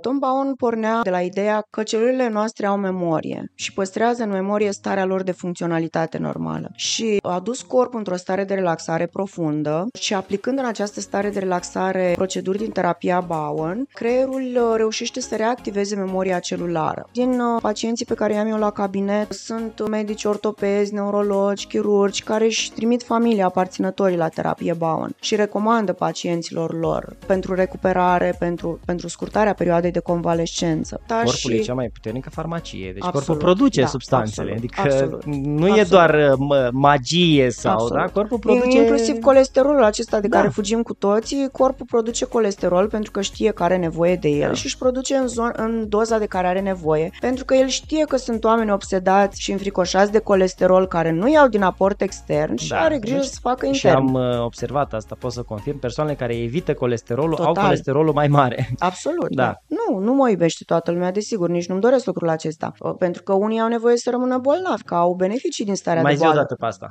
Tom 0.00 0.18
Bowen 0.18 0.54
pornea 0.54 1.00
de 1.02 1.10
la 1.10 1.20
ideea 1.20 1.66
că 1.70 1.82
celulele 1.82 2.28
noastre 2.28 2.66
au 2.66 2.76
memorie 2.76 3.50
și 3.54 3.72
păstrează 3.72 4.22
în 4.22 4.30
memorie 4.30 4.72
starea 4.72 5.04
lor 5.04 5.22
de 5.22 5.32
funcționalitate 5.32 6.18
normală. 6.18 6.70
Și 6.74 7.18
a 7.22 7.40
dus 7.40 7.62
corpul 7.62 7.98
într-o 7.98 8.16
stare 8.16 8.44
de 8.44 8.54
relaxare 8.54 9.06
profundă 9.06 9.86
și 9.98 10.14
aplicând 10.14 10.58
în 10.58 10.64
această 10.64 11.00
stare 11.00 11.30
de 11.30 11.38
relaxare 11.38 12.12
proceduri 12.16 12.58
din 12.58 12.70
terapia 12.70 13.20
Bowen, 13.20 13.86
creierul 13.92 14.42
uh, 14.54 14.72
reușește 14.76 15.20
să 15.20 15.36
reactiveze 15.36 15.96
memoria 15.96 16.38
celulară. 16.38 17.08
Din 17.12 17.40
uh, 17.40 17.60
pacienții 17.62 18.06
pe 18.06 18.14
care 18.14 18.32
i-am 18.32 18.46
eu 18.46 18.58
la 18.58 18.70
cabinet 18.70 19.32
sunt 19.32 19.88
medici 19.88 20.24
ortopezi, 20.24 20.94
neurologi, 20.94 21.66
chirurgi 21.66 22.22
care 22.22 22.44
își 22.44 22.72
trimit 22.72 23.02
familia 23.02 23.46
aparținătorii 23.46 24.16
la 24.16 24.28
terapie 24.28 24.72
Bowen 24.72 25.14
și 25.20 25.36
recomandă 25.36 25.92
pacienților 25.92 26.78
lor 26.78 27.16
pentru 27.26 27.54
recuperare, 27.54 28.36
pentru, 28.38 28.80
pentru 28.84 29.08
scurtarea 29.08 29.54
perioadei 29.54 29.89
de 29.90 29.98
convalescență. 29.98 31.00
Da, 31.06 31.14
corpul 31.14 31.50
și... 31.50 31.52
e 31.52 31.58
cea 31.58 31.74
mai 31.74 31.88
puternică 31.88 32.30
farmacie, 32.30 32.92
deci 32.92 33.04
absolut, 33.04 33.26
corpul 33.26 33.44
produce 33.44 33.80
da, 33.80 33.86
substanțele, 33.86 34.52
absolut, 34.52 34.72
adică 34.72 34.80
absolut, 34.80 35.24
nu 35.24 35.64
absolut. 35.64 35.76
e 35.76 35.82
doar 35.82 36.36
uh, 36.38 36.68
magie 36.72 37.50
sau, 37.50 37.72
absolut. 37.72 37.96
da, 37.96 38.08
corpul 38.08 38.38
produce... 38.38 38.78
Inclusiv 38.78 39.18
colesterolul 39.18 39.84
acesta 39.84 40.20
de 40.20 40.28
da. 40.28 40.36
care 40.36 40.48
fugim 40.48 40.82
cu 40.82 40.94
toții, 40.94 41.48
corpul 41.52 41.86
produce 41.86 42.24
colesterol 42.24 42.88
pentru 42.88 43.10
că 43.10 43.20
știe 43.20 43.50
că 43.50 43.62
are 43.62 43.76
nevoie 43.76 44.16
de 44.16 44.28
el 44.28 44.48
da. 44.48 44.54
și 44.54 44.64
își 44.64 44.78
produce 44.78 45.14
în, 45.14 45.26
zon, 45.26 45.52
în 45.56 45.88
doza 45.88 46.18
de 46.18 46.26
care 46.26 46.46
are 46.46 46.60
nevoie, 46.60 47.10
pentru 47.20 47.44
că 47.44 47.54
el 47.54 47.68
știe 47.68 48.04
că 48.04 48.16
sunt 48.16 48.44
oameni 48.44 48.70
obsedați 48.70 49.40
și 49.40 49.52
înfricoșați 49.52 50.12
de 50.12 50.18
colesterol 50.18 50.86
care 50.86 51.10
nu 51.10 51.30
iau 51.30 51.48
din 51.48 51.62
aport 51.62 52.00
extern 52.00 52.56
și 52.56 52.68
da. 52.68 52.80
are 52.80 52.98
grijă 52.98 53.16
deci, 53.16 53.24
să 53.24 53.38
facă 53.40 53.66
intern. 53.66 53.78
Și 53.78 53.96
am 53.96 54.14
uh, 54.14 54.44
observat 54.44 54.92
asta, 54.92 55.16
pot 55.18 55.32
să 55.32 55.42
confirm, 55.42 55.78
persoanele 55.78 56.16
care 56.16 56.36
evită 56.36 56.74
colesterolul 56.74 57.34
Total. 57.34 57.54
au 57.54 57.62
colesterolul 57.62 58.12
mai 58.12 58.28
mare. 58.28 58.68
Absolut. 58.78 59.28
Da. 59.30 59.62
Nu, 59.66 59.79
nu 60.00 60.14
mă 60.14 60.30
iubește 60.30 60.64
toată 60.66 60.90
lumea, 60.90 61.10
desigur, 61.12 61.48
nici 61.48 61.68
nu-mi 61.68 61.80
doresc 61.80 62.06
lucrul 62.06 62.28
acesta. 62.28 62.72
Pentru 62.98 63.22
că 63.22 63.32
unii 63.32 63.60
au 63.60 63.68
nevoie 63.68 63.96
să 63.96 64.10
rămână 64.10 64.38
bolnavi, 64.38 64.82
că 64.82 64.94
au 64.94 65.14
beneficii 65.14 65.64
din 65.64 65.74
starea 65.74 66.02
mai 66.02 66.12
de 66.12 66.18
boală. 66.18 66.34
Mai 66.34 66.44
zi 66.44 66.54
o 66.54 66.54
dată 66.54 66.54
pe 66.54 66.66
asta. 66.66 66.88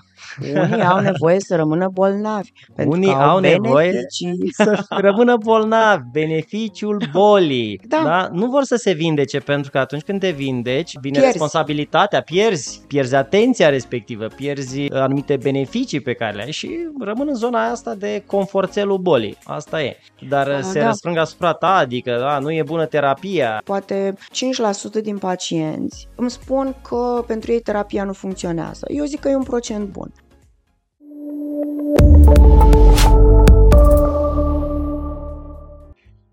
Unii 0.71 0.83
au 0.83 0.99
nevoie 0.99 1.39
să 1.39 1.55
rămână 1.55 1.89
bolnavi. 1.93 2.51
Pentru 2.75 2.95
unii 2.97 3.13
că 3.13 3.15
au, 3.15 3.29
au 3.29 3.39
nevoie 3.39 3.89
beneficii. 3.89 4.51
să 4.63 4.85
rămână 4.89 5.37
bolnavi, 5.37 6.01
beneficiul 6.11 7.01
bolii. 7.11 7.81
Da. 7.87 8.01
da. 8.03 8.29
Nu 8.31 8.45
vor 8.45 8.63
să 8.63 8.75
se 8.75 8.91
vindece, 8.91 9.39
pentru 9.39 9.71
că 9.71 9.77
atunci 9.77 10.01
când 10.01 10.19
te 10.19 10.29
vindeci, 10.29 10.91
vine 11.01 11.17
Pierzi. 11.17 11.31
responsabilitatea, 11.31 12.21
pierzi, 12.21 12.81
pierzi 12.87 13.15
atenția 13.15 13.69
respectivă, 13.69 14.25
pierzi 14.25 14.81
uh, 14.81 14.91
anumite 14.91 15.37
beneficii 15.37 15.99
pe 15.99 16.13
care 16.13 16.35
le 16.35 16.43
ai 16.43 16.51
și 16.51 16.69
rămân 16.99 17.27
în 17.27 17.35
zona 17.35 17.69
asta 17.69 17.95
de 17.95 18.23
conforțelul 18.25 18.97
bolii. 18.97 19.37
Asta 19.43 19.81
e. 19.81 19.97
Dar 20.29 20.49
A, 20.49 20.61
se 20.61 20.79
da. 20.79 20.85
răsprâng 20.85 21.17
asupra 21.17 21.53
ta, 21.53 21.75
adică 21.75 22.17
da, 22.19 22.39
nu 22.39 22.51
e 22.51 22.63
bună 22.79 22.91
terapia. 22.91 23.61
Poate 23.63 24.13
5% 24.99 25.01
din 25.01 25.17
pacienți 25.17 26.07
îmi 26.15 26.29
spun 26.29 26.75
că 26.81 27.23
pentru 27.27 27.51
ei 27.51 27.59
terapia 27.59 28.03
nu 28.03 28.13
funcționează. 28.13 28.85
Eu 28.89 29.05
zic 29.05 29.19
că 29.19 29.29
e 29.29 29.35
un 29.35 29.43
procent 29.43 29.89
bun. 29.89 30.11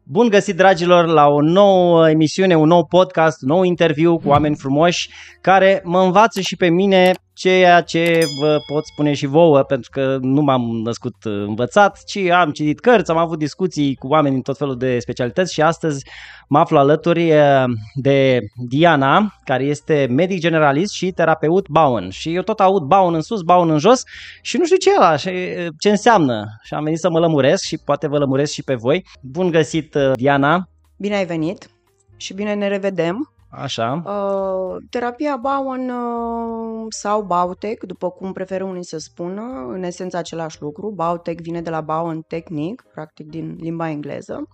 Bun 0.03 0.28
găsit, 0.28 0.56
dragilor, 0.56 1.06
la 1.06 1.27
o 1.27 1.41
nouă 1.41 2.11
emisiune, 2.11 2.56
un 2.56 2.69
nou 2.69 2.84
podcast, 2.84 3.42
un 3.42 3.48
nou 3.48 3.62
interviu 3.62 4.19
cu 4.19 4.28
oameni 4.28 4.56
frumoși 4.56 5.10
care 5.41 5.81
mă 5.84 6.00
învață 6.00 6.41
și 6.41 6.56
pe 6.56 6.69
mine 6.69 7.12
ceea 7.36 7.80
ce 7.80 8.24
vă 8.40 8.58
pot 8.66 8.86
spune 8.86 9.14
și 9.14 9.26
vouă, 9.26 9.62
pentru 9.62 9.90
că 9.90 10.18
nu 10.20 10.42
m-am 10.42 10.80
născut 10.84 11.14
învățat, 11.22 12.02
ci 12.04 12.16
am 12.16 12.50
citit 12.50 12.80
cărți, 12.80 13.10
am 13.10 13.16
avut 13.16 13.38
discuții 13.38 13.94
cu 13.94 14.06
oameni 14.06 14.34
din 14.34 14.42
tot 14.42 14.56
felul 14.56 14.76
de 14.76 14.98
specialități 14.98 15.52
și 15.52 15.62
astăzi 15.62 16.04
mă 16.48 16.58
aflu 16.58 16.78
alături 16.78 17.28
eh, 17.28 17.64
de 17.94 18.40
Diana, 18.68 19.34
care 19.44 19.64
este 19.64 20.06
medic 20.10 20.38
generalist 20.38 20.92
și 20.92 21.10
terapeut 21.10 21.68
Bowen. 21.68 22.10
Și 22.10 22.34
eu 22.34 22.42
tot 22.42 22.60
aud 22.60 22.82
Bowen 22.82 23.14
în 23.14 23.22
sus, 23.22 23.42
Bowen 23.42 23.70
în 23.70 23.78
jos 23.78 24.02
și 24.42 24.56
nu 24.56 24.64
știu 24.64 24.76
ce 24.76 24.91
e 24.91 24.96
ăla, 24.96 25.16
și 25.16 25.30
ce 25.78 25.91
înseamnă. 25.91 26.46
Și 26.62 26.75
am 26.75 26.84
venit 26.84 26.98
să 26.98 27.10
mă 27.10 27.19
lămuresc 27.19 27.62
și 27.64 27.78
poate 27.84 28.08
vă 28.08 28.19
lămuresc 28.19 28.52
și 28.52 28.62
pe 28.62 28.75
voi. 28.75 29.04
Bun 29.20 29.50
găsit, 29.50 29.94
eh, 29.94 30.10
Diana! 30.14 30.69
Bine 30.96 31.16
ai 31.16 31.26
venit 31.26 31.70
și 32.16 32.34
bine 32.34 32.54
ne 32.54 32.69
revedem. 32.69 33.35
Așa. 33.50 34.02
Uh, 34.06 34.76
terapia 34.90 35.36
Bowen 35.36 35.90
uh, 35.90 36.86
sau 36.88 37.22
Bautec, 37.22 37.82
după 37.82 38.10
cum 38.10 38.32
preferă 38.32 38.64
unii 38.64 38.84
să 38.84 38.98
spună, 38.98 39.66
în 39.68 39.82
esență 39.82 40.16
același 40.16 40.62
lucru. 40.62 40.90
Bautec 40.90 41.40
vine 41.40 41.60
de 41.60 41.70
la 41.70 41.80
Bowen 41.80 42.20
Technique, 42.20 42.86
practic 42.92 43.26
din 43.26 43.56
limba 43.60 43.88
engleză. 43.88 44.48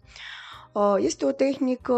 Uh, 0.73 0.95
este 0.99 1.25
o 1.27 1.33
tehnică 1.33 1.95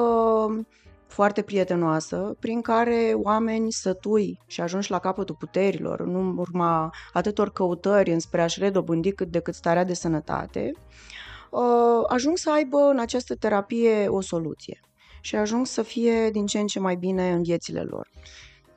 foarte 1.07 1.43
prietenoasă, 1.43 2.37
prin 2.41 2.61
care 2.61 3.13
oameni 3.15 3.73
sătui 3.73 4.41
și 4.47 4.61
ajungi 4.61 4.91
la 4.91 4.99
capătul 4.99 5.35
puterilor, 5.39 6.01
în 6.01 6.37
urma 6.39 6.91
atâtor 7.13 7.51
căutări 7.51 8.13
înspre 8.13 8.43
a-și 8.43 8.59
redobândi 8.59 9.13
cât 9.13 9.29
de 9.29 9.39
cât 9.41 9.55
starea 9.55 9.85
de 9.85 9.95
sănătate, 9.95 10.73
uh, 11.51 12.05
ajung 12.09 12.37
să 12.37 12.53
aibă 12.53 12.79
în 12.79 12.99
această 12.99 13.35
terapie 13.35 14.07
o 14.09 14.21
soluție 14.21 14.81
și 15.25 15.37
ajung 15.37 15.67
să 15.67 15.83
fie 15.83 16.31
din 16.31 16.47
ce 16.47 16.59
în 16.59 16.67
ce 16.67 16.81
mai 16.81 16.97
bine 16.97 17.33
în 17.33 17.43
viețile 17.43 17.81
lor. 17.81 18.09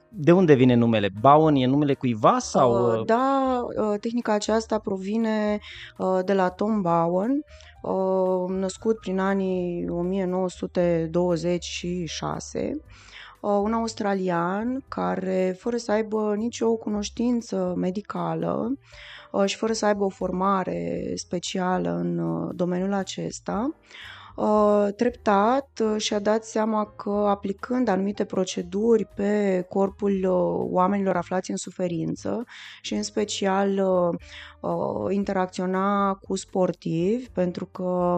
De 0.09 0.31
unde 0.31 0.53
vine 0.53 0.73
numele? 0.73 1.09
Bowen 1.19 1.55
e 1.55 1.65
numele 1.65 1.93
cuiva 1.93 2.39
sau? 2.39 2.99
Uh, 2.99 3.05
da, 3.05 3.65
uh, 3.77 3.99
tehnica 3.99 4.33
aceasta 4.33 4.79
provine 4.79 5.59
uh, 5.97 6.19
de 6.25 6.33
la 6.33 6.49
Tom 6.49 6.81
Bowen, 6.81 7.43
uh, 7.81 8.49
născut 8.49 8.99
prin 8.99 9.19
anii 9.19 9.89
1926, 9.89 12.81
uh, 13.39 13.59
un 13.61 13.73
australian 13.73 14.83
care, 14.87 15.55
fără 15.59 15.77
să 15.77 15.91
aibă 15.91 16.35
nicio 16.37 16.75
cunoștință 16.75 17.73
medicală 17.77 18.77
uh, 19.31 19.45
și 19.45 19.55
fără 19.55 19.73
să 19.73 19.85
aibă 19.85 20.03
o 20.03 20.09
formare 20.09 21.11
specială 21.15 21.89
în 21.89 22.17
uh, 22.17 22.49
domeniul 22.55 22.93
acesta, 22.93 23.69
Uh, 23.69 23.75
treptat 24.95 25.81
uh, 25.83 26.01
și-a 26.01 26.19
dat 26.19 26.45
seama 26.45 26.85
că 26.85 27.09
aplicând 27.09 27.87
anumite 27.87 28.25
proceduri 28.25 29.05
pe 29.05 29.65
corpul 29.69 30.11
uh, 30.11 30.67
oamenilor 30.71 31.15
aflați 31.15 31.51
în 31.51 31.57
suferință 31.57 32.43
și 32.81 32.93
în 32.93 33.03
special 33.03 33.81
interacționa 35.09 36.13
cu 36.13 36.35
sportivi 36.35 37.29
pentru 37.29 37.65
că 37.65 38.17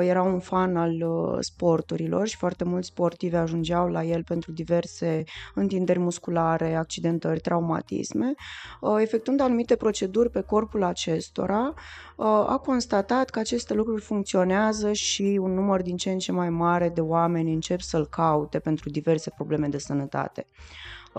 era 0.00 0.22
un 0.22 0.38
fan 0.38 0.76
al 0.76 1.04
sporturilor 1.40 2.26
și 2.26 2.36
foarte 2.36 2.64
mulți 2.64 2.88
sportivi 2.88 3.34
ajungeau 3.34 3.88
la 3.88 4.04
el 4.04 4.24
pentru 4.24 4.52
diverse 4.52 5.24
întinderi 5.54 5.98
musculare, 5.98 6.74
accidentări, 6.74 7.40
traumatisme. 7.40 8.34
Efectuând 8.98 9.40
anumite 9.40 9.76
proceduri 9.76 10.30
pe 10.30 10.40
corpul 10.40 10.82
acestora, 10.82 11.74
a 12.46 12.60
constatat 12.64 13.30
că 13.30 13.38
aceste 13.38 13.74
lucruri 13.74 14.02
funcționează 14.02 14.92
și 14.92 15.38
un 15.42 15.49
număr 15.54 15.82
din 15.82 15.96
ce 15.96 16.10
în 16.10 16.18
ce 16.18 16.32
mai 16.32 16.50
mare 16.50 16.88
de 16.88 17.00
oameni 17.00 17.52
încep 17.52 17.80
să-l 17.80 18.06
caute 18.06 18.58
pentru 18.58 18.90
diverse 18.90 19.30
probleme 19.30 19.68
de 19.68 19.78
sănătate. 19.78 20.46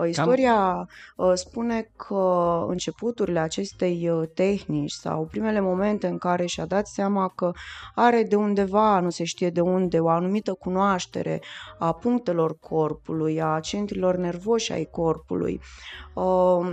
Istoria 0.06 0.88
Cam... 1.16 1.34
spune 1.34 1.90
că 1.96 2.64
începuturile 2.68 3.38
acestei 3.38 4.10
tehnici 4.34 4.90
sau 4.90 5.24
primele 5.30 5.60
momente 5.60 6.06
în 6.06 6.18
care 6.18 6.46
și-a 6.46 6.64
dat 6.66 6.86
seama 6.86 7.28
că 7.28 7.52
are 7.94 8.22
de 8.22 8.36
undeva, 8.36 9.00
nu 9.00 9.10
se 9.10 9.24
știe 9.24 9.50
de 9.50 9.60
unde, 9.60 9.98
o 10.00 10.08
anumită 10.08 10.52
cunoaștere 10.52 11.42
a 11.78 11.92
punctelor 11.92 12.58
corpului, 12.58 13.42
a 13.42 13.60
centrilor 13.60 14.16
nervoși 14.16 14.72
ai 14.72 14.88
corpului, 14.90 15.60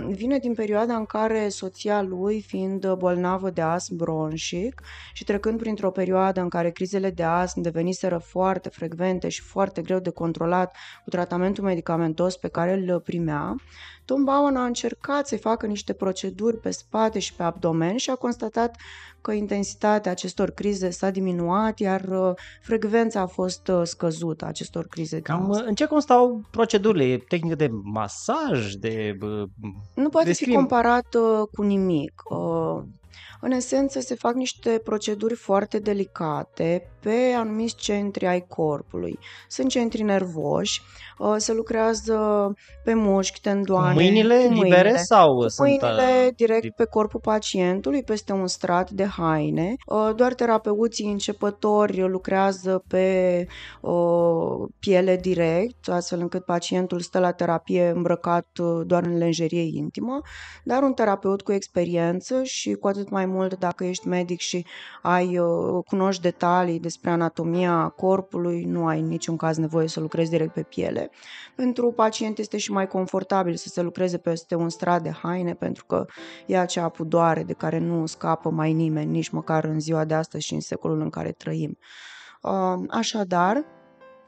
vine 0.08 0.38
din 0.38 0.54
perioada 0.54 0.94
în 0.94 1.04
care 1.04 1.48
soția 1.48 2.02
lui, 2.02 2.40
fiind 2.40 2.92
bolnavă 2.92 3.50
de 3.50 3.60
astm 3.60 3.96
bronșic 3.96 4.82
și 5.12 5.24
trecând 5.24 5.58
printr-o 5.58 5.90
perioadă 5.90 6.40
în 6.40 6.48
care 6.48 6.70
crizele 6.70 7.10
de 7.10 7.22
astm 7.22 7.60
deveniseră 7.60 8.18
foarte 8.18 8.68
frecvente 8.68 9.28
și 9.28 9.42
foarte 9.42 9.82
greu 9.82 9.98
de 9.98 10.10
controlat 10.10 10.76
cu 11.04 11.10
tratamentul 11.10 11.64
medicamentos 11.64 12.36
pe 12.36 12.48
care 12.48 12.72
îl 12.72 12.84
primea, 13.10 13.56
Tom 14.04 14.24
Bowen 14.24 14.56
a 14.56 14.64
încercat 14.64 15.26
să 15.26 15.36
facă 15.36 15.66
niște 15.66 15.92
proceduri 15.92 16.56
pe 16.56 16.70
spate 16.70 17.18
și 17.18 17.34
pe 17.34 17.42
abdomen 17.42 17.96
și 17.96 18.10
a 18.10 18.14
constatat 18.14 18.76
că 19.20 19.32
intensitatea 19.32 20.10
acestor 20.10 20.50
crize 20.50 20.90
s-a 20.90 21.10
diminuat, 21.10 21.78
iar 21.78 22.00
uh, 22.00 22.32
frecvența 22.62 23.20
a 23.20 23.26
fost 23.26 23.68
uh, 23.68 23.80
scăzută 23.82 24.44
acestor 24.44 24.86
crize. 24.86 25.20
Cam 25.20 25.48
uh, 25.48 25.62
în 25.66 25.74
ce 25.74 25.86
constau 25.86 26.40
procedurile? 26.50 27.04
E 27.04 27.18
tehnică 27.18 27.54
de 27.54 27.70
masaj? 27.82 28.72
De, 28.72 29.18
nu 29.94 30.08
poate 30.08 30.26
descrim... 30.26 30.50
fi 30.50 30.56
comparat 30.56 31.06
cu 31.52 31.62
nimic. 31.62 32.22
În 33.40 33.50
esență, 33.50 34.00
se 34.00 34.14
fac 34.14 34.34
niște 34.34 34.80
proceduri 34.84 35.34
foarte 35.34 35.78
delicate 35.78 36.90
pe 37.00 37.34
anumiți 37.36 37.74
centri 37.74 38.26
ai 38.26 38.44
corpului. 38.48 39.18
Sunt 39.48 39.68
centri 39.68 40.02
nervoși, 40.02 40.82
uh, 41.18 41.34
se 41.36 41.52
lucrează 41.52 42.52
pe 42.84 42.94
mușchi, 42.94 43.40
tendoane. 43.40 43.94
Mâinile 43.94 44.34
cu 44.34 44.40
mâinile. 44.40 44.76
libere 44.76 44.96
sau 44.96 45.48
sunt... 45.48 45.68
Mâinile 45.68 46.26
uh, 46.26 46.34
direct 46.36 46.62
tip- 46.62 46.76
pe 46.76 46.84
corpul 46.84 47.20
pacientului, 47.20 48.02
peste 48.02 48.32
un 48.32 48.46
strat 48.46 48.90
de 48.90 49.04
haine. 49.04 49.74
Uh, 49.86 50.10
Doar 50.16 50.34
terapeuții 50.34 51.10
începători 51.10 52.08
lucrează 52.08 52.84
pe 52.88 53.46
uh, 53.80 54.68
piele 54.78 55.16
direct, 55.16 55.88
astfel 55.88 56.20
încât 56.20 56.44
pacientul 56.44 57.00
stă 57.00 57.18
la 57.18 57.32
terapie 57.32 57.92
îmbrăcat 57.94 58.46
uh, 58.60 58.86
doar 58.86 59.02
în 59.04 59.18
lenjerie 59.18 59.62
intimă, 59.76 60.20
dar 60.64 60.82
un 60.82 60.92
terapeut 60.92 61.42
cu 61.42 61.52
experiență 61.52 62.42
și 62.42 62.72
cu 62.72 62.88
atât 62.88 63.10
mai 63.10 63.26
mult 63.30 63.58
dacă 63.58 63.84
ești 63.84 64.08
medic 64.08 64.40
și 64.40 64.66
ai 65.02 65.38
uh, 65.38 65.84
cunoști 65.86 66.22
detalii 66.22 66.80
despre 66.80 67.10
anatomia 67.10 67.88
corpului, 67.88 68.64
nu 68.64 68.86
ai 68.86 69.00
în 69.00 69.06
niciun 69.06 69.36
caz 69.36 69.56
nevoie 69.56 69.88
să 69.88 70.00
lucrezi 70.00 70.30
direct 70.30 70.52
pe 70.52 70.62
piele. 70.62 71.10
Pentru 71.54 71.92
pacient 71.92 72.38
este 72.38 72.56
și 72.58 72.72
mai 72.72 72.86
confortabil 72.86 73.56
să 73.56 73.68
se 73.68 73.82
lucreze 73.82 74.18
peste 74.18 74.54
un 74.54 74.68
strat 74.68 75.02
de 75.02 75.10
haine 75.10 75.54
pentru 75.54 75.84
că 75.84 76.06
e 76.46 76.58
acea 76.58 76.88
pudoare 76.88 77.42
de 77.42 77.52
care 77.52 77.78
nu 77.78 78.06
scapă 78.06 78.50
mai 78.50 78.72
nimeni, 78.72 79.10
nici 79.10 79.28
măcar 79.28 79.64
în 79.64 79.80
ziua 79.80 80.04
de 80.04 80.14
astăzi 80.14 80.46
și 80.46 80.54
în 80.54 80.60
secolul 80.60 81.00
în 81.00 81.10
care 81.10 81.32
trăim. 81.32 81.78
Uh, 82.42 82.84
Așadar, 82.88 83.64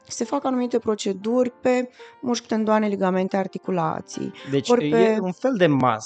se 0.07 0.23
fac 0.23 0.45
anumite 0.45 0.79
proceduri 0.79 1.51
pe 1.61 1.89
mușchi, 2.21 2.47
tendoane, 2.47 2.87
ligamente, 2.87 3.37
articulații. 3.37 4.33
Deci 4.51 4.69
ori 4.69 4.89
pe- 4.89 4.97
e 4.97 5.19
un 5.21 5.31
fel 5.31 5.53
de 5.57 5.67
masaj, 5.67 6.01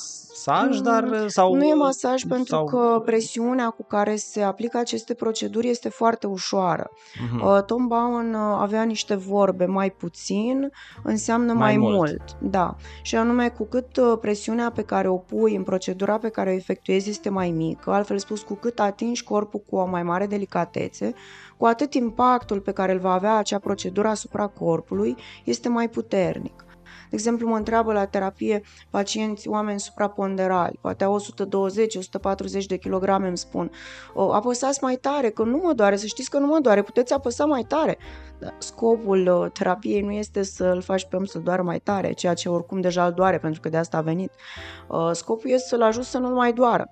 Mm, 0.77 0.83
dar 0.83 1.23
sau 1.27 1.53
Nu 1.55 1.63
e 1.63 1.73
masaj 1.73 2.23
pentru 2.23 2.55
sau... 2.55 2.65
că 2.65 3.01
presiunea 3.05 3.69
cu 3.69 3.83
care 3.83 4.15
se 4.15 4.41
aplică 4.41 4.77
aceste 4.77 5.13
proceduri 5.13 5.67
este 5.69 5.89
foarte 5.89 6.27
ușoară. 6.27 6.89
Mhm. 7.31 7.45
Uh, 7.45 7.63
Tom 7.65 7.88
Bowen 7.88 8.33
uh, 8.33 8.57
avea 8.59 8.83
niște 8.83 9.15
vorbe 9.15 9.65
mai 9.65 9.91
puțin, 9.91 10.71
înseamnă 11.03 11.53
Mai 11.53 11.77
mai, 11.77 11.77
mult. 11.77 11.95
mult. 11.95 12.21
Da. 12.51 12.75
Și 13.01 13.15
anume, 13.15 13.49
cu 13.49 13.63
cât 13.65 13.97
uh, 13.97 14.17
presiunea 14.21 14.71
pe 14.71 14.81
care 14.81 15.07
o 15.07 15.17
pui 15.17 15.55
în 15.55 15.63
procedura 15.63 16.17
pe 16.17 16.29
care 16.29 16.49
o 16.49 16.53
efectuezi 16.53 17.09
este 17.09 17.29
mai 17.29 17.49
mică, 17.51 17.91
altfel 17.91 18.17
spus, 18.17 18.41
cu 18.41 18.53
cât 18.53 18.79
atingi 18.79 19.23
corpul 19.23 19.63
cu 19.69 19.75
o 19.75 19.85
mai 19.85 20.03
mare 20.03 20.27
delicatețe, 20.27 21.13
cu 21.57 21.65
atât 21.65 21.94
impactul 21.94 22.59
pe 22.59 22.71
care 22.71 22.92
îl 22.92 23.00
va 23.00 23.13
avea 23.13 23.36
acea 23.36 23.59
procedură 23.59 24.07
asupra 24.07 24.48
corpului 24.48 25.15
este 25.44 25.69
mai 25.69 25.89
puternic. 25.89 26.65
De 27.09 27.15
exemplu, 27.15 27.48
mă 27.48 27.56
întreabă 27.56 27.94
la 27.94 28.06
terapie 28.06 28.62
pacienți, 28.89 29.48
oameni 29.48 29.80
supraponderali, 29.80 30.80
poate 30.81 31.04
au 31.04 31.19
120-140 32.62 32.65
de 32.68 32.77
kilograme, 32.77 33.27
îmi 33.27 33.38
spun, 33.38 33.71
"O, 34.13 34.33
apăsați 34.33 34.83
mai 34.83 34.95
tare, 34.95 35.30
că 35.30 35.44
nu 35.44 35.62
mă 35.63 35.74
doare, 35.74 35.95
să 35.95 36.06
știți 36.06 36.30
că 36.30 36.38
nu 36.38 36.45
mă 36.45 36.59
doare, 36.59 36.81
puteți 36.81 37.13
apăsa 37.13 37.45
mai 37.45 37.63
tare. 37.63 37.98
Dar 38.39 38.55
Scopul 38.57 39.39
uh, 39.41 39.51
terapiei 39.51 40.01
nu 40.01 40.11
este 40.11 40.43
să-l 40.43 40.81
faci 40.81 41.05
pe 41.05 41.15
om 41.15 41.25
să 41.25 41.39
doară 41.39 41.61
mai 41.61 41.79
tare, 41.79 42.11
ceea 42.11 42.33
ce 42.33 42.49
oricum 42.49 42.81
deja 42.81 43.05
îl 43.05 43.11
doare, 43.11 43.37
pentru 43.37 43.61
că 43.61 43.69
de 43.69 43.77
asta 43.77 43.97
a 43.97 44.01
venit. 44.01 44.31
Uh, 44.87 45.09
Scopul 45.11 45.49
este 45.49 45.67
să-l 45.67 45.81
ajut 45.81 46.03
să 46.03 46.17
nu 46.17 46.29
mai 46.29 46.53
doară. 46.53 46.89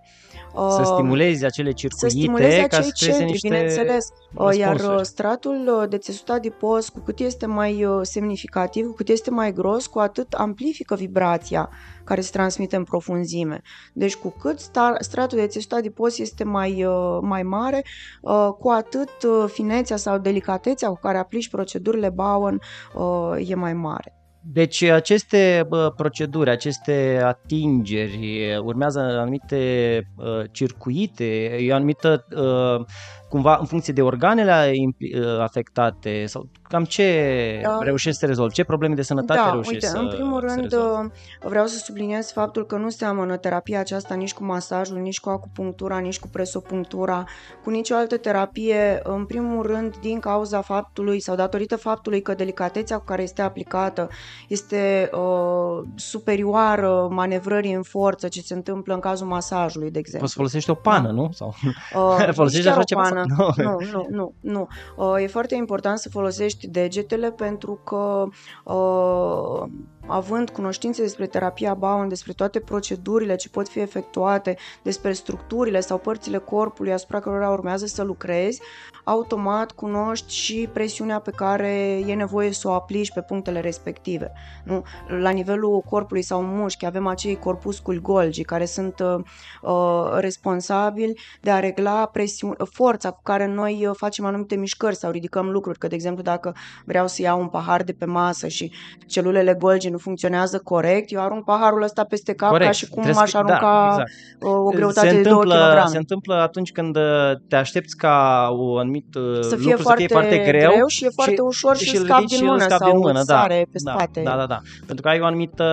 Să 0.54 0.82
Uh, 0.82 0.86
stimulezi 0.94 1.46
acele 1.46 1.70
să 1.70 1.76
circuite 1.76 2.10
stimuleze 2.10 2.62
ca 2.62 2.82
să 2.82 2.88
acei 2.88 2.92
creeze 2.92 3.18
centri, 3.18 3.32
niște 3.32 3.48
bineînțeles. 3.48 4.08
Uh, 4.34 4.58
Iar 4.58 4.70
răspunsuri. 4.72 5.00
uh, 5.00 5.06
stratul 5.06 5.80
uh, 5.82 5.90
de 5.90 5.98
țesut 5.98 6.30
adipos, 6.30 6.90
cu 6.90 7.00
cât 7.00 7.20
este 7.20 7.46
mai 7.46 7.86
uh, 7.86 8.00
semnificativ, 8.02 8.86
cu 8.86 8.94
cât 8.94 9.10
este 9.10 9.30
mai 9.30 9.54
gros, 9.54 9.88
cu 9.88 10.00
atât 10.00 10.34
amplifică 10.34 10.96
vibrația 10.96 11.70
care 12.06 12.22
se 12.22 12.30
transmite 12.32 12.76
în 12.76 12.84
profunzime. 12.84 13.62
Deci 13.94 14.16
cu 14.16 14.36
cât 14.40 14.60
sta- 14.60 14.98
stratul 15.00 15.38
de 15.38 15.48
țesut 15.48 15.72
adipos 15.72 16.18
este 16.18 16.44
mai, 16.44 16.86
uh, 16.86 17.18
mai 17.22 17.44
mare, 17.44 17.86
uh, 18.22 18.50
cu 18.60 18.70
atât 18.70 19.10
uh, 19.24 19.46
finețea 19.48 19.98
sau 19.98 20.18
delicatețea 20.18 20.90
cu 20.90 21.00
care 21.02 21.18
aplici 21.18 21.50
procedurile 21.50 22.10
Bowen 22.10 22.62
uh, 22.94 23.50
e 23.50 23.56
mai 23.56 23.74
mare. 23.74 24.20
Deci 24.48 24.82
aceste 24.82 25.66
bă, 25.68 25.94
proceduri, 25.96 26.50
aceste 26.50 27.22
atingeri, 27.24 28.58
urmează 28.64 29.00
anumite 29.00 30.02
uh, 30.16 30.26
circuite, 30.52 31.46
e 31.46 31.72
o 31.72 31.76
anumită, 31.76 32.26
uh, 32.36 32.86
cumva 33.30 33.58
în 33.60 33.66
funcție 33.66 33.94
de 33.94 34.02
organele 34.02 34.72
impli- 34.72 35.20
uh, 35.20 35.40
afectate 35.40 36.26
sau 36.26 36.50
cam 36.70 36.84
ce 36.84 37.60
Da. 37.64 37.78
reușești 37.82 38.20
să 38.20 38.26
rezolvi, 38.26 38.54
ce 38.54 38.64
probleme 38.64 38.94
de 38.94 39.02
sănătate 39.02 39.40
Da, 39.40 39.52
reușești 39.52 39.74
uite, 39.74 39.88
să 39.88 39.98
în 39.98 40.08
primul 40.08 40.44
să 40.48 40.54
rând 40.56 40.72
rezolvi? 40.72 41.06
uh, 41.06 41.12
vreau 41.50 41.66
să 41.66 41.78
subliniez 41.78 42.32
faptul 42.32 42.66
că 42.66 42.76
nu 42.76 42.90
seamănă 42.90 43.38
terapia 43.38 43.80
aceasta 43.80 44.14
nici 44.14 44.34
cu 44.34 44.44
masajul, 44.44 44.98
nici 44.98 45.20
cu 45.20 45.30
acupunctura, 45.30 45.98
nici 45.98 46.20
cu 46.20 46.28
presopunctura, 46.28 47.24
cu 47.64 47.70
nicio 47.70 47.96
altă 47.96 48.18
terapie, 48.18 49.00
în 49.04 49.26
primul 49.26 49.66
rând 49.66 49.96
din 50.02 50.20
cauza 50.20 50.62
faptului 50.62 51.20
sau 51.20 51.36
datorită 51.36 51.76
faptului 51.76 52.22
că 52.22 52.34
delicatețea 52.34 52.98
cu 52.98 53.04
care 53.04 53.22
este 53.22 53.42
aplicată 53.42 54.10
este 54.48 55.10
uh, 55.14 55.88
superioară 55.96 57.08
manevrării 57.12 57.74
în 57.74 57.84
forță 57.84 58.28
ce 58.28 58.42
se 58.42 58.54
întâmplă 58.54 58.94
în 58.94 59.00
cazul 59.00 59.28
masajului, 59.28 59.92
de 59.92 60.00
exemplu. 60.00 60.20
Poți 60.20 60.32
să 60.32 60.38
folosești 60.38 60.70
o 60.70 60.74
pană, 60.74 61.12
nu? 61.12 61.30
Sau... 61.34 61.54
Uh, 61.96 62.30
Folosești 62.34 62.66
nici 62.66 62.74
chiar 62.74 62.78
așa 62.78 62.80
o 62.80 62.84
ceva? 62.84 63.02
Pană. 63.16 63.26
Nu. 63.58 63.64
Nu, 63.64 63.78
nu, 63.92 64.08
nu, 64.10 64.34
nu. 64.40 64.68
Uh, 64.96 65.24
e 65.24 65.28
foarte 65.28 65.56
important 65.56 65.98
să 65.98 66.10
folosești 66.10 66.68
degetele 66.68 67.32
pentru 67.32 67.80
că 67.84 68.26
uh, 68.64 69.64
având 70.08 70.50
cunoștințe 70.50 71.02
despre 71.02 71.28
terapia 71.28 71.74
Bowen, 71.74 72.08
despre 72.08 72.34
toate 72.34 72.60
procedurile 72.60 73.36
ce 73.36 73.50
pot 73.50 73.68
fi 73.68 73.80
efectuate, 73.80 74.58
despre 74.82 75.14
structurile 75.14 75.80
sau 75.80 75.98
părțile 75.98 76.38
corpului 76.38 76.94
asupra 76.94 77.20
cărora 77.20 77.50
urmează 77.50 77.86
să 77.86 78.04
lucrezi, 78.04 78.62
automat 79.04 79.72
cunoști 79.72 80.34
și 80.34 80.70
presiunea 80.74 81.20
pe 81.20 81.32
care 81.32 82.02
e 82.08 82.14
nevoie 82.14 82.52
să 82.52 82.68
o 82.68 82.72
aplici 82.72 83.12
pe 83.12 83.22
punctele 83.22 83.60
respective. 83.60 84.32
Nu? 84.64 84.84
La 85.08 85.30
nivelul 85.30 85.82
corpului 85.82 86.22
sau 86.22 86.42
mușchi 86.42 86.86
avem 86.86 87.08
acei 87.08 87.40
corpusculi 87.40 88.02
golgi 88.02 88.44
care 88.44 88.66
sunt 88.66 89.00
uh, 89.00 89.16
uh, 89.62 90.18
responsabili 90.18 91.20
de 91.42 91.52
a 91.52 91.60
regla 91.60 92.06
presiune, 92.06 92.56
forța 92.72 93.12
cu 93.12 93.20
care 93.24 93.46
noi 93.46 93.86
uh, 93.86 93.96
facem 93.98 94.26
anumite 94.26 94.56
mișcări 94.56 94.96
sau 94.96 95.12
ridicăm 95.12 95.50
lucruri. 95.50 95.78
Că, 95.78 95.88
de 95.88 95.96
exemplu, 95.96 96.24
dacă 96.24 96.56
vreau 96.86 97.08
să 97.08 97.22
iau 97.22 97.40
un 97.40 97.48
pahar 97.48 97.84
de 97.84 97.94
pe 97.94 98.06
masă 98.06 98.48
și 98.48 98.72
celulele 99.08 99.54
golgi 99.54 99.88
nu 99.96 100.02
funcționează 100.02 100.60
corect, 100.64 101.12
eu 101.12 101.22
arunc 101.22 101.44
paharul 101.44 101.82
ăsta 101.82 102.04
peste 102.04 102.34
cap 102.34 102.50
Corect. 102.50 102.66
ca 102.70 102.76
și 102.76 102.88
cum 102.90 103.02
Trebuie 103.02 103.24
aș 103.24 103.30
să- 103.30 103.38
arunca 103.38 103.60
da, 103.60 103.88
exact. 104.04 104.12
uh, 104.42 104.50
o 104.52 104.70
greutate 104.70 105.08
se 105.10 105.16
de 105.16 105.22
2 105.22 105.32
întâmplă, 105.32 105.82
kg. 105.84 105.90
se 105.90 105.98
întâmplă 105.98 106.36
atunci 106.36 106.72
când 106.72 106.96
uh, 106.96 107.04
te 107.50 107.56
aștepți 107.56 107.96
ca 107.98 108.48
o 108.52 108.78
anumit 108.78 109.16
uh, 109.16 109.40
Să 109.42 109.56
fie, 109.56 109.66
lucru 109.70 109.82
foarte, 109.82 110.02
să 110.02 110.08
fie 110.08 110.16
foarte 110.18 110.38
greu, 110.38 110.72
greu 110.72 110.88
și 110.88 111.06
e 111.06 111.10
foarte 111.16 111.42
ușor 111.42 111.76
și, 111.78 111.86
și 111.86 111.96
îl 111.96 112.02
îl 112.02 112.08
scapi 112.08 112.22
ridici 112.22 112.38
din 112.38 112.38
și 112.38 112.44
îl 112.44 112.50
mână 112.50 112.64
scapi 112.64 112.82
sau 112.84 112.92
din 112.92 113.00
mână, 113.00 113.20
îți 113.20 113.28
da, 113.28 113.36
sare 113.40 113.68
pe 113.72 113.78
da, 113.84 113.92
spate. 113.92 114.22
Da, 114.24 114.36
da, 114.36 114.46
da. 114.46 114.60
Pentru 114.86 115.02
că 115.04 115.08
ai 115.10 115.20
o 115.20 115.26
anumită, 115.26 115.66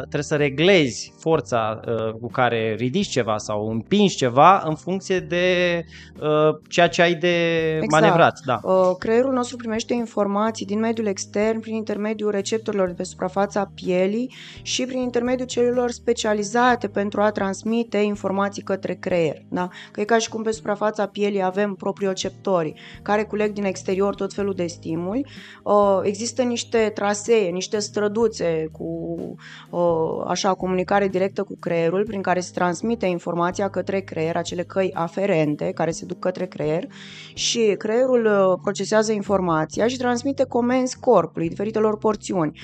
trebuie 0.00 0.22
să 0.22 0.36
reglezi 0.36 1.12
forța 1.18 1.80
uh, 1.86 2.10
cu 2.20 2.30
care 2.30 2.74
ridici 2.78 3.06
ceva 3.08 3.38
sau 3.38 3.68
împingi 3.70 4.16
ceva 4.16 4.62
în 4.66 4.74
funcție 4.74 5.18
de 5.20 5.44
uh, 6.20 6.28
ceea 6.68 6.88
ce 6.88 7.02
ai 7.02 7.14
de 7.14 7.36
Exact. 7.82 7.90
manevrat. 8.02 8.38
Da. 8.44 8.60
Uh, 8.62 8.90
Creierul 8.98 9.32
nostru 9.32 9.56
primește 9.56 9.94
informații 9.94 10.66
din 10.66 10.78
mediul 10.80 11.06
extern 11.06 11.60
prin 11.60 11.74
intermediul 11.74 12.30
receptorilor 12.30 12.86
de 12.86 12.92
pe 12.96 13.02
suprafața 13.04 13.49
pielii 13.74 14.34
și 14.62 14.86
prin 14.86 15.00
intermediul 15.00 15.46
celulelor 15.46 15.90
specializate 15.90 16.88
pentru 16.88 17.20
a 17.20 17.30
transmite 17.30 17.98
informații 17.98 18.62
către 18.62 18.94
creier. 18.94 19.42
Da? 19.48 19.68
Că 19.92 20.00
e 20.00 20.04
ca 20.04 20.18
și 20.18 20.28
cum 20.28 20.42
pe 20.42 20.50
suprafața 20.50 21.06
pielii 21.06 21.42
avem 21.42 21.74
proprioceptorii 21.74 22.74
care 23.02 23.24
culeg 23.24 23.52
din 23.52 23.64
exterior 23.64 24.14
tot 24.14 24.32
felul 24.32 24.54
de 24.54 24.66
stimuli. 24.66 25.26
Uh, 25.62 26.00
Există 26.02 26.42
niște 26.42 26.90
trasee, 26.94 27.50
niște 27.50 27.78
străduțe 27.78 28.68
cu 28.72 29.16
uh, 29.70 30.24
așa 30.26 30.54
comunicare 30.54 31.08
directă 31.08 31.42
cu 31.42 31.56
creierul 31.60 32.04
prin 32.04 32.22
care 32.22 32.40
se 32.40 32.50
transmite 32.54 33.06
informația 33.06 33.68
către 33.70 34.00
creier, 34.00 34.36
acele 34.36 34.62
căi 34.62 34.90
aferente 34.94 35.72
care 35.72 35.90
se 35.90 36.04
duc 36.04 36.18
către 36.18 36.46
creier 36.46 36.86
și 37.34 37.74
creierul 37.78 38.24
uh, 38.24 38.58
procesează 38.62 39.12
informația 39.12 39.86
și 39.86 39.96
transmite 39.96 40.44
comenzi 40.44 40.98
corpului, 40.98 41.48
diferitelor 41.48 41.98
porțiuni. 41.98 42.60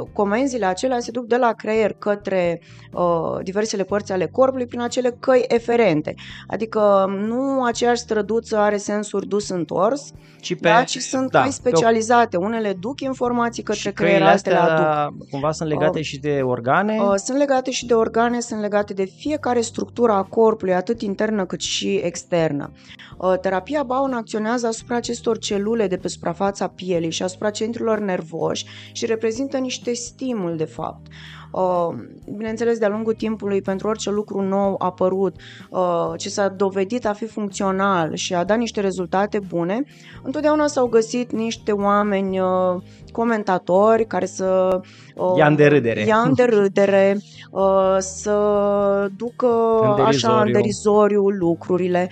Uh, 0.00 0.06
Comenzile 0.12 0.66
acelea 0.66 1.00
se 1.00 1.10
duc 1.10 1.26
de 1.26 1.36
la 1.36 1.52
creier 1.52 1.92
către 1.92 2.60
uh, 2.92 3.02
diversele 3.42 3.82
părți 3.84 4.12
ale 4.12 4.26
corpului 4.26 4.66
prin 4.66 4.80
acele 4.80 5.16
căi 5.20 5.44
eferente. 5.48 6.14
Adică 6.46 7.04
nu 7.26 7.64
aceeași 7.64 8.00
străduță 8.00 8.56
are 8.56 8.76
sensuri 8.76 9.26
dus-întors, 9.26 10.10
Și 10.40 10.54
pe, 10.54 10.68
da, 10.68 10.82
ci 10.84 10.98
sunt 10.98 11.30
da, 11.30 11.38
căi 11.40 11.48
pe- 11.48 11.54
specializate. 11.54 12.36
Unele 12.36 12.72
duc 12.80 13.00
informații 13.00 13.62
către 13.62 13.80
și 13.80 13.90
creier, 13.92 14.12
căile 14.16 14.30
altele 14.30 14.56
aduc. 14.56 14.70
astea 14.86 15.08
cumva 15.30 15.52
sunt 15.52 15.68
legate 15.68 15.98
Uh, 15.98 16.04
și 16.04 16.18
de 16.18 16.40
organe. 16.42 16.98
Uh, 17.00 17.14
Sunt 17.14 17.38
legate 17.38 17.70
și 17.70 17.86
de 17.86 17.94
organe, 17.94 18.40
sunt 18.40 18.60
legate 18.60 18.92
de 18.92 19.04
fiecare 19.04 19.60
structură 19.60 20.12
a 20.12 20.22
corpului, 20.22 20.74
atât 20.74 21.02
internă 21.02 21.44
cât 21.46 21.60
și 21.60 21.94
externă. 21.94 22.70
Uh, 23.18 23.34
Terapia 23.40 23.82
Bowen 23.82 24.12
acționează 24.12 24.66
asupra 24.66 24.96
acestor 24.96 25.38
celule 25.38 25.86
de 25.86 25.96
pe 25.96 26.08
suprafața 26.08 26.68
pielii 26.68 27.10
și 27.10 27.22
asupra 27.22 27.50
centrilor 27.50 27.98
nervoși 27.98 28.64
și 28.92 29.06
reprezintă 29.06 29.56
niște 29.56 29.77
crește 29.80 29.92
stimul, 29.92 30.56
de 30.56 30.64
fapt. 30.64 31.12
Uh, 31.50 31.88
bineînțeles, 32.36 32.78
de-a 32.78 32.88
lungul 32.88 33.14
timpului, 33.14 33.62
pentru 33.62 33.88
orice 33.88 34.10
lucru 34.10 34.40
nou 34.40 34.74
apărut, 34.78 35.34
uh, 35.70 36.12
ce 36.16 36.28
s-a 36.28 36.48
dovedit 36.48 37.06
a 37.06 37.12
fi 37.12 37.26
funcțional 37.26 38.14
și 38.14 38.34
a 38.34 38.44
dat 38.44 38.58
niște 38.58 38.80
rezultate 38.80 39.38
bune, 39.48 39.82
întotdeauna 40.22 40.66
s-au 40.66 40.86
găsit 40.86 41.32
niște 41.32 41.72
oameni 41.72 42.40
uh, 42.40 42.46
comentatori 43.12 44.06
care 44.06 44.26
să 44.26 44.80
ia 45.36 45.46
în 45.46 45.56
derâdere, 45.56 46.04
ia 46.04 46.16
în 46.16 46.34
derâdere 46.34 47.18
să 47.98 49.08
ducă 49.16 49.78
în 49.96 50.04
așa 50.04 50.40
în 50.40 50.52
derizoriu 50.52 51.28
lucrurile, 51.28 52.10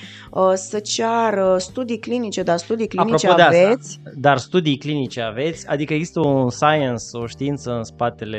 să 0.54 0.78
ceară 0.78 1.56
studii 1.58 1.98
clinice, 1.98 2.42
dar 2.42 2.56
studii 2.56 2.86
clinice 2.86 3.26
Apropo 3.28 3.42
aveți. 3.42 4.00
Asta, 4.04 4.10
dar 4.20 4.38
studii 4.38 4.78
clinice 4.78 5.20
aveți? 5.20 5.68
Adică 5.68 5.94
există 5.94 6.20
un 6.20 6.50
science, 6.50 7.04
o 7.12 7.26
știință 7.26 7.70
în 7.70 7.84
spatele 7.84 8.38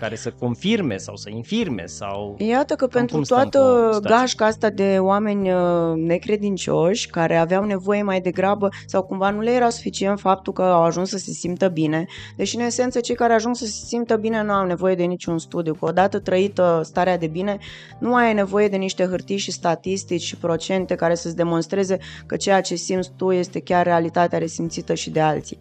care 0.00 0.16
să 0.16 0.32
confirme 0.38 0.96
sau 0.96 1.16
să 1.16 1.30
infirme 1.30 1.86
sau... 1.86 2.36
Iată 2.38 2.74
că 2.74 2.86
pentru 2.86 3.20
toată 3.20 3.98
gașca 4.02 4.46
asta 4.46 4.70
de 4.70 4.96
oameni 5.00 5.52
uh, 5.52 5.58
necredincioși 5.96 7.08
care 7.08 7.36
aveau 7.36 7.64
nevoie 7.64 8.02
mai 8.02 8.20
degrabă 8.20 8.68
sau 8.86 9.02
cumva 9.02 9.30
nu 9.30 9.40
le 9.40 9.50
era 9.50 9.68
suficient 9.68 10.20
faptul 10.20 10.52
că 10.52 10.62
au 10.62 10.82
ajuns 10.82 11.08
să 11.08 11.18
se 11.18 11.30
simtă 11.30 11.68
bine, 11.68 12.06
deși 12.36 12.56
în 12.56 12.62
esență 12.62 13.00
cei 13.00 13.14
care 13.14 13.32
ajung 13.32 13.56
să 13.56 13.64
se 13.64 13.84
simtă 13.86 14.16
bine 14.16 14.42
nu 14.42 14.52
au 14.52 14.66
nevoie 14.66 14.94
de 14.94 15.04
niciun 15.04 15.38
studiu. 15.38 15.74
Că 15.74 15.84
odată 15.84 16.18
trăită 16.18 16.80
starea 16.84 17.18
de 17.18 17.26
bine, 17.26 17.58
nu 17.98 18.08
mai 18.08 18.26
ai 18.26 18.34
nevoie 18.34 18.68
de 18.68 18.76
niște 18.76 19.04
hârtii 19.04 19.36
și 19.36 19.50
statistici 19.50 20.22
și 20.22 20.36
procente 20.36 20.94
care 20.94 21.14
să-ți 21.14 21.36
demonstreze 21.36 21.98
că 22.26 22.36
ceea 22.36 22.60
ce 22.60 22.74
simți 22.74 23.10
tu 23.16 23.30
este 23.30 23.60
chiar 23.60 23.84
realitatea 23.84 24.38
resimțită 24.38 24.94
și 24.94 25.10
de 25.10 25.20
alții. 25.20 25.58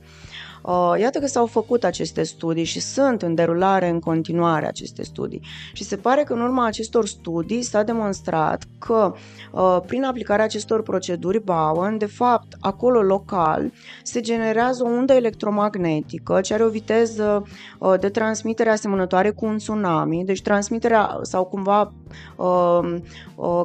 Uh, 0.61 0.93
iată 0.99 1.19
că 1.19 1.27
s-au 1.27 1.45
făcut 1.45 1.83
aceste 1.83 2.23
studii 2.23 2.63
și 2.63 2.79
sunt 2.79 3.21
în 3.21 3.35
derulare 3.35 3.89
în 3.89 3.99
continuare 3.99 4.67
aceste 4.67 5.03
studii. 5.03 5.41
Și 5.73 5.83
se 5.83 5.95
pare 5.95 6.23
că 6.23 6.33
în 6.33 6.41
urma 6.41 6.65
acestor 6.65 7.07
studii 7.07 7.61
s-a 7.61 7.83
demonstrat 7.83 8.63
că 8.79 9.13
uh, 9.51 9.77
prin 9.85 10.03
aplicarea 10.03 10.45
acestor 10.45 10.83
proceduri 10.83 11.43
Bowen, 11.43 11.97
de 11.97 12.05
fapt, 12.05 12.47
acolo 12.59 13.01
local 13.01 13.71
se 14.03 14.19
generează 14.19 14.83
o 14.83 14.87
undă 14.87 15.13
electromagnetică 15.13 16.41
ce 16.41 16.53
are 16.53 16.63
o 16.63 16.69
viteză 16.69 17.43
uh, 17.79 17.93
de 17.99 18.09
transmitere 18.09 18.69
asemănătoare 18.69 19.31
cu 19.31 19.45
un 19.45 19.57
tsunami, 19.57 20.25
deci 20.25 20.41
transmiterea 20.41 21.19
sau 21.21 21.45
cumva 21.45 21.93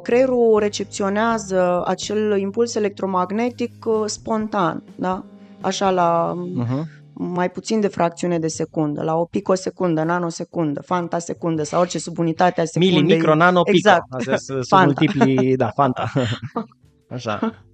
creierul 0.03 0.59
recepționează 0.59 1.83
acel 1.87 2.39
impuls 2.39 2.75
electromagnetic 2.75 3.73
spontan, 4.07 4.83
da? 4.95 5.25
Așa 5.65 5.91
la 5.91 6.35
uh-huh. 6.65 6.83
mai 7.13 7.51
puțin 7.51 7.81
de 7.81 7.89
fracțiune 7.89 8.39
de 8.39 8.49
secundă, 8.49 9.03
la 9.03 9.15
o 9.15 9.25
picosecundă, 9.25 10.03
nanosecundă, 10.03 10.83
fanta 10.83 11.19
secundă 11.19 11.63
sau 11.63 11.81
orice 11.81 11.99
subunitate 11.99 12.61
a 12.61 12.65
secundei. 12.65 13.03
Mili, 13.03 13.15
micro, 13.15 13.35
nano, 13.35 13.63
pico. 13.63 13.77
Exact. 13.77 14.13
Astea 14.13 14.37
sunt 14.37 14.85
multipli, 14.85 15.57
da, 15.57 15.69
fanta. 15.69 16.13
Așa. 17.15 17.65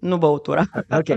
Nu 0.00 0.16
băutura. 0.16 0.64
Ok. 0.90 1.16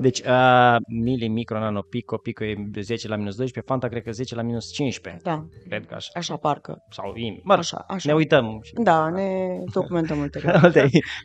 Deci, 0.00 0.20
uh, 0.20 0.76
mili, 0.88 1.28
micro, 1.28 1.58
nano, 1.58 1.82
pico, 1.82 2.18
pico 2.18 2.44
e 2.44 2.54
10 2.80 3.08
la 3.08 3.16
minus 3.16 3.36
12, 3.36 3.72
Fanta 3.72 3.88
cred 3.88 4.02
că 4.02 4.10
10 4.10 4.34
la 4.34 4.42
minus 4.42 4.72
15. 4.72 5.22
Da. 5.22 5.44
Cred 5.68 5.86
că 5.86 5.94
așa. 5.94 6.10
Așa 6.14 6.36
parcă. 6.36 6.82
Sau 6.90 7.12
in. 7.14 7.40
Mă, 7.42 7.52
așa, 7.52 7.84
așa. 7.88 8.10
Ne 8.10 8.14
uităm. 8.14 8.60
Da, 8.82 9.08
ne 9.08 9.58
documentăm 9.72 10.18
ulterior. 10.18 10.72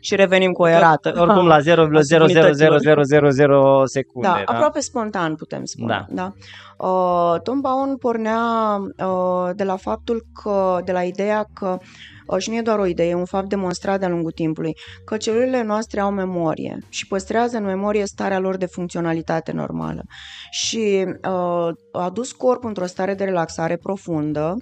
și 0.00 0.16
revenim 0.16 0.52
cu 0.52 0.62
o 0.62 0.68
erată. 0.68 1.12
Oricum 1.18 1.46
la 1.46 1.58
0,0000000 1.58 1.64
secunde. 3.84 4.28
Da, 4.28 4.42
da, 4.46 4.52
aproape 4.52 4.80
spontan 4.80 5.34
putem 5.34 5.64
spune. 5.64 6.06
Da. 6.08 6.14
da. 6.14 6.32
Uh, 6.82 7.40
Tom 7.42 7.60
Baun 7.60 7.96
pornea 7.96 8.76
uh, 9.06 9.50
de 9.54 9.64
la 9.64 9.76
faptul 9.76 10.26
că, 10.42 10.80
de 10.84 10.92
la 10.92 11.02
ideea 11.02 11.46
că 11.54 11.78
și 12.38 12.50
nu 12.50 12.56
e 12.56 12.60
doar 12.60 12.78
o 12.78 12.86
idee, 12.86 13.08
e 13.08 13.14
un 13.14 13.24
fapt 13.24 13.48
demonstrat 13.48 13.98
de-a 13.98 14.08
lungul 14.08 14.30
timpului, 14.30 14.74
că 15.04 15.16
celulele 15.16 15.62
noastre 15.62 16.00
au 16.00 16.10
memorie 16.10 16.78
și 16.88 17.06
păstrează 17.06 17.56
în 17.56 17.64
memorie 17.64 18.04
starea 18.06 18.38
lor 18.38 18.56
de 18.56 18.66
funcționalitate 18.66 19.52
normală. 19.52 20.02
Și 20.50 21.04
uh, 21.06 21.68
a 21.92 22.10
dus 22.12 22.32
corpul 22.32 22.68
într-o 22.68 22.86
stare 22.86 23.14
de 23.14 23.24
relaxare 23.24 23.76
profundă, 23.76 24.56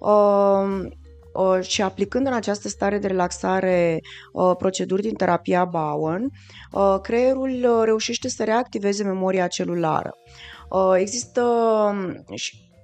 uh, 0.00 0.84
uh, 1.32 1.60
și 1.60 1.82
aplicând 1.82 2.26
în 2.26 2.32
această 2.32 2.68
stare 2.68 2.98
de 2.98 3.06
relaxare 3.06 4.00
uh, 4.32 4.52
proceduri 4.58 5.02
din 5.02 5.14
terapia 5.14 5.64
Bowen, 5.64 6.30
uh, 6.72 6.96
creierul 7.02 7.82
reușește 7.84 8.28
să 8.28 8.44
reactiveze 8.44 9.04
memoria 9.04 9.46
celulară. 9.46 10.14
Există 10.96 11.42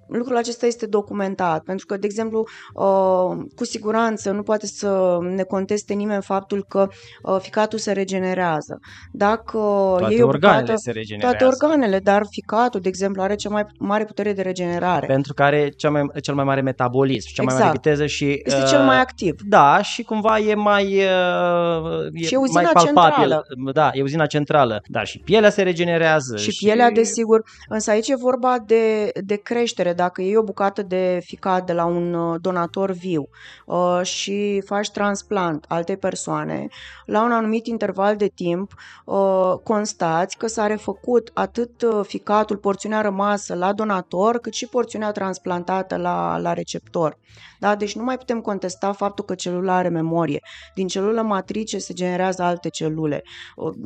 lucrul 0.09 0.37
acesta 0.37 0.67
este 0.67 0.87
documentat, 0.87 1.63
pentru 1.63 1.87
că, 1.87 1.97
de 1.97 2.07
exemplu, 2.07 2.47
uh, 2.75 3.37
cu 3.57 3.65
siguranță 3.65 4.31
nu 4.31 4.43
poate 4.43 4.67
să 4.67 5.19
ne 5.21 5.43
conteste 5.43 5.95
nimeni 5.95 6.23
faptul 6.23 6.65
că 6.69 6.89
uh, 7.23 7.37
ficatul 7.41 7.79
se 7.79 7.93
regenerează. 7.93 8.79
Dacă 9.13 9.59
toate 9.99 10.15
e 10.15 10.23
o 10.23 10.27
organele 10.27 10.61
bucată, 10.61 10.81
se 10.81 10.91
regenerează. 10.91 11.37
Toate 11.37 11.55
organele, 11.55 11.99
dar 11.99 12.23
ficatul, 12.31 12.81
de 12.81 12.89
exemplu, 12.89 13.23
are 13.23 13.35
cea 13.35 13.49
mai 13.49 13.67
mare 13.79 14.05
putere 14.05 14.33
de 14.33 14.43
regenerare. 14.43 15.07
Pentru 15.07 15.35
că 15.35 15.43
are 15.43 15.69
cea 15.69 15.91
mai, 15.91 16.07
cel 16.23 16.35
mai 16.35 16.45
mare 16.45 16.61
metabolism, 16.61 17.29
cea 17.35 17.43
exact. 17.43 17.47
mai 17.47 17.55
mare 17.55 17.69
exact. 17.69 17.85
viteză 17.85 18.07
și... 18.07 18.43
Este 18.45 18.61
uh, 18.61 18.69
cel 18.69 18.83
mai 18.83 19.01
activ. 19.01 19.35
Da, 19.49 19.83
și 19.83 20.03
cumva 20.03 20.39
e 20.39 20.55
mai 20.55 20.85
uh, 20.85 22.07
e 22.13 22.25
și 22.25 22.35
e 22.35 22.37
uzina 22.37 22.61
mai 22.61 22.73
palpabil. 22.73 23.13
Centrală. 23.15 23.45
Da, 23.73 23.91
e 23.93 24.03
uzina 24.03 24.27
centrală. 24.27 24.83
Da, 24.87 25.05
și 25.05 25.19
pielea 25.19 25.51
se 25.51 25.63
regenerează. 25.63 26.37
Și, 26.37 26.51
și 26.51 26.65
pielea, 26.65 26.91
desigur. 26.91 27.43
Însă 27.69 27.91
aici 27.91 28.09
e 28.09 28.17
vorba 28.17 28.57
de, 28.67 29.11
de 29.25 29.37
creștere 29.37 29.93
dacă 29.99 30.23
iei 30.23 30.37
o 30.37 30.43
bucată 30.43 30.83
de 30.83 31.21
ficat 31.25 31.67
de 31.67 31.73
la 31.73 31.85
un 31.85 32.15
uh, 32.15 32.41
donator 32.41 32.91
viu 32.91 33.29
uh, 33.67 34.01
și 34.03 34.63
faci 34.67 34.91
transplant 34.91 35.65
altei 35.69 35.97
persoane, 35.97 36.69
la 37.07 37.23
un 37.23 37.33
anumit 37.33 37.67
interval 37.67 38.17
de 38.17 38.27
timp 38.27 38.73
uh, 39.05 39.53
constați 39.63 40.37
că 40.37 40.47
s-a 40.47 40.67
refăcut 40.67 41.31
atât 41.35 41.85
ficatul, 42.03 42.57
porțiunea 42.57 43.01
rămasă 43.01 43.55
la 43.55 43.73
donator, 43.73 44.39
cât 44.39 44.53
și 44.53 44.67
porțiunea 44.67 45.11
transplantată 45.13 45.97
la, 45.97 46.39
la 46.39 46.53
receptor. 46.53 47.19
Da? 47.59 47.75
Deci 47.75 47.97
nu 47.97 48.03
mai 48.03 48.19
putem 48.19 48.41
contesta 48.41 48.93
faptul 48.93 49.25
că 49.25 49.35
celula 49.35 49.75
are 49.75 49.89
memorie. 49.89 50.41
Din 50.75 50.87
celulă 50.87 51.23
matrice 51.23 51.79
se 51.79 51.93
generează 51.93 52.43
alte 52.43 52.69
celule 52.69 53.23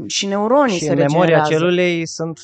și 0.06 0.26
neuronii 0.26 0.78
și 0.78 0.84
se 0.84 0.92
regenerează. 0.92 1.14
memoria 1.16 1.56
celulei 1.56 2.06
sunt 2.06 2.40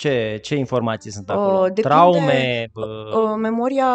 ce, 0.00 0.38
ce 0.42 0.54
informații 0.54 1.10
sunt 1.10 1.30
acolo? 1.30 1.58
Uh, 1.58 1.64
depinde, 1.64 1.88
Traume? 1.88 2.70
Uh, 2.74 3.36
memoria, 3.36 3.86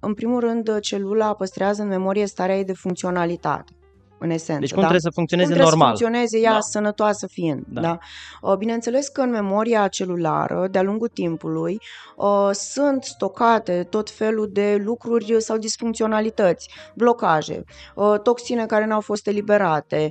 în 0.00 0.14
primul 0.14 0.40
rând, 0.40 0.80
celula 0.80 1.34
păstrează 1.34 1.82
în 1.82 1.88
memorie 1.88 2.26
starea 2.26 2.56
ei 2.56 2.64
de 2.64 2.72
funcționalitate 2.72 3.72
în 4.22 4.30
esență. 4.30 4.60
Deci 4.60 4.72
cum 4.72 4.82
da? 4.82 4.88
trebuie 4.88 5.00
să 5.00 5.10
funcționeze 5.14 5.48
cum 5.48 5.56
trebuie 5.56 5.78
normal. 5.78 5.96
să 5.96 6.04
funcționeze 6.04 6.38
ea 6.38 6.52
da. 6.52 6.60
sănătoasă 6.60 7.26
fiind. 7.26 7.64
Da. 7.68 7.80
Da? 7.80 7.98
Uh, 8.42 8.56
bineînțeles 8.56 9.08
că 9.08 9.20
în 9.20 9.30
memoria 9.30 9.88
celulară, 9.88 10.68
de-a 10.70 10.82
lungul 10.82 11.08
timpului, 11.08 11.80
uh, 12.16 12.50
sunt 12.52 13.04
stocate 13.04 13.86
tot 13.90 14.10
felul 14.10 14.48
de 14.52 14.80
lucruri 14.84 15.34
sau 15.38 15.56
disfuncționalități, 15.56 16.68
blocaje, 16.94 17.64
uh, 17.94 18.14
toxine 18.22 18.66
care 18.66 18.86
nu 18.86 18.94
au 18.94 19.00
fost 19.00 19.26
eliberate, 19.26 20.10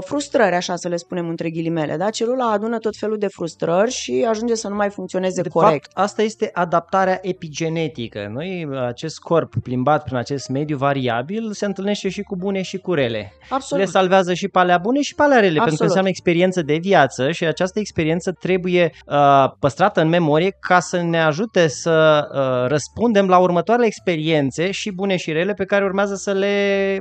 frustrări, 0.00 0.54
așa 0.54 0.76
să 0.76 0.88
le 0.88 0.96
spunem 0.96 1.28
între 1.28 1.50
ghilimele. 1.50 1.96
Da? 1.96 2.10
Celula 2.10 2.50
adună 2.50 2.78
tot 2.78 2.96
felul 2.96 3.18
de 3.18 3.26
frustrări 3.26 3.90
și 3.90 4.26
ajunge 4.28 4.54
să 4.54 4.68
nu 4.68 4.74
mai 4.74 4.90
funcționeze 4.90 5.42
de 5.42 5.48
corect. 5.48 5.92
Fapt, 5.92 6.06
asta 6.06 6.22
este 6.22 6.50
adaptarea 6.52 7.18
epigenetică. 7.22 8.28
Noi, 8.32 8.68
acest 8.86 9.18
corp 9.18 9.54
plimbat 9.62 10.04
prin 10.04 10.16
acest 10.16 10.48
mediu 10.48 10.76
variabil, 10.76 11.52
se 11.52 11.66
întâlnește 11.66 12.08
și 12.08 12.22
cu 12.22 12.36
bune 12.36 12.62
și 12.62 12.78
cu 12.78 12.94
rele. 12.94 13.32
Absolut. 13.48 13.84
le 13.84 13.90
salvează 13.90 14.34
și 14.34 14.48
pe 14.48 14.58
alea 14.58 14.78
bune 14.78 15.00
și 15.00 15.14
pe 15.14 15.22
alea 15.22 15.40
rele, 15.40 15.58
Absolut. 15.58 15.66
pentru 15.66 15.78
că 15.78 15.84
înseamnă 15.84 16.08
experiență 16.08 16.62
de 16.62 16.76
viață 16.76 17.30
și 17.30 17.44
această 17.44 17.78
experiență 17.78 18.32
trebuie 18.32 18.92
uh, 19.06 19.50
păstrată 19.58 20.00
în 20.00 20.08
memorie 20.08 20.56
ca 20.60 20.80
să 20.80 21.02
ne 21.02 21.22
ajute 21.22 21.68
să 21.68 22.28
uh, 22.32 22.68
răspundem 22.68 23.28
la 23.28 23.38
următoarele 23.38 23.86
experiențe 23.86 24.70
și 24.70 24.92
bune 24.92 25.16
și 25.16 25.32
rele 25.32 25.52
pe 25.52 25.64
care 25.64 25.84
urmează 25.84 26.14
să 26.14 26.32
le 26.32 26.46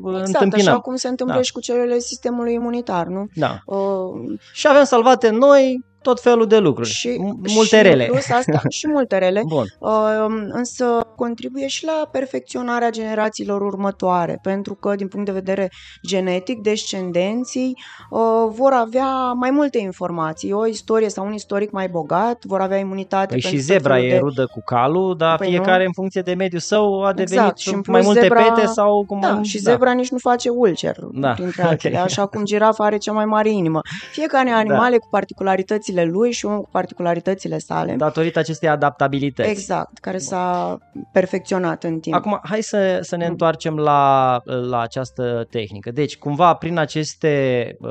uh, 0.01 0.11
exact, 0.11 0.27
întâmpinăm. 0.27 0.73
așa 0.73 0.79
cum 0.79 0.95
se 0.95 1.07
întâmplă 1.07 1.35
da. 1.35 1.41
și 1.41 1.51
cu 1.51 1.59
celulele 1.59 1.99
sistemului 1.99 2.53
imunitar, 2.53 3.05
nu? 3.05 3.27
Da. 3.33 3.59
Uh, 3.65 4.37
și 4.53 4.67
avem 4.67 4.83
salvate 4.83 5.29
noi 5.29 5.87
tot 6.01 6.21
felul 6.21 6.47
de 6.47 6.57
lucruri, 6.57 6.89
și, 6.89 7.15
multe 7.53 7.75
și 7.75 7.81
rele. 7.81 8.05
Plus 8.05 8.29
asta, 8.29 8.61
și 8.77 8.87
multe 8.87 9.17
rele, 9.17 9.41
Bun. 9.47 9.65
Uh, 9.79 10.25
însă 10.49 10.85
contribuie 11.15 11.67
și 11.67 11.85
la 11.85 12.07
perfecționarea 12.11 12.89
generațiilor 12.89 13.61
următoare, 13.61 14.39
pentru 14.41 14.73
că 14.73 14.95
din 14.95 15.07
punct 15.07 15.25
de 15.25 15.31
vedere 15.31 15.71
genetic, 16.07 16.59
descendenții 16.61 17.77
uh, 18.09 18.19
vor 18.49 18.71
avea 18.71 19.31
mai 19.31 19.51
multe 19.51 19.77
informații, 19.77 20.51
o 20.51 20.67
istorie 20.67 21.09
sau 21.09 21.25
un 21.25 21.33
istoric 21.33 21.71
mai 21.71 21.87
bogat, 21.87 22.45
vor 22.45 22.61
avea 22.61 22.77
imunitate 22.77 23.27
păi 23.31 23.41
și 23.41 23.57
zebra 23.57 23.99
e 23.99 24.09
de... 24.09 24.17
rudă 24.17 24.45
cu 24.45 24.61
calul, 24.65 25.17
dar 25.17 25.37
păi 25.37 25.47
fiecare 25.47 25.79
nu? 25.79 25.85
în 25.85 25.93
funcție 25.93 26.21
de 26.21 26.33
mediul 26.33 26.61
său 26.61 27.03
a 27.03 27.13
devenit 27.13 27.33
exact. 27.33 27.57
și 27.57 27.91
mai 27.91 28.01
multe 28.03 28.21
zebra... 28.21 28.41
pete 28.41 28.65
sau 28.65 29.05
cum... 29.07 29.19
Da, 29.19 29.41
și 29.41 29.61
da. 29.61 29.71
zebra 29.71 29.91
nici 29.91 30.09
nu 30.09 30.17
face 30.17 30.49
ulcer, 30.49 30.97
da. 31.11 31.31
printre 31.31 31.63
altele, 31.63 31.93
okay. 31.95 32.05
așa 32.05 32.25
cum 32.25 32.43
girafa 32.43 32.83
are 32.83 32.97
cea 32.97 33.11
mai 33.11 33.25
mare 33.25 33.49
inimă. 33.49 33.81
Fiecare 34.11 34.49
animale 34.49 34.91
da. 34.91 34.97
cu 34.97 35.07
particularități 35.09 35.88
particularitățile 35.89 36.03
lui 36.03 36.31
și 36.31 36.45
unul 36.45 36.61
cu 36.61 36.69
particularitățile 36.71 37.57
sale. 37.57 37.95
Datorită 37.95 38.39
acestei 38.39 38.69
adaptabilități. 38.69 39.49
Exact, 39.49 39.97
care 39.97 40.17
s-a 40.17 40.77
perfecționat 41.11 41.83
în 41.83 41.99
timp. 41.99 42.15
Acum, 42.15 42.39
hai 42.43 42.61
să, 42.61 42.99
să 43.01 43.15
ne 43.15 43.25
întoarcem 43.25 43.75
la, 43.75 44.41
la 44.43 44.79
această 44.79 45.47
tehnică. 45.49 45.91
Deci, 45.91 46.17
cumva, 46.17 46.53
prin 46.53 46.77
aceste 46.77 47.75
uh, 47.79 47.89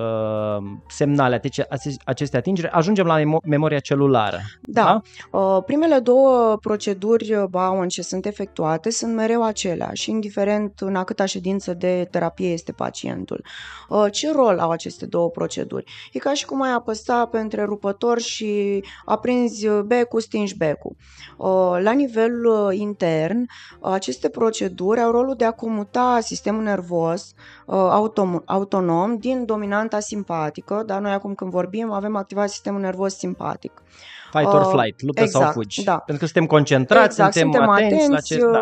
semnale, 0.89 1.41
aceste 2.05 2.37
atingeri, 2.37 2.69
ajungem 2.69 3.07
la 3.07 3.21
memo- 3.21 3.45
memoria 3.45 3.79
celulară. 3.79 4.39
Da. 4.63 4.83
da? 4.83 5.01
Uh, 5.39 5.63
primele 5.67 5.99
două 5.99 6.57
proceduri 6.61 7.47
Bowen 7.51 7.89
ce 7.89 8.03
sunt 8.03 8.27
efectuate 8.27 8.91
sunt 8.91 9.15
mereu 9.15 9.45
aceleași, 9.45 10.11
indiferent 10.11 10.81
în 10.81 10.97
a 10.97 11.05
câta 11.05 11.25
ședință 11.25 11.75
de 11.75 12.09
terapie 12.11 12.53
este 12.53 12.73
pacientul. 12.73 13.45
Uh, 13.89 14.07
ce 14.11 14.33
rol 14.33 14.59
au 14.59 14.71
aceste 14.71 15.07
două 15.07 15.31
proceduri? 15.31 15.85
E 16.13 16.19
ca 16.19 16.35
și 16.35 16.45
cum 16.45 16.63
ai 16.63 16.73
apăsa 16.73 17.27
pe 17.27 17.39
întrerupător 17.89 18.21
și 18.21 18.85
aprinzi 19.05 19.69
becul, 19.87 20.21
stingi 20.21 20.57
becul. 20.57 20.97
Uh, 21.37 21.79
la 21.83 21.93
nivel 21.93 22.45
uh, 22.45 22.79
intern, 22.79 23.47
aceste 23.81 24.29
proceduri 24.29 25.01
au 25.01 25.11
rolul 25.11 25.35
de 25.35 25.45
a 25.45 25.51
comuta 25.51 26.19
sistemul 26.21 26.63
nervos 26.63 27.35
autom- 27.67 28.43
autonom 28.45 29.17
din 29.17 29.45
dominanta 29.45 30.01
simpatică, 30.01 30.83
dar 30.87 31.01
noi 31.01 31.13
acum 31.13 31.35
când 31.35 31.51
vorbim 31.51 31.91
avem 31.91 32.17
activat 32.17 32.51
sistemul 32.51 32.81
nervos 32.81 33.15
simpatic. 33.17 33.83
Fight 34.31 34.53
or 34.53 34.65
flight, 34.65 35.03
luptă 35.03 35.23
exact, 35.23 35.45
sau 35.45 35.53
fugi. 35.53 35.85
Da. 35.85 35.99
Pentru 35.99 36.25
că 36.25 36.31
suntem 36.31 36.47
concentrați, 36.47 37.05
exact, 37.05 37.33
suntem, 37.33 37.53
suntem 37.53 37.71
atenți, 37.71 37.95
atenți 37.95 38.11
la 38.11 38.21
ce... 38.21 38.39
Da. 38.53 38.61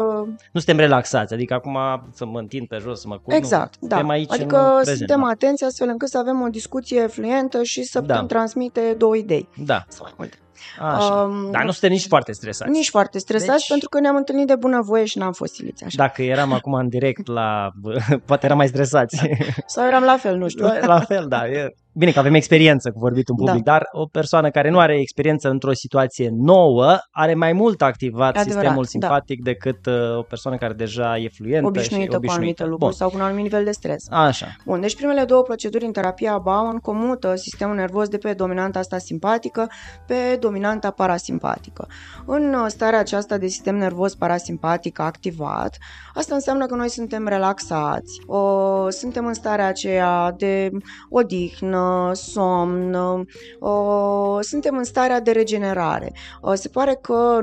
Nu 0.52 0.60
suntem 0.60 0.76
relaxați, 0.76 1.34
adică 1.34 1.54
acum 1.54 1.78
să 2.12 2.26
mă 2.26 2.38
întind 2.38 2.68
pe 2.68 2.76
jos, 2.80 3.00
să 3.00 3.08
mă 3.08 3.18
culc. 3.18 3.36
Exact, 3.36 3.74
nu, 3.80 3.88
da. 3.88 3.96
Aici 3.96 4.32
adică 4.32 4.80
în 4.84 4.96
suntem 4.96 5.20
da. 5.20 5.28
atenți 5.28 5.64
astfel 5.64 5.88
încât 5.88 6.08
să 6.08 6.18
avem 6.18 6.40
o 6.40 6.48
discuție 6.48 7.06
fluentă 7.06 7.62
și 7.62 7.82
să 7.82 8.00
da. 8.00 8.12
putem 8.12 8.26
transmite 8.26 8.94
două 8.98 9.16
idei. 9.16 9.48
Da. 9.64 9.84
Sau 9.88 10.04
mai 10.04 10.14
multe. 10.16 10.36
Așa. 10.80 11.14
Um, 11.14 11.50
Dar 11.50 11.64
nu 11.64 11.70
suntem 11.70 11.90
nici 11.90 12.06
foarte 12.06 12.32
stresați. 12.32 12.70
Nici 12.70 12.90
foarte 12.90 13.18
stresați 13.18 13.58
deci, 13.58 13.68
pentru 13.68 13.88
că 13.88 14.00
ne-am 14.00 14.16
întâlnit 14.16 14.46
de 14.46 14.56
bună 14.56 14.80
voie 14.82 15.04
și 15.04 15.18
n-am 15.18 15.32
fost 15.32 15.54
siliți 15.54 15.84
așa. 15.84 15.96
Dacă 15.96 16.22
eram 16.22 16.52
acum 16.52 16.72
în 16.72 16.88
direct 16.88 17.26
la... 17.26 17.70
poate 18.26 18.46
eram 18.46 18.56
mai 18.56 18.68
stresați. 18.68 19.16
Sau 19.66 19.86
eram 19.86 20.02
la 20.02 20.16
fel, 20.16 20.36
nu 20.36 20.48
știu. 20.48 20.66
La 20.86 21.00
fel, 21.00 21.26
da. 21.28 21.48
E, 21.48 21.74
Bine 21.98 22.10
că 22.10 22.18
avem 22.18 22.34
experiență 22.34 22.90
cu 22.90 22.98
vorbit 22.98 23.28
în 23.28 23.36
public, 23.36 23.62
da. 23.62 23.70
dar 23.72 23.88
o 23.92 24.06
persoană 24.06 24.50
care 24.50 24.70
nu 24.70 24.78
are 24.78 24.98
experiență 24.98 25.48
într-o 25.48 25.72
situație 25.72 26.30
nouă 26.32 26.98
are 27.10 27.34
mai 27.34 27.52
mult 27.52 27.82
activat 27.82 28.36
Adevărat, 28.36 28.52
sistemul 28.52 28.82
da. 28.82 28.88
simpatic 28.88 29.42
da. 29.42 29.50
decât 29.50 29.86
uh, 29.86 30.18
o 30.18 30.22
persoană 30.22 30.56
care 30.56 30.72
deja 30.72 31.18
e 31.18 31.28
fluentă 31.28 31.66
obișnuită, 31.66 32.10
și 32.10 32.16
obișnuită 32.16 32.26
cu 32.26 32.32
anumite 32.32 32.62
lucruri 32.62 32.84
Bun. 32.84 32.92
sau 32.92 33.08
cu 33.08 33.16
un 33.16 33.22
anumit 33.22 33.42
nivel 33.42 33.64
de 33.64 33.70
stres. 33.70 34.06
Așa. 34.10 34.46
Bun, 34.64 34.80
deci 34.80 34.96
primele 34.96 35.24
două 35.24 35.42
proceduri 35.42 35.84
în 35.84 35.92
terapia 35.92 36.38
Bowen 36.38 36.76
comută 36.76 37.34
sistemul 37.36 37.74
nervos 37.74 38.08
de 38.08 38.18
pe 38.18 38.32
dominanta 38.32 38.78
asta 38.78 38.98
simpatică 38.98 39.70
pe 40.06 40.36
dominanta 40.46 40.90
parasimpatică. 40.90 41.86
În 42.26 42.54
uh, 42.54 42.64
starea 42.68 42.98
aceasta 42.98 43.38
de 43.38 43.46
sistem 43.46 43.76
nervos 43.76 44.14
parasimpatic 44.14 44.98
activat, 44.98 45.78
asta 46.14 46.34
înseamnă 46.34 46.66
că 46.66 46.74
noi 46.74 46.88
suntem 46.88 47.28
relaxați, 47.28 48.20
o, 48.26 48.90
suntem 48.90 49.26
în 49.26 49.34
starea 49.34 49.66
aceea 49.66 50.34
de 50.36 50.70
odihnă, 51.10 52.10
somn, 52.14 52.94
uh, 52.94 54.38
suntem 54.40 54.76
în 54.76 54.84
starea 54.84 55.20
de 55.20 55.30
regenerare. 55.30 56.12
Uh, 56.42 56.52
se 56.54 56.68
pare 56.68 56.98
că 57.02 57.40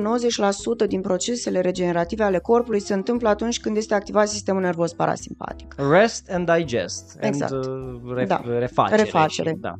90% 0.83 0.87
din 0.87 1.01
procesele 1.01 1.59
regenerative 1.61 2.23
ale 2.23 2.39
corpului 2.39 2.79
se 2.79 2.93
întâmplă 2.93 3.29
atunci 3.29 3.59
când 3.59 3.77
este 3.77 3.93
activat 3.93 4.27
sistemul 4.27 4.61
nervos 4.61 4.93
parasimpatic. 4.93 5.75
Rest 5.91 6.29
and 6.31 6.51
digest. 6.55 7.17
Exact. 7.19 7.51
And, 7.51 7.65
uh, 7.65 8.21
ref- 8.21 8.27
da. 8.27 8.41
refacere. 8.45 9.01
refacere. 9.01 9.49
Și, 9.49 9.55
da. 9.55 9.73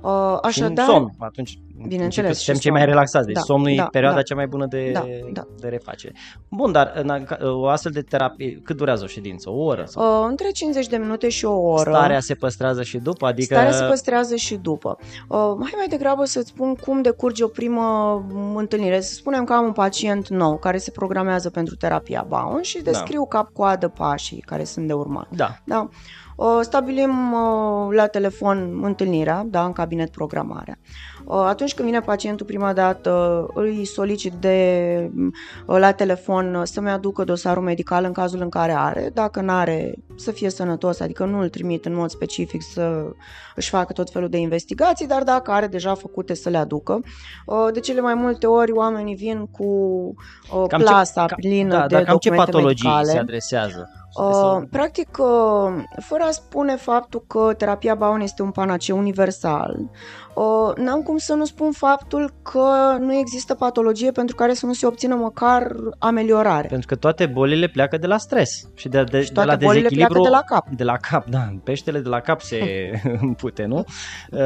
Uh, 0.00 0.38
așadar, 0.42 0.84
și 0.84 0.90
somn, 0.90 1.10
atunci 1.18 1.58
Bineînțeles. 1.88 2.38
Suntem 2.38 2.62
cei 2.62 2.70
mai 2.70 2.84
relaxați, 2.84 3.26
deci 3.26 3.34
da, 3.34 3.40
somnul 3.40 3.76
da, 3.76 3.82
e 3.82 3.88
perioada 3.90 4.16
da, 4.16 4.22
cea 4.22 4.34
mai 4.34 4.46
bună 4.46 4.66
de, 4.66 4.90
da, 4.92 5.04
da. 5.32 5.46
de 5.58 5.68
refacere. 5.68 6.14
Bun, 6.48 6.72
dar 6.72 6.92
în 6.94 7.26
o 7.40 7.66
astfel 7.66 7.92
de 7.92 8.02
terapie, 8.02 8.60
cât 8.64 8.76
durează 8.76 9.04
o 9.04 9.06
ședință? 9.06 9.50
O 9.50 9.64
oră? 9.64 9.84
Sau? 9.86 10.22
Uh, 10.22 10.26
între 10.30 10.50
50 10.50 10.86
de 10.86 10.96
minute 10.96 11.28
și 11.28 11.44
o 11.44 11.52
oră. 11.52 11.90
Starea 11.90 12.20
se 12.20 12.34
păstrează 12.34 12.82
și 12.82 12.98
după? 12.98 13.26
Adică... 13.26 13.54
Starea 13.54 13.72
se 13.72 13.84
păstrează 13.84 14.36
și 14.36 14.54
după. 14.56 14.98
Uh, 15.28 15.38
hai 15.38 15.72
mai 15.76 15.86
degrabă 15.88 16.24
să-ți 16.24 16.48
spun 16.48 16.74
cum 16.74 17.02
decurge 17.02 17.44
o 17.44 17.48
primă 17.48 18.26
întâlnire. 18.54 19.00
Să 19.00 19.14
spunem 19.14 19.44
că 19.44 19.52
am 19.52 19.64
un 19.64 19.72
pacient 19.72 20.28
nou 20.28 20.56
care 20.56 20.78
se 20.78 20.90
programează 20.90 21.50
pentru 21.50 21.76
terapia 21.76 22.26
Bowen 22.28 22.62
și 22.62 22.82
da. 22.82 22.90
descriu 22.90 23.26
da. 23.30 23.38
cap-coadă 23.38 23.88
pașii 23.88 24.40
care 24.40 24.64
sunt 24.64 24.86
de 24.86 24.92
urmat. 24.92 25.28
Da. 25.30 25.58
da? 25.64 25.88
Stabilim 26.60 27.34
la 27.90 28.06
telefon 28.06 28.80
întâlnirea, 28.82 29.46
da, 29.46 29.64
în 29.64 29.72
cabinet 29.72 30.10
programarea. 30.10 30.78
Atunci 31.28 31.74
când 31.74 31.88
vine 31.88 32.00
pacientul 32.00 32.46
prima 32.46 32.72
dată, 32.72 33.46
îi 33.54 33.84
solicit 33.84 34.32
de 34.32 35.10
la 35.66 35.92
telefon 35.92 36.60
să-mi 36.64 36.90
aducă 36.90 37.24
dosarul 37.24 37.62
medical 37.62 38.04
în 38.04 38.12
cazul 38.12 38.40
în 38.40 38.48
care 38.48 38.72
are. 38.72 39.10
Dacă 39.14 39.40
nu 39.40 39.52
are, 39.52 39.94
să 40.16 40.30
fie 40.30 40.50
sănătos, 40.50 41.00
adică 41.00 41.24
nu 41.24 41.38
îl 41.38 41.48
trimit 41.48 41.84
în 41.84 41.94
mod 41.94 42.10
specific 42.10 42.62
să 42.62 43.06
își 43.54 43.68
facă 43.70 43.92
tot 43.92 44.10
felul 44.10 44.28
de 44.28 44.38
investigații, 44.38 45.06
dar 45.06 45.22
dacă 45.22 45.50
are 45.50 45.66
deja 45.66 45.94
făcute 45.94 46.34
să 46.34 46.48
le 46.48 46.56
aducă. 46.56 47.00
De 47.72 47.80
cele 47.80 48.00
mai 48.00 48.14
multe 48.14 48.46
ori 48.46 48.72
oamenii 48.72 49.14
vin 49.14 49.46
cu 49.46 49.68
cam 50.68 50.80
plasa 50.80 51.26
ce, 51.26 51.34
plină 51.34 51.78
da, 51.78 51.86
de 51.86 51.96
documente 51.96 52.28
ce 52.28 52.34
patologii 52.34 52.88
medicale. 52.88 53.10
se 53.10 53.18
adresează? 53.18 54.03
Uh, 54.16 54.62
practic, 54.70 55.18
uh, 55.18 55.82
fără 56.00 56.22
a 56.22 56.30
spune 56.30 56.76
faptul 56.76 57.24
că 57.26 57.54
terapia 57.56 57.94
Bowen 57.94 58.20
este 58.20 58.42
un 58.42 58.50
panaceu 58.50 58.98
universal, 58.98 59.76
uh, 59.80 59.88
n-am 60.76 61.02
cum 61.02 61.16
să 61.16 61.34
nu 61.34 61.44
spun 61.44 61.72
faptul 61.72 62.32
că 62.42 62.96
nu 62.98 63.14
există 63.14 63.54
patologie 63.54 64.10
pentru 64.10 64.34
care 64.34 64.54
să 64.54 64.66
nu 64.66 64.72
se 64.72 64.86
obțină 64.86 65.14
măcar 65.14 65.72
ameliorare. 65.98 66.68
Pentru 66.68 66.86
că 66.86 66.94
toate 66.94 67.26
bolile 67.26 67.66
pleacă 67.66 67.96
de 67.96 68.06
la 68.06 68.18
stres 68.18 68.68
și 68.74 68.88
de, 68.88 69.04
de, 69.04 69.22
și 69.22 69.32
toate 69.32 69.48
de 69.48 69.54
la 69.54 69.66
bolile 69.66 69.88
dezechilibru. 69.88 70.20
pleacă 70.20 70.28
de 70.28 70.36
la 70.36 70.56
cap. 70.56 70.68
De 70.76 70.84
la 70.84 70.96
cap, 70.96 71.26
da. 71.26 71.60
Peștele 71.64 71.98
de 71.98 72.08
la 72.08 72.20
cap 72.20 72.40
se 72.40 72.90
împute, 73.20 73.64
nu? 73.64 73.84
Uh, 74.30 74.40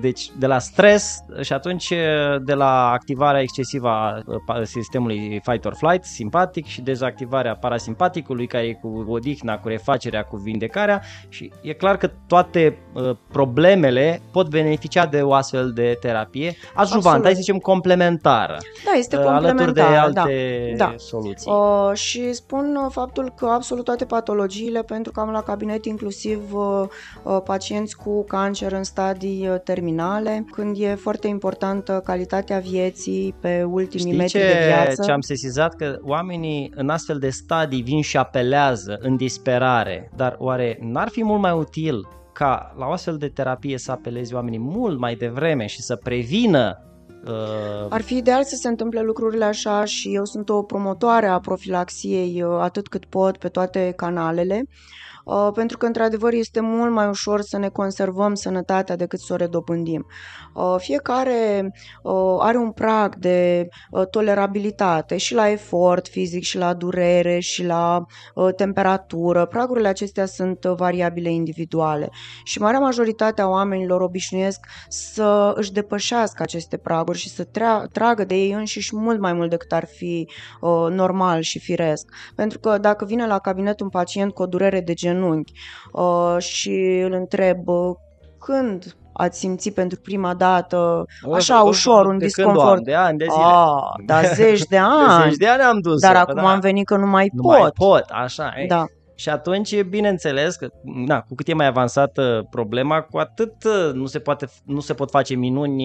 deci, 0.00 0.30
de 0.38 0.46
la 0.46 0.58
stres 0.58 1.24
și 1.40 1.52
atunci 1.52 1.92
de 2.44 2.54
la 2.54 2.90
activarea 2.90 3.40
excesivă 3.40 3.88
a 3.88 4.22
sistemului 4.62 5.40
fight 5.44 5.64
or 5.64 5.74
flight, 5.74 6.04
simpatic 6.04 6.66
și 6.66 6.80
dezactivarea 6.80 7.56
parasimpaticului 7.56 8.46
care 8.46 8.64
e 8.64 8.72
cu 8.72 9.04
odihna, 9.08 9.58
cu 9.58 9.68
refacerea, 9.68 10.22
cu 10.22 10.36
vindecarea 10.36 11.02
și 11.28 11.52
e 11.62 11.72
clar 11.72 11.96
că 11.96 12.10
toate 12.26 12.78
uh, 12.92 13.16
problemele 13.28 14.20
pot 14.32 14.48
beneficia 14.48 15.06
de 15.06 15.22
o 15.26 15.32
astfel 15.32 15.72
de 15.72 15.96
terapie 16.00 16.56
adjuvantă, 16.74 17.22
hai 17.24 17.34
să 17.34 17.40
zicem 17.40 17.58
complementară. 17.58 18.58
Da, 18.84 18.98
este 18.98 19.16
complementară. 19.16 19.54
Uh, 19.54 19.60
alături 19.60 19.74
de 19.74 19.96
alte 19.96 20.74
da, 20.76 20.84
da. 20.84 20.94
soluții. 20.96 21.50
Uh, 21.50 21.96
și 21.96 22.32
spun 22.32 22.78
uh, 22.84 22.90
faptul 22.90 23.32
că 23.36 23.46
absolut 23.46 23.84
toate 23.84 24.04
patologiile, 24.04 24.82
pentru 24.82 25.12
că 25.12 25.20
am 25.20 25.30
la 25.30 25.42
cabinet 25.42 25.84
inclusiv 25.84 26.54
uh, 26.54 26.82
uh, 27.22 27.38
pacienți 27.44 27.96
cu 27.96 28.24
cancer 28.24 28.72
în 28.72 28.84
stadii 28.84 29.48
uh, 29.48 29.60
terminale, 29.64 30.44
când 30.50 30.76
e 30.80 30.94
foarte 30.94 31.26
importantă 31.26 32.00
calitatea 32.04 32.58
vieții 32.58 33.34
pe 33.40 33.62
ultimii 33.62 34.06
Știi 34.06 34.16
metri 34.16 34.38
ce, 34.38 34.38
de 34.38 34.66
viață. 34.66 35.02
ce 35.02 35.10
am 35.10 35.20
sesizat? 35.20 35.74
Că 35.74 35.98
oamenii 36.02 36.72
în 36.74 36.88
astfel 36.88 37.18
de 37.18 37.30
stadii 37.30 37.82
vin 37.82 38.02
și 38.02 38.16
apelează 38.16 38.98
în 39.00 39.16
disperare, 39.16 40.10
dar 40.16 40.36
oare 40.38 40.78
n-ar 40.80 41.08
fi 41.08 41.24
mult 41.24 41.40
mai 41.40 41.52
util 41.52 42.08
ca 42.36 42.74
la 42.78 42.86
o 42.86 42.90
astfel 42.90 43.16
de 43.16 43.28
terapie 43.28 43.78
să 43.78 43.90
apelezi 43.90 44.34
oamenii 44.34 44.58
mult 44.58 44.98
mai 44.98 45.14
devreme 45.14 45.66
și 45.66 45.82
să 45.82 45.96
prevină 45.96 46.80
Uh... 47.26 47.86
Ar 47.88 48.02
fi 48.02 48.16
ideal 48.16 48.44
să 48.44 48.56
se 48.56 48.68
întâmple 48.68 49.00
lucrurile 49.00 49.44
așa 49.44 49.84
și 49.84 50.14
eu 50.14 50.24
sunt 50.24 50.48
o 50.48 50.62
promotoare 50.62 51.26
a 51.26 51.38
profilaxiei 51.38 52.42
uh, 52.42 52.58
atât 52.60 52.88
cât 52.88 53.04
pot 53.04 53.36
pe 53.36 53.48
toate 53.48 53.92
canalele. 53.96 54.62
Uh, 55.24 55.48
pentru 55.54 55.78
că, 55.78 55.86
într-adevăr, 55.86 56.32
este 56.32 56.60
mult 56.60 56.92
mai 56.92 57.08
ușor 57.08 57.40
să 57.40 57.58
ne 57.58 57.68
conservăm 57.68 58.34
sănătatea 58.34 58.96
decât 58.96 59.20
să 59.20 59.32
o 59.32 59.36
redobândim. 59.36 60.06
Uh, 60.56 60.74
fiecare 60.78 61.72
uh, 62.02 62.36
are 62.38 62.58
un 62.58 62.70
prag 62.70 63.16
de 63.16 63.68
tolerabilitate 64.10 65.16
și 65.16 65.34
la 65.34 65.50
efort 65.50 66.08
fizic, 66.08 66.42
și 66.42 66.58
la 66.58 66.74
durere, 66.74 67.38
și 67.38 67.64
la 67.64 68.04
temperatură. 68.56 69.46
Pragurile 69.46 69.88
acestea 69.88 70.26
sunt 70.26 70.64
variabile 70.64 71.30
individuale 71.30 72.08
și 72.44 72.60
marea 72.60 72.78
majoritate 72.78 73.42
a 73.42 73.48
oamenilor 73.48 74.00
obișnuiesc 74.00 74.60
să 74.88 75.52
își 75.54 75.72
depășească 75.72 76.42
aceste 76.42 76.76
praguri 76.76 77.18
și 77.18 77.28
să 77.28 77.48
tragă 77.92 78.24
de 78.24 78.34
ei 78.34 78.52
înșiși 78.52 78.96
mult 78.96 79.20
mai 79.20 79.32
mult 79.32 79.50
decât 79.50 79.72
ar 79.72 79.86
fi 79.86 80.28
normal 80.90 81.40
și 81.40 81.58
firesc. 81.58 82.08
Pentru 82.34 82.58
că 82.58 82.78
dacă 82.78 83.04
vine 83.04 83.26
la 83.26 83.38
cabinet 83.38 83.80
un 83.80 83.88
pacient 83.88 84.32
cu 84.32 84.42
o 84.42 84.46
durere 84.46 84.80
de 84.80 84.94
gen 84.94 85.16
genunchi 85.16 85.52
uh, 85.92 86.36
și 86.38 87.00
îl 87.04 87.12
întreb 87.12 87.68
uh, 87.68 87.96
când 88.38 88.96
ați 89.16 89.38
simțit 89.38 89.74
pentru 89.74 89.98
prima 90.02 90.34
dată 90.34 91.04
așa 91.34 91.64
o, 91.64 91.68
ușor 91.68 92.06
un 92.06 92.18
de 92.18 92.24
disconfort. 92.24 92.84
de 92.84 92.94
ani, 92.94 93.18
de 93.18 93.26
zile. 93.30 93.44
Ah, 93.44 94.04
da, 94.06 94.22
zeci 94.22 94.62
de 94.64 94.78
ani. 94.78 95.22
de 95.22 95.28
zeci 95.28 95.36
de 95.38 95.46
ani 95.48 95.62
am 95.62 95.78
dus 95.80 96.00
Dar 96.00 96.16
acum 96.16 96.42
da. 96.42 96.50
am 96.50 96.60
venit 96.60 96.86
că 96.86 96.96
nu 96.96 97.06
mai 97.06 97.30
nu 97.32 97.42
pot. 97.42 97.58
mai 97.58 97.70
pot, 97.74 98.04
așa 98.10 98.52
e. 98.56 98.66
Da. 98.66 98.84
Și 99.18 99.28
atunci, 99.28 99.82
bineînțeles, 99.82 100.56
că 100.56 100.68
na, 100.82 101.20
cu 101.20 101.34
cât 101.34 101.48
e 101.48 101.54
mai 101.54 101.66
avansată 101.66 102.46
problema, 102.50 103.00
cu 103.00 103.18
atât 103.18 103.52
uh, 103.64 103.92
nu 103.92 104.06
se, 104.06 104.18
poate, 104.18 104.46
nu 104.64 104.80
se 104.80 104.94
pot 104.94 105.10
face 105.10 105.34
minuni. 105.34 105.84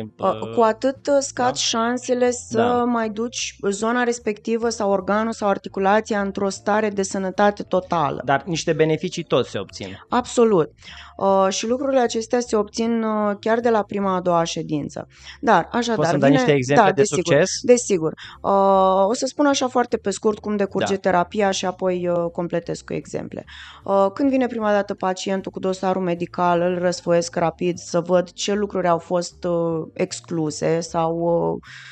Uh, 0.00 0.54
cu 0.54 0.60
atât 0.60 1.06
uh, 1.06 1.16
scați 1.20 1.70
da. 1.72 1.78
șansele 1.78 2.30
să 2.30 2.56
da. 2.56 2.84
mai 2.84 3.10
duci 3.10 3.56
zona 3.70 4.02
respectivă 4.02 4.68
sau 4.68 4.90
organul 4.90 5.32
sau 5.32 5.48
articulația 5.48 6.20
într-o 6.20 6.48
stare 6.48 6.88
de 6.88 7.02
sănătate 7.02 7.62
totală. 7.62 8.22
Dar 8.24 8.42
niște 8.46 8.72
beneficii 8.72 9.22
tot 9.22 9.46
se 9.46 9.58
obțin. 9.58 9.98
Absolut. 10.08 10.70
Uh, 11.16 11.46
și 11.48 11.66
lucrurile 11.66 12.00
acestea 12.00 12.40
se 12.40 12.56
obțin 12.56 13.02
uh, 13.02 13.36
chiar 13.40 13.60
de 13.60 13.70
la 13.70 13.82
prima 13.82 14.14
a 14.14 14.20
doua 14.20 14.44
ședință. 14.44 15.06
Dar, 15.40 15.68
așadar, 15.72 15.96
Poți 15.96 16.10
să 16.10 16.16
vine... 16.16 16.28
niște 16.28 16.52
exemple 16.52 16.84
da, 16.84 16.92
de 16.92 17.00
desigur, 17.00 17.24
succes? 17.24 17.50
Desigur. 17.62 18.12
Uh, 18.40 19.06
o 19.06 19.14
să 19.14 19.26
spun 19.26 19.46
așa 19.46 19.68
foarte 19.68 19.96
pe 19.96 20.10
scurt 20.10 20.38
cum 20.38 20.56
decurge 20.56 20.94
da. 20.94 21.00
terapia 21.00 21.50
și 21.50 21.66
apoi 21.66 22.08
uh, 22.08 22.30
completez 22.72 22.80
cu 22.80 22.92
exemple. 22.92 23.44
Uh, 23.84 24.10
când 24.14 24.30
vine 24.30 24.46
prima 24.46 24.70
dată 24.70 24.94
pacientul 24.94 25.52
cu 25.52 25.58
dosarul 25.58 26.02
medical, 26.02 26.60
îl 26.60 26.78
răsfoiesc 26.78 27.36
rapid 27.36 27.78
să 27.78 28.00
văd 28.00 28.30
ce 28.30 28.52
lucruri 28.52 28.88
au 28.88 28.98
fost 28.98 29.44
uh, 29.44 29.86
excluse 29.92 30.80
sau 30.80 31.18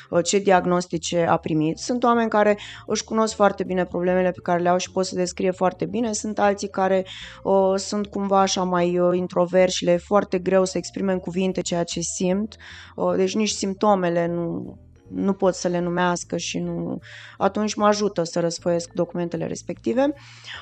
uh, 0.09 0.23
ce 0.23 0.39
diagnostice 0.39 1.25
a 1.25 1.37
primit. 1.37 1.77
Sunt 1.77 2.03
oameni 2.03 2.29
care 2.29 2.57
își 2.85 3.03
cunosc 3.03 3.35
foarte 3.35 3.63
bine 3.63 3.85
problemele 3.85 4.31
pe 4.31 4.39
care 4.43 4.61
le 4.61 4.69
au 4.69 4.77
și 4.77 4.91
pot 4.91 5.05
să 5.05 5.15
descrie 5.15 5.51
foarte 5.51 5.85
bine. 5.85 6.13
Sunt 6.13 6.39
alții 6.39 6.69
care 6.69 7.05
uh, 7.43 7.73
sunt 7.75 8.07
cumva 8.07 8.39
așa 8.39 8.63
mai 8.63 8.99
uh, 8.99 9.17
introverși 9.17 9.77
și 9.77 9.85
le 9.85 9.91
e 9.91 9.97
foarte 9.97 10.39
greu 10.39 10.65
să 10.65 10.77
exprime 10.77 11.11
în 11.11 11.19
cuvinte 11.19 11.61
ceea 11.61 11.83
ce 11.83 11.99
simt. 11.99 12.55
Uh, 12.95 13.13
deci 13.15 13.35
nici 13.35 13.49
simptomele 13.49 14.27
nu, 14.27 14.77
nu 15.13 15.33
pot 15.33 15.53
să 15.53 15.67
le 15.67 15.79
numească 15.79 16.37
și 16.37 16.59
nu, 16.59 16.99
atunci 17.37 17.73
mă 17.73 17.85
ajută 17.85 18.23
să 18.23 18.39
răsfoiesc 18.39 18.91
documentele 18.93 19.47
respective. 19.47 20.13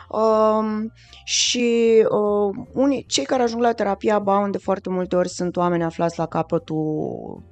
Uh, 0.10 0.86
și 1.24 1.96
uh, 2.10 2.66
unii, 2.74 3.06
cei 3.08 3.26
care 3.26 3.44
ajung 3.44 3.62
la 3.62 3.72
terapia 3.72 4.20
Bound 4.20 4.52
de 4.52 4.58
foarte 4.58 4.90
multe 4.90 5.16
ori 5.16 5.30
sunt 5.30 5.58
oameni 5.58 5.84
aflați 5.84 6.18
la 6.20 6.26
capătul 6.26 7.44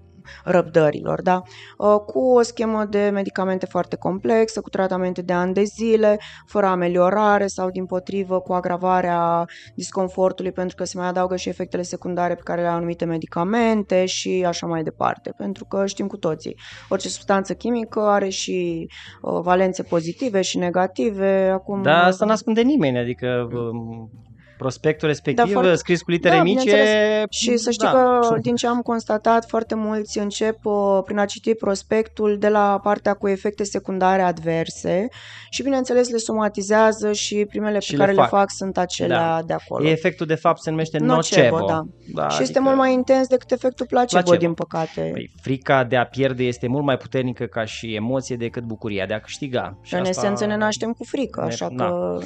răbdărilor, 0.43 1.21
da? 1.21 1.41
Uh, 1.77 1.95
cu 2.05 2.19
o 2.19 2.41
schemă 2.41 2.85
de 2.85 3.09
medicamente 3.13 3.65
foarte 3.65 3.95
complexă, 3.95 4.61
cu 4.61 4.69
tratamente 4.69 5.21
de 5.21 5.33
ani 5.33 5.53
de 5.53 5.63
zile, 5.63 6.19
fără 6.45 6.65
ameliorare 6.65 7.47
sau 7.47 7.69
din 7.69 7.85
potrivă 7.85 8.39
cu 8.39 8.53
agravarea 8.53 9.45
disconfortului 9.75 10.51
pentru 10.51 10.75
că 10.75 10.83
se 10.83 10.97
mai 10.97 11.07
adaugă 11.07 11.35
și 11.35 11.49
efectele 11.49 11.81
secundare 11.81 12.35
pe 12.35 12.41
care 12.43 12.61
le 12.61 12.67
au 12.67 12.75
anumite 12.75 13.05
medicamente 13.05 14.05
și 14.05 14.43
așa 14.47 14.67
mai 14.67 14.83
departe. 14.83 15.33
Pentru 15.37 15.65
că 15.65 15.85
știm 15.85 16.07
cu 16.07 16.17
toții, 16.17 16.55
orice 16.89 17.09
substanță 17.09 17.53
chimică 17.53 17.99
are 17.99 18.29
și 18.29 18.89
uh, 19.21 19.39
valențe 19.41 19.83
pozitive 19.83 20.41
și 20.41 20.57
negative. 20.57 21.49
Acum, 21.53 21.81
da, 21.81 22.03
asta 22.03 22.25
nu 22.25 22.31
ascunde 22.31 22.61
nimeni, 22.61 22.97
adică 22.97 23.47
um, 23.53 24.09
prospectul 24.57 25.07
respectiv 25.07 25.45
da, 25.45 25.51
foarte... 25.51 25.75
scris 25.75 26.01
cu 26.01 26.11
litere 26.11 26.35
da, 26.35 26.43
mici 26.43 26.65
e... 26.65 27.23
Și 27.29 27.57
să 27.57 27.71
știi 27.71 27.87
da. 27.87 28.19
că 28.19 28.37
din 28.41 28.55
ce 28.55 28.67
am 28.67 28.81
constatat, 28.81 29.45
foarte 29.47 29.75
mulți 29.75 30.19
încep 30.19 30.65
uh, 30.65 30.99
prin 31.05 31.17
a 31.17 31.25
citi 31.25 31.53
prospectul 31.53 32.37
de 32.39 32.49
la 32.49 32.79
partea 32.83 33.13
cu 33.13 33.27
efecte 33.27 33.63
secundare 33.63 34.21
adverse 34.21 35.07
și 35.49 35.63
bineînțeles 35.63 36.09
le 36.09 36.17
somatizează 36.17 37.13
și 37.13 37.45
primele 37.49 37.79
și 37.79 37.91
pe 37.91 37.97
care 37.97 38.11
le 38.11 38.17
fac. 38.17 38.31
le 38.31 38.37
fac 38.37 38.51
sunt 38.51 38.77
acelea 38.77 39.35
da. 39.35 39.41
de 39.45 39.53
acolo. 39.53 39.87
Efectul 39.87 40.25
de 40.25 40.35
fapt 40.35 40.61
se 40.61 40.69
numește 40.69 40.97
nocebo. 40.97 41.57
nocebo 41.57 41.67
da. 41.67 41.81
da. 42.13 42.21
Și 42.21 42.27
adică... 42.27 42.43
este 42.43 42.59
mult 42.59 42.75
mai 42.75 42.93
intens 42.93 43.27
decât 43.27 43.51
efectul 43.51 43.85
placebo, 43.85 44.21
placebo. 44.21 44.45
din 44.45 44.53
păcate. 44.53 45.09
Păi, 45.13 45.31
frica 45.41 45.83
de 45.83 45.95
a 45.95 46.05
pierde 46.05 46.43
este 46.43 46.67
mult 46.67 46.83
mai 46.83 46.97
puternică 46.97 47.45
ca 47.45 47.65
și 47.65 47.95
emoție 47.95 48.35
decât 48.35 48.63
bucuria 48.63 49.05
de 49.05 49.13
a 49.13 49.19
câștiga. 49.19 49.79
Și 49.81 49.93
în 49.93 49.99
asta... 49.99 50.21
esență 50.21 50.45
ne 50.45 50.57
naștem 50.57 50.91
cu 50.91 51.03
frică, 51.03 51.41
așa 51.41 51.67
da. 51.71 51.85
că 51.85 52.19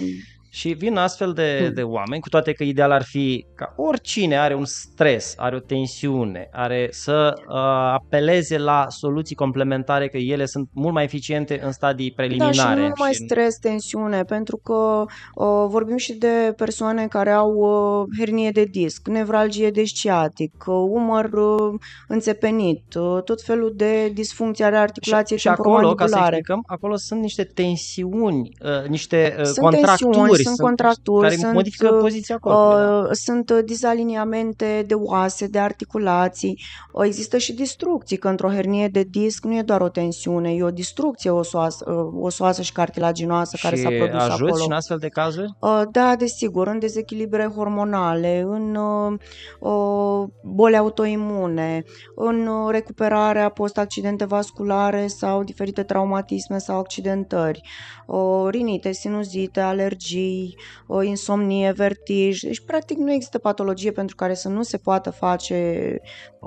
și 0.54 0.70
vin 0.70 0.98
astfel 0.98 1.34
de, 1.34 1.60
hmm. 1.64 1.74
de 1.74 1.82
oameni, 1.82 2.22
cu 2.22 2.30
toate 2.30 2.52
că 2.52 2.64
ideal 2.64 2.92
ar 2.92 3.04
fi 3.04 3.46
ca 3.56 3.74
oricine 3.76 4.40
are 4.40 4.56
un 4.56 4.66
stres, 4.66 5.34
are 5.38 5.56
o 5.56 5.60
tensiune, 5.60 6.50
are 6.52 6.88
să 6.92 7.34
uh, 7.48 7.56
apeleze 7.94 8.58
la 8.58 8.86
soluții 8.90 9.36
complementare, 9.36 10.08
că 10.08 10.18
ele 10.18 10.46
sunt 10.46 10.70
mult 10.74 10.94
mai 10.94 11.04
eficiente 11.04 11.62
în 11.64 11.72
stadii 11.72 12.12
preliminare. 12.12 12.56
Da, 12.56 12.62
și 12.62 12.76
nu 12.76 12.88
numai 12.88 13.12
și... 13.12 13.24
stres, 13.24 13.58
tensiune, 13.58 14.24
pentru 14.24 14.58
că 14.58 15.06
uh, 15.36 15.66
vorbim 15.68 15.98
și 15.98 16.14
de 16.14 16.54
persoane 16.58 17.08
care 17.08 17.32
au 17.32 17.52
uh, 17.52 18.18
hernie 18.18 18.52
de 18.52 18.64
disc, 18.64 19.08
nevralgie 19.08 19.70
de 19.70 19.84
sciatic, 19.84 20.64
uh, 20.68 20.76
umăr 20.90 21.26
uh, 21.34 21.74
înțepenit, 22.08 22.96
uh, 22.96 23.24
tot 23.24 23.42
felul 23.42 23.74
de 23.76 24.10
disfuncții 24.10 24.64
ale 24.64 24.78
articulației 24.78 25.38
și, 25.38 25.44
și 25.44 25.50
acolo, 25.50 25.94
ca 25.94 26.08
să 26.08 26.18
explicăm, 26.20 26.64
acolo 26.66 26.96
sunt 26.96 27.22
niște 27.22 27.44
tensiuni, 27.44 28.52
uh, 28.62 28.88
niște 28.88 29.36
uh, 29.38 29.44
sunt 29.44 29.58
contracturi. 29.58 30.41
Tensiuni, 30.44 30.56
sunt, 30.56 30.56
sunt 30.56 30.68
contracturi, 30.68 31.28
care 31.28 31.36
sunt, 31.36 31.54
modifică 31.54 31.88
poziția 31.88 32.38
corpului. 32.38 32.86
Uh, 32.86 33.06
da. 33.06 33.14
Sunt 33.14 33.52
disaliniamente 33.52 34.84
de 34.88 34.94
oase, 34.94 35.48
de 35.48 35.60
articulații. 35.60 36.60
Uh, 36.94 37.06
există 37.06 37.38
și 37.38 37.54
distrucții, 37.54 38.18
că 38.18 38.28
într-o 38.28 38.50
hernie 38.50 38.88
de 38.88 39.04
disc 39.10 39.44
nu 39.44 39.58
e 39.58 39.62
doar 39.62 39.82
o 39.82 39.90
tensiune, 39.90 40.54
e 40.54 40.64
o 40.64 40.72
distrucție 40.72 41.30
osoasă, 41.30 41.92
uh, 41.92 42.14
osoasă 42.22 42.62
și 42.62 42.72
cartilaginoasă 42.72 43.56
și 43.56 43.64
care 43.64 43.76
s-a 43.76 43.90
produs 43.90 44.22
ajuți 44.22 44.42
acolo. 44.42 44.56
și 44.56 44.66
în 44.68 44.72
astfel 44.72 44.98
de 44.98 45.08
cazuri? 45.08 45.56
Uh, 45.60 45.82
da, 45.92 46.16
desigur, 46.18 46.68
în 46.68 46.80
dezechilibre 46.80 47.52
hormonale, 47.56 48.46
în 48.48 48.76
uh, 48.76 49.20
uh, 49.60 50.28
boli 50.44 50.78
autoimune, 50.78 51.84
în 52.16 52.48
uh, 52.48 52.72
recuperarea 52.72 53.50
post-accidente 53.50 54.26
vasculare 54.26 55.08
sau 55.08 55.44
diferite 55.44 55.84
traumatisme 55.84 56.58
sau 56.58 56.80
accidentări, 56.80 57.62
uh, 58.08 58.48
rinite, 58.50 58.92
sinuzite, 58.92 59.60
alergii, 59.60 60.31
depresii, 60.32 60.58
o 60.88 61.02
insomnie, 61.02 61.72
vertij. 61.72 62.40
Deci, 62.40 62.62
practic, 62.66 62.98
nu 62.98 63.12
există 63.12 63.38
patologie 63.38 63.92
pentru 63.92 64.16
care 64.16 64.34
să 64.34 64.50
nu 64.50 64.62
se 64.62 64.78
poată 64.78 65.10
face 65.10 65.98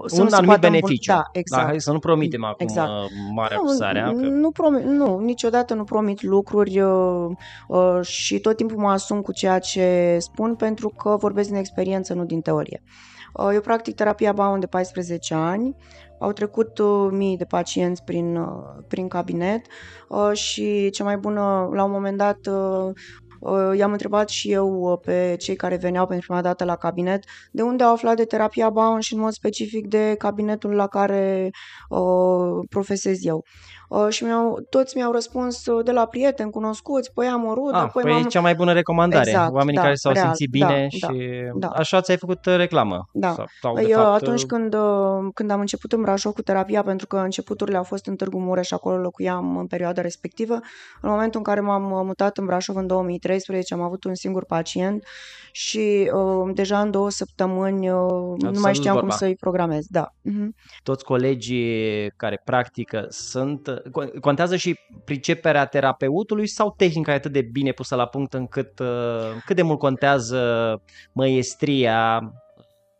să 0.06 0.20
un 0.20 0.28
nu 0.30 0.36
anumit 0.36 0.60
beneficiu. 0.60 1.12
Da, 1.12 1.22
exact. 1.32 1.62
Da, 1.62 1.68
hai 1.68 1.80
să 1.80 1.92
nu 1.92 1.98
promitem 1.98 2.44
acum 2.44 2.66
exact. 2.66 2.88
Uh, 2.88 3.10
mare 3.34 3.58
nu, 3.62 3.68
sarea. 3.68 4.06
Că... 4.06 4.12
Nu, 4.12 4.50
promit, 4.50 4.84
nu, 4.84 5.18
niciodată 5.18 5.74
nu 5.74 5.84
promit 5.84 6.22
lucruri 6.22 6.80
uh, 6.80 7.26
uh, 7.68 8.00
și 8.02 8.38
tot 8.38 8.56
timpul 8.56 8.78
mă 8.78 8.90
asum 8.90 9.20
cu 9.20 9.32
ceea 9.32 9.58
ce 9.58 10.16
spun 10.20 10.54
pentru 10.54 10.88
că 10.88 11.16
vorbesc 11.16 11.48
din 11.48 11.58
experiență, 11.58 12.14
nu 12.14 12.24
din 12.24 12.40
teorie. 12.40 12.82
Uh, 13.34 13.50
eu 13.52 13.60
practic 13.60 13.94
terapia 13.94 14.32
Bound 14.32 14.60
de 14.60 14.66
14 14.66 15.34
ani, 15.34 15.76
au 16.18 16.32
trecut 16.32 16.78
uh, 16.78 17.08
mii 17.10 17.36
de 17.36 17.44
pacienți 17.44 18.02
prin, 18.04 18.36
uh, 18.36 18.84
prin 18.88 19.08
cabinet 19.08 19.66
uh, 20.08 20.30
și 20.32 20.90
cea 20.90 21.04
mai 21.04 21.16
bună, 21.16 21.68
la 21.72 21.84
un 21.84 21.90
moment 21.90 22.16
dat, 22.16 22.38
uh, 22.46 22.54
Uh, 22.84 22.92
i-am 23.76 23.92
întrebat 23.92 24.28
și 24.28 24.52
eu 24.52 24.80
uh, 24.80 24.98
pe 25.02 25.37
cei 25.38 25.57
care 25.57 25.76
veneau 25.76 26.07
pentru 26.07 26.26
prima 26.26 26.42
dată 26.42 26.64
la 26.64 26.76
cabinet 26.76 27.24
de 27.50 27.62
unde 27.62 27.83
au 27.83 27.92
aflat 27.92 28.16
de 28.16 28.24
terapia 28.24 28.70
Bound 28.70 29.02
și 29.02 29.14
în 29.14 29.20
mod 29.20 29.33
specific 29.33 29.87
de 29.87 30.14
cabinetul 30.18 30.74
la 30.74 30.87
care 30.87 31.50
uh, 31.88 32.66
profesez 32.68 33.24
eu. 33.24 33.44
Uh, 33.88 34.06
și 34.08 34.24
mi-au, 34.24 34.66
toți 34.70 34.96
mi-au 34.96 35.12
răspuns 35.12 35.66
uh, 35.66 35.84
de 35.84 35.92
la 35.92 36.06
prieteni 36.06 36.50
cunoscuți, 36.50 37.12
păi 37.12 37.26
am 37.26 37.44
o 37.44 37.54
rudă. 37.54 37.76
Ah, 37.76 37.90
păi, 37.92 38.02
păi 38.02 38.12
am... 38.12 38.24
e 38.24 38.28
cea 38.28 38.40
mai 38.40 38.54
bună 38.54 38.72
recomandare. 38.72 39.30
Exact, 39.30 39.52
Oamenii 39.52 39.74
da, 39.74 39.82
care 39.82 39.94
s-au 39.94 40.12
real, 40.12 40.24
simțit 40.24 40.50
bine 40.50 40.88
da, 41.00 41.08
și 41.08 41.30
da, 41.58 41.68
da. 41.68 41.68
așa 41.68 42.00
ți-ai 42.00 42.16
făcut 42.16 42.46
uh, 42.46 42.56
reclamă. 42.56 43.08
Da. 43.12 43.32
Sau, 43.32 43.46
sau 43.60 43.74
păi, 43.74 43.86
de 43.86 43.92
fapt... 43.92 44.22
Atunci 44.22 44.44
când, 44.44 44.76
când 45.34 45.50
am 45.50 45.60
început 45.60 45.92
în 45.92 46.00
Brașov 46.00 46.32
cu 46.32 46.42
terapia, 46.42 46.82
pentru 46.82 47.06
că 47.06 47.16
începuturile 47.16 47.76
au 47.76 47.82
fost 47.82 48.06
în 48.06 48.16
Târgu 48.16 48.38
Mureș, 48.38 48.70
acolo 48.70 48.96
locuiam 48.96 49.56
în 49.56 49.66
perioada 49.66 50.02
respectivă, 50.02 50.54
în 51.00 51.10
momentul 51.10 51.38
în 51.38 51.44
care 51.44 51.60
m-am 51.60 51.82
mutat 51.82 52.38
în 52.38 52.46
Brașov 52.46 52.76
în 52.76 52.86
2013, 52.86 53.74
am 53.74 53.80
avut 53.80 54.04
un 54.04 54.14
singur 54.14 54.44
pacient 54.44 55.04
și 55.52 56.10
uh, 56.14 56.50
deja 56.54 56.80
în 56.80 56.90
două 56.90 57.10
săptămâni 57.10 57.90
uh, 57.90 58.34
nu 58.38 58.60
mai 58.60 58.74
știam 58.74 58.94
vorba. 58.94 59.08
cum 59.08 59.18
să-i 59.18 59.34
programez. 59.34 59.86
Da. 59.88 60.06
Uh-huh. 60.08 60.48
Toți 60.82 61.04
colegii 61.04 62.10
care 62.16 62.40
practică 62.44 63.06
sunt 63.08 63.73
contează 64.20 64.56
și 64.56 64.78
priceperea 65.04 65.66
terapeutului 65.66 66.46
sau 66.46 66.74
tehnica 66.76 67.12
e 67.12 67.14
atât 67.14 67.32
de 67.32 67.42
bine 67.42 67.72
pusă 67.72 67.94
la 67.94 68.06
punct 68.06 68.34
încât 68.34 68.78
uh, 68.78 69.30
cât 69.44 69.56
de 69.56 69.62
mult 69.62 69.78
contează 69.78 70.82
măestria 71.12 72.20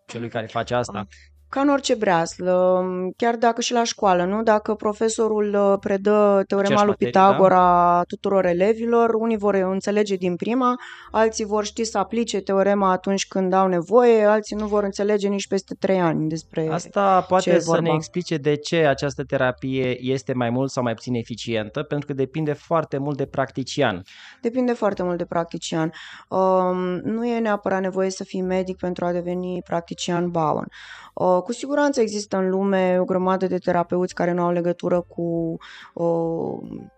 celui 0.07 0.29
care 0.29 0.47
face 0.47 0.75
asta? 0.75 1.07
Ca 1.49 1.61
în 1.61 1.69
orice 1.69 1.95
breaslă, 1.95 2.85
chiar 3.17 3.37
dacă 3.37 3.61
și 3.61 3.73
la 3.73 3.85
școală, 3.85 4.25
nu? 4.25 4.43
Dacă 4.43 4.75
profesorul 4.75 5.55
uh, 5.55 5.79
predă 5.81 6.43
teorema 6.47 6.85
lui 6.85 6.95
Pitagora 6.95 7.95
da? 7.97 8.03
tuturor 8.03 8.45
elevilor, 8.45 9.15
unii 9.15 9.37
vor 9.37 9.55
înțelege 9.55 10.15
din 10.17 10.37
prima, 10.37 10.75
alții 11.11 11.45
vor 11.45 11.65
ști 11.65 11.85
să 11.85 11.99
aplice 11.99 12.41
teorema 12.41 12.91
atunci 12.91 13.27
când 13.27 13.53
au 13.53 13.67
nevoie, 13.67 14.25
alții 14.25 14.57
nu 14.57 14.67
vor 14.67 14.83
înțelege 14.83 15.29
nici 15.29 15.49
peste 15.49 15.75
trei 15.79 16.01
ani 16.01 16.29
despre 16.29 16.69
Asta 16.71 17.21
poate 17.21 17.51
ce 17.51 17.59
să 17.59 17.65
vorba. 17.67 17.83
ne 17.83 17.95
explice 17.95 18.37
de 18.37 18.55
ce 18.55 18.77
această 18.77 19.25
terapie 19.25 19.99
este 20.01 20.33
mai 20.33 20.51
mult 20.51 20.71
sau 20.71 20.83
mai 20.83 20.95
puțin 20.95 21.15
eficientă, 21.15 21.83
pentru 21.83 22.07
că 22.07 22.13
depinde 22.13 22.53
foarte 22.53 22.99
mult 22.99 23.17
de 23.17 23.27
practician. 23.27 24.03
Depinde 24.41 24.73
foarte 24.73 25.03
mult 25.03 25.19
de 25.19 25.25
practician. 25.25 25.93
Um, 26.29 26.77
nu 27.05 27.27
e 27.27 27.39
neapărat 27.39 27.81
nevoie 27.81 28.11
să 28.11 28.25
fii 28.25 28.43
medic 28.43 28.77
pentru 28.77 29.05
a 29.05 29.13
deveni 29.13 29.63
practician 29.65 30.31
Bowen. 30.31 30.67
Uh, 31.15 31.43
cu 31.45 31.53
siguranță 31.53 32.01
există 32.01 32.37
în 32.37 32.51
lume 32.51 32.97
o 33.01 33.05
grămadă 33.05 33.47
de 33.47 33.59
terapeuți 33.59 34.15
care 34.15 34.33
nu 34.33 34.43
au 34.43 34.51
legătură 34.51 35.01
cu 35.01 35.57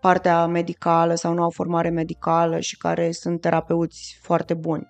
partea 0.01 0.45
medicală 0.45 1.15
sau 1.15 1.33
nu 1.33 1.43
au 1.43 1.49
formare 1.49 1.89
medicală 1.89 2.59
și 2.59 2.77
care 2.77 3.11
sunt 3.11 3.41
terapeuți 3.41 4.19
foarte 4.21 4.53
buni. 4.53 4.87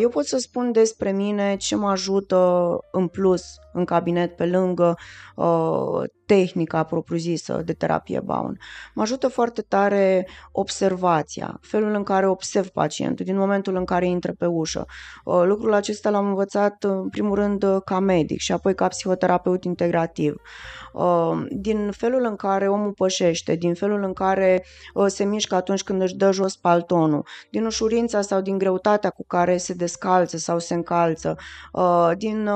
Eu 0.00 0.08
pot 0.08 0.24
să 0.24 0.38
spun 0.38 0.72
despre 0.72 1.12
mine 1.12 1.56
ce 1.56 1.76
mă 1.76 1.90
ajută 1.90 2.78
în 2.92 3.08
plus 3.08 3.42
în 3.72 3.84
cabinet 3.84 4.36
pe 4.36 4.46
lângă 4.46 4.94
uh, 5.36 6.02
tehnica 6.30 6.82
propriu-zisă 6.82 7.62
de 7.64 7.72
terapie 7.72 8.20
Bowen. 8.20 8.58
Mă 8.94 9.02
ajută 9.02 9.28
foarte 9.28 9.62
tare 9.62 10.28
observația, 10.52 11.58
felul 11.60 11.94
în 11.94 12.02
care 12.02 12.28
observ 12.28 12.68
pacientul 12.68 13.24
din 13.24 13.36
momentul 13.36 13.76
în 13.76 13.84
care 13.84 14.06
intră 14.06 14.32
pe 14.38 14.46
ușă. 14.46 14.86
Uh, 15.24 15.42
lucrul 15.44 15.74
acesta 15.74 16.10
l-am 16.10 16.26
învățat 16.26 16.84
în 16.84 17.08
primul 17.08 17.34
rând 17.34 17.64
ca 17.84 17.98
medic 17.98 18.38
și 18.38 18.52
apoi 18.52 18.74
ca 18.74 18.88
psihoterapeut 18.88 19.64
integrativ. 19.64 20.34
Uh, 20.92 21.42
din 21.50 21.90
felul 21.90 22.24
în 22.24 22.36
care 22.36 22.68
omul 22.68 22.92
pășește, 22.92 23.54
din 23.54 23.74
felul 23.74 24.02
în 24.02 24.12
care 24.12 24.64
uh, 24.94 25.06
se 25.08 25.24
mișcă 25.24 25.54
atunci 25.54 25.82
când 25.82 26.02
își 26.02 26.16
dă 26.16 26.32
jos 26.32 26.56
paltonul, 26.56 27.26
din 27.50 27.64
ușurința 27.64 28.20
sau 28.20 28.40
din 28.40 28.58
greutatea 28.58 29.10
cu 29.10 29.24
care 29.26 29.56
se 29.56 29.72
descalță 29.72 30.36
sau 30.36 30.58
se 30.58 30.74
încalță, 30.74 31.36
uh, 31.72 32.10
din 32.16 32.50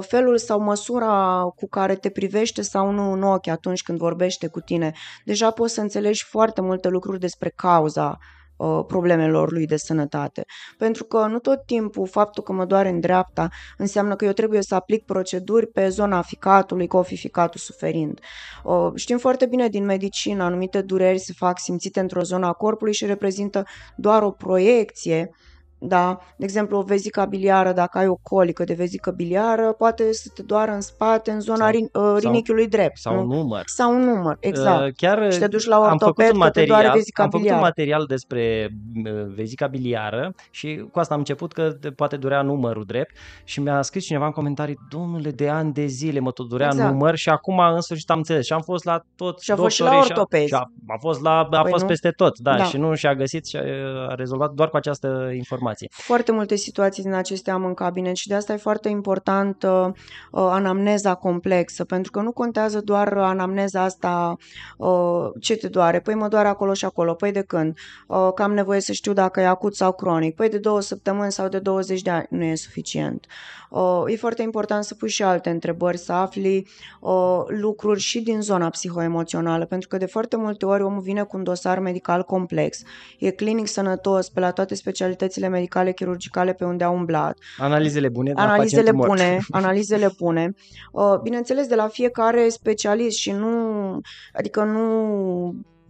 felul 0.00 0.38
sau 0.38 0.60
măsura 0.60 1.42
cu 1.56 1.68
care 1.68 1.94
te 1.94 2.08
privește 2.08 2.62
sau 2.62 2.75
nu 2.82 3.12
în 3.12 3.22
ochi 3.22 3.46
atunci 3.46 3.82
când 3.82 3.98
vorbește 3.98 4.46
cu 4.46 4.60
tine. 4.60 4.92
Deja 5.24 5.50
poți 5.50 5.74
să 5.74 5.80
înțelegi 5.80 6.24
foarte 6.24 6.60
multe 6.60 6.88
lucruri 6.88 7.20
despre 7.20 7.52
cauza 7.56 8.18
Uh, 8.56 8.84
problemelor 8.86 9.52
lui 9.52 9.66
de 9.66 9.76
sănătate. 9.76 10.44
Pentru 10.78 11.04
că 11.04 11.26
nu 11.26 11.38
tot 11.38 11.66
timpul 11.66 12.06
faptul 12.06 12.42
că 12.42 12.52
mă 12.52 12.64
doare 12.64 12.88
în 12.88 13.00
dreapta 13.00 13.48
înseamnă 13.76 14.16
că 14.16 14.24
eu 14.24 14.32
trebuie 14.32 14.62
să 14.62 14.74
aplic 14.74 15.04
proceduri 15.04 15.66
pe 15.66 15.88
zona 15.88 16.22
ficatului, 16.22 16.86
cu 16.86 17.02
fi 17.02 17.16
ficatul 17.16 17.60
suferind. 17.60 18.20
Uh, 18.64 18.92
știm 18.94 19.18
foarte 19.18 19.46
bine 19.46 19.68
din 19.68 19.84
medicină, 19.84 20.44
anumite 20.44 20.80
dureri 20.80 21.18
se 21.18 21.32
fac 21.36 21.58
simțite 21.58 22.00
într-o 22.00 22.22
zonă 22.22 22.46
a 22.46 22.52
corpului 22.52 22.94
și 22.94 23.06
reprezintă 23.06 23.64
doar 23.96 24.22
o 24.22 24.30
proiecție 24.30 25.30
da? 25.78 26.18
De 26.36 26.44
exemplu, 26.44 26.78
o 26.78 26.82
vezică 26.82 27.26
biliară, 27.28 27.72
dacă 27.72 27.98
ai 27.98 28.06
o 28.06 28.18
colică 28.22 28.64
de 28.64 28.74
vezică 28.74 29.10
biliară, 29.10 29.72
poate 29.72 30.12
să 30.12 30.30
te 30.34 30.42
doară 30.42 30.70
în 30.70 30.80
spate, 30.80 31.30
în 31.30 31.40
zona 31.40 31.70
sau, 31.70 31.70
rin- 31.70 31.92
uh, 31.92 32.16
rinichiului 32.18 32.68
drept. 32.68 32.98
Sau 32.98 33.20
un 33.20 33.26
număr. 33.26 33.62
Sau 33.64 33.94
un 33.94 34.04
număr, 34.04 34.36
exact. 34.40 34.86
Uh, 34.86 34.92
chiar 34.96 35.32
și 35.32 35.38
te 35.38 35.46
duci 35.46 35.64
la 35.64 35.78
ortoped 35.78 36.02
am 36.02 36.08
făcut 36.14 36.32
un 36.32 36.38
material, 36.38 36.90
vezica 36.92 37.22
Am 37.22 37.30
făcut 37.30 37.50
un 37.50 37.58
material 37.58 38.04
despre 38.08 38.68
uh, 39.04 39.12
vezica 39.34 39.66
biliară 39.66 40.34
și 40.50 40.86
cu 40.92 40.98
asta 40.98 41.14
am 41.14 41.20
început 41.20 41.52
că 41.52 41.76
poate 41.96 42.16
durea 42.16 42.42
numărul 42.42 42.84
drept 42.84 43.16
și 43.44 43.60
mi-a 43.60 43.82
scris 43.82 44.04
cineva 44.04 44.26
în 44.26 44.32
comentarii, 44.32 44.78
domnule, 44.90 45.30
de 45.30 45.48
ani 45.48 45.72
de 45.72 45.86
zile 45.86 46.20
mă 46.20 46.30
tot 46.30 46.48
durea 46.48 46.66
exact. 46.66 46.90
număr 46.90 47.14
și 47.14 47.28
acum 47.28 47.58
în 47.58 47.80
sfârșit 47.80 48.10
am 48.10 48.16
înțeles 48.16 48.44
și 48.44 48.52
am 48.52 48.60
fost 48.60 48.84
la 48.84 49.02
tot 49.16 49.40
Și 49.40 49.50
a 49.50 49.56
fost 49.56 49.74
și 49.74 49.82
la 49.82 49.96
ortoped. 49.96 50.46
Și 50.46 50.54
a, 50.54 50.70
a, 50.86 50.96
fost, 51.00 51.22
la, 51.22 51.38
a 51.38 51.44
păi 51.44 51.70
fost 51.70 51.82
nu? 51.82 51.88
peste 51.88 52.10
tot, 52.10 52.38
da, 52.38 52.56
da, 52.56 52.64
și 52.64 52.76
nu 52.76 52.94
și-a 52.94 53.14
găsit 53.14 53.46
și 53.46 53.56
a, 53.56 53.60
a 54.08 54.14
rezolvat 54.14 54.50
doar 54.52 54.68
cu 54.68 54.76
această 54.76 55.30
informație 55.34 55.65
informație. 55.66 55.88
Foarte 55.90 56.32
multe 56.32 56.56
situații 56.56 57.02
din 57.02 57.12
acestea 57.12 57.54
am 57.54 57.64
în 57.64 57.74
cabinet 57.74 58.16
și 58.16 58.28
de 58.28 58.34
asta 58.34 58.52
e 58.52 58.56
foarte 58.56 58.88
important 58.88 59.62
uh, 59.62 59.86
uh, 59.86 59.92
anamneza 60.30 61.14
complexă, 61.14 61.84
pentru 61.84 62.10
că 62.10 62.20
nu 62.20 62.32
contează 62.32 62.80
doar 62.80 63.12
anamneza 63.16 63.82
asta 63.82 64.36
uh, 64.76 65.30
ce 65.40 65.56
te 65.56 65.68
doare, 65.68 66.00
păi 66.00 66.14
mă 66.14 66.28
doare 66.28 66.48
acolo 66.48 66.74
și 66.74 66.84
acolo, 66.84 67.14
păi 67.14 67.32
de 67.32 67.42
când, 67.42 67.76
uh, 68.06 68.28
că 68.34 68.42
am 68.42 68.54
nevoie 68.54 68.80
să 68.80 68.92
știu 68.92 69.12
dacă 69.12 69.40
e 69.40 69.46
acut 69.46 69.76
sau 69.76 69.92
cronic, 69.92 70.34
păi 70.34 70.48
de 70.48 70.58
două 70.58 70.80
săptămâni 70.80 71.32
sau 71.32 71.48
de 71.48 71.58
20 71.58 72.02
de 72.02 72.10
ani, 72.10 72.26
nu 72.30 72.44
e 72.44 72.54
suficient. 72.54 73.26
Uh, 73.70 74.02
e 74.06 74.16
foarte 74.16 74.42
important 74.42 74.84
să 74.84 74.94
pui 74.94 75.08
și 75.08 75.22
alte 75.22 75.50
întrebări, 75.50 75.98
să 75.98 76.12
afli 76.12 76.66
uh, 77.00 77.42
lucruri 77.46 78.00
și 78.00 78.20
din 78.20 78.40
zona 78.40 78.68
psihoemoțională, 78.68 79.64
pentru 79.64 79.88
că 79.88 79.96
de 79.96 80.06
foarte 80.06 80.36
multe 80.36 80.66
ori 80.66 80.82
omul 80.82 81.00
vine 81.00 81.22
cu 81.22 81.36
un 81.36 81.42
dosar 81.42 81.78
medical 81.78 82.22
complex, 82.22 82.82
e 83.18 83.30
clinic 83.30 83.66
sănătos 83.66 84.28
pe 84.28 84.40
la 84.40 84.50
toate 84.50 84.74
specialitățile 84.74 85.48
medicale 85.56 85.92
chirurgicale 85.92 86.52
pe 86.52 86.64
unde 86.64 86.84
a 86.84 86.90
umblat. 86.90 87.38
Analizele 87.58 88.08
bune, 88.08 88.32
da, 88.32 88.42
analizele 88.42 88.92
bune, 88.92 89.38
analizele 89.50 90.08
bune. 90.18 90.54
Uh, 90.92 91.18
bineînțeles, 91.22 91.66
de 91.66 91.74
la 91.74 91.88
fiecare 91.88 92.48
specialist 92.48 93.18
și 93.18 93.30
nu, 93.30 94.00
adică 94.32 94.64
nu 94.64 94.84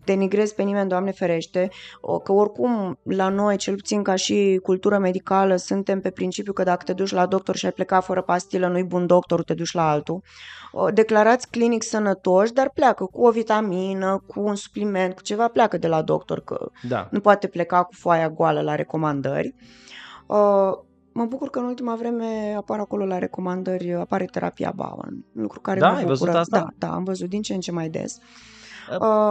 denigrez 0.07 0.53
pe 0.53 0.62
nimeni, 0.62 0.88
Doamne 0.88 1.11
ferește, 1.11 1.69
că 2.25 2.33
oricum 2.33 2.99
la 3.03 3.29
noi, 3.29 3.57
cel 3.57 3.75
puțin 3.75 4.03
ca 4.03 4.14
și 4.14 4.61
cultură 4.62 4.99
medicală, 4.99 5.57
suntem 5.57 6.01
pe 6.01 6.11
principiu 6.11 6.53
că 6.53 6.62
dacă 6.62 6.85
te 6.85 6.92
duci 6.92 7.12
la 7.12 7.27
doctor 7.27 7.57
și 7.57 7.64
ai 7.64 7.73
plecat 7.73 8.05
fără 8.05 8.23
pastilă, 8.23 8.66
nu-i 8.69 8.85
bun 8.85 9.07
doctor, 9.07 9.45
te 9.45 9.55
duci 9.55 9.73
la 9.73 9.90
altul. 9.90 10.23
Declarați 10.95 11.51
clinic 11.51 11.83
sănătoși, 11.83 12.53
dar 12.53 12.71
pleacă 12.75 13.05
cu 13.05 13.25
o 13.25 13.31
vitamină, 13.31 14.23
cu 14.27 14.40
un 14.40 14.55
supliment, 14.55 15.14
cu 15.14 15.23
ceva, 15.23 15.49
pleacă 15.49 15.79
de 15.79 15.87
la 15.87 16.03
doctor, 16.03 16.40
că 16.40 16.71
da. 16.88 17.09
nu 17.11 17.21
poate 17.21 17.47
pleca 17.47 17.83
cu 17.83 17.92
foaia 17.95 18.31
goală 18.31 18.61
la 18.61 18.75
recomandări. 18.75 19.55
Mă 21.12 21.25
bucur 21.25 21.51
că 21.51 21.59
în 21.59 21.64
ultima 21.64 21.95
vreme 21.95 22.55
apar 22.57 22.79
acolo 22.79 23.05
la 23.05 23.19
recomandări, 23.19 23.95
apare 23.95 24.25
terapia 24.25 24.73
Bowen, 24.75 25.25
lucru 25.33 25.61
care 25.61 25.81
da, 25.81 25.87
mă 25.87 25.92
bucură. 25.92 26.11
ai 26.11 26.19
văzut 26.19 26.35
asta? 26.35 26.59
Da, 26.59 26.87
da, 26.87 26.95
am 26.95 27.05
văzut 27.05 27.29
din 27.29 27.42
ce 27.42 27.55
în 27.55 27.61
ce 27.61 27.73
mai 27.73 27.88
des. 27.88 28.16
Uh, 28.16 28.56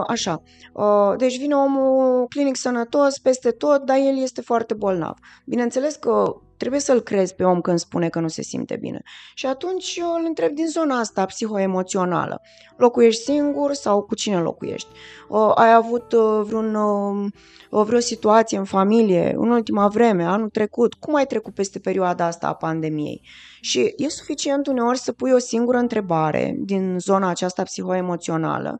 așa. 0.06 0.42
Uh, 0.72 1.14
deci 1.16 1.38
vine 1.38 1.54
omul 1.54 2.26
clinic 2.28 2.56
sănătos 2.56 3.18
peste 3.18 3.50
tot, 3.50 3.82
dar 3.82 3.96
el 3.96 4.18
este 4.22 4.40
foarte 4.40 4.74
bolnav. 4.74 5.14
Bineînțeles 5.44 5.94
că 5.94 6.40
trebuie 6.56 6.80
să-l 6.80 7.00
crezi 7.00 7.34
pe 7.34 7.44
om 7.44 7.60
când 7.60 7.78
spune 7.78 8.08
că 8.08 8.20
nu 8.20 8.28
se 8.28 8.42
simte 8.42 8.76
bine. 8.76 9.02
Și 9.34 9.46
atunci 9.46 9.96
eu 9.96 10.12
îl 10.12 10.24
întreb 10.26 10.54
din 10.54 10.66
zona 10.66 10.98
asta 10.98 11.24
psihoemoțională. 11.24 12.40
Locuiești 12.76 13.22
singur 13.22 13.72
sau 13.72 14.02
cu 14.02 14.14
cine 14.14 14.40
locuiești? 14.40 14.88
Uh, 15.28 15.52
ai 15.54 15.72
avut 15.72 16.12
uh, 16.12 16.40
vreun, 16.44 16.74
uh, 16.74 17.84
vreo 17.84 18.00
situație 18.00 18.58
în 18.58 18.64
familie 18.64 19.34
în 19.36 19.50
ultima 19.50 19.88
vreme, 19.88 20.24
anul 20.24 20.48
trecut? 20.48 20.94
Cum 20.94 21.14
ai 21.14 21.26
trecut 21.26 21.54
peste 21.54 21.78
perioada 21.78 22.24
asta 22.24 22.46
a 22.46 22.54
pandemiei? 22.54 23.22
Și 23.60 23.94
e 23.96 24.08
suficient 24.08 24.66
uneori 24.66 24.98
să 24.98 25.12
pui 25.12 25.32
o 25.32 25.38
singură 25.38 25.78
întrebare 25.78 26.56
din 26.58 26.96
zona 26.98 27.28
aceasta 27.28 27.62
psihoemoțională, 27.62 28.76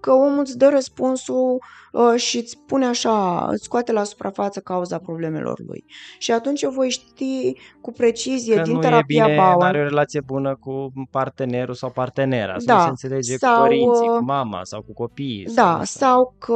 că 0.00 0.12
omul 0.12 0.38
îți 0.38 0.58
dă 0.58 0.68
răspunsul 0.68 1.62
uh, 1.89 1.89
și 2.16 2.36
îți 2.36 2.50
spune 2.50 2.86
așa, 2.86 3.46
îți 3.50 3.64
scoate 3.64 3.92
la 3.92 4.04
suprafață 4.04 4.60
cauza 4.60 4.98
problemelor 4.98 5.60
lui. 5.66 5.84
Și 6.18 6.32
atunci 6.32 6.62
eu 6.62 6.70
voi 6.70 6.90
ști 6.90 7.52
cu 7.80 7.92
precizie 7.92 8.54
că 8.54 8.62
din 8.62 8.72
nu 8.72 8.78
terapia 8.78 9.24
e 9.24 9.26
bine, 9.26 9.36
Bauer. 9.36 9.66
are 9.66 9.80
o 9.80 9.82
relație 9.82 10.20
bună 10.20 10.56
cu 10.56 10.92
partenerul 11.10 11.74
sau 11.74 11.90
partenera, 11.90 12.56
da, 12.64 12.78
să 12.78 12.82
se 12.82 12.88
înțelege 12.88 13.36
sau, 13.36 13.54
cu 13.54 13.60
părinții, 13.62 14.06
cu 14.06 14.12
uh, 14.12 14.20
mama 14.22 14.60
sau 14.64 14.82
cu 14.82 14.92
copiii. 14.92 15.44
Da, 15.54 15.82
sau, 15.84 15.84
sau 15.84 16.34
că 16.38 16.54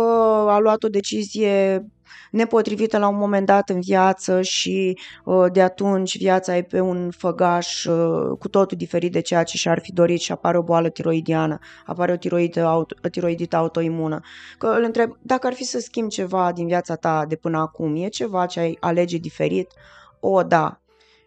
a 0.49 0.59
luat 0.59 0.83
o 0.83 0.89
decizie 0.89 1.85
nepotrivită 2.31 2.99
la 2.99 3.09
un 3.09 3.17
moment 3.17 3.47
dat 3.47 3.69
în 3.69 3.81
viață 3.81 4.43
și 4.43 4.99
uh, 5.25 5.45
de 5.53 5.63
atunci 5.63 6.19
viața 6.19 6.57
e 6.57 6.63
pe 6.63 6.81
un 6.81 7.11
făgaș 7.11 7.85
uh, 7.85 8.39
cu 8.39 8.49
totul 8.49 8.77
diferit 8.77 9.13
de 9.13 9.21
ceea 9.21 9.43
ce 9.43 9.57
și-ar 9.57 9.81
fi 9.81 9.93
dorit 9.93 10.21
și 10.21 10.33
apare 10.33 10.59
o 10.59 10.63
boală 10.63 10.89
tiroidiană, 10.89 11.59
apare 11.87 12.13
o 12.13 12.17
tiroidită, 12.17 12.65
auto, 12.65 13.09
tiroidită 13.09 13.57
autoimună. 13.57 14.21
Că 14.59 14.67
îl 14.67 14.83
întreb, 14.83 15.17
dacă 15.23 15.47
ar 15.47 15.53
fi 15.53 15.65
să 15.65 15.79
schimbi 15.79 16.13
ceva 16.13 16.53
din 16.53 16.67
viața 16.67 16.95
ta 16.95 17.25
de 17.29 17.37
până 17.37 17.59
acum, 17.59 17.97
e 17.97 18.09
ceva 18.09 18.47
ce 18.47 18.61
ai 18.61 18.77
alege 18.81 19.17
diferit? 19.17 19.73
O, 20.21 20.43
da, 20.43 20.81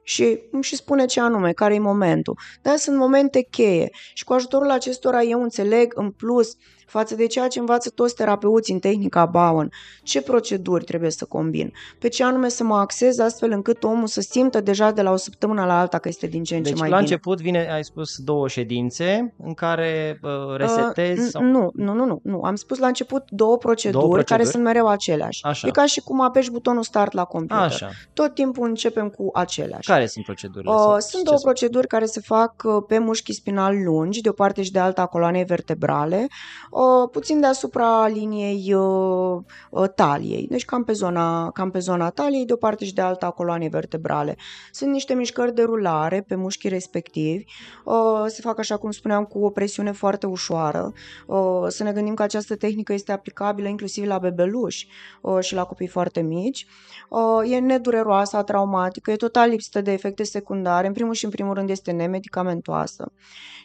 și 0.08 0.40
îmi 0.52 0.64
și 0.64 0.76
spune 0.76 1.06
ce 1.06 1.20
anume, 1.20 1.52
care 1.52 1.74
e 1.74 1.80
momentul. 1.80 2.38
Dar 2.62 2.76
sunt 2.76 2.98
momente 2.98 3.42
cheie 3.42 3.90
și 4.14 4.24
cu 4.24 4.34
ajutorul 4.34 4.70
acestora 4.70 5.22
eu 5.22 5.42
înțeleg 5.42 5.94
în 5.96 6.12
plus 6.12 6.56
față 6.88 7.16
de 7.16 7.26
ceea 7.28 7.48
ce 7.48 7.60
învață 7.60 7.90
toți 7.90 8.16
terapeuții 8.16 8.74
în 8.74 8.80
tehnica 8.80 9.26
Bowen, 9.26 9.72
ce 10.04 10.22
proceduri 10.22 10.84
trebuie 10.84 11.12
să 11.12 11.26
combin, 11.26 11.74
pe 12.00 12.08
ce 12.08 12.24
anume 12.24 12.50
să 12.50 12.64
mă 12.64 12.76
axez 12.76 13.20
astfel 13.20 13.52
încât 13.52 13.84
omul 13.84 14.08
să 14.08 14.22
simtă 14.22 14.62
deja 14.62 14.92
de 14.92 15.02
la 15.02 15.12
o 15.12 15.16
săptămână 15.16 15.66
la 15.66 15.80
alta 15.80 15.98
că 15.98 16.08
este 16.08 16.28
din 16.28 16.44
ce 16.44 16.56
în 16.56 16.62
deci, 16.64 16.72
ce 16.72 16.80
mai 16.80 16.90
la 16.90 16.96
bine. 16.96 17.10
început 17.10 17.42
vine, 17.42 17.72
ai 17.72 17.84
spus, 17.84 18.18
două 18.18 18.48
ședințe 18.48 19.34
în 19.44 19.54
care 19.54 20.20
uh, 20.22 20.56
resetezi? 20.56 21.22
Uh, 21.22 21.30
sau... 21.30 21.44
nu, 21.44 21.70
nu, 21.74 21.94
nu, 21.94 22.06
nu, 22.06 22.20
nu. 22.24 22.42
Am 22.42 22.56
spus 22.56 22.78
la 22.78 22.88
început 22.88 23.24
două 23.30 23.58
proceduri, 23.58 24.02
două 24.02 24.14
proceduri? 24.14 24.38
care 24.38 24.44
sunt 24.44 24.64
mereu 24.64 24.88
aceleași. 24.88 25.44
Așa. 25.44 25.68
E 25.68 25.72
ca 25.72 25.86
și 25.86 26.02
cum 26.02 26.22
apeși 26.22 26.52
butonul 26.52 26.84
start 26.84 27.12
la 27.14 27.24
computer. 27.24 27.64
Așa. 27.64 27.90
Tot 28.14 28.34
timpul 28.34 28.68
începem 28.68 29.10
cu 29.10 29.30
aceleași. 29.34 29.88
Care 29.88 30.06
sunt 30.06 30.26
procedurile? 30.26 30.72
Uh, 30.72 30.96
sunt 31.00 31.24
două 31.24 31.38
proceduri 31.44 31.88
care 31.88 32.06
se 32.06 32.20
fac 32.20 32.54
uh, 32.64 32.84
pe 32.88 32.98
mușchi 32.98 33.34
spinal 33.34 33.84
lungi, 33.84 34.22
de 34.22 34.30
o 34.30 34.32
parte 34.32 34.64
și 34.64 34.72
de 34.72 34.80
alta 34.80 35.02
a 35.02 35.06
coloanei 35.06 35.44
vertebrale, 35.44 36.28
uh, 36.78 37.10
puțin 37.12 37.40
de 37.40 37.46
deasupra 37.48 38.08
liniei 38.08 38.74
uh, 38.74 39.42
uh, 39.70 39.90
taliei, 39.96 40.48
deci 40.50 40.66
cam 40.66 40.84
pe, 40.84 40.92
zona, 40.94 41.52
cam 41.52 41.72
pe 41.72 41.80
zona 41.80 42.10
taliei, 42.10 42.46
de 42.46 42.54
o 42.54 42.56
parte 42.56 42.86
și 42.86 42.94
de 42.94 43.02
alta 43.02 43.26
a 43.26 43.30
coloanei 43.30 43.70
vertebrale. 43.70 44.36
Sunt 44.72 44.92
niște 44.92 45.14
mișcări 45.14 45.56
de 45.56 45.64
rulare 45.64 46.22
pe 46.28 46.36
mușchii 46.36 46.70
respectivi, 46.70 47.44
uh, 47.86 48.24
se 48.28 48.42
fac 48.42 48.60
așa 48.60 48.78
cum 48.78 48.92
spuneam 48.92 49.24
cu 49.24 49.46
o 49.46 49.50
presiune 49.50 49.92
foarte 49.92 50.26
ușoară. 50.26 50.94
Uh, 51.26 51.66
să 51.68 51.84
ne 51.84 51.92
gândim 51.92 52.14
că 52.14 52.24
această 52.24 52.56
tehnică 52.56 52.94
este 52.94 53.12
aplicabilă 53.12 53.68
inclusiv 53.68 54.06
la 54.06 54.18
bebeluși 54.18 54.88
uh, 55.22 55.40
și 55.40 55.54
la 55.54 55.64
copii 55.64 55.88
foarte 55.88 56.22
mici. 56.22 56.66
Uh, 57.10 57.52
e 57.52 57.60
nedureroasă, 57.60 58.42
traumatică, 58.42 59.12
e 59.12 59.16
total 59.16 59.50
lipsită 59.50 59.82
de 59.82 59.92
efecte 59.92 60.24
secundare. 60.24 60.88
În 60.88 60.94
primul 60.94 61.14
și 61.14 61.26
în 61.26 61.32
primul 61.32 61.54
rând 61.54 61.70
este 61.70 61.92
nemedicamentoasă. 61.92 63.12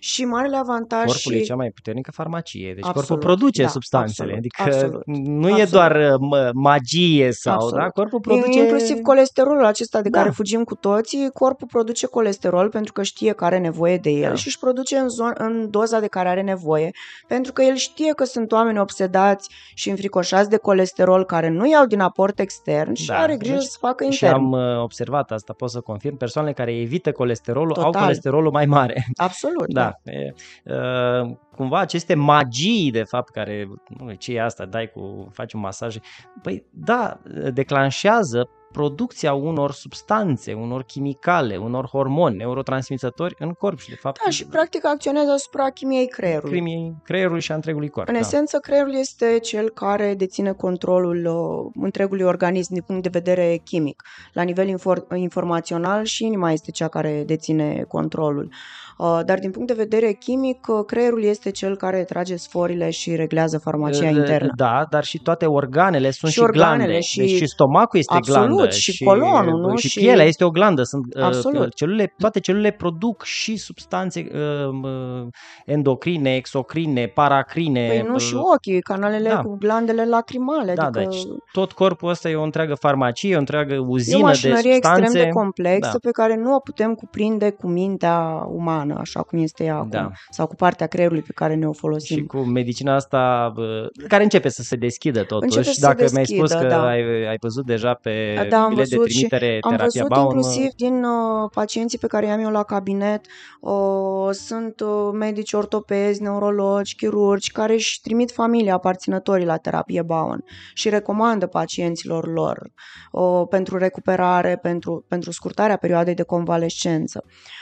Și 0.05 0.25
marele 0.25 0.57
avantaj 0.57 1.05
Corpul 1.05 1.33
și... 1.33 1.38
e 1.38 1.41
cea 1.41 1.55
mai 1.55 1.71
puternică 1.71 2.11
farmacie, 2.11 2.73
deci 2.75 2.85
Absolut, 2.85 3.09
corpul 3.09 3.27
produce 3.27 3.62
da, 3.62 3.69
substanțele, 3.69 4.33
absolut, 4.33 4.38
adică 4.38 4.62
absolut, 4.62 5.03
nu 5.27 5.49
e 5.49 5.51
absolut. 5.51 5.71
doar 5.71 6.12
uh, 6.12 6.19
mă, 6.21 6.51
magie 6.55 7.33
sau, 7.33 7.53
Absolut. 7.55 7.75
da, 7.79 7.88
corpul 7.88 8.19
E 8.19 8.29
produce... 8.29 8.59
Inclusiv 8.59 9.01
colesterolul 9.01 9.65
acesta 9.65 10.01
de 10.03 10.09
Da. 10.09 10.19
care 10.19 10.31
fugim 10.31 10.65
cu 10.65 10.75
toții, 10.75 11.31
corpul 11.33 11.67
produce 11.71 12.07
colesterol 12.07 12.69
pentru 12.69 12.93
că 12.93 13.03
știe 13.03 13.33
că 13.33 13.45
are 13.45 13.59
nevoie 13.59 13.97
de 13.97 14.11
el 14.11 14.29
Da. 14.29 14.35
și 14.35 14.47
își 14.47 14.59
produce 14.59 14.97
în, 14.97 15.07
zo- 15.09 15.37
în 15.38 15.71
doza 15.71 16.01
de 16.01 16.07
care 16.07 16.29
are 16.29 16.43
nevoie, 16.43 16.91
pentru 17.27 17.53
că 17.53 17.62
el 17.62 17.75
știe 17.75 18.12
că 18.12 18.25
sunt 18.25 18.53
oameni 18.53 18.79
obsedați 18.79 19.49
și 19.75 19.91
înfricoșați 19.91 20.51
de 20.51 20.57
colesterol 20.57 21.25
care 21.25 21.49
nu 21.49 21.69
iau 21.71 21.87
din 21.87 22.01
aport 22.01 22.38
extern 22.38 22.93
și 22.95 23.07
Da, 23.07 23.19
are 23.19 23.37
grijă 23.37 23.55
deci- 23.55 23.62
să 23.65 23.77
facă 23.81 24.05
Și 24.11 24.25
intern. 24.25 24.43
am 24.45 24.53
uh, 24.53 24.83
observat 24.83 25.31
asta, 25.31 25.53
pot 25.53 25.71
să 25.71 25.81
confirm, 25.81 26.17
persoanele 26.17 26.55
care 26.55 26.81
evită 26.81 27.12
colesterolul 27.12 27.77
au 27.77 27.85
Total. 27.85 28.01
colesterolul 28.03 28.51
mai 28.51 28.67
mare. 28.67 29.05
Absolut. 29.17 29.73
Da. 29.73 29.91
E, 30.02 30.33
uh, 30.64 31.37
cumva 31.57 31.78
aceste 31.78 32.14
magii, 32.14 32.90
de 32.90 33.02
fapt, 33.02 33.31
care, 33.31 33.68
nu, 33.98 34.12
ce 34.12 34.33
e 34.33 34.42
asta, 34.42 34.64
dai 34.64 34.90
cu, 34.90 35.28
faci 35.33 35.52
un 35.52 35.61
masaj, 35.61 35.96
păi 36.42 36.64
da, 36.70 37.20
declanșează 37.52 38.48
producția 38.73 39.33
unor 39.33 39.73
substanțe, 39.73 40.53
unor 40.53 40.83
chimicale, 40.83 41.57
unor 41.57 41.87
hormoni, 41.87 42.37
neurotransmițători 42.37 43.35
în 43.39 43.51
corp 43.53 43.79
și 43.79 43.89
de 43.89 43.95
fapt 43.95 44.21
Da, 44.25 44.31
și 44.31 44.47
practic 44.47 44.87
acționează 44.87 45.31
asupra 45.31 45.71
chimiei 45.71 46.07
creierului. 46.09 46.51
crimii 46.51 46.95
creierului 47.05 47.41
și 47.41 47.53
a 47.53 47.55
întregului 47.55 47.89
corp. 47.89 48.07
În 48.09 48.15
da. 48.15 48.21
esență, 48.21 48.59
creierul 48.59 48.95
este 48.95 49.39
cel 49.43 49.69
care 49.71 50.15
deține 50.15 50.53
controlul 50.53 51.27
uh, 51.27 51.83
întregului 51.85 52.25
organism 52.25 52.73
din 52.73 52.83
punct 52.87 53.03
de 53.03 53.09
vedere 53.13 53.61
chimic. 53.65 54.03
La 54.33 54.43
nivel 54.43 54.67
infor- 54.75 55.15
informațional 55.17 56.05
și 56.05 56.25
inima 56.25 56.53
este 56.53 56.71
cea 56.71 56.89
care 56.89 57.23
deține 57.27 57.85
controlul. 57.89 58.53
Uh, 58.99 59.21
dar 59.25 59.39
din 59.39 59.51
punct 59.51 59.69
de 59.69 59.75
vedere 59.75 60.13
chimic, 60.13 60.67
uh, 60.69 60.85
creierul 60.87 61.23
este 61.23 61.51
cel 61.51 61.77
care 61.77 62.05
trage 62.05 62.37
sforile 62.37 62.91
și 62.91 63.15
reglează 63.17 63.59
farmacia 63.59 64.09
Uh, 64.09 64.17
internă. 64.17 64.51
Da, 64.57 64.87
dar 64.91 65.05
și 65.05 65.19
toate 65.19 65.47
organele 65.47 66.11
sunt 66.11 66.31
Și 66.31 66.37
și, 66.39 66.43
organele 66.45 66.85
glande. 66.85 67.01
și- 67.01 67.19
Deci 67.19 67.29
și 67.31 67.47
stomacul 67.47 67.99
este 67.99 68.15
Absolut, 68.15 68.47
glandă. 68.47 68.62
Și 68.70 69.05
colonul, 69.05 69.61
nu? 69.61 69.77
Și, 69.77 69.88
Și- 69.88 69.98
pielea 69.98 70.25
este 70.25 70.44
o 70.44 70.51
glandă. 70.51 70.83
Sunt, 70.83 71.14
uh, 71.14 71.22
Absolut. 71.22 71.75
celulele, 71.75 72.14
toate 72.18 72.40
celulele 72.40 72.70
produc 72.70 73.22
și 73.22 73.57
substanțe 73.57 74.27
uh, 74.33 74.68
uh, 74.83 75.27
endocrine, 75.66 76.35
exocrine, 76.35 77.07
paracrine. 77.07 77.87
Păi 77.88 78.05
nu 78.09 78.14
uh, 78.14 78.20
și 78.20 78.35
ochii, 78.35 78.81
canalele 78.81 79.29
da. 79.29 79.40
cu 79.42 79.57
glandele 79.59 80.07
lacrimale. 80.07 80.75
Da, 80.75 80.85
adică 80.85 80.98
deci 81.05 81.22
tot 81.53 81.72
corpul 81.72 82.09
ăsta 82.09 82.29
e 82.29 82.35
o 82.35 82.42
întreagă 82.42 82.75
farmacie, 82.75 83.37
o 83.37 83.38
întreagă 83.38 83.75
e 83.75 83.79
o 83.79 83.85
uzină 83.88 84.16
de 84.16 84.22
mașinărie 84.22 84.72
substanțe. 84.72 85.03
extrem 85.03 85.25
de 85.25 85.29
complexă 85.31 85.90
Da. 85.92 85.98
pe 86.03 86.11
care 86.11 86.37
nu 86.37 86.55
o 86.55 86.59
putem 86.59 86.94
cuprinde 86.94 87.51
cu 87.51 87.66
mintea 87.68 88.46
umană, 88.48 88.96
așa 89.01 89.20
cum 89.22 89.38
este 89.38 89.64
ea 89.64 89.77
acum, 89.77 89.88
Da. 89.90 90.11
sau 90.31 90.46
cu 90.46 90.55
partea 90.55 90.87
creierului 90.87 91.22
pe 91.22 91.33
care 91.35 91.55
ne 91.55 91.66
o 91.66 91.72
folosim. 91.72 92.16
Și 92.16 92.25
cu 92.25 92.38
medicina 92.38 92.94
asta, 92.94 93.53
uh, 93.57 94.07
care 94.09 94.22
începe 94.22 94.48
să 94.48 94.62
se 94.62 94.77
deschidă 94.77 95.22
totuși. 95.22 95.57
Începe 95.57 95.64
să 95.64 95.72
se 95.72 95.87
Dacă 95.87 95.96
mi-ai 96.12 96.25
deschidă, 96.25 96.46
spus 96.46 96.61
că 96.61 96.66
da. 96.66 96.87
ai, 96.87 97.27
ai 97.29 97.37
văzut 97.40 97.66
deja 97.66 97.94
pe 97.94 98.35
Da, 98.53 98.62
am 98.62 98.69
bilet 98.69 98.88
de 98.88 98.97
văzut 98.97 99.11
și 99.11 99.15
trimitere 99.15 99.59
Am 99.61 99.71
terapia 99.71 99.85
văzut 99.85 100.09
Baum, 100.09 100.25
inclusiv 100.25 100.71
din 100.77 101.05
uh, 101.05 101.51
pacienții 101.55 101.99
pe 101.99 102.07
care 102.07 102.27
i-am 102.27 102.41
eu 102.41 102.51
la 102.51 102.62
cabinet, 102.62 103.27
uh, 103.61 104.29
sunt 104.33 104.81
uh, 104.81 105.11
medici 105.12 105.53
ortopezi, 105.53 106.23
neurologi, 106.23 106.95
chirurgi, 106.95 107.53
care 107.53 107.73
își 107.73 108.01
trimit 108.01 108.33
familia 108.33 108.75
aparținătorii 108.75 109.47
la 109.47 109.57
terapie 109.57 110.03
Bowen 110.03 110.45
și 110.75 110.88
recomandă 110.88 111.47
pacienților 111.47 112.33
lor 112.33 112.73
uh, 113.12 113.43
pentru 113.49 113.79
recuperare, 113.79 114.57
pentru, 114.57 115.05
pentru 115.09 115.33
scurtarea 115.33 115.77
perioadei 115.77 116.15
de 116.15 116.23
convalescență. 116.23 117.25
Uh, 117.27 117.62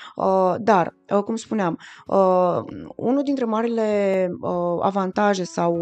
dar, 0.58 0.94
uh, 1.10 1.22
cum 1.22 1.36
spuneam, 1.36 1.78
uh, 2.06 2.58
unul 2.96 3.22
dintre 3.22 3.44
marile 3.44 4.28
uh, 4.40 4.50
avantaje 4.80 5.44
sau 5.44 5.74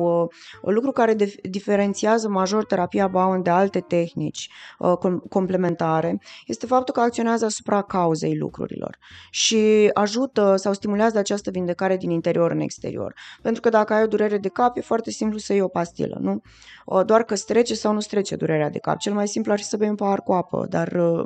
uh, 0.63 0.73
lucru 0.73 0.93
care 0.93 1.15
dif- 1.15 1.41
diferențiază 1.51 2.29
major 2.29 2.65
terapia 2.65 3.09
Bowen 3.09 3.43
de 3.43 3.51
alte 3.51 3.81
tehnici 3.81 4.51
uh, 4.79 4.93
com- 4.99 5.29
complementare 5.29 6.21
este 6.47 6.67
faptul 6.67 6.95
că 6.95 7.01
acționează 7.01 7.45
asupra 7.45 7.83
cauzei 7.83 8.37
lucrurilor 8.37 8.99
și 9.31 9.91
ajută 9.93 10.57
sau 10.57 10.73
stimulează 10.73 11.19
această 11.19 11.51
vindecare 11.51 11.97
din 11.97 12.11
interior 12.11 12.51
în 12.51 12.61
exterior. 12.61 13.15
Pentru 13.43 13.61
că 13.61 13.69
dacă 13.69 13.93
ai 13.93 14.03
o 14.03 14.07
durere 14.07 14.39
de 14.39 14.49
cap, 14.49 14.77
e 14.77 14.81
foarte 14.81 15.11
simplu 15.11 15.39
să 15.39 15.53
iei 15.53 15.63
o 15.63 15.69
pastilă, 15.69 16.19
nu? 16.21 16.41
Uh, 16.87 17.05
Doar 17.05 17.23
că 17.23 17.35
strece 17.35 17.75
sau 17.75 17.93
nu 17.93 18.01
strece 18.01 18.37
durerea 18.37 18.71
de 18.71 18.79
cap. 18.79 18.99
Cel 18.99 19.13
mai 19.13 19.29
simplu 19.29 19.53
ar 19.53 19.59
fi 19.59 19.65
să 19.65 19.77
bei 19.77 19.89
un 19.89 19.95
pahar 19.95 20.23
cu 20.23 20.33
apă, 20.33 20.67
dar 20.69 20.93
uh, 20.93 21.23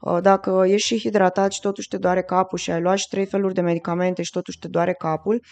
uh, 0.00 0.18
dacă 0.22 0.64
ești 0.66 0.86
și 0.86 0.98
hidratat 0.98 1.52
și 1.52 1.60
totuși 1.60 1.88
te 1.88 1.96
doare 1.96 2.22
capul 2.44 2.58
și 2.58 2.70
ai 2.70 2.80
luat 2.80 2.96
și 2.96 3.08
trei 3.08 3.26
feluri 3.26 3.54
de 3.54 3.60
medicamente 3.60 4.22
și 4.22 4.30
totuși 4.30 4.58
te 4.58 4.68
doare 4.68 4.92
capul, 4.92 5.42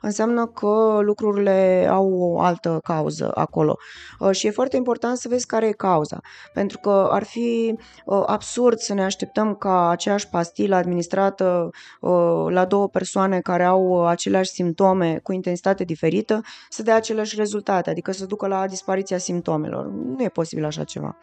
înseamnă 0.00 0.46
că 0.46 0.98
lucrurile 1.02 1.86
au 1.90 2.12
o 2.12 2.40
altă 2.40 2.80
cauză 2.84 3.30
acolo. 3.34 3.76
Uh, 4.18 4.30
Și 4.30 4.46
e 4.46 4.50
foarte 4.50 4.76
important 4.76 5.16
să 5.16 5.28
vezi 5.28 5.46
care 5.46 5.66
e 5.66 5.72
cauza. 5.72 6.20
Pentru 6.52 6.78
că 6.78 7.08
ar 7.10 7.22
fi 7.24 7.78
uh, 8.04 8.22
absurd 8.26 8.78
să 8.78 8.94
ne 8.94 9.04
așteptăm 9.04 9.54
ca 9.54 9.88
aceeași 9.88 10.28
pastilă 10.28 10.76
administrată 10.76 11.70
uh, 12.00 12.46
la 12.48 12.64
două 12.64 12.88
persoane 12.88 13.40
care 13.40 13.64
au 13.64 13.82
uh, 13.82 14.08
aceleași 14.08 14.50
simptome 14.50 15.18
cu 15.22 15.32
intensitate 15.32 15.84
diferită 15.84 16.40
să 16.68 16.82
dea 16.82 16.96
aceleași 16.96 17.36
rezultate, 17.36 17.90
adică 17.90 18.12
să 18.12 18.26
ducă 18.26 18.46
la 18.46 18.66
dispariția 18.66 19.18
simptomelor. 19.18 19.86
Nu 19.86 20.22
e 20.22 20.28
posibil 20.28 20.64
așa 20.64 20.84
ceva. 20.84 21.16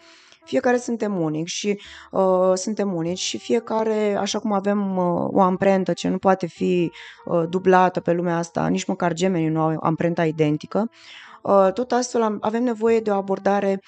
Fiecare 0.50 0.78
suntem 0.78 1.22
unici 1.22 1.50
și 1.50 1.80
uh, 2.12 2.52
suntem 2.54 2.94
unici 2.94 3.20
și 3.20 3.38
fiecare, 3.38 4.16
așa 4.20 4.40
cum 4.40 4.52
avem 4.52 4.98
uh, 4.98 5.28
o 5.28 5.42
amprentă 5.42 5.94
ce 5.94 6.08
nu 6.08 6.18
poate 6.18 6.48
fi 6.48 6.92
uh, 7.26 7.44
dublată 7.50 8.00
pe 8.00 8.12
lumea 8.12 8.38
asta, 8.38 8.68
nici 8.68 8.86
măcar 8.86 9.14
gemenii 9.14 9.48
nu 9.48 9.62
au 9.62 9.78
amprenta 9.82 10.26
identică, 10.26 10.90
uh, 11.42 11.70
tot 11.74 11.92
astfel 11.92 12.22
am, 12.22 12.38
avem 12.42 12.64
nevoie 12.64 13.00
de 13.00 13.10
o 13.10 13.14
abordare 13.14 13.82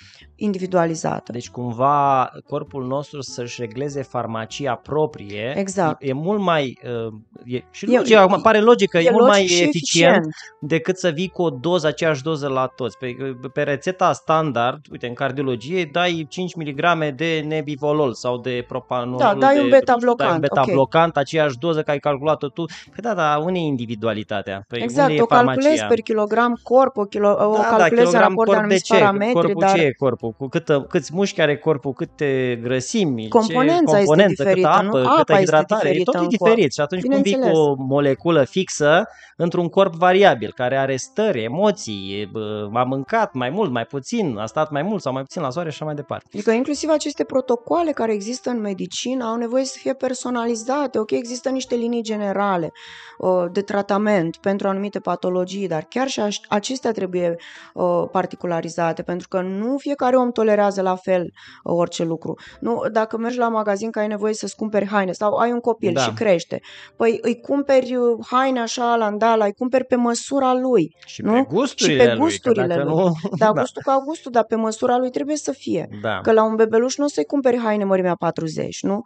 individualizată. 0.43 1.32
Deci 1.32 1.49
cumva 1.49 2.32
corpul 2.47 2.86
nostru 2.88 3.21
să-și 3.21 3.62
regleze 3.62 4.01
farmacia 4.01 4.75
proprie 4.75 5.54
Exact. 5.58 6.04
e, 6.04 6.08
e 6.08 6.13
mult 6.13 6.39
mai 6.41 6.80
uh, 7.06 7.13
e, 7.45 7.63
și 7.71 7.86
E- 7.93 7.97
logic, 7.97 8.17
acum 8.17 8.41
pare 8.41 8.60
logică, 8.60 8.97
e, 8.97 9.08
E 9.08 9.12
mult 9.12 9.27
mai 9.27 9.39
logic 9.41 9.56
și 9.56 9.63
eficient, 9.63 10.25
decât 10.60 10.97
să 10.97 11.10
vii 11.10 11.27
cu 11.27 11.41
o 11.41 11.49
doză, 11.49 11.88
aceeași 11.88 12.23
doză 12.23 12.47
la 12.47 12.65
toți. 12.75 12.97
Pe, 12.97 13.15
pe 13.54 13.62
rețeta 13.62 14.13
standard, 14.13 14.86
uite, 14.91 15.08
în 15.08 15.13
cardiologie, 15.13 15.89
dai 15.91 16.25
5 16.30 16.56
mg 16.56 17.10
de 17.15 17.43
nebivolol 17.47 18.13
sau 18.13 18.38
de 18.38 18.65
propanol. 18.67 19.17
Da, 19.17 19.34
dai 19.34 19.58
un 19.58 19.63
de, 19.63 19.69
beta-blocant, 19.69 20.17
Dai 20.17 20.27
un 20.27 20.34
ok. 20.34 20.41
beta-blocant, 20.41 21.17
aceeași 21.17 21.58
doză 21.58 21.82
că 21.82 21.91
ai 21.91 21.99
calculat-o 21.99 22.47
tu. 22.47 22.65
Păi 22.65 23.01
da, 23.01 23.13
da, 23.13 23.41
unde 23.45 23.60
e 23.60 23.62
individualitatea? 23.62 24.65
Păi 24.67 24.82
Exact, 24.82 25.08
unde 25.10 25.19
e 25.19 25.21
o 25.21 25.25
calculezi 25.25 25.67
farmacia? 25.67 25.88
per 25.88 25.99
kilogram 25.99 26.60
corp, 26.63 26.97
o, 26.97 27.04
kilo, 27.04 27.30
o 27.30 27.54
da, 27.54 27.62
calculezi 27.62 27.91
în 27.91 27.97
kilogram 27.97 28.21
raport 28.21 28.36
de 28.36 28.43
corp 28.45 28.49
de 28.51 28.56
anumiți 28.56 28.84
ce? 28.84 28.93
parametri, 28.93 29.34
corpul 29.34 29.62
dar 29.62 29.75
ce 29.75 29.82
e 29.82 29.91
corpul? 29.91 30.31
Cu 30.38 30.48
câtă, 30.48 30.86
câți 30.89 31.12
mușchi 31.13 31.41
are 31.41 31.58
corpul, 31.58 31.94
câte 31.94 32.60
grăsimi, 32.63 33.28
Componența 33.28 33.74
ce 33.76 33.98
este 33.98 34.06
componență, 34.06 34.44
diferită, 34.44 34.67
câtă 34.67 34.82
nu? 34.84 34.89
apă, 34.89 34.98
Apa 35.08 35.15
câtă 35.17 35.32
este 35.32 35.44
hidratare, 35.44 35.88
e 35.88 35.91
diferită 35.91 36.12
totul 36.12 36.28
în 36.32 36.36
corp. 36.38 36.50
diferit. 36.52 36.74
Și 36.74 36.82
atunci 36.82 37.02
cum 37.02 37.10
vii 37.22 37.22
cu 37.22 37.30
Bineînțeles. 37.30 37.58
o 37.58 37.76
moleculă 37.78 38.44
fixă 38.44 39.08
într-un 39.36 39.67
corp 39.70 39.94
variabil, 39.94 40.52
care 40.56 40.78
are 40.78 40.96
stări, 40.96 41.44
emoții, 41.44 42.20
e, 42.22 42.30
bă, 42.32 42.70
a 42.74 42.84
mâncat 42.84 43.34
mai 43.34 43.50
mult, 43.50 43.72
mai 43.72 43.86
puțin, 43.86 44.38
a 44.38 44.46
stat 44.46 44.72
mai 44.72 44.82
mult 44.82 45.02
sau 45.02 45.13
mai 45.13 45.22
puțin 45.22 45.41
la 45.41 45.50
soare 45.50 45.70
și 45.70 45.76
așa 45.76 45.86
mai 45.86 45.96
departe. 45.96 46.26
Adică 46.34 46.52
inclusiv 46.52 46.89
aceste 46.89 47.24
protocoale 47.24 47.91
care 47.91 48.13
există 48.13 48.50
în 48.50 48.60
medicină 48.62 49.26
au 49.26 49.36
nevoie 49.36 49.63
să 49.65 49.78
fie 49.80 49.94
personalizate. 49.94 51.00
Ok, 51.00 51.12
există 51.12 51.50
niște 51.50 51.76
linii 51.76 52.02
generale 52.02 52.72
uh, 53.17 53.46
de 53.52 53.62
tratament 53.62 54.38
pentru 54.38 54.67
anumite 54.67 55.00
patologii, 55.00 55.67
dar 55.67 55.86
chiar 55.89 56.08
și 56.08 56.20
aș- 56.20 56.39
acestea 56.50 56.91
trebuie 56.91 57.36
uh, 57.74 58.04
particularizate, 58.12 59.02
pentru 59.02 59.28
că 59.28 59.41
nu 59.41 59.78
fiecare 59.78 60.15
om 60.21 60.31
tolerează 60.31 60.81
la 60.81 60.95
fel 60.95 61.21
uh, 61.21 61.29
orice 61.63 62.03
lucru. 62.03 62.34
Nu, 62.60 62.81
dacă 62.91 63.17
mergi 63.17 63.38
la 63.38 63.49
magazin 63.49 63.91
că 63.91 63.99
ai 63.99 64.07
nevoie 64.07 64.34
să-ți 64.34 64.55
cumperi 64.55 64.86
haine 64.88 65.12
sau 65.12 65.36
ai 65.36 65.51
un 65.51 65.60
copil 65.60 65.93
Da. 65.93 66.01
și 66.01 66.13
crește, 66.13 66.60
păi 66.95 67.17
îi 67.21 67.39
cumperi 67.39 67.95
uh, 67.95 68.17
haine 68.29 68.60
așa 68.60 68.95
la 68.95 69.07
îndala, 69.07 69.45
îi 69.45 69.53
cumperi 69.53 69.86
pe 69.86 69.95
măsura 69.95 70.53
lui. 70.53 70.95
Și 71.05 71.21
Nu? 71.21 71.31
pe 71.31 71.38
Și 71.39 71.45
gusturile 71.55 71.97
pe 71.97 72.03
lui, 72.10 72.13
că 72.17 72.23
gusturile 72.23 72.67
dacă 72.67 72.84
lui. 72.84 72.93
nu... 72.93 73.12
Da, 73.38 73.51
gustul 73.51 73.81
ca 73.86 74.01
gustul, 74.05 74.31
dar 74.31 74.43
pe 74.43 74.55
măsura 74.55 74.97
lui 74.97 75.10
trebuie 75.10 75.36
să 75.36 75.51
fie. 75.51 75.88
da. 76.01 76.19
Că 76.21 76.31
la 76.31 76.43
un 76.43 76.55
bebeluș 76.55 76.95
nu 76.97 77.05
o 77.05 77.07
să-i 77.07 77.23
cumperi 77.25 77.57
haine 77.57 77.84
mărimea 77.84 78.15
40, 78.15 78.81
nu? 78.84 79.01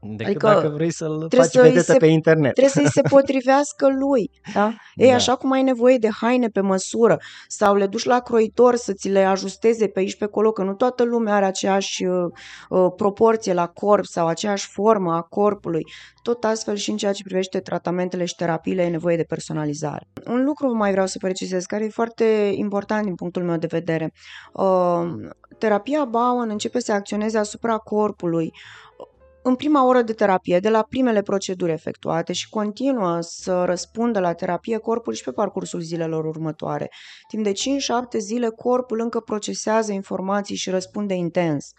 Decât 0.00 0.26
adică 0.26 0.46
dacă 0.46 0.68
vrei 0.68 0.92
să-l 0.92 1.16
trebuie 1.16 1.40
faci 1.40 1.50
să-i 1.50 1.62
vedetă 1.62 1.92
se- 1.92 1.98
pe 1.98 2.06
internet. 2.06 2.52
Trebuie 2.54 2.84
să-i 2.84 3.02
se 3.02 3.08
potrivească 3.08 3.88
lui. 3.98 4.30
Da? 4.54 4.72
Ei, 4.94 5.08
Da. 5.08 5.14
așa 5.14 5.34
cum 5.36 5.50
ai 5.52 5.62
nevoie 5.62 5.98
de 5.98 6.08
haine 6.20 6.48
pe 6.48 6.60
măsură 6.60 7.18
sau 7.48 7.74
le 7.74 7.86
duci 7.86 8.04
la 8.04 8.20
croitor 8.20 8.74
să 8.76 8.92
ți 8.92 9.08
le 9.08 9.24
ajusteze 9.24 9.86
pe 9.86 9.98
aici 9.98 10.16
pe 10.16 10.24
acolo, 10.24 10.52
că 10.52 10.62
nu 10.62 10.74
toată 10.74 11.04
lumea 11.04 11.34
are 11.34 11.44
aceeași 11.44 12.04
uh, 12.04 12.24
uh, 12.68 12.86
proporție 12.96 13.52
la 13.52 13.66
corp 13.66 14.04
sau 14.04 14.26
aceeași 14.26 14.68
formă 14.68 15.12
a 15.14 15.20
corpului. 15.20 15.82
Tot 16.22 16.44
astfel 16.44 16.74
și 16.74 16.90
în 16.90 16.96
ceea 16.96 17.12
ce 17.12 17.22
privește 17.22 17.60
tratamentele 17.60 18.24
și 18.24 18.34
terapiile 18.34 18.82
e 18.82 18.88
nevoie 18.88 19.16
de 19.16 19.22
personalizare. 19.22 20.08
Un 20.26 20.44
lucru 20.44 20.76
mai 20.76 20.90
vreau 20.90 21.06
să 21.06 21.18
precizez, 21.18 21.64
care 21.64 21.84
e 21.84 21.88
foarte 21.88 22.24
important 22.54 23.04
din 23.04 23.14
punctul 23.14 23.42
meu 23.44 23.56
de 23.56 23.66
vedere. 23.70 24.12
Uh, 24.52 25.02
terapia 25.58 26.04
Bowen 26.04 26.48
începe 26.50 26.80
să 26.80 26.92
acționeze 26.92 27.38
asupra 27.38 27.76
corpului 27.76 28.52
în 29.48 29.54
prima 29.54 29.86
oră 29.86 30.02
de 30.02 30.12
terapie, 30.12 30.58
de 30.58 30.68
la 30.68 30.82
primele 30.82 31.22
proceduri 31.22 31.72
efectuate 31.72 32.32
și 32.32 32.48
continuă 32.48 33.18
să 33.20 33.64
răspundă 33.64 34.20
la 34.20 34.32
terapie 34.32 34.78
corpul 34.78 35.12
și 35.12 35.24
pe 35.24 35.30
parcursul 35.30 35.80
zilelor 35.80 36.24
următoare. 36.24 36.90
Timp 37.28 37.44
de 37.44 37.52
5-7 37.52 37.54
zile, 38.18 38.48
corpul 38.48 39.00
încă 39.00 39.20
procesează 39.20 39.92
informații 39.92 40.56
și 40.56 40.70
răspunde 40.70 41.14
intens. 41.14 41.72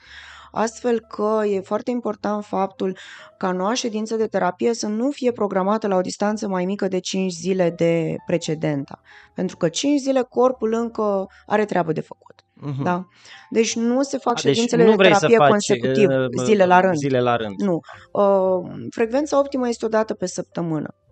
Astfel 0.52 1.00
că 1.00 1.42
e 1.46 1.60
foarte 1.60 1.92
important 1.92 2.44
faptul 2.44 2.98
ca 3.38 3.52
noua 3.52 3.74
ședință 3.74 4.16
de 4.16 4.28
terapie 4.28 4.74
să 4.74 4.88
nu 4.88 5.12
fie 5.12 5.32
programată 5.32 5.88
la 5.88 5.96
o 5.96 6.02
distanță 6.02 6.48
mai 6.48 6.66
mică 6.66 6.88
de 6.88 7.00
5 7.00 7.32
zile 7.32 7.70
de 7.70 8.16
precedenta. 8.26 9.02
Pentru 9.34 9.58
că 9.58 9.70
5 9.70 10.00
zile 10.00 10.22
corpul 10.22 10.74
încă 10.74 11.28
are 11.46 11.66
treabă 11.66 11.92
de 11.92 12.02
făcut. 12.02 12.27
Uh-huh. 12.62 12.84
Da? 12.84 13.08
Deci 13.50 13.76
nu 13.76 14.04
se 14.04 14.18
fac 14.18 14.42
deci 14.42 14.54
ședințele 14.54 14.86
nu 14.86 14.96
de 14.96 15.04
terapie 15.04 15.38
faci, 15.38 15.50
consecutiv, 15.50 16.10
uh, 16.10 16.44
zile 16.44 16.66
la 16.66 16.80
rând. 16.80 16.96
Zile 16.96 17.20
la 17.20 17.36
rând. 17.36 17.62
Nu. 17.62 17.80
Uh, 18.12 18.86
frecvența 18.90 19.40
optimă 19.40 19.68
este 19.68 19.86
o 19.86 19.90
dată 19.90 20.14
pe 20.14 20.26
săptămână 20.26 20.88
uh, 20.90 21.07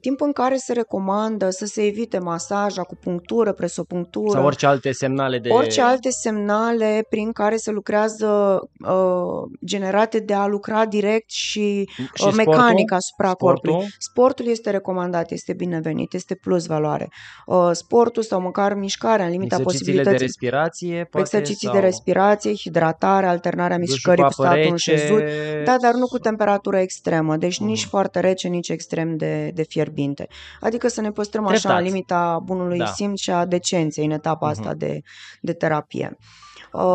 timp 0.00 0.20
în 0.20 0.32
care 0.32 0.56
se 0.56 0.72
recomandă 0.72 1.50
să 1.50 1.66
se 1.66 1.86
evite 1.86 2.18
masaj, 2.18 2.78
acupunctură, 2.78 3.52
presopunctură. 3.52 4.30
Sau 4.30 4.44
orice 4.44 4.66
alte 4.66 4.92
semnale 4.92 5.38
de... 5.38 5.48
Orice 5.48 5.80
alte 5.80 6.10
semnale 6.10 7.06
prin 7.08 7.32
care 7.32 7.56
se 7.56 7.70
lucrează 7.70 8.60
uh, 8.86 9.58
generate 9.64 10.18
de 10.18 10.34
a 10.34 10.46
lucra 10.46 10.86
direct 10.86 11.30
și, 11.30 11.88
și 12.14 12.26
uh, 12.26 12.32
mecanic 12.36 12.92
asupra 12.92 13.30
sportul? 13.30 13.72
corpului. 13.72 13.94
Sportul 13.98 14.46
este 14.46 14.70
recomandat, 14.70 15.30
este 15.30 15.52
binevenit, 15.52 16.12
este 16.12 16.34
plus 16.34 16.66
valoare. 16.66 17.08
Uh, 17.46 17.70
sportul 17.72 18.22
sau 18.22 18.40
măcar 18.40 18.74
mișcarea 18.74 19.24
în 19.24 19.30
limita 19.30 19.58
posibilității. 19.60 20.18
de 20.18 20.24
respirație, 20.24 21.06
poate, 21.10 21.18
Exerciții 21.18 21.66
sau... 21.66 21.76
de 21.76 21.80
respirație, 21.80 22.54
hidratare, 22.54 23.26
alternarea 23.26 23.78
mișcării 23.78 24.24
cu 24.24 24.32
statul 24.32 24.66
înșezut. 24.70 25.22
Da, 25.64 25.76
dar 25.80 25.94
nu 25.94 26.06
cu 26.06 26.18
temperatură 26.18 26.78
extremă, 26.78 27.36
deci 27.36 27.56
uh-huh. 27.56 27.66
nici 27.66 27.84
foarte 27.84 28.20
rece, 28.20 28.48
nici 28.48 28.68
extrem 28.68 29.16
de 29.16 29.35
de, 29.54 29.62
fierbinte. 29.68 30.28
Adică 30.60 30.88
să 30.88 31.00
ne 31.00 31.10
păstrăm 31.10 31.46
Treptat. 31.46 31.70
așa 31.70 31.78
în 31.78 31.84
limita 31.84 32.38
bunului 32.44 32.78
da. 32.78 32.86
simț 32.86 33.20
și 33.20 33.30
a 33.30 33.44
decenței 33.44 34.04
în 34.04 34.10
etapa 34.10 34.48
uh-huh. 34.48 34.50
asta 34.50 34.74
de, 34.74 35.00
de 35.40 35.52
terapie. 35.52 36.16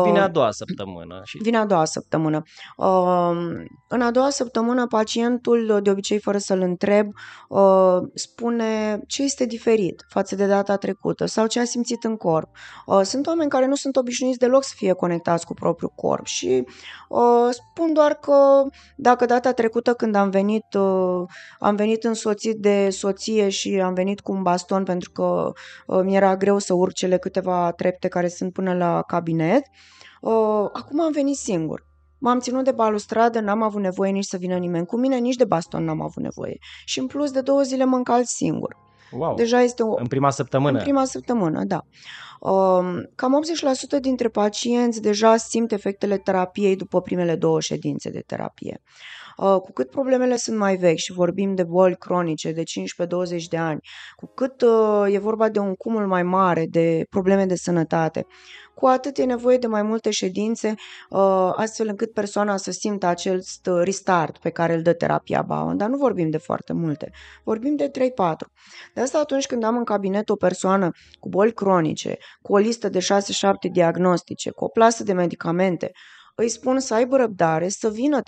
Vine 0.04 0.20
a 0.20 0.28
doua 0.28 0.50
săptămână. 0.50 1.20
Și... 1.24 1.38
Vine 1.42 1.56
a 1.56 1.66
doua 1.66 1.84
săptămână. 1.84 2.42
În 3.88 4.00
a 4.00 4.10
doua 4.10 4.30
săptămână, 4.30 4.86
pacientul, 4.86 5.80
de 5.82 5.90
obicei 5.90 6.18
fără 6.18 6.38
să-l 6.38 6.60
întreb, 6.60 7.06
spune 8.14 9.00
ce 9.06 9.22
este 9.22 9.46
diferit 9.46 10.04
față 10.08 10.34
de 10.34 10.46
data 10.46 10.76
trecută 10.76 11.26
sau 11.26 11.46
ce 11.46 11.60
a 11.60 11.64
simțit 11.64 12.04
în 12.04 12.16
corp. 12.16 12.48
Sunt 13.02 13.26
oameni 13.26 13.50
care 13.50 13.66
nu 13.66 13.74
sunt 13.74 13.96
obișnuiți 13.96 14.38
deloc 14.38 14.64
să 14.64 14.72
fie 14.76 14.92
conectați 14.92 15.46
cu 15.46 15.54
propriul 15.54 15.92
corp 15.94 16.26
și 16.26 16.64
spun 17.50 17.92
doar 17.92 18.14
că 18.14 18.62
dacă 18.96 19.24
data 19.24 19.52
trecută 19.52 19.94
când 19.94 20.14
am 20.14 20.30
venit, 20.30 20.74
am 21.58 21.76
venit 21.76 22.04
însoțit 22.04 22.56
de 22.56 22.90
soție 22.90 23.48
și 23.48 23.80
am 23.80 23.94
venit 23.94 24.20
cu 24.20 24.32
un 24.32 24.42
baston 24.42 24.84
pentru 24.84 25.10
că 25.10 25.52
mi 26.02 26.16
era 26.16 26.36
greu 26.36 26.58
să 26.58 26.74
urc 26.74 26.92
cele 26.92 27.18
câteva 27.18 27.72
trepte 27.72 28.08
care 28.08 28.28
sunt 28.28 28.52
până 28.52 28.74
la 28.74 29.02
cabinet, 29.06 29.62
Uh, 30.20 30.68
acum 30.72 31.00
am 31.00 31.12
venit 31.12 31.36
singur. 31.36 31.86
M-am 32.18 32.40
ținut 32.40 32.64
de 32.64 32.72
balustradă, 32.72 33.40
n-am 33.40 33.62
avut 33.62 33.80
nevoie 33.80 34.10
nici 34.10 34.24
să 34.24 34.36
vină 34.36 34.56
nimeni 34.56 34.86
cu 34.86 34.96
mine, 34.96 35.16
nici 35.16 35.34
de 35.34 35.44
baston 35.44 35.84
n-am 35.84 36.00
avut 36.00 36.22
nevoie. 36.22 36.58
Și 36.84 36.98
în 36.98 37.06
plus 37.06 37.30
de 37.30 37.40
două 37.40 37.62
zile 37.62 37.84
mă 37.84 37.96
încalc 37.96 38.26
singur. 38.26 38.76
Wow. 39.10 39.34
Deja 39.34 39.60
este 39.60 39.82
o... 39.82 39.94
În 39.98 40.06
prima 40.06 40.30
săptămână? 40.30 40.76
În 40.76 40.82
prima 40.82 41.04
săptămână, 41.04 41.64
da. 41.64 41.84
Um, 42.40 43.10
cam 43.14 43.44
80% 43.96 44.00
dintre 44.00 44.28
pacienți 44.28 45.02
deja 45.02 45.36
simt 45.36 45.72
efectele 45.72 46.18
terapiei 46.18 46.76
după 46.76 47.00
primele 47.00 47.36
două 47.36 47.60
ședințe 47.60 48.10
de 48.10 48.22
terapie. 48.26 48.82
Uh, 48.82 49.21
cu 49.36 49.72
cât 49.72 49.90
problemele 49.90 50.36
sunt 50.36 50.58
mai 50.58 50.76
vechi 50.76 50.98
și 50.98 51.12
vorbim 51.12 51.54
de 51.54 51.64
boli 51.64 51.96
cronice 51.96 52.52
de 52.52 52.62
15-20 52.62 53.44
de 53.50 53.56
ani, 53.56 53.80
cu 54.16 54.26
cât 54.34 54.62
uh, 54.62 55.14
e 55.14 55.18
vorba 55.18 55.48
de 55.48 55.58
un 55.58 55.74
cumul 55.74 56.06
mai 56.06 56.22
mare 56.22 56.66
de 56.70 57.06
probleme 57.10 57.46
de 57.46 57.54
sănătate, 57.54 58.26
cu 58.74 58.86
atât 58.86 59.18
e 59.18 59.24
nevoie 59.24 59.56
de 59.56 59.66
mai 59.66 59.82
multe 59.82 60.10
ședințe, 60.10 60.74
uh, 61.10 61.52
astfel 61.56 61.88
încât 61.88 62.12
persoana 62.12 62.56
să 62.56 62.70
simtă 62.70 63.06
acel 63.06 63.42
restart 63.82 64.38
pe 64.38 64.50
care 64.50 64.74
îl 64.74 64.82
dă 64.82 64.92
terapia 64.92 65.42
Bowen, 65.42 65.76
dar 65.76 65.88
nu 65.88 65.96
vorbim 65.96 66.30
de 66.30 66.36
foarte 66.36 66.72
multe, 66.72 67.10
vorbim 67.44 67.76
de 67.76 67.90
3-4. 67.90 67.90
De 68.94 69.00
asta 69.00 69.18
atunci 69.18 69.46
când 69.46 69.64
am 69.64 69.76
în 69.76 69.84
cabinet 69.84 70.28
o 70.28 70.36
persoană 70.36 70.90
cu 71.20 71.28
boli 71.28 71.52
cronice, 71.52 72.16
cu 72.42 72.52
o 72.52 72.56
listă 72.56 72.88
de 72.88 72.98
6-7 72.98 73.02
diagnostice, 73.72 74.50
cu 74.50 74.64
o 74.64 74.68
plasă 74.68 75.02
de 75.02 75.12
medicamente, 75.12 75.90
îi 76.34 76.48
spun 76.48 76.78
să 76.80 76.94
aibă 76.94 77.16
răbdare, 77.16 77.68
să 77.68 77.90
vină 77.90 78.20
3-4 78.20 78.22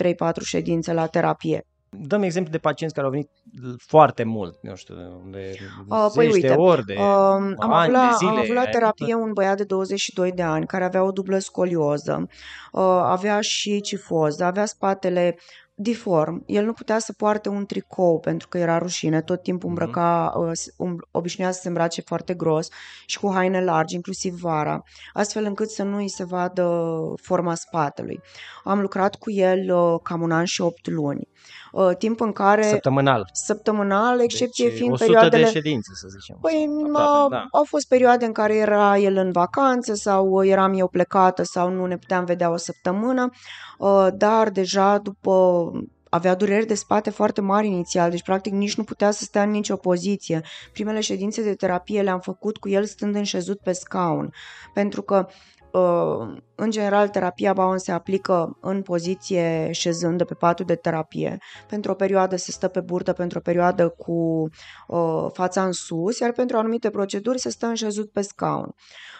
ședințe 0.45 0.93
la 0.93 1.07
terapie. 1.07 1.67
Dăm 2.01 2.23
exemplu 2.23 2.53
de 2.53 2.59
pacienți 2.59 2.95
care 2.95 3.07
au 3.07 3.13
venit 3.13 3.31
foarte 3.77 4.25
mult, 4.25 4.59
nu 4.63 4.75
știu, 4.75 4.95
de 5.31 5.57
uh, 5.89 6.11
păi 6.15 6.31
uite, 6.31 6.53
ori, 6.53 6.85
de 6.85 6.93
uh, 6.93 7.01
am, 7.01 7.57
ani, 7.59 7.73
avut 7.81 7.93
la, 7.93 8.09
de 8.09 8.15
zile. 8.17 8.31
Am 8.31 8.37
avut 8.37 8.55
la 8.55 8.65
terapie 8.65 9.15
un 9.15 9.33
băiat 9.33 9.57
de 9.57 9.65
22 9.65 10.33
de 10.33 10.43
ani 10.43 10.67
care 10.67 10.85
avea 10.85 11.03
o 11.03 11.11
dublă 11.11 11.39
scolioză, 11.39 12.27
uh, 12.73 12.83
avea 13.03 13.41
și 13.41 13.81
cifoză, 13.81 14.45
avea 14.45 14.67
spatele 14.67 15.37
diform. 15.75 16.43
El 16.47 16.64
nu 16.64 16.72
putea 16.72 16.99
să 16.99 17.12
poarte 17.12 17.49
un 17.49 17.66
tricou 17.66 18.20
pentru 18.20 18.49
că 18.49 18.59
era 18.59 18.79
rușine, 18.79 19.22
tot 19.22 19.43
timpul 19.43 19.70
mhm. 19.70 19.79
îmbrăca, 19.79 20.33
mm-hmm. 20.33 21.11
obișnuia 21.11 21.51
să 21.51 21.61
se 21.61 21.68
îmbrace 21.68 22.01
foarte 22.01 22.35
gros 22.35 22.68
și 23.07 23.18
cu 23.18 23.33
haine 23.33 23.64
largi, 23.64 23.95
inclusiv 23.95 24.35
vara, 24.35 24.83
astfel 25.12 25.45
încât 25.45 25.70
să 25.70 25.83
nu 25.83 25.97
îi 25.97 26.11
se 26.11 26.25
vadă 26.25 26.93
forma 27.22 27.55
spatelui. 27.55 28.20
Am 28.64 28.81
lucrat 28.81 29.14
cu 29.14 29.31
el 29.31 29.75
uh, 29.75 30.01
cam 30.03 30.20
un 30.22 30.31
an 30.31 30.45
și 30.45 30.61
opt 30.61 30.89
luni. 30.89 31.29
Uh, 31.75 31.97
timp 31.99 32.20
în 32.20 32.33
care... 32.33 32.62
Săptămânal. 32.62 33.29
Săptămânal, 33.33 34.20
excepție 34.20 34.68
deci, 34.68 34.77
fiind 34.77 34.93
100 34.93 35.11
perioadele... 35.11 35.43
de 35.43 35.51
ședințe, 35.51 35.91
să 35.95 36.07
zicem. 36.11 36.39
Păi, 36.41 36.68
Aproape, 36.93 37.35
da. 37.35 37.47
au 37.51 37.64
fost 37.64 37.89
perioade 37.89 38.25
în 38.25 38.33
care 38.33 38.57
era 38.57 38.99
el 38.99 39.16
în 39.16 39.33
vacanță 39.33 39.95
sau 39.95 40.45
eram 40.45 40.72
eu 40.72 40.89
plecată 40.89 41.43
sau 41.43 41.70
nu 41.70 41.87
ne 41.87 41.97
puteam 41.97 42.25
vedea 42.25 42.51
o 42.51 42.57
săptămână, 42.57 43.31
uh, 43.79 44.07
dar 44.14 44.51
deja 44.51 44.99
după 44.99 45.70
avea 46.09 46.35
dureri 46.35 46.66
de 46.66 46.75
spate 46.75 47.11
foarte 47.11 47.41
mari 47.41 47.66
inițial, 47.66 48.11
deci 48.11 48.22
practic 48.22 48.53
nici 48.53 48.77
nu 48.77 48.85
putea 48.85 49.11
să 49.11 49.25
stea 49.25 49.43
în 49.43 49.51
nicio 49.51 49.77
poziție. 49.77 50.43
Primele 50.72 51.01
ședințe 51.01 51.43
de 51.43 51.55
terapie 51.55 52.03
le-am 52.03 52.20
făcut 52.20 52.57
cu 52.57 52.68
el 52.68 52.85
stând 52.85 53.14
înșezut 53.14 53.61
pe 53.61 53.72
scaun, 53.72 54.33
pentru 54.75 55.03
că 55.03 55.27
Uh, 55.75 56.37
în 56.55 56.71
general, 56.71 57.09
terapia 57.09 57.53
Bowen 57.53 57.79
se 57.79 57.93
aplică 57.93 58.59
în 58.61 58.83
poziție 58.83 59.69
șezând 59.73 60.19
de 60.19 60.25
pe 60.25 60.35
patul 60.35 60.65
de 60.65 60.75
terapie. 60.75 61.39
Pentru 61.69 61.91
o 61.91 61.95
perioadă 61.95 62.37
se 62.37 62.51
stă 62.51 62.69
pe 62.69 62.81
burtă, 62.81 63.13
pentru 63.13 63.39
o 63.39 63.41
perioadă 63.41 63.89
cu 63.89 64.49
uh, 64.87 65.27
fața 65.33 65.65
în 65.65 65.73
sus, 65.73 66.19
iar 66.19 66.33
pentru 66.33 66.57
anumite 66.57 66.91
proceduri 66.91 67.39
se 67.39 67.51
stă 67.51 67.67
înșezut 67.67 68.11
pe 68.11 68.21
scaun. 68.21 68.75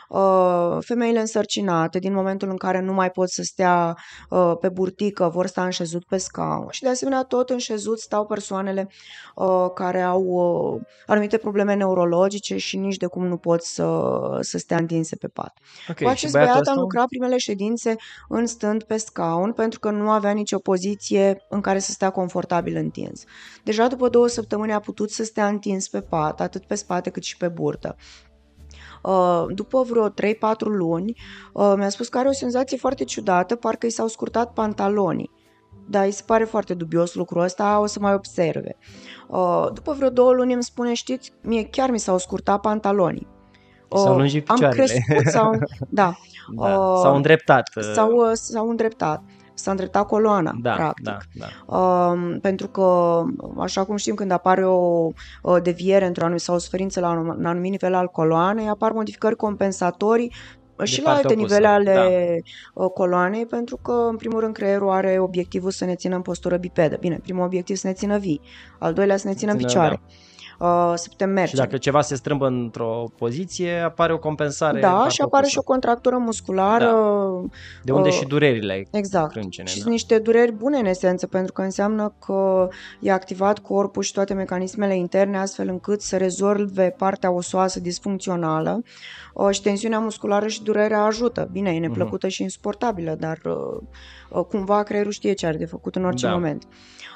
Uh, 0.09 0.77
femeile 0.81 1.21
însărcinate, 1.21 1.99
din 1.99 2.13
momentul 2.13 2.49
în 2.49 2.57
care 2.57 2.81
nu 2.81 2.93
mai 2.93 3.11
pot 3.11 3.29
să 3.29 3.43
stea 3.43 3.97
uh, 4.31 4.53
pe 4.61 4.69
burtică, 4.69 5.29
vor 5.29 5.47
sta 5.47 5.65
înșezut 5.65 6.05
pe 6.05 6.17
scaun. 6.17 6.67
Și 6.71 6.83
de 6.83 6.89
asemenea, 6.89 7.23
tot 7.23 7.51
înșezut 7.51 7.99
stau 7.99 8.27
persoanele 8.27 8.89
uh, 9.35 9.67
care 9.75 10.03
au 10.03 10.25
anumite 11.07 11.37
probleme 11.37 11.75
neurologice 11.75 12.57
și 12.57 12.77
nici 12.77 12.97
de 12.97 13.07
cum 13.07 13.27
nu 13.27 13.37
pot 13.37 13.63
să, 13.63 14.11
să 14.41 14.59
stea 14.59 14.77
întinse 14.77 15.17
pe 15.17 15.29
pat. 15.29 15.59
Okay, 15.89 16.07
Cu 16.07 16.13
acest 16.13 16.33
băiat 16.33 16.67
am 16.67 16.79
lucrat 16.79 17.07
primele 17.25 17.39
ședințe 17.39 17.97
în 18.29 18.47
stând 18.47 18.83
pe 18.83 18.97
scaun 18.97 19.53
pentru 19.53 19.81
că 19.81 19.91
nu 19.91 20.11
avea 20.11 20.31
nicio 20.31 20.59
poziție 20.59 21.47
în 21.49 21.61
care 21.61 21.79
să 21.79 21.91
stea 21.91 22.11
confortabil 22.11 22.77
întins. 22.77 23.25
Deja 23.63 23.87
după 23.87 24.09
două 24.09 24.27
săptămâni 24.27 24.73
a 24.73 24.81
putut 24.81 25.11
să 25.11 25.25
stea 25.25 25.49
întins 25.49 25.89
pe 25.89 26.01
pat, 26.01 26.41
atât 26.41 26.65
pe 26.65 26.75
spate 26.75 27.11
cât 27.11 27.23
și 27.23 27.37
pe 27.37 27.49
burtă. 27.49 27.97
Uh, 29.03 29.45
după 29.49 29.83
vreo 29.83 30.09
3-4 30.09 30.13
luni, 30.59 31.17
uh, 31.53 31.73
mi-a 31.77 31.89
spus 31.89 32.09
că 32.09 32.19
are 32.19 32.29
o 32.29 32.33
senzație 32.33 32.77
foarte 32.77 33.05
ciudată, 33.05 33.57
parcă 33.57 33.87
i 33.87 33.91
s-au 33.91 34.07
scurtat 34.07 34.53
pantalonii. 34.53 35.31
Da, 35.89 36.03
îi 36.03 36.11
se 36.11 36.23
pare 36.27 36.45
foarte 36.45 36.75
dubios 36.75 37.15
lucrul 37.15 37.43
ăsta, 37.43 37.81
o 37.81 37.87
să 37.87 37.99
mai 38.01 38.15
observe. 38.15 38.77
Uh, 39.29 39.67
după 39.73 39.93
vreo 39.93 40.11
două 40.11 40.33
luni 40.33 40.53
îmi 40.53 40.63
spune, 40.63 40.95
știți, 40.95 41.33
mie 41.43 41.65
chiar 41.65 41.91
mi 41.91 41.99
s-au 41.99 42.19
scurtat 42.19 42.61
pantalonii. 42.61 43.27
S-au 43.97 44.17
lungit 44.17 44.45
picioarele. 44.45 44.83
Am 44.83 44.87
crescut 44.87 45.33
sau... 45.33 45.51
Da. 45.89 46.15
Da. 46.53 46.69
S-au 47.03 47.15
îndreptat. 47.17 47.71
S-au, 47.95 48.31
s-au 48.33 48.69
îndreptat 48.69 49.23
s-a 49.55 49.71
îndreptat 49.71 50.07
coloana, 50.07 50.53
da, 50.63 50.73
practic. 50.73 51.05
Da, 51.05 51.17
da. 51.33 51.77
Uh, 51.77 52.37
pentru 52.41 52.69
că, 52.69 53.21
așa 53.59 53.85
cum 53.85 53.97
știm, 53.97 54.15
când 54.15 54.31
apare 54.31 54.67
o, 54.67 55.09
o 55.43 55.59
deviere 55.63 56.07
într-o 56.07 56.23
anumită 56.23 56.45
sau 56.45 56.55
o 56.55 56.59
suferință 56.59 57.01
la 57.01 57.11
un 57.11 57.47
anumit 57.47 57.71
nivel 57.71 57.95
al 57.95 58.07
coloanei, 58.07 58.69
apar 58.69 58.93
modificări 58.93 59.37
compensatorii 59.37 60.33
de 60.77 60.85
și 60.85 61.03
la 61.03 61.11
alte 61.11 61.27
opusă. 61.27 61.41
nivele 61.41 61.67
ale 61.67 62.43
da. 62.75 62.87
coloanei, 62.87 63.47
pentru 63.47 63.77
că, 63.83 64.07
în 64.11 64.17
primul 64.17 64.41
rând, 64.41 64.55
creierul 64.55 64.91
are 64.91 65.19
obiectivul 65.19 65.71
să 65.71 65.85
ne 65.85 65.95
țină 65.95 66.15
în 66.15 66.23
postură 66.23 66.57
bipedă. 66.57 66.97
Bine, 67.01 67.19
primul 67.23 67.45
obiectiv 67.45 67.77
să 67.77 67.87
ne 67.87 67.93
țină 67.93 68.19
vii, 68.19 68.41
al 68.79 68.93
doilea 68.93 69.17
să 69.17 69.29
ne 69.29 69.35
țină 69.35 69.53
în 69.53 69.59
picioare. 69.59 70.01
Da. 70.07 70.15
Uh, 70.59 70.93
să 70.95 71.09
putem 71.09 71.31
merge. 71.31 71.51
Și 71.51 71.57
dacă 71.57 71.77
ceva 71.77 72.01
se 72.01 72.15
strâmbă 72.15 72.47
într-o 72.47 73.05
poziție, 73.19 73.79
apare 73.79 74.13
o 74.13 74.19
compensare. 74.19 74.81
Da, 74.81 75.07
și 75.09 75.21
apare 75.21 75.47
și 75.47 75.59
o 75.59 75.63
contractură 75.63 76.17
musculară. 76.17 76.85
Da. 76.85 77.57
De 77.83 77.93
unde 77.93 78.09
uh, 78.09 78.15
și 78.15 78.25
durerile 78.27 78.87
Exact. 78.91 79.31
crâncene. 79.31 79.69
Și 79.69 79.75
da. 79.75 79.81
sunt 79.81 79.93
niște 79.93 80.19
dureri 80.19 80.53
bune 80.53 80.79
în 80.79 80.87
esență, 80.87 81.27
pentru 81.27 81.53
că 81.53 81.63
înseamnă 81.63 82.15
că 82.27 82.69
e 83.01 83.13
activat 83.13 83.59
corpul 83.59 84.03
și 84.03 84.13
toate 84.13 84.35
mecanismele 84.35 84.97
interne 84.97 85.39
astfel 85.39 85.69
încât 85.69 86.01
să 86.01 86.17
rezolve 86.17 86.95
partea 86.99 87.31
osoasă 87.31 87.81
disfuncțională 87.81 88.83
uh, 89.35 89.49
și 89.51 89.63
tensiunea 89.63 89.99
musculară 89.99 90.47
și 90.47 90.63
durerea 90.63 91.03
ajută. 91.03 91.49
Bine, 91.53 91.75
e 91.75 91.79
neplăcută 91.79 92.29
și 92.29 92.43
insuportabilă, 92.43 93.17
dar 93.19 93.41
uh, 93.45 93.55
uh, 94.31 94.45
cumva 94.45 94.83
creierul 94.83 95.13
știe 95.13 95.33
ce 95.33 95.47
are 95.47 95.57
de 95.57 95.67
făcut 95.67 95.97
în 95.97 96.05
orice 96.05 96.27
Da. 96.27 96.33
moment. 96.33 96.63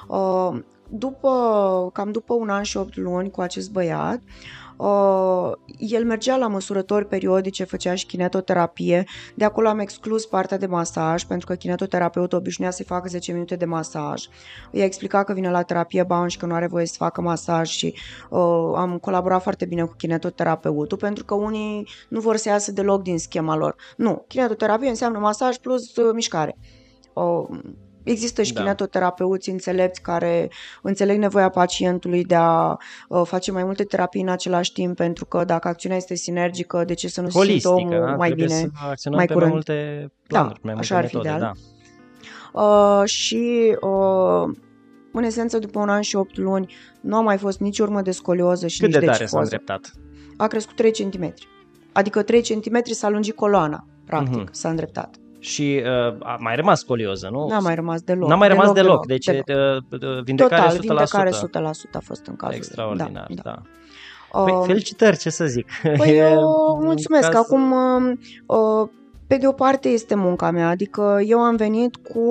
Uh, 0.07 0.59
După, 0.89 1.29
cam 1.93 2.11
după 2.11 2.33
un 2.33 2.49
an 2.49 2.63
și 2.63 2.77
opt 2.77 2.97
luni 2.97 3.31
cu 3.31 3.41
acest 3.41 3.71
băiat, 3.71 4.21
Uh, 4.79 5.51
el 5.77 6.05
mergea 6.05 6.35
la 6.37 6.47
măsurători 6.47 7.07
periodice, 7.07 7.63
făcea 7.63 7.95
și 7.95 8.05
kinetoterapie. 8.05 9.03
De 9.35 9.45
acolo 9.45 9.67
am 9.67 9.79
exclus 9.79 10.25
partea 10.25 10.57
de 10.57 10.65
masaj, 10.65 11.23
pentru 11.23 11.47
că 11.47 11.55
kinetoterapeutul 11.55 12.37
obișnuia 12.37 12.71
să-i 12.71 12.85
facă 12.85 13.07
10 13.07 13.31
minute 13.31 13.55
de 13.55 13.65
masaj. 13.65 14.23
I-a 14.71 14.83
explicat 14.83 15.25
că 15.25 15.33
vine 15.33 15.51
la 15.51 15.61
terapie 15.61 16.03
Bound 16.03 16.29
și 16.29 16.37
că 16.37 16.45
nu 16.45 16.53
are 16.53 16.67
voie 16.67 16.85
să 16.85 16.95
facă 16.97 17.21
masaj 17.21 17.69
și 17.69 17.95
uh, 18.29 18.73
am 18.75 18.97
colaborat 19.01 19.41
foarte 19.41 19.65
bine 19.65 19.83
cu 19.83 19.93
kinetoterapeutul, 19.97 20.97
pentru 20.97 21.25
că 21.25 21.33
unii 21.33 21.87
nu 22.09 22.19
vor 22.19 22.35
să 22.35 22.49
iasă 22.49 22.71
deloc 22.71 23.01
din 23.01 23.17
schema 23.17 23.55
lor. 23.55 23.75
Nu, 23.97 24.25
kinetoterapie 24.27 24.89
înseamnă 24.89 25.19
masaj 25.19 25.57
plus 25.57 25.95
uh, 25.95 26.13
mișcare. 26.13 26.57
Uh, 27.13 27.59
Există 28.09 28.41
și 28.43 28.53
Da. 28.53 28.59
da. 28.59 28.65
kinetoterapeuți 28.65 29.49
înțelepți 29.49 30.01
care 30.01 30.49
înțeleg 30.81 31.17
nevoia 31.17 31.49
pacientului 31.49 32.23
de 32.23 32.35
a 32.35 32.77
uh, 33.07 33.21
face 33.25 33.51
mai 33.51 33.63
multe 33.63 33.83
terapii 33.83 34.21
în 34.21 34.29
același 34.29 34.71
timp, 34.73 34.95
pentru 34.95 35.25
că 35.25 35.43
dacă 35.43 35.67
acțiunea 35.67 35.97
este 35.97 36.15
sinergică, 36.15 36.83
de 36.83 36.93
ce 36.93 37.07
să 37.07 37.21
nu 37.21 37.29
se 37.29 37.31
simtă 37.39 37.47
Holistică, 37.47 37.73
omul 37.97 38.05
da? 38.05 38.15
mai 38.15 38.27
Trebuie 38.27 38.45
bine? 38.45 38.59
să 38.59 38.67
acționăm 38.89 39.17
mai 39.17 39.27
pe 39.27 39.33
curând. 39.33 39.51
mai 39.51 39.61
multe 39.65 40.11
planuri, 40.27 40.59
mai 40.63 40.73
multe 40.73 40.93
așa 40.93 40.97
ar 41.01 41.07
fi 41.07 41.15
metode, 41.15 41.35
ideal. 41.35 41.53
da. 42.53 42.61
Uh, 42.61 43.05
și 43.05 43.75
uh, 43.81 44.55
în 45.13 45.23
esență, 45.23 45.59
după 45.59 45.79
un 45.79 45.89
an 45.89 46.01
și 46.01 46.15
8 46.15 46.37
luni, 46.37 46.73
nu 47.01 47.15
a 47.15 47.21
mai 47.21 47.37
fost 47.37 47.59
nici 47.59 47.79
urmă 47.79 48.01
de 48.01 48.11
scolioză 48.11 48.67
și 48.67 48.79
Cât 48.79 48.87
nici 48.89 48.99
de 48.99 49.05
tare 49.05 49.17
s-a 49.17 49.23
cifoză. 49.23 49.41
îndreptat? 49.43 49.91
A 50.37 50.47
crescut 50.47 50.75
3 50.75 50.91
cm. 50.91 51.33
Adică 51.93 52.21
3 52.21 52.41
cm 52.41 52.81
s-a 52.83 53.09
lungit 53.09 53.35
coloana, 53.35 53.85
practic, 54.05 54.35
Mhm. 54.37 54.47
s-a 54.51 54.69
îndreptat. 54.69 55.15
Și 55.39 55.81
uh, 55.83 56.15
a 56.19 56.37
mai 56.39 56.55
rămas 56.55 56.79
scolioză, 56.79 57.29
nu? 57.31 57.47
N-a 57.47 57.59
mai 57.59 57.75
rămas 57.75 58.01
deloc. 58.01 58.29
N-a 58.29 58.35
mai 58.35 58.47
rămas 58.47 58.71
deloc, 58.71 59.05
deci 59.05 59.25
deloc. 59.25 59.47
uh, 59.49 59.99
uh, 60.01 60.23
vindecare 60.23 60.61
Total, 60.61 60.77
100%. 60.77 60.79
vindecare 60.79 61.29
100% 61.29 61.91
a 61.93 61.99
fost 62.03 62.25
în 62.27 62.35
cazul. 62.35 62.55
Extraordinar, 62.55 63.25
da. 63.29 63.41
da. 63.43 63.61
Păi, 64.43 64.53
Uh, 64.53 64.63
felicitări, 64.65 65.17
ce 65.17 65.29
să 65.29 65.45
zic. 65.45 65.67
Păi, 65.97 66.09
E 66.17 66.29
eu 66.29 66.41
un 66.77 66.85
mulțumesc. 66.85 67.29
caz- 67.29 67.35
Acum, 67.43 67.71
uh, 67.71 68.87
pe 69.27 69.37
de 69.37 69.47
o 69.47 69.51
parte 69.51 69.87
este 69.89 70.15
munca 70.15 70.51
mea, 70.51 70.69
adică 70.69 71.19
eu 71.25 71.39
am 71.39 71.55
venit 71.55 71.95
cu 71.95 72.23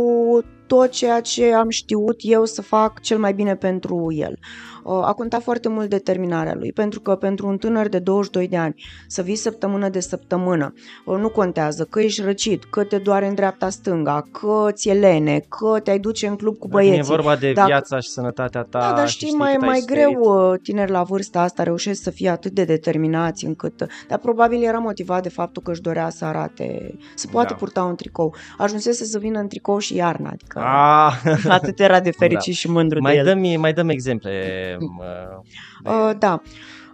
tot 0.67 0.91
ceea 0.91 1.21
ce 1.21 1.55
am 1.55 1.69
știut 1.69 2.17
eu 2.19 2.45
să 2.45 2.63
fac 2.63 3.01
cel 3.01 3.19
mai 3.19 3.33
bine 3.35 3.55
pentru 3.57 4.07
el. 4.13 4.33
Uh, 4.33 4.78
A 5.05 5.13
contat 5.13 5.43
foarte 5.43 5.69
mult 5.69 5.89
determinarea 5.89 6.55
lui, 6.55 6.73
pentru 6.73 7.01
că 7.01 7.15
pentru 7.15 7.47
un 7.47 7.57
tânăr 7.57 7.89
de 7.89 7.99
22 7.99 8.49
de 8.49 8.57
ani 8.57 8.75
să 9.07 9.23
vii 9.23 9.37
săptămână 9.37 9.89
de 9.89 10.01
săptămână, 10.01 10.75
uh, 11.05 11.17
nu 11.19 11.29
contează 11.29 11.85
că 11.85 12.01
ești 12.01 12.23
răcit, 12.23 12.65
că 12.65 12.85
te 12.85 12.99
doare 12.99 13.27
în 13.27 13.35
dreapta-stânga, 13.35 14.25
că 14.33 14.67
ți-e 14.73 14.93
lene, 14.93 15.39
că 15.49 15.81
te-ai 15.81 15.99
duce 15.99 16.27
în 16.27 16.37
club 16.37 16.59
cu 16.59 16.69
Dacă 16.69 16.83
E 16.83 16.89
băieții. 16.89 17.11
vorba 17.15 17.37
de 17.37 17.53
Dacă- 17.53 17.67
viața 17.67 17.99
și 18.01 18.09
sănătatea 18.09 18.63
ta. 18.63 18.79
Da, 18.79 18.93
dar 18.97 19.09
și 19.09 19.17
știi, 19.17 19.35
mai, 19.37 19.53
cât 19.53 19.63
ai 19.63 19.69
mai 19.69 19.79
suferit. 19.79 20.05
greu 20.07 20.51
uh, 20.53 20.59
tineri 20.63 20.91
la 20.91 21.03
vârsta 21.03 21.41
asta 21.41 21.63
reușesc 21.63 22.03
să 22.03 22.11
fie 22.11 22.29
atât 22.29 22.53
de 22.53 22.65
determinați 22.65 23.45
încât... 23.45 23.87
Dar 24.09 24.19
probabil 24.19 24.63
era 24.65 24.79
motivat 24.79 25.23
de 25.23 25.29
faptul 25.29 25.63
că 25.63 25.71
își 25.71 25.81
dorea 25.81 26.09
să 26.09 26.25
arate, 26.25 26.95
să 27.15 27.27
poată 27.31 27.49
Da. 27.53 27.55
purta 27.55 27.83
un 27.85 27.95
tricou. 27.95 28.35
Ajunsese 28.59 29.05
să 29.05 29.19
vină 29.19 29.39
în 29.39 29.49
tricou 29.49 29.79
și 29.79 29.95
iarna, 29.95 30.31
adică 30.33 30.59
Ah, 30.61 31.33
atât 31.49 31.81
era 31.81 32.01
de 32.01 32.11
fericit 32.19 32.55
și 32.55 32.71
mândru 32.71 33.01
mai, 33.01 33.13
de 33.13 33.19
el. 33.19 33.25
dăm, 33.25 33.61
mai 33.61 33.73
dăm 33.73 33.89
exemple. 33.89 34.77
Uh, 34.85 35.43
de- 35.83 35.91
Uh, 35.91 36.11
da. 36.19 36.43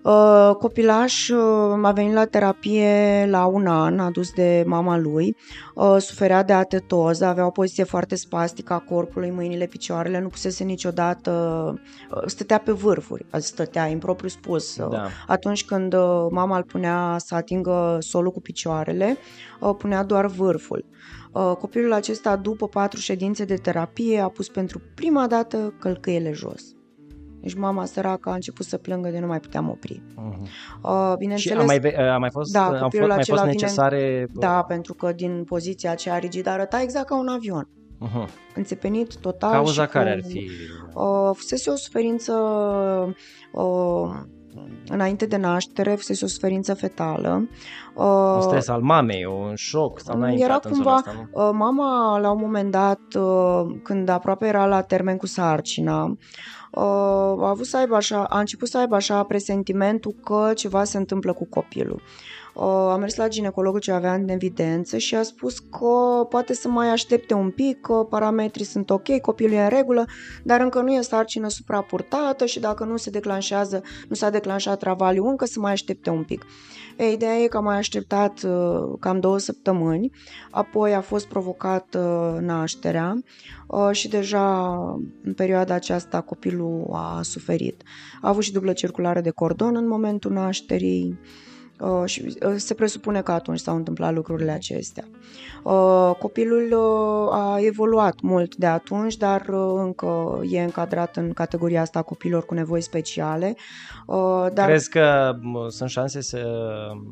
Uh, 0.02 0.54
copilaș 0.58 1.28
uh, 1.28 1.38
a 1.82 1.92
venit 1.92 2.12
la 2.14 2.24
terapie 2.24 3.26
la 3.30 3.44
un 3.46 3.66
an, 3.66 3.98
adus 3.98 4.32
de 4.32 4.64
mama 4.66 4.98
lui, 4.98 5.36
uh, 5.74 5.96
suferea 5.98 6.42
de 6.42 6.52
atetoză, 6.52 7.24
avea 7.26 7.46
o 7.46 7.50
poziție 7.50 7.84
foarte 7.84 8.14
spastică 8.16 8.72
a 8.72 8.78
corpului, 8.78 9.30
mâinile, 9.30 9.66
picioarele, 9.66 10.20
nu 10.20 10.28
pusese 10.28 10.64
niciodată, 10.64 11.30
uh, 12.14 12.22
stătea 12.26 12.58
pe 12.58 12.72
vârfuri, 12.72 13.26
stătea 13.36 13.86
impropriu 13.86 14.28
spus. 14.28 14.76
uh, 14.76 14.88
Da. 14.90 15.06
Atunci 15.26 15.64
când 15.64 15.94
uh, 15.94 16.26
mama 16.30 16.56
îl 16.56 16.62
punea 16.62 17.16
să 17.18 17.34
atingă 17.34 17.96
solul 18.00 18.30
cu 18.30 18.40
picioarele, 18.40 19.16
uh, 19.60 19.74
punea 19.78 20.02
doar 20.04 20.26
vârful. 20.26 20.84
Uh, 21.32 21.52
Copilul 21.58 21.92
acesta, 21.92 22.36
după 22.36 22.68
patru 22.68 23.00
ședințe 23.00 23.44
de 23.44 23.54
terapie, 23.56 24.20
a 24.20 24.28
pus 24.28 24.48
pentru 24.48 24.80
prima 24.94 25.26
dată 25.26 25.74
călcâiele 25.80 26.32
jos. 26.32 26.62
Deci 27.44 27.54
mama 27.54 27.84
săracă 27.84 28.30
a 28.30 28.34
început 28.34 28.66
să 28.66 28.76
plângă 28.76 29.08
de 29.08 29.18
nu 29.18 29.26
mai 29.26 29.40
puteam 29.40 29.68
opri. 29.70 30.02
Mhm. 30.16 30.42
Uh, 30.82 31.10
Și 31.10 31.16
bineînțeles, 31.18 31.62
a 31.62 31.64
mai, 31.64 31.78
ve- 31.78 31.96
a 31.96 32.18
mai 32.18 32.30
fost, 32.32 32.52
Da, 32.52 32.62
au 32.64 32.68
fost, 32.70 32.82
copilul 32.82 33.08
mai 33.08 33.16
acela 33.16 33.36
fost 33.38 33.50
vine- 33.50 33.62
necesare... 33.62 34.26
da, 34.32 34.62
pentru 34.62 34.94
că 34.94 35.12
din 35.12 35.44
poziția 35.44 35.90
aceea 35.90 36.18
rigidă 36.18 36.50
arăta 36.50 36.80
exact 36.82 37.06
ca 37.06 37.18
un 37.18 37.28
avion. 37.28 37.68
Mhm. 37.98 38.28
Înțepenit 38.54 39.16
total. 39.16 39.50
Cauza 39.52 39.82
și 39.82 39.88
care 39.88 40.10
cu, 40.10 40.16
ar 40.24 40.30
fi? 40.30 40.50
Uh, 40.94 41.30
fusese 41.36 41.70
o 41.70 41.74
suferință 41.74 42.32
uh, 43.52 44.10
înainte 44.88 45.26
de 45.26 45.36
naștere, 45.36 45.94
fusese 45.94 46.24
o 46.24 46.28
suferință 46.28 46.74
fetală. 46.74 47.48
Uh, 47.94 48.32
Un 48.34 48.40
stres 48.40 48.68
al 48.68 48.80
mamei, 48.80 49.24
un 49.24 49.54
șoc 49.54 50.00
sau 50.00 50.18
n-a 50.18 50.24
era 50.26 50.32
intrat 50.36 50.64
în 50.64 50.72
zona 50.74 50.82
cumva- 50.84 50.96
asta, 50.96 51.28
nu? 51.32 51.44
Uh, 51.48 51.50
Mama, 51.52 52.18
la 52.18 52.30
un 52.30 52.38
moment 52.40 52.70
dat, 52.70 53.00
uh, 53.18 53.76
când 53.82 54.08
aproape 54.08 54.46
era 54.46 54.66
la 54.66 54.80
termen 54.82 55.16
cu 55.16 55.26
sarcina, 55.26 56.04
uh, 56.04 56.16
a, 56.74 57.48
avut 57.48 57.66
să 57.66 57.76
aibă 57.76 57.94
așa, 57.94 58.24
a 58.24 58.38
început 58.38 58.68
să 58.68 58.78
aibă 58.78 58.94
așa 58.94 59.22
presentimentul 59.22 60.14
că 60.24 60.52
ceva 60.54 60.84
se 60.84 60.96
întâmplă 60.96 61.32
cu 61.32 61.46
copilul. 61.46 62.02
Uh, 62.54 62.62
A 62.64 62.96
mers 62.96 63.16
la 63.16 63.28
ginecologul 63.28 63.80
ce 63.80 63.92
avea 63.92 64.14
în 64.14 64.28
evidență 64.28 64.98
și 64.98 65.14
a 65.14 65.22
spus 65.22 65.58
că 65.58 66.24
poate 66.28 66.54
să 66.54 66.68
mai 66.68 66.88
aștepte 66.88 67.34
un 67.34 67.50
pic, 67.50 67.80
că 67.80 67.92
parametrii 67.92 68.64
sunt 68.64 68.90
ok, 68.90 69.20
copilul 69.20 69.52
e 69.52 69.62
în 69.62 69.68
regulă, 69.68 70.04
dar 70.44 70.60
încă 70.60 70.80
nu 70.80 70.92
e 70.92 71.00
sarcină 71.00 71.48
suprapurtată 71.48 72.46
și 72.46 72.60
dacă 72.60 72.84
nu 72.84 72.96
se 72.96 73.10
declanșează, 73.10 73.82
nu 74.08 74.14
s-a 74.14 74.30
declanșat 74.30 74.78
travaliu 74.78 75.26
încă, 75.28 75.44
să 75.44 75.60
mai 75.60 75.72
aștepte 75.72 76.10
un 76.10 76.22
pic. 76.22 76.46
E, 76.96 77.12
ideea 77.12 77.34
e 77.34 77.46
că 77.46 77.56
am 77.56 77.64
mai 77.64 77.76
așteptat 77.76 78.42
uh, 78.42 78.96
cam 79.00 79.20
două 79.20 79.38
săptămâni, 79.38 80.10
apoi 80.50 80.94
a 80.94 81.00
fost 81.00 81.26
provocat 81.26 81.94
uh, 81.94 82.40
nașterea 82.40 83.18
uh, 83.66 83.88
și 83.92 84.08
deja 84.08 84.68
în 85.24 85.34
perioada 85.36 85.74
aceasta 85.74 86.20
copilul 86.20 86.90
a 86.92 87.20
suferit. 87.22 87.82
A 88.20 88.28
avut 88.28 88.42
și 88.42 88.52
dublă 88.52 88.72
circulare 88.72 89.20
de 89.20 89.30
cordon 89.30 89.76
în 89.76 89.88
momentul 89.88 90.32
nașterii 90.32 91.18
uh, 91.20 91.52
și 92.04 92.36
uh, 92.46 92.54
se 92.56 92.74
presupune 92.74 93.22
că 93.22 93.32
atunci 93.32 93.58
s-au 93.58 93.76
întâmplat 93.76 94.14
lucrurile 94.14 94.50
acestea. 94.50 95.04
Uh, 95.62 96.10
Copilul 96.18 96.72
uh, 96.72 97.34
a 97.34 97.58
evoluat 97.60 98.20
mult 98.20 98.56
de 98.56 98.66
atunci, 98.66 99.16
dar 99.16 99.48
uh, 99.48 99.72
încă 99.76 100.40
e 100.50 100.62
încadrat 100.62 101.16
în 101.16 101.32
categoria 101.32 101.80
asta 101.80 101.98
a 101.98 102.02
copilor 102.02 102.44
cu 102.44 102.54
nevoi 102.54 102.80
speciale. 102.80 103.56
Uh, 104.06 104.46
Dar 104.52 104.66
Crezi 104.66 104.90
că 104.90 105.36
m, 105.40 105.68
sunt 105.68 105.90
șanse 105.90 106.20
să 106.20 106.46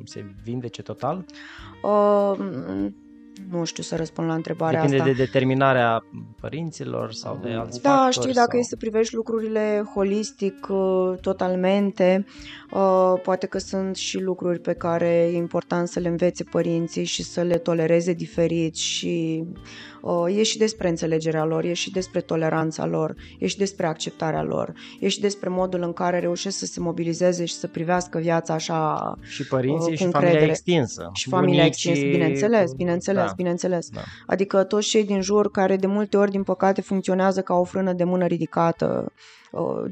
se 0.05 0.35
vindece 0.45 0.83
total? 0.83 1.25
Uh, 3.39 3.45
nu 3.51 3.65
știu 3.65 3.83
să 3.83 3.97
răspund 3.97 4.29
la 4.29 4.35
întrebarea 4.35 4.81
Depinde 4.81 5.03
asta. 5.03 5.13
de 5.15 5.25
determinarea 5.25 6.05
părinților 6.41 7.13
sau 7.13 7.41
de 7.43 7.53
alți 7.53 7.83
Da, 7.83 7.91
factori? 7.91 8.13
știi, 8.13 8.33
dacă 8.33 8.51
sau... 8.51 8.61
e 8.61 8.63
să 8.63 8.77
privești 8.77 9.15
lucrurile 9.15 9.85
holistic, 9.95 10.67
uh, 10.69 11.13
totalmente, 11.21 12.27
uh, 12.71 13.15
poate 13.23 13.47
că 13.47 13.59
sunt 13.59 13.97
și 13.97 14.21
lucruri 14.21 14.61
pe 14.61 14.73
care 14.73 15.31
e 15.33 15.37
important 15.37 15.89
să 15.89 16.01
le 16.01 16.09
învețe 16.09 16.45
părinții 16.45 17.05
și 17.05 17.23
să 17.23 17.41
le 17.41 17.59
tolereze 17.59 18.13
diferit 18.13 18.77
și 18.77 19.45
uh, 19.47 19.61
e 20.29 20.43
și 20.43 20.59
despre 20.59 20.89
înțelegerea 20.89 21.45
lor, 21.45 21.65
e 21.65 21.73
și 21.73 21.91
despre 21.91 22.21
toleranța 22.21 22.87
lor, 22.87 23.15
e 23.39 23.47
și 23.47 23.57
despre 23.57 23.87
acceptarea 23.87 24.43
lor, 24.43 24.73
e 25.01 25.09
și 25.09 25.21
despre 25.21 25.49
modul 25.49 25.83
în 25.83 25.93
care 25.93 26.19
reușesc 26.19 26.59
să 26.59 26.67
se 26.67 26.81
mobilizeze 26.81 27.45
și 27.45 27.55
să 27.55 27.67
privească 27.67 28.19
viața 28.19 28.55
așa 28.55 29.15
Și 29.21 29.47
părinții 29.47 29.93
uh, 29.93 29.99
și 29.99 30.05
cu 30.05 30.11
familia 30.11 30.29
încredere. 30.31 30.51
extinsă. 30.51 31.11
și 31.15 31.29
familia 31.29 31.61
Bunicii, 31.61 31.91
extinsă, 31.91 32.17
bineînțeles, 32.17 32.51
bineînțeles. 32.51 32.73
bineînțeles, 32.77 33.25
Da. 33.27 33.33
bineînțeles. 33.37 33.89
Da. 33.91 34.01
Adică 34.27 34.63
toți 34.65 34.89
cei 34.89 35.05
din 35.05 35.21
jur 35.21 35.51
care 35.51 35.77
de 35.77 35.87
multe 35.87 36.17
ori, 36.17 36.31
din 36.31 36.43
păcate, 36.43 36.81
funcționează 36.81 37.41
ca 37.41 37.55
o 37.55 37.65
frână 37.65 37.93
de 37.93 38.05
mână 38.05 38.27
ridicată 38.27 39.05
uh, 39.07 39.13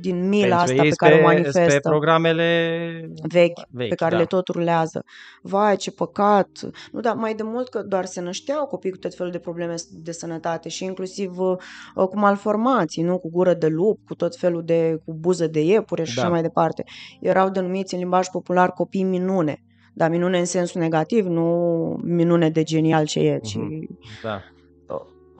din 0.00 0.28
mila 0.28 0.56
Pentru 0.56 0.72
asta 0.72 0.82
ei 0.84 0.88
pe 0.88 0.94
care 0.94 1.12
o 1.14 1.16
pe, 1.16 1.22
pe 1.22 1.26
manifestă. 1.28 1.88
programele 1.88 3.11
vechi, 3.28 3.61
vechi, 3.70 3.88
pe 3.88 3.94
care 3.94 4.11
da. 4.14 4.18
le 4.18 4.24
tot 4.24 4.48
rulează. 4.48 5.04
Vai, 5.42 5.76
ce 5.76 5.90
păcat! 5.92 6.48
Nu, 6.92 7.00
dar 7.00 7.14
mai 7.14 7.34
de 7.34 7.42
mult 7.42 7.68
că 7.68 7.82
doar 7.82 8.04
se 8.04 8.20
nășteau 8.20 8.66
copii 8.66 8.90
cu 8.90 8.96
tot 8.96 9.14
felul 9.14 9.32
de 9.32 9.38
probleme 9.38 9.74
de 9.90 10.12
sănătate 10.12 10.68
și 10.68 10.84
inclusiv 10.84 11.38
uh, 11.38 11.56
cu 11.94 12.18
malformații, 12.18 13.02
nu? 13.02 13.18
Cu 13.18 13.30
gură 13.30 13.54
de 13.54 13.66
lup, 13.66 13.98
cu 14.06 14.14
tot 14.14 14.36
felul 14.36 14.62
de, 14.64 15.00
cu 15.04 15.14
buză 15.14 15.46
de 15.46 15.61
iepure 15.64 16.04
și 16.04 16.14
Da. 16.14 16.20
așa 16.22 16.30
mai 16.30 16.42
departe. 16.42 16.84
Erau 17.20 17.48
denumiți 17.50 17.94
în 17.94 18.00
limbaj 18.00 18.26
popular 18.28 18.70
copii 18.72 19.02
minune. 19.02 19.64
Dar 19.92 20.11
minune 20.11 20.38
în 20.38 20.44
sensul 20.44 20.80
negativ, 20.80 21.26
nu 21.26 22.00
minune 22.04 22.50
de 22.50 22.62
genial 22.62 23.06
ce 23.06 23.18
e, 23.20 23.38
ci 23.38 23.56
Mhm. 23.56 23.98
Da. 24.22 24.40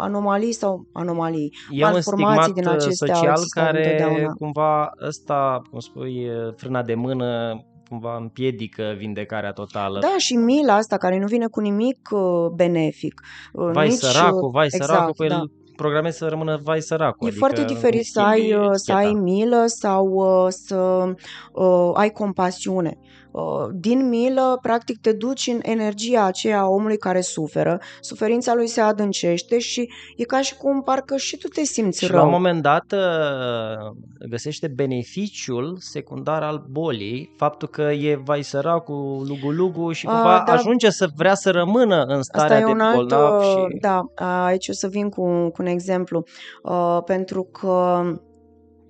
Anomalii 0.01 0.53
sau 0.53 0.87
anomalii. 0.93 1.53
E 1.71 1.85
un 1.85 1.91
Malformații 1.91 2.43
stigmat 2.43 2.55
din 2.55 2.67
uh, 2.67 2.73
acestea 2.73 3.15
au 3.15 3.21
social 3.21 3.37
existat 3.37 3.65
care 3.65 3.85
întotdeauna. 3.85 4.33
cumva 4.33 4.91
ăsta, 5.07 5.63
cum 5.71 5.79
spui, 5.79 6.29
uh, 6.29 6.53
frâna 6.57 6.83
de 6.83 6.95
mână 6.95 7.61
cumva 7.91 8.17
împiedică 8.17 8.95
vindecarea 8.99 9.53
totală. 9.53 9.99
Da, 10.01 10.15
și 10.19 10.35
mila 10.37 10.75
asta 10.75 10.97
care 10.97 11.19
nu 11.19 11.27
vine 11.27 11.47
cu 11.47 11.61
nimic 11.61 12.09
uh, 12.11 12.47
benefic. 12.55 13.21
uh, 13.53 13.71
vai 13.73 13.89
nici, 13.89 13.97
săracul, 13.97 14.51
vai 14.51 14.65
exact, 14.65 14.85
săracul, 14.85 15.15
cu 15.17 15.23
el 15.23 15.29
da. 15.29 15.43
programezi 15.77 16.19
să 16.19 16.27
rămână 16.27 16.61
vai 16.63 16.81
săracul. 16.81 17.27
E 17.27 17.31
adică 17.31 17.47
foarte 17.47 17.65
diferit 17.65 18.05
să 18.05 18.21
schimbi 18.25 18.53
ai, 18.53 18.55
uh, 18.55 18.71
să 18.73 18.93
ai 18.93 19.05
eticheta. 19.05 19.23
milă 19.23 19.65
sau 19.67 20.07
uh, 20.07 20.47
să 20.49 21.05
uh, 21.53 21.91
ai 21.95 22.11
compasiune. 22.11 22.99
Uh, 23.33 23.43
din 23.73 24.09
milă, 24.09 24.59
practic, 24.63 25.01
te 25.01 25.13
duci 25.13 25.47
în 25.53 25.59
energia 25.63 26.25
aceea 26.25 26.61
a 26.61 26.69
omului 26.69 26.97
care 26.97 27.21
suferă, 27.21 27.81
suferința 28.01 28.55
lui 28.55 28.67
se 28.67 28.81
adâncește 28.81 29.59
și 29.59 29.91
e 30.17 30.25
ca 30.25 30.41
și 30.41 30.57
cum 30.57 30.83
parcă 30.83 31.17
și 31.17 31.37
tu 31.37 31.49
te 31.49 31.63
simți 31.63 31.99
Și 31.99 32.11
rău. 32.11 32.17
la 32.17 32.25
un 32.25 32.31
moment 32.31 32.63
dat 32.63 32.85
uh, 32.93 33.93
găsește 34.29 34.69
beneficiul 34.69 35.77
secundar 35.81 36.43
al 36.43 36.65
bolii, 36.71 37.35
faptul 37.37 37.69
că 37.69 37.83
e 37.83 38.21
vai 38.25 38.43
săracul, 38.43 39.25
lugu-lugu 39.29 39.93
și 39.93 40.07
A, 40.07 40.11
cumva 40.11 40.43
da. 40.47 40.53
ajunge 40.53 40.91
să 40.91 41.09
vrea 41.17 41.35
să 41.35 41.51
rămână 41.51 42.03
în 42.03 42.19
Asta 42.19 42.39
starea 42.39 42.59
e 42.59 42.65
de 42.65 42.71
un 42.71 42.81
alt, 42.81 42.95
bolnav 42.95 43.41
uh, 43.41 43.47
și... 43.47 43.79
da, 43.81 44.05
aici 44.45 44.69
o 44.69 44.73
să 44.73 44.89
vin 44.89 45.09
cu, 45.09 45.23
cu 45.49 45.63
un 45.63 45.67
exemplu, 45.67 46.25
uh, 46.63 46.99
pentru 47.05 47.43
că 47.43 48.03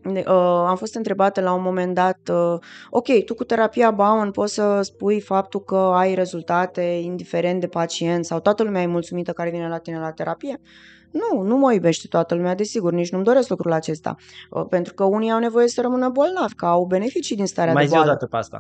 uh, 0.04 0.24
am 0.66 0.76
fost 0.76 0.94
întrebată 0.94 1.40
la 1.40 1.52
un 1.52 1.62
moment 1.62 1.94
dat, 1.94 2.18
uh, 2.32 2.58
ok, 2.90 3.24
tu 3.24 3.34
cu 3.34 3.44
terapia 3.44 3.90
Bowen 3.90 4.30
poți 4.30 4.54
să 4.54 4.80
spui 4.82 5.20
faptul 5.20 5.60
că 5.60 5.76
ai 5.76 6.14
rezultate 6.14 6.80
indiferent 6.82 7.60
de 7.60 7.66
pacient 7.66 8.24
sau 8.24 8.40
toată 8.40 8.62
lumea 8.62 8.82
e 8.82 8.86
mulțumită 8.86 9.32
care 9.32 9.50
vine 9.50 9.68
la 9.68 9.78
tine 9.78 9.98
la 9.98 10.12
terapie? 10.12 10.60
Nu, 11.10 11.42
nu 11.42 11.56
mă 11.56 11.72
iubește 11.72 12.06
toată 12.08 12.34
lumea, 12.34 12.54
desigur, 12.54 12.92
nici 12.92 13.10
nu-mi 13.10 13.24
doresc 13.24 13.48
lucrul 13.48 13.72
acesta, 13.72 14.16
uh, 14.50 14.64
pentru 14.68 14.94
că 14.94 15.04
unii 15.04 15.30
au 15.30 15.38
nevoie 15.38 15.68
să 15.68 15.80
rămână 15.80 16.08
bolnavi, 16.08 16.54
că 16.54 16.66
au 16.66 16.84
beneficii 16.84 17.36
din 17.36 17.46
starea 17.46 17.72
Mai 17.72 17.82
de 17.82 17.88
zi 17.88 17.94
o 17.94 17.96
boală. 17.96 18.12
dată 18.12 18.26
pe 18.26 18.36
asta. 18.36 18.58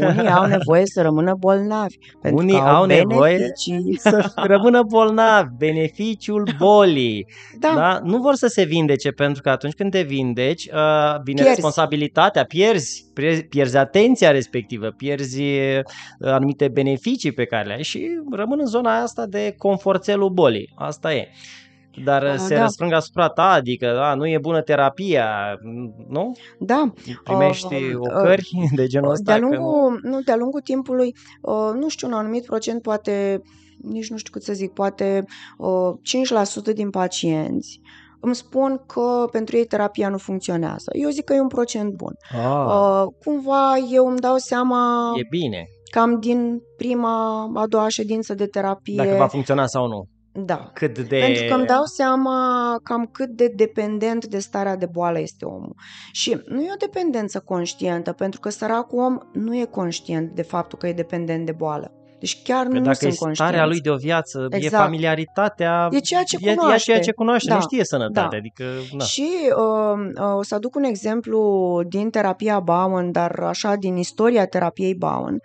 Unii 0.00 0.28
au 0.28 0.46
nevoie 0.46 0.86
să 0.86 1.02
rămână 1.02 1.34
bolnavi, 1.38 1.98
pentru 2.22 2.42
Unii 2.42 2.58
că 2.58 2.64
au, 2.64 2.74
au 2.76 2.84
nevoie 2.84 3.36
beneficii. 3.36 3.96
să 4.10 4.32
rămână 4.34 4.82
bolnavi, 4.82 5.48
beneficiul 5.58 6.48
bolii. 6.58 7.26
Da, 7.58 7.72
Da? 7.74 8.00
Nu 8.04 8.18
vor 8.18 8.34
să 8.34 8.46
se 8.46 8.64
vindece 8.64 9.10
pentru 9.10 9.42
că 9.42 9.50
atunci 9.50 9.74
când 9.74 9.90
te 9.90 10.02
vindeci, 10.02 10.64
uh, 10.64 11.20
vine 11.24 11.40
Pierzi. 11.40 11.54
responsabilitatea, 11.54 12.44
pierzi, 12.44 13.04
pierzi, 13.14 13.42
pierzi 13.44 13.76
atenția 13.76 14.30
respectivă, 14.30 14.86
pierzi 14.86 15.42
uh, 15.42 15.80
anumite 16.20 16.68
beneficii 16.68 17.32
pe 17.32 17.44
care 17.44 17.66
le 17.66 17.72
ai 17.74 17.82
și 17.82 18.08
rămân 18.32 18.58
în 18.60 18.66
zona 18.66 19.00
asta 19.00 19.26
de 19.26 19.54
conforțelul 19.58 20.30
bolii. 20.30 20.72
Asta 20.76 21.14
e. 21.14 21.28
Dar 22.04 22.22
uh, 22.22 22.28
Ah, 22.28 22.36
se 22.38 22.54
da. 22.54 22.60
răsfrâng 22.62 22.92
asupra 22.92 23.28
ta, 23.28 23.42
adică 23.50 24.00
a, 24.00 24.14
nu 24.14 24.26
e 24.28 24.38
bună 24.38 24.60
terapia, 24.62 25.28
nu? 26.08 26.32
da. 26.58 26.92
Primești 27.24 27.74
Uh, 27.74 27.94
ocări 27.98 28.50
de 28.76 28.86
genul 28.86 29.10
ăsta. 29.10 29.32
De-a 29.38 29.48
că 29.48 29.54
nu- 29.56 29.60
lungul, 29.62 30.00
nu, 30.02 30.20
de-a 30.20 30.36
lungul 30.36 30.60
timpului, 30.60 31.14
uh, 31.42 31.70
nu 31.74 31.88
știu, 31.88 32.06
un 32.06 32.12
anumit 32.12 32.44
procent, 32.44 32.82
poate, 32.82 33.42
nici 33.82 34.10
nu 34.10 34.16
știu 34.16 34.32
cât 34.32 34.42
să 34.42 34.52
zic, 34.52 34.72
poate 34.72 35.24
uh, 35.58 35.90
5% 36.70 36.74
din 36.74 36.90
pacienți 36.90 37.80
îmi 38.20 38.34
spun 38.34 38.80
că 38.86 39.26
pentru 39.32 39.56
ei 39.56 39.64
terapia 39.64 40.08
nu 40.08 40.18
funcționează. 40.18 40.90
Eu 40.92 41.10
zic 41.10 41.24
că 41.24 41.34
e 41.34 41.40
un 41.40 41.48
procent 41.48 41.94
bun. 41.94 42.12
Ah, 42.32 42.64
Uh, 42.66 43.04
cumva 43.24 43.72
eu 43.92 44.06
îmi 44.06 44.18
dau 44.18 44.36
seama 44.36 45.12
e 45.16 45.26
bine, 45.30 45.64
cam 45.90 46.20
din 46.20 46.58
prima, 46.76 47.42
a 47.54 47.66
doua 47.66 47.88
ședință 47.88 48.34
de 48.34 48.46
terapie. 48.46 48.96
dacă 48.96 49.14
va 49.18 49.26
funcționa 49.26 49.66
sau 49.66 49.86
nu. 49.86 50.04
Da. 50.36 50.70
Cât 50.74 50.98
de... 50.98 51.18
Pentru 51.18 51.44
că 51.44 51.54
îmi 51.54 51.66
dau 51.66 51.84
seama 51.84 52.76
cam 52.82 53.06
cât 53.12 53.28
de 53.28 53.48
dependent 53.48 54.26
de 54.26 54.38
starea 54.38 54.76
de 54.76 54.86
boală 54.86 55.20
este 55.20 55.44
omul. 55.44 55.74
Și 56.12 56.42
nu 56.46 56.62
e 56.62 56.72
o 56.72 56.76
dependență 56.78 57.40
conștientă, 57.40 58.12
pentru 58.12 58.40
că 58.40 58.48
săracul 58.48 58.98
om 58.98 59.18
nu 59.32 59.56
e 59.56 59.64
conștient 59.64 60.30
de 60.34 60.42
faptul 60.42 60.78
că 60.78 60.86
e 60.86 60.92
dependent 60.92 61.46
de 61.46 61.52
boală. 61.52 61.92
Deci 62.24 62.42
chiar 62.42 62.66
Că 62.66 62.72
nu 62.72 62.80
dacă 62.80 63.06
e 63.06 63.10
sunt 63.10 63.34
starea 63.34 63.60
conștienți. 63.60 63.68
lui 63.68 63.80
de 63.80 63.90
o 63.90 63.96
viață, 63.96 64.46
e 64.50 64.56
Exact. 64.56 64.82
familiaritatea, 64.82 65.88
E 65.90 65.98
ceea 65.98 66.22
ce 66.22 66.36
e, 66.40 66.50
e 66.50 66.54
cunoaște. 66.54 66.90
ceea 66.90 67.00
ce 67.02 67.12
cunoaște, 67.12 67.48
Da. 67.48 67.54
nu 67.54 67.60
știe 67.60 67.84
sănătate. 67.84 68.28
Da. 68.30 68.36
Adică, 68.36 68.64
na. 68.96 69.04
Și 69.04 69.28
uh, 69.56 70.06
uh, 70.20 70.36
o 70.36 70.42
să 70.42 70.54
aduc 70.54 70.74
un 70.74 70.82
exemplu 70.82 71.80
din 71.88 72.10
terapia 72.10 72.60
Bowen, 72.60 73.12
dar 73.12 73.38
așa 73.40 73.74
din 73.74 73.96
istoria 73.96 74.46
terapiei 74.46 74.94
Bowen. 74.94 75.38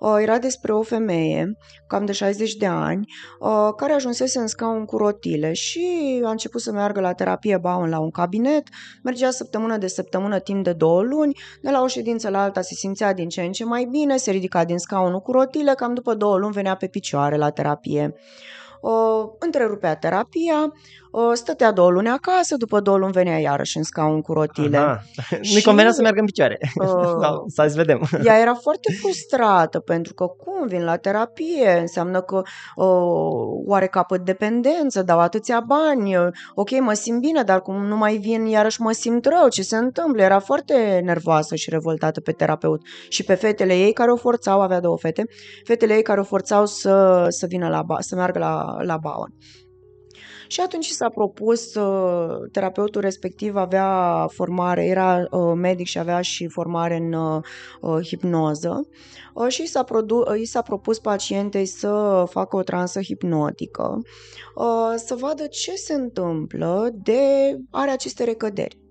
Uh, 0.00 0.16
era 0.20 0.38
despre 0.38 0.72
o 0.72 0.82
femeie, 0.82 1.56
cam 1.86 2.04
de 2.04 2.12
60 2.12 2.54
de 2.54 2.66
ani, 2.66 3.04
uh, 3.40 3.68
care 3.76 3.92
ajunsese 3.92 4.38
în 4.38 4.46
scaun 4.46 4.84
cu 4.84 4.96
rotile 4.96 5.52
și 5.52 5.80
a 6.24 6.30
început 6.30 6.60
să 6.60 6.72
meargă 6.72 7.00
la 7.00 7.12
terapie 7.12 7.56
Bowen 7.58 7.90
la 7.90 7.98
un 8.00 8.10
cabinet, 8.10 8.62
mergea 9.02 9.30
săptămână 9.30 9.76
de 9.76 9.86
săptămână 9.86 10.38
timp 10.38 10.64
de 10.64 10.72
două 10.72 11.02
luni, 11.02 11.32
de 11.62 11.70
la 11.70 11.82
o 11.82 11.86
ședință 11.86 12.28
la 12.28 12.42
alta 12.42 12.60
se 12.60 12.74
simțea 12.74 13.12
din 13.14 13.28
ce 13.28 13.40
în 13.42 13.52
ce 13.52 13.64
mai 13.64 13.88
bine, 13.90 14.16
se 14.16 14.30
ridica 14.30 14.64
din 14.64 14.78
scaunul 14.78 15.20
cu 15.20 15.32
rotile, 15.32 15.72
cam 15.76 15.94
după 15.94 16.14
două 16.18 16.36
luni 16.36 16.52
venea 16.52 16.74
pe 16.74 16.86
picioare 16.86 17.36
la 17.36 17.50
terapie. 17.50 18.14
Uh, 18.80 19.28
întrerupea 19.38 19.96
terapia, 19.96 20.62
uh, 20.62 20.72
stătea 21.34 21.72
două 21.72 21.90
luni 21.90 22.08
acasă, 22.08 22.56
după 22.56 22.80
două 22.80 22.96
luni 22.96 23.12
venea 23.12 23.38
iarăși 23.38 23.76
în 23.76 23.82
scaun 23.82 24.20
cu 24.20 24.32
rotile. 24.32 24.76
Aha. 24.76 25.02
Nu-i 25.30 25.44
Și- 25.44 25.62
convenea 25.64 25.92
să 25.92 26.00
meargă 26.00 26.20
în 26.20 26.26
picioare. 26.26 26.58
Uh, 26.80 26.86
Sau, 27.54 27.68
să 27.68 27.72
vedem. 27.74 28.00
ea 28.24 28.40
era 28.40 28.54
foarte 28.54 28.92
frustrată 29.00 29.78
pentru 29.80 30.14
că 30.14 30.24
cum 30.26 30.66
vin 30.66 30.84
la 30.84 30.96
terapie, 30.96 31.78
înseamnă 31.80 32.20
că 32.20 32.42
uh, 32.76 32.86
oare 33.66 33.86
capăt 33.86 34.20
dependență, 34.24 35.02
dau 35.02 35.18
atâția 35.20 35.60
bani, 35.66 36.16
uh, 36.16 36.26
ok, 36.54 36.80
mă 36.80 36.92
simt 36.92 37.20
bine, 37.20 37.42
dar 37.42 37.60
cum 37.62 37.86
nu 37.86 37.96
mai 37.96 38.16
vin, 38.16 38.44
iarăși 38.46 38.80
mă 38.80 38.92
simt 38.92 39.24
rău, 39.26 39.48
ce 39.48 39.62
se 39.62 39.76
întâmplă? 39.76 40.22
Era 40.22 40.38
foarte 40.38 41.00
nervoasă 41.04 41.54
și 41.54 41.70
revoltată 41.70 42.20
pe 42.20 42.32
terapeut 42.32 42.80
și 43.08 43.24
pe 43.24 43.34
fetele 43.34 43.74
ei 43.78 43.92
care 43.92 44.10
o 44.10 44.16
forțau, 44.16 44.60
avea 44.60 44.80
două 44.80 44.98
fete, 44.98 45.24
fetele 45.64 45.94
ei 45.94 46.02
care 46.02 46.20
o 46.20 46.24
forțau 46.24 46.66
să, 46.66 47.24
să 47.28 47.46
vină 47.46 47.68
la, 47.68 47.82
ba- 47.82 48.00
să 48.00 48.14
meargă 48.14 48.38
la, 48.38 48.76
la 48.82 48.96
Bowen. 48.96 49.34
Și 50.48 50.60
atunci 50.60 50.86
s-a 50.86 51.08
propus, 51.08 51.74
uh, 51.74 52.50
terapeutul 52.52 53.00
respectiv 53.00 53.56
avea 53.56 54.26
formare, 54.32 54.84
era 54.84 55.26
uh, 55.30 55.52
medic 55.54 55.86
și 55.86 55.98
avea 55.98 56.20
și 56.20 56.46
formare 56.46 56.96
în 56.96 57.12
uh, 57.12 57.42
uh, 57.80 58.06
hipnoză 58.06 58.88
uh, 59.34 59.48
și 59.48 59.62
i 59.62 59.66
s-a, 59.66 59.82
produ- 59.82 60.24
uh, 60.30 60.40
i 60.40 60.44
s-a 60.44 60.62
propus 60.62 60.98
pacientei 60.98 61.66
să 61.66 62.24
facă 62.30 62.56
o 62.56 62.62
transă 62.62 63.00
hipnotică, 63.00 64.00
uh, 64.54 64.94
să 64.96 65.14
vadă 65.14 65.46
ce 65.46 65.74
se 65.74 65.94
întâmplă 65.94 66.88
de 67.02 67.20
are 67.70 67.90
aceste 67.90 68.24
recăderi. 68.24 68.87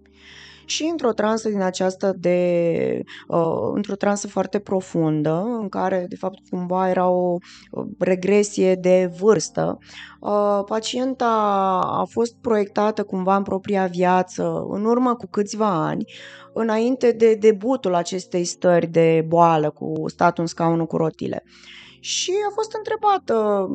Și 0.67 0.87
într-o 0.91 1.11
transă 1.11 1.49
din 1.49 1.61
aceasta 1.61 2.13
de, 2.13 3.01
uh, 3.27 3.71
într-o 3.73 3.95
transă 3.95 4.27
foarte 4.27 4.59
profundă, 4.59 5.43
în 5.61 5.69
care 5.69 6.05
de 6.09 6.15
fapt 6.15 6.37
cumva 6.49 6.89
era 6.89 7.09
o 7.09 7.37
uh, 7.71 7.85
regresie 7.97 8.75
de 8.75 9.11
vârstă, 9.19 9.77
uh, 10.19 10.59
pacienta 10.65 11.29
a 11.99 12.03
fost 12.09 12.35
proiectată 12.41 13.03
cumva 13.03 13.35
în 13.35 13.43
propria 13.43 13.85
viață 13.85 14.65
în 14.69 14.85
urmă 14.85 15.15
cu 15.15 15.27
câțiva 15.27 15.85
ani, 15.85 16.05
înainte 16.53 17.11
de 17.11 17.35
debutul 17.35 17.93
acestei 17.95 18.43
stări 18.43 18.87
de 18.87 19.25
boală 19.27 19.69
cu 19.69 19.93
statul 20.05 20.41
în 20.43 20.47
scaunul 20.47 20.85
cu 20.85 20.97
rotile. 20.97 21.43
Și 21.99 22.31
a 22.49 22.51
fost 22.53 22.73
întrebată 22.75 23.67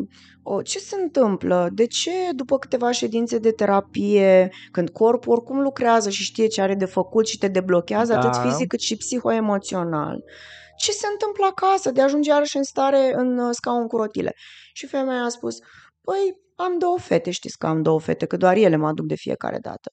o, 0.43 0.63
ce 0.63 0.79
se 0.79 0.97
întâmplă, 1.03 1.69
de 1.73 1.87
ce 1.87 2.11
după 2.35 2.59
câteva 2.59 2.91
ședințe 2.91 3.39
de 3.39 3.51
terapie, 3.51 4.51
când 4.71 4.91
corpul 4.91 5.33
oricum 5.33 5.61
lucrează 5.61 6.11
și 6.11 6.23
știe 6.23 6.47
ce 6.47 6.61
are 6.61 6.75
de 6.75 6.85
făcut 6.85 7.27
și 7.27 7.39
te 7.39 7.49
deblochează 7.49 8.13
Da. 8.13 8.19
atât 8.19 8.41
fizic 8.43 8.69
cât 8.69 8.81
și 8.81 8.97
psihoemoțional, 8.97 10.23
ce 10.77 10.93
se 10.93 11.07
întâmplă 11.13 11.47
acasă 11.51 11.91
de 11.91 12.01
a 12.01 12.05
ajunge 12.05 12.31
iarăși 12.31 12.57
în 12.57 12.63
stare 12.63 13.13
în 13.15 13.39
uh, 13.39 13.49
scaun 13.53 13.87
cu 13.87 13.97
rotile? 13.97 14.35
Și 14.73 14.87
femeia 14.87 15.23
a 15.23 15.29
spus, 15.29 15.59
păi 16.01 16.41
am 16.57 16.79
două 16.79 16.99
fete, 16.99 17.31
știți 17.31 17.59
că 17.59 17.67
am 17.67 17.83
două 17.83 18.01
fete, 18.01 18.27
că 18.27 18.37
doar 18.37 18.57
ele 18.57 18.77
mă 18.77 18.87
aduc 18.87 19.07
de 19.07 19.15
fiecare 19.15 19.59
dată. 19.59 19.93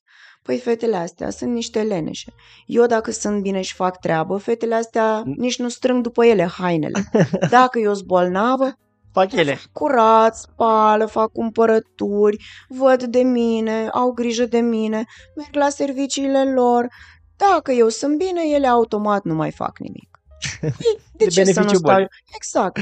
Păi 0.49 0.57
fetele 0.59 0.95
astea 0.95 1.29
sunt 1.29 1.51
niște 1.53 1.81
leneșe. 1.81 2.33
Eu 2.65 2.85
dacă 2.85 3.11
sunt 3.11 3.41
bine 3.41 3.61
și 3.61 3.73
fac 3.73 3.99
treabă, 3.99 4.37
fetele 4.37 4.75
astea 4.75 5.23
nici 5.25 5.59
nu 5.59 5.69
strâng 5.69 6.03
după 6.03 6.25
ele 6.25 6.45
hainele. 6.45 7.09
Dacă 7.49 7.79
eu 7.79 7.93
sunt 7.93 8.07
bolnavă, 8.07 8.73
Fac 9.13 9.31
ele. 9.31 9.59
Curat, 9.71 10.35
spală, 10.35 11.05
fac 11.05 11.31
cumpărături, 11.31 12.45
văd 12.67 13.03
de 13.03 13.19
mine, 13.21 13.87
au 13.87 14.11
grijă 14.11 14.45
de 14.45 14.59
mine, 14.59 15.05
merg 15.35 15.55
la 15.55 15.69
serviciile 15.69 16.53
lor. 16.53 16.87
Dacă 17.35 17.71
eu 17.71 17.89
sunt 17.89 18.17
bine, 18.17 18.41
ele 18.53 18.67
automat 18.67 19.23
nu 19.23 19.33
mai 19.33 19.51
fac 19.51 19.79
nimic. 19.79 20.09
Păi, 20.59 20.99
De, 21.17 21.25
De 21.25 21.29
ce 21.29 21.43
să 21.43 21.59
nu 21.59 21.65
beneficiu 21.65 21.77
stau? 21.77 21.95
bun. 21.95 22.07
Exact. 22.35 22.79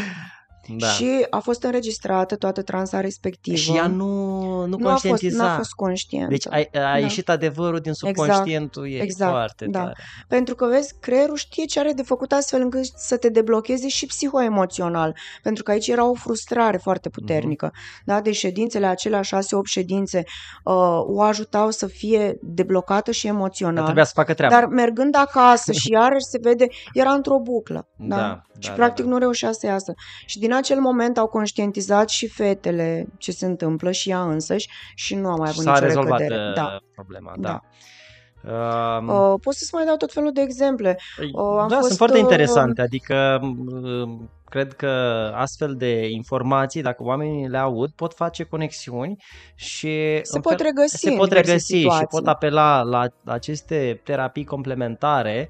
Da. 0.68 0.88
Și 0.88 1.26
a 1.30 1.39
fost 1.39 1.63
înregistrată 1.63 2.36
toată 2.36 2.61
transa 2.61 3.01
respectivă. 3.01 3.55
Și 3.55 3.76
ea 3.76 3.88
nu, 3.88 4.05
nu, 4.65 4.78
nu 4.78 4.88
a 4.88 4.91
fost, 4.91 5.05
conștientiza. 5.07 5.43
n-a 5.43 5.55
fost 5.55 5.74
conștientă. 5.74 6.30
Deci 6.30 6.47
a, 6.47 6.55
a 6.55 6.63
Da. 6.72 6.97
ieșit 6.97 7.30
adevărul 7.30 7.80
din 7.80 7.93
subconștientul 7.93 8.88
ei. 8.88 8.99
exact, 8.99 9.32
Foarte 9.32 9.65
da. 9.65 9.80
tare. 9.80 9.95
Pentru 10.28 10.55
că, 10.55 10.65
vezi, 10.65 10.93
creierul 10.99 11.36
știe 11.36 11.65
ce 11.65 11.80
are 11.80 11.91
de 11.91 12.03
făcut 12.03 12.32
astfel 12.32 12.61
încât 12.61 12.86
să 12.95 13.18
te 13.18 13.30
deblocheze 13.30 13.88
și 13.88 14.05
psihoemoțional. 14.05 15.15
Pentru 15.43 15.63
că 15.63 15.72
aici 15.72 15.88
era 15.88 16.09
o 16.09 16.13
frustrare 16.13 16.78
foarte 16.78 17.09
puternică. 17.09 17.72
Da? 18.05 18.22
Deci 18.22 18.36
ședințele 18.36 18.86
acelea, 18.86 19.22
șase-opt 19.22 19.68
ședințe, 19.68 20.24
uh, 20.63 20.74
o 21.05 21.22
ajutau 21.22 21.70
să 21.70 21.88
fie 21.88 22.38
deblocată 22.41 23.11
și 23.11 23.26
Dar 23.26 23.36
emoțional. 23.36 23.84
trebuia 23.84 24.03
să 24.05 24.11
facă 24.15 24.34
treaba. 24.34 24.53
Dar 24.55 24.65
mergând 24.65 25.15
acasă 25.15 25.72
și 25.72 25.91
iarăși 25.91 26.26
se 26.26 26.38
vede, 26.41 26.68
era 26.93 27.11
într-o 27.11 27.39
buclă. 27.39 27.88
Da? 27.97 28.15
Da, 28.15 28.41
și 28.59 28.70
da, 28.70 28.76
practic 28.76 29.03
da, 29.03 29.09
da. 29.09 29.13
nu 29.15 29.20
reușea 29.22 29.51
să 29.51 29.65
iasă. 29.65 29.93
Și 30.26 30.39
din 30.39 30.53
acel 30.58 30.80
moment 30.80 31.18
au 31.18 31.28
conștientizat 31.28 32.10
și 32.10 32.28
fetele 32.28 33.08
ce 33.18 33.32
se 33.32 33.45
întâmplă 33.45 33.91
și 33.91 34.10
ea 34.10 34.22
însăși 34.22 34.70
și 34.95 35.16
nu 35.16 35.28
a 35.30 35.36
mai 35.36 35.47
Și 35.47 35.51
avut 35.51 35.64
s-a 35.64 35.72
nicio 35.72 35.86
rezolvat 35.86 36.20
recădere. 36.20 36.47
uh, 36.49 36.55
Da. 36.55 36.78
problema. 36.95 37.34
Da. 37.38 37.49
Da. 37.49 37.62
Um, 38.99 39.08
Uh, 39.10 39.34
pot 39.41 39.53
să-ți 39.53 39.74
mai 39.74 39.86
dau 39.86 39.95
tot 39.95 40.12
felul 40.14 40.32
de 40.32 40.41
exemple. 40.41 40.99
Păi, 41.18 41.30
Uh, 41.34 41.58
am 41.60 41.68
da, 41.68 41.76
fost, 41.76 41.86
sunt 41.86 41.97
foarte 41.97 42.16
uh, 42.18 42.22
interesante, 42.22 42.82
adică 42.82 43.39
uh, 43.72 44.10
cred 44.49 44.74
că 44.74 44.88
astfel 45.36 45.76
de 45.76 46.08
informații, 46.10 46.82
dacă 46.82 47.03
oamenii 47.03 47.47
le 47.47 47.58
aud, 47.58 47.89
pot 47.95 48.14
face 48.14 48.43
conexiuni 48.43 49.24
și 49.55 49.89
Se 50.22 50.36
în 50.36 50.41
pot 50.41 50.55
fel- 50.58 50.66
regăsi 50.66 50.97
se 50.97 51.10
în 51.10 51.18
pot 51.18 51.28
diverse 51.28 51.49
regăsi 51.49 51.74
și 51.74 51.80
situații. 51.82 52.08
pot 52.08 52.28
apela 52.28 52.82
la 52.82 53.05
aceste 53.26 54.01
terapii 54.03 54.45
complementare 54.45 55.49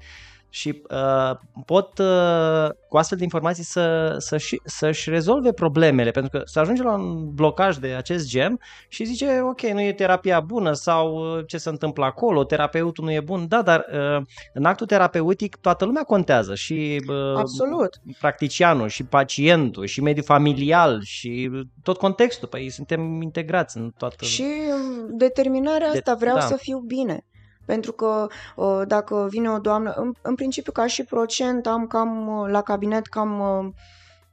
și 0.50 0.82
uh, 0.90 1.36
pot 1.64 1.98
uh, 1.98 2.68
cu 2.88 2.96
astfel 2.96 3.18
de 3.18 3.24
informații 3.24 3.64
să, 3.64 4.14
să 4.18 4.36
și, 4.36 4.60
să-și 4.64 5.10
rezolve 5.10 5.52
problemele, 5.52 6.10
pentru 6.10 6.38
că 6.38 6.42
să 6.44 6.60
ajunge 6.60 6.82
la 6.82 6.92
un 6.92 7.34
blocaj 7.34 7.76
de 7.76 7.88
acest 7.88 8.28
gen 8.28 8.60
și 8.88 9.04
zice, 9.04 9.40
ok, 9.40 9.60
nu 9.60 9.80
e 9.80 9.92
terapia 9.92 10.40
bună 10.40 10.72
sau 10.72 11.36
uh, 11.36 11.44
ce 11.46 11.58
se 11.58 11.68
întâmplă 11.68 12.04
acolo, 12.04 12.44
terapeutul 12.44 13.04
nu 13.04 13.12
e 13.12 13.20
bun, 13.20 13.48
da, 13.48 13.62
dar 13.62 13.86
uh, 13.92 14.22
în 14.52 14.64
actul 14.64 14.86
terapeutic 14.86 15.56
toată 15.56 15.84
lumea 15.84 16.02
contează 16.02 16.54
și 16.54 17.04
uh, 17.08 17.36
Absolut. 17.36 18.00
practicianul 18.20 18.88
și 18.88 19.04
pacientul 19.04 19.86
și 19.86 20.00
mediul 20.00 20.24
familial 20.24 21.02
și 21.02 21.50
tot 21.82 21.96
contextul, 21.96 22.48
păi 22.48 22.70
suntem 22.70 23.22
integrați 23.22 23.76
în 23.76 23.90
toată... 23.96 24.24
Și 24.24 24.42
um, 24.42 25.16
determinarea 25.16 25.90
De- 25.90 25.96
asta, 25.98 26.14
vreau 26.14 26.36
da. 26.36 26.40
să 26.40 26.56
fiu 26.56 26.78
bine. 26.78 27.24
Pentru 27.68 27.92
că 27.92 28.26
uh, 28.56 28.80
dacă 28.86 29.26
vine 29.30 29.50
o 29.50 29.58
doamnă, 29.58 29.92
în, 29.96 30.12
în 30.22 30.34
principiu 30.34 30.72
ca 30.72 30.86
și 30.86 31.04
procent 31.04 31.66
am 31.66 31.86
cam 31.86 32.26
uh, 32.38 32.50
la 32.50 32.62
cabinet 32.62 33.06
cam 33.06 33.40
uh, 33.40 33.72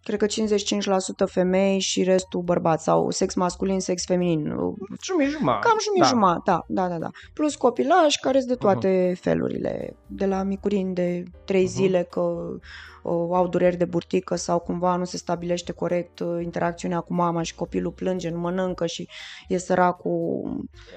cred 0.04 0.20
că 0.20 0.26
55% 0.26 1.32
femei 1.32 1.80
și 1.80 2.04
restul 2.04 2.42
bărbați 2.42 2.84
sau 2.84 3.10
sex 3.12 3.34
masculin, 3.34 3.80
sex 3.80 4.06
feminin. 4.06 4.52
Uh, 4.52 4.74
Jumătate, 5.04 5.30
jumătate. 5.38 5.68
Cam 5.68 5.78
jumătate, 5.82 6.00
da. 6.00 6.06
jumătate, 6.06 6.66
da, 6.68 6.82
da, 6.82 6.88
da, 6.88 6.98
da. 6.98 7.10
Plus 7.34 7.56
copilași 7.56 8.20
care 8.20 8.38
sunt 8.38 8.50
de 8.50 8.56
toate 8.58 9.16
felurile, 9.20 9.96
de 10.08 10.26
la 10.26 10.44
micurini 10.44 10.94
de 10.94 11.24
trei 11.46 11.64
Mhm. 11.64 11.72
zile 11.72 12.08
că 12.10 12.20
uh, 12.20 12.62
au 13.10 13.48
dureri 13.48 13.78
de 13.78 13.86
burtică 13.86 14.36
sau 14.36 14.60
cumva 14.60 14.96
nu 14.96 15.04
se 15.06 15.18
stabilește 15.18 15.72
corect 15.72 16.20
uh, 16.20 16.28
interacțiunea 16.44 17.00
cu 17.00 17.14
mama 17.14 17.42
și 17.42 17.56
copilul 17.56 17.92
plânge, 17.92 18.30
nu 18.30 18.40
mănâncă 18.40 18.86
și 18.86 19.08
e 19.48 19.58
săracul 19.58 20.44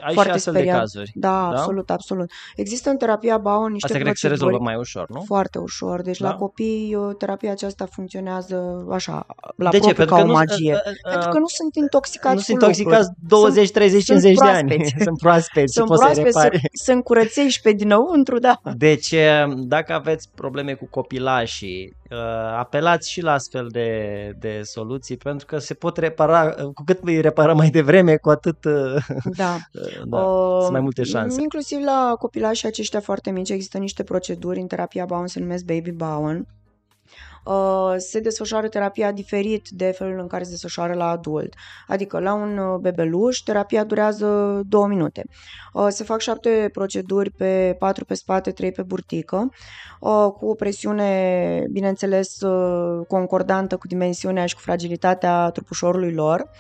Ai 0.07 0.15
foarte 0.15 0.31
și 0.31 0.37
astfel 0.37 0.53
speriat. 0.53 0.75
de 0.75 0.81
cazuri. 0.81 1.11
Da, 1.15 1.29
Da? 1.53 1.59
absolut, 1.59 1.91
absolut. 1.91 2.31
Există 2.57 2.91
în 2.91 2.97
terapia 2.97 3.39
Bauer 3.39 3.71
niște 3.71 3.87
Asta 3.87 3.99
cred 3.99 4.13
că 4.13 4.19
se 4.19 4.27
proceduri 4.27 4.51
rezolvă 4.51 4.71
mai 4.71 4.81
ușor, 4.81 5.09
nu? 5.09 5.23
foarte 5.27 5.59
ușor. 5.59 6.03
Deci 6.03 6.19
Da? 6.21 6.29
la 6.29 6.35
copii 6.35 6.95
uh, 6.95 7.15
terapia 7.19 7.51
aceasta 7.51 7.87
funcționează 7.87 8.87
așa, 8.91 9.27
la 9.57 9.71
de 9.71 9.79
ce? 9.79 9.93
propriu 9.93 9.95
Pentru 9.95 10.15
ca 10.15 10.21
că 10.21 10.23
o 10.23 10.27
nu, 10.27 10.33
magie. 10.33 10.73
uh, 10.73 10.81
uh, 10.87 11.11
Pentru 11.13 11.29
că 11.31 11.39
nu 11.39 11.47
sunt 11.47 11.75
intoxicați 11.75 12.35
nu 12.35 12.41
cu 12.41 12.45
sunt 12.45 12.61
lucruri. 12.61 12.79
intoxicați 12.81 13.19
20, 13.29 13.71
30, 13.71 14.03
sunt 14.03 14.21
50 14.21 14.39
de 14.39 14.49
ani. 14.51 14.69
proaspeți. 14.69 14.95
sunt 15.05 15.19
proaspeți 15.19 15.73
Sunt 15.73 15.87
și 15.87 15.91
poți 15.93 16.03
să-i 16.03 16.13
proaspeți, 16.23 16.41
sunt, 16.41 16.53
repari. 16.53 16.69
sunt 16.73 17.05
curăței 17.05 17.47
pe 17.63 17.73
dinăuntru, 17.73 18.39
da. 18.39 18.61
Deci, 18.77 19.15
dacă 19.57 19.93
aveți 19.93 20.29
probleme 20.35 20.73
cu 20.75 20.87
copilașii, 20.91 21.85
uh, 21.87 21.98
apelați 22.57 23.11
și 23.11 23.21
la 23.21 23.33
astfel 23.33 23.67
de, 23.71 24.33
de 24.39 24.61
soluții, 24.63 25.17
pentru 25.17 25.47
că 25.47 25.59
se 25.59 25.75
pot 25.75 25.97
repara, 25.97 26.51
cu 26.75 26.85
cât 26.85 26.99
îi 27.03 27.21
reparăm 27.21 27.57
mai 27.57 27.71
devreme, 27.71 28.17
cu 28.17 28.31
atât 28.31 28.65
uh, 28.65 29.07
Da. 29.37 29.57
da, 30.05 30.19
Uh, 30.19 30.59
sunt 30.61 30.73
mai 30.73 30.81
multe 30.81 31.03
șanse. 31.03 31.41
Inclusiv 31.41 31.79
la 31.85 32.15
copilașii 32.19 32.69
aceștia 32.69 33.01
foarte 33.01 33.31
mici 33.31 33.51
există 33.51 33.79
niște 33.79 34.03
proceduri 34.03 34.61
în 34.61 34.67
terapia 34.67 35.05
Bowen, 35.05 35.27
se 35.27 35.41
numesc 35.41 35.65
Baby 35.65 35.91
Bowen. 35.91 36.47
Uh, 37.45 37.95
se 37.97 38.21
desfășoară 38.21 38.69
terapia 38.69 39.13
diferit 39.13 39.69
de 39.69 39.91
felul 39.91 40.19
în 40.19 40.27
care 40.27 40.45
se 40.45 40.51
desfășoară 40.51 40.93
la 40.95 41.09
adult. 41.09 41.55
Adică 41.87 42.19
la 42.19 42.35
un 42.35 42.59
uh, 42.59 42.79
bebeluș 42.81 43.39
terapia 43.39 43.85
durează 43.85 44.61
două 44.69 44.87
minute. 44.87 45.25
Uh, 45.73 45.87
se 45.89 46.05
fac 46.05 46.21
șapte 46.21 46.71
proceduri 46.73 47.31
pe 47.31 47.77
patru 47.79 48.05
pe 48.05 48.15
spate, 48.15 48.51
trei 48.51 48.73
pe 48.73 48.83
burtică, 48.83 49.51
uh, 50.01 50.27
cu 50.39 50.47
o 50.47 50.55
presiune, 50.55 51.65
bineînțeles, 51.71 52.41
uh, 52.41 53.07
concordantă 53.07 53.77
cu 53.77 53.87
dimensiunea 53.87 54.47
și 54.47 54.55
cu 54.55 54.61
fragilitatea 54.61 55.51
trupușorului 55.51 56.13
lor. 56.13 56.51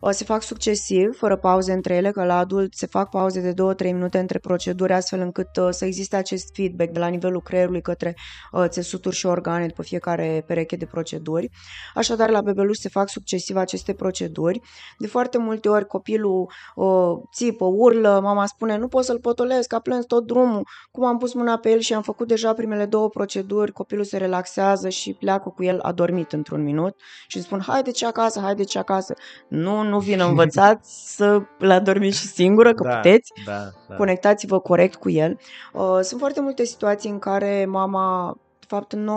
Um, 0.00 0.08
o 0.08 0.10
se 0.10 0.24
fac 0.24 0.42
succesiv, 0.42 1.16
fără 1.16 1.36
pauze 1.36 1.72
între 1.72 1.94
ele, 1.94 2.10
că 2.10 2.24
la 2.24 2.38
adult 2.38 2.74
se 2.74 2.86
fac 2.86 3.10
pauze 3.10 3.40
de 3.40 3.52
2-3 3.52 3.92
minute 3.92 4.18
între 4.18 4.38
proceduri, 4.38 4.92
astfel 4.92 5.20
încât 5.20 5.56
uh, 5.56 5.68
să 5.70 5.84
existe 5.84 6.16
acest 6.16 6.54
feedback 6.54 6.90
de 6.90 6.98
la 6.98 7.06
nivelul 7.06 7.42
creierului 7.42 7.80
către 7.80 8.16
uh, 8.52 8.64
țesuturi 8.68 9.16
și 9.16 9.26
organe 9.26 9.66
după 9.66 9.82
fiecare 9.82 10.44
pereche 10.46 10.76
de 10.76 10.84
proceduri. 10.84 11.50
Așadar, 11.94 12.30
la 12.30 12.40
bebeluș 12.40 12.76
se 12.76 12.88
fac 12.88 13.08
succesiv 13.08 13.56
aceste 13.56 13.92
proceduri. 13.94 14.60
De 14.98 15.06
foarte 15.06 15.38
multe 15.38 15.68
ori 15.68 15.86
copilul 15.86 16.50
uh, 16.74 17.12
țipă, 17.32 17.64
urlă, 17.64 18.20
mama 18.22 18.46
spune 18.46 18.76
nu 18.76 18.88
pot 18.88 19.04
să-l 19.04 19.18
potolesc, 19.18 19.72
a 19.72 19.78
plâns 19.78 20.04
tot 20.04 20.26
drumul. 20.26 20.66
Cum 20.90 21.04
am 21.04 21.18
pus 21.18 21.34
mâna 21.34 21.56
pe 21.56 21.70
el 21.70 21.78
și 21.78 21.94
am 21.94 22.02
făcut 22.02 22.28
deja 22.28 22.52
primele 22.52 22.86
două 22.86 23.08
proceduri, 23.08 23.72
copilul 23.72 24.04
se 24.04 24.16
relaxează 24.16 24.88
și 24.88 25.12
pleacă 25.12 25.48
cu 25.48 25.64
el 25.64 25.80
adormit 25.80 26.32
într-un 26.32 26.62
minut 26.62 26.96
și 27.26 27.36
îmi 27.36 27.44
spun 27.44 27.60
haideți 27.60 28.04
acasă, 28.04 28.40
haideți 28.40 28.78
acasă. 28.78 29.14
Nu, 29.48 29.82
nu 29.88 29.98
vin 29.98 30.20
învățați 30.28 31.14
să 31.14 31.42
l 31.58 31.70
adormiți 31.70 32.18
și 32.18 32.26
singură, 32.26 32.74
că 32.74 32.82
da, 32.82 32.96
puteți. 32.96 33.32
Da, 33.44 33.70
da. 33.88 33.94
Conectați-vă 33.94 34.60
corect 34.60 34.94
cu 34.94 35.10
el. 35.10 35.38
Uh, 35.72 35.98
sunt 36.02 36.20
foarte 36.20 36.40
multe 36.40 36.64
situații 36.64 37.10
în 37.10 37.18
care 37.18 37.64
mama, 37.68 38.36
de 38.36 38.40
fapt 38.68 38.92
în 38.92 39.10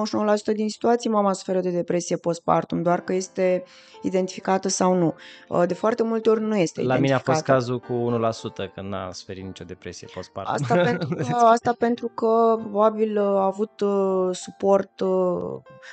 99% 0.51 0.55
din 0.55 0.69
situații, 0.69 1.09
mama 1.09 1.33
suferă 1.33 1.59
de 1.59 1.69
depresie 1.69 2.15
postpartum, 2.17 2.81
doar 2.81 2.99
că 3.01 3.13
este 3.13 3.63
identificată 4.01 4.67
sau 4.67 4.93
nu. 4.93 5.13
Uh, 5.47 5.63
de 5.67 5.73
foarte 5.73 6.03
multe 6.03 6.29
ori 6.29 6.41
nu 6.41 6.55
este 6.57 6.81
La 6.81 6.97
mine 6.97 7.13
a 7.13 7.17
fost 7.17 7.47
identificată. 7.47 7.59
cazul 7.59 7.79
cu 7.79 8.63
1% 8.69 8.73
când 8.73 8.87
n-a 8.89 9.11
suferit 9.11 9.43
nicio 9.43 9.63
depresie 9.63 10.07
postpartum. 10.13 10.53
Asta 10.53 10.75
pentru, 10.89 11.15
că, 11.15 11.35
asta 11.45 11.75
pentru 11.77 12.07
că 12.07 12.55
probabil 12.61 13.17
uh, 13.17 13.23
a 13.23 13.45
avut 13.45 13.79
uh, 13.81 14.29
suport 14.35 14.99
uh, 14.99 15.09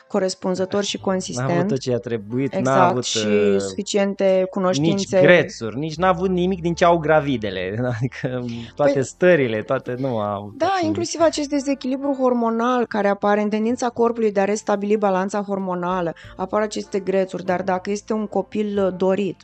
corespunzător 0.09 0.83
și 0.85 0.97
N-a 0.97 1.03
avut 1.03 1.13
consistent. 1.13 1.69
tot 1.69 1.79
ce 1.79 1.91
i-a 1.91 1.99
trebuit, 1.99 2.53
n-a 2.53 2.59
Exact, 2.59 2.91
avut 2.91 3.05
și 3.05 3.27
uh, 3.27 3.57
suficiente 3.61 4.37
nici 4.39 4.49
cunoștințe. 4.49 5.21
grețuri, 5.21 5.79
nici 5.79 5.97
n-a 5.97 6.09
avut 6.09 6.29
nimic 6.31 6.61
din 6.61 6.75
ce 6.75 6.85
au 6.85 6.99
gravidele. 6.99 7.79
Adică 7.99 8.45
toate 8.75 8.99
Păi- 9.01 9.03
stările, 9.03 9.63
toate 9.63 9.95
nu 9.99 10.19
au. 10.19 10.53
Da, 10.57 10.67
tot- 10.81 10.87
inclusiv 10.87 11.21
acest 11.21 11.49
dezechilibru 11.49 12.17
hormonal 12.21 12.87
care 12.87 13.09
apare 13.09 13.41
în 13.47 13.53
tendința 13.53 13.89
corpului 13.89 14.33
de 14.33 14.41
a 14.41 14.45
restabili 14.45 14.97
balanța 14.97 15.43
hormonală. 15.43 16.15
Apar 16.37 16.61
aceste 16.61 16.99
grețuri, 16.99 17.45
dar 17.45 17.63
dacă 17.63 17.91
este 17.91 18.13
un 18.13 18.27
copil 18.27 18.85
uh, 18.85 18.95
dorit, 18.97 19.37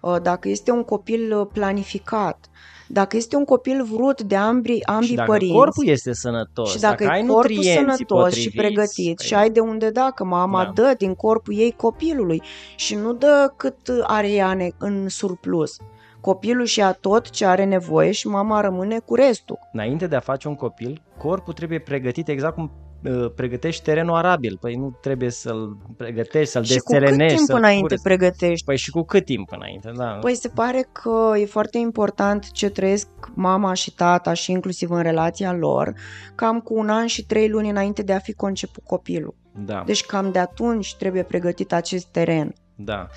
uh, 0.00 0.16
dacă 0.22 0.48
este 0.48 0.70
un 0.70 0.82
copil 0.82 1.38
uh, 1.38 1.46
planificat, 1.52 2.48
dacă 2.88 3.16
este 3.16 3.36
un 3.36 3.44
copil 3.44 3.84
vrut 3.84 4.22
de 4.22 4.36
ambii, 4.36 4.84
ambii 4.84 5.08
și 5.08 5.14
dacă 5.14 5.30
părinți, 5.30 5.54
corpul 5.54 5.86
este 5.86 6.12
sănătos, 6.12 6.70
și 6.70 6.80
dacă, 6.80 7.08
ai 7.08 7.22
e 7.22 7.26
corpul 7.26 7.54
nutrienții 7.54 7.74
sănătos 7.74 7.96
și 7.96 8.04
potriviți, 8.04 8.56
pregătit 8.56 9.16
păi, 9.16 9.26
și 9.26 9.34
ai 9.34 9.50
de 9.50 9.60
unde 9.60 9.90
da, 9.90 10.10
că 10.14 10.24
mama 10.24 10.64
Da. 10.64 10.70
dă 10.74 10.94
din 10.98 11.14
corpul 11.14 11.54
ei 11.56 11.72
copilului 11.72 12.42
și 12.76 12.94
nu 12.94 13.12
dă 13.12 13.52
cât 13.56 13.76
are 14.02 14.30
ea 14.30 14.54
ne- 14.54 14.70
în 14.78 15.08
surplus. 15.08 15.76
Copilul 16.20 16.64
și 16.64 16.78
ia 16.78 16.92
tot 16.92 17.30
ce 17.30 17.46
are 17.46 17.64
nevoie 17.64 18.10
și 18.10 18.28
mama 18.28 18.60
rămâne 18.60 18.98
cu 18.98 19.14
restul. 19.14 19.58
Înainte 19.72 20.06
de 20.06 20.16
a 20.16 20.20
face 20.20 20.48
un 20.48 20.54
copil, 20.54 21.02
corpul 21.18 21.52
trebuie 21.52 21.78
pregătit 21.78 22.28
exact 22.28 22.54
cum 22.54 22.64
uh, 22.64 22.83
pregătești 23.34 23.82
terenul 23.82 24.14
arabil. 24.14 24.56
Păi 24.60 24.74
nu 24.74 24.98
trebuie 25.00 25.30
să-l 25.30 25.76
pregătești, 25.96 26.50
să-l 26.50 26.64
și 26.64 26.78
cu 26.78 26.84
cât 26.84 26.98
desțelenești, 27.00 27.36
timp 27.36 27.48
să-l 27.48 27.56
înainte 27.56 27.82
cureți. 27.82 28.02
pregătești? 28.02 28.64
Păi 28.64 28.76
și 28.76 28.90
cu 28.90 29.02
cât 29.02 29.24
timp 29.24 29.52
înainte, 29.52 29.92
da. 29.96 30.04
Păi 30.04 30.34
se 30.34 30.48
pare 30.48 30.88
că 30.92 31.38
e 31.38 31.44
foarte 31.44 31.78
important 31.78 32.50
ce 32.50 32.68
trăiesc 32.68 33.08
mama 33.34 33.72
și 33.74 33.94
tata 33.94 34.32
și 34.32 34.50
inclusiv 34.50 34.90
în 34.90 35.02
relația 35.02 35.52
lor, 35.52 35.92
cam 36.34 36.60
cu 36.60 36.74
un 36.74 36.88
an 36.88 37.06
și 37.06 37.26
trei 37.26 37.48
luni 37.48 37.70
înainte 37.70 38.02
de 38.02 38.12
a 38.12 38.18
fi 38.18 38.32
conceput 38.32 38.84
copilul. 38.84 39.34
Da. 39.64 39.82
Deci 39.86 40.04
cam 40.04 40.30
de 40.32 40.38
atunci 40.38 40.96
trebuie 40.96 41.22
pregătit 41.22 41.72
acest 41.72 42.06
teren. 42.06 42.54
Da. 42.74 43.08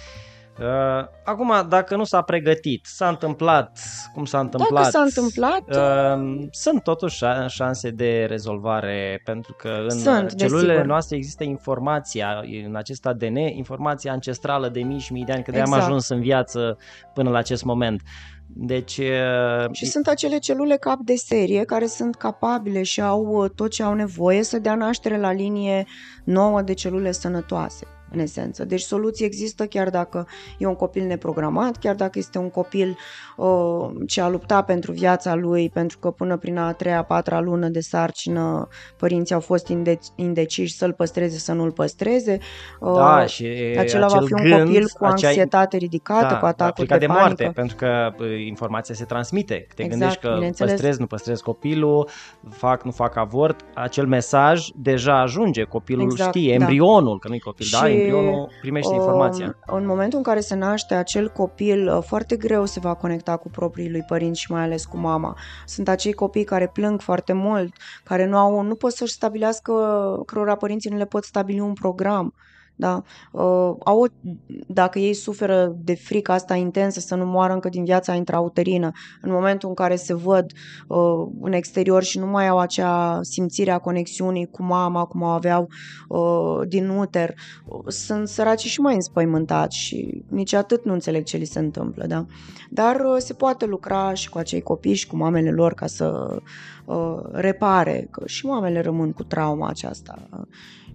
Uh, 0.60 1.08
acum, 1.24 1.54
dacă 1.70 1.96
nu 1.96 2.04
s-a 2.04 2.22
pregătit, 2.22 2.86
s-a 2.86 3.08
întâmplat 3.08 3.80
cum 4.14 4.26
s-a 4.26 4.40
întâmplat. 4.40 4.74
Dacă 4.74 4.90
s-a 4.90 5.02
întâmplat, 5.02 5.62
uh, 5.70 6.48
sunt 6.52 6.84
totuși 6.84 7.24
șanse 7.48 7.90
de 7.90 8.26
rezolvare 8.30 9.22
pentru 9.24 9.54
că 9.58 9.70
în 9.88 10.00
sunt, 10.00 10.36
celulele 10.36 10.68
desigur. 10.68 10.86
noastre 10.88 11.16
există 11.16 11.44
informația 11.44 12.44
în 12.66 12.76
acest 12.76 13.06
ADN, 13.06 13.36
informația 13.36 14.12
ancestrală 14.12 14.70
de 14.70 14.80
mii 14.80 15.00
și 15.00 15.14
mii 15.14 15.26
de 15.26 15.32
ani, 15.32 15.44
că 15.44 15.52
de 15.52 15.58
Exact. 15.60 15.82
am 15.82 15.86
ajuns 15.86 16.08
în 16.08 16.22
viață 16.22 16.78
până 17.14 17.30
la 17.30 17.38
acest 17.38 17.64
moment. 17.64 18.02
Deci, 18.48 18.98
uh, 18.98 19.72
Și 19.72 19.86
sunt 19.86 20.08
acele 20.08 20.38
celule 20.38 20.78
cap 20.78 21.00
de 21.00 21.16
serie 21.16 21.64
care 21.64 21.86
sunt 21.86 22.16
capabile 22.16 22.84
și 22.84 23.02
au 23.02 23.26
uh, 23.26 23.50
tot 23.56 23.72
ce 23.72 23.84
au 23.84 23.94
nevoie 23.94 24.44
să 24.44 24.60
dea 24.60 24.76
naștere 24.76 25.18
la 25.18 25.32
linie 25.32 25.86
nouă 26.24 26.62
de 26.62 26.74
celule 26.74 27.12
sănătoase 27.12 27.88
în 28.12 28.20
esență. 28.20 28.66
Deci 28.66 28.82
soluții 28.82 29.26
există 29.26 29.66
chiar 29.66 29.90
dacă 29.90 30.28
e 30.58 30.66
un 30.66 30.76
copil 30.76 31.06
neprogramat, 31.06 31.78
chiar 31.78 31.96
dacă 31.96 32.20
este 32.20 32.38
un 32.38 32.50
copil 32.50 32.98
uh, 33.38 33.90
ce 34.08 34.22
a 34.22 34.30
luptat 34.30 34.66
pentru 34.66 34.92
viața 34.92 35.36
lui, 35.36 35.70
pentru 35.70 35.98
că 36.00 36.12
până 36.12 36.38
prin 36.38 36.58
a 36.58 36.72
treia, 36.74 36.98
a 36.98 37.04
patra 37.04 37.40
lună 37.40 37.68
de 37.68 37.80
sarcină 37.80 38.68
părinții 38.98 39.36
au 39.36 39.42
fost 39.42 39.68
inde- 39.68 40.00
indeciși 40.16 40.76
să-l 40.76 40.94
păstreze, 40.94 41.38
să 41.38 41.54
nu-l 41.54 41.72
păstreze. 41.72 42.38
Uh, 42.80 42.94
da, 42.96 43.26
și 43.26 43.46
acela 43.78 44.08
va 44.08 44.20
fi 44.26 44.34
un 44.34 44.42
gând, 44.44 44.64
copil 44.64 44.88
cu 44.98 45.06
acea- 45.06 45.28
anxietate 45.28 45.78
ridicată, 45.78 46.28
da, 46.34 46.40
cu 46.40 46.46
atacuri 46.46 46.88
de, 46.88 46.94
de, 46.94 47.00
de 47.00 47.06
panică. 47.06 47.26
moarte, 47.26 47.52
pentru 47.56 47.76
că 47.76 48.12
uh, 48.20 48.46
informația 48.46 48.96
se 48.96 49.06
transmite. 49.06 49.68
Te 49.76 49.84
Exact, 49.84 49.90
gândești 50.00 50.20
că 50.22 50.32
bineînțeles. 50.34 50.72
păstrez, 50.72 50.98
nu 50.98 51.06
păstrez 51.06 51.40
copilul, 51.42 52.10
fac, 52.50 52.84
nu 52.84 52.92
fac 52.92 53.16
avort, 53.16 53.66
acel 53.74 54.08
mesaj 54.08 54.68
deja 54.76 55.22
ajunge, 55.22 55.64
copilul 55.64 56.04
Exact, 56.12 56.36
știe, 56.36 56.58
da. 56.58 56.64
embrionul, 56.64 57.20
că 57.20 57.28
nu-i 57.28 57.40
copil, 57.40 57.68
da, 57.72 57.78
Și, 57.78 57.97
embrionul 57.98 58.50
primește 58.62 58.94
informația. 58.94 59.58
Um, 59.68 59.78
În 59.78 59.86
momentul 59.86 60.18
în 60.18 60.24
care 60.24 60.40
se 60.40 60.56
naște 60.56 60.94
acel 60.94 61.30
copil, 61.30 61.88
uh, 61.88 62.04
foarte 62.06 62.36
greu 62.36 62.66
se 62.66 62.80
va 62.80 62.94
conecta 62.94 63.38
cu 63.38 63.50
proprii 63.50 63.92
lui 63.92 64.04
părinți 64.08 64.40
și 64.40 64.52
mai 64.52 64.62
ales 64.62 64.86
cu 64.86 64.98
mama. 64.98 65.38
Sunt 65.66 65.88
acei 65.88 66.14
copii 66.14 66.44
care 66.44 66.68
plâng 66.68 67.02
foarte 67.02 67.34
mult, 67.34 67.74
care 68.04 68.26
nu 68.26 68.38
au, 68.38 68.62
nu 68.62 68.76
pot 68.76 68.92
să-și 68.92 69.14
stabilească, 69.14 69.74
cărora 70.26 70.56
părinții 70.56 70.90
nu 70.90 70.98
le 70.98 71.06
pot 71.06 71.24
stabili 71.24 71.60
un 71.60 71.74
program. 71.74 72.34
Da? 72.80 73.02
Uh, 73.32 73.74
au, 73.84 74.00
o- 74.00 74.30
dacă 74.68 75.00
ei 75.00 75.14
suferă 75.14 75.76
de 75.84 75.96
frică 75.96 76.32
asta 76.32 76.56
intensă 76.56 77.00
să 77.00 77.16
nu 77.16 77.26
moară 77.26 77.54
încă 77.54 77.70
din 77.70 77.84
viața 77.84 78.14
intrauterină, 78.14 78.92
în 79.22 79.32
momentul 79.32 79.70
în 79.70 79.76
care 79.76 79.96
se 79.96 80.14
văd 80.14 80.52
uh, 80.88 81.28
în 81.42 81.52
exterior 81.54 82.04
și 82.04 82.20
nu 82.20 82.26
mai 82.26 82.48
au 82.48 82.60
acea 82.60 83.20
simțire 83.22 83.72
a 83.72 83.78
conexiunii 83.78 84.46
cu 84.46 84.64
mama, 84.64 85.06
cum 85.06 85.22
o 85.22 85.26
aveau 85.26 85.68
uh, 86.08 86.68
din 86.68 86.90
uter, 86.90 87.34
uh, 87.66 87.80
sunt 87.88 88.28
săraci 88.28 88.66
și 88.66 88.80
mai 88.80 88.94
înspăimântați 88.94 89.78
și 89.78 90.24
nici 90.30 90.54
atât 90.54 90.86
nu 90.86 90.94
înțeleg 90.94 91.24
ce 91.24 91.38
li 91.38 91.46
se 91.46 91.60
întâmplă. 91.60 92.06
Da? 92.06 92.26
Dar 92.70 92.96
uh, 92.96 93.16
se 93.18 93.34
poate 93.34 93.66
lucra 93.66 94.14
și 94.14 94.30
cu 94.30 94.38
acei 94.38 94.62
copii 94.62 94.94
și 94.94 95.08
cu 95.08 95.16
mamele 95.16 95.52
lor 95.52 95.74
ca 95.74 95.88
să 95.88 96.38
uh, 96.86 97.20
repare, 97.32 98.08
că 98.12 98.24
și 98.26 98.46
mamele 98.46 98.82
rămân 98.82 99.12
cu 99.12 99.24
trauma 99.24 99.70
aceasta 99.70 100.28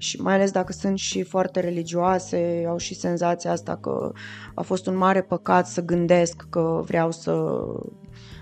și 0.03 0.21
mai 0.21 0.35
ales 0.35 0.51
dacă 0.51 0.73
sunt 0.73 0.99
și 0.99 1.23
foarte 1.23 1.61
religioase, 1.61 2.65
au 2.69 2.77
și 2.77 2.95
senzația 2.95 3.51
asta 3.51 3.77
că 3.77 4.13
a 4.55 4.63
fost 4.63 4.87
un 4.87 4.97
mare 4.97 5.23
păcat 5.23 5.67
să 5.67 5.85
gândesc 5.85 6.47
că 6.51 6.83
vreau 6.85 7.11
să 7.11 7.33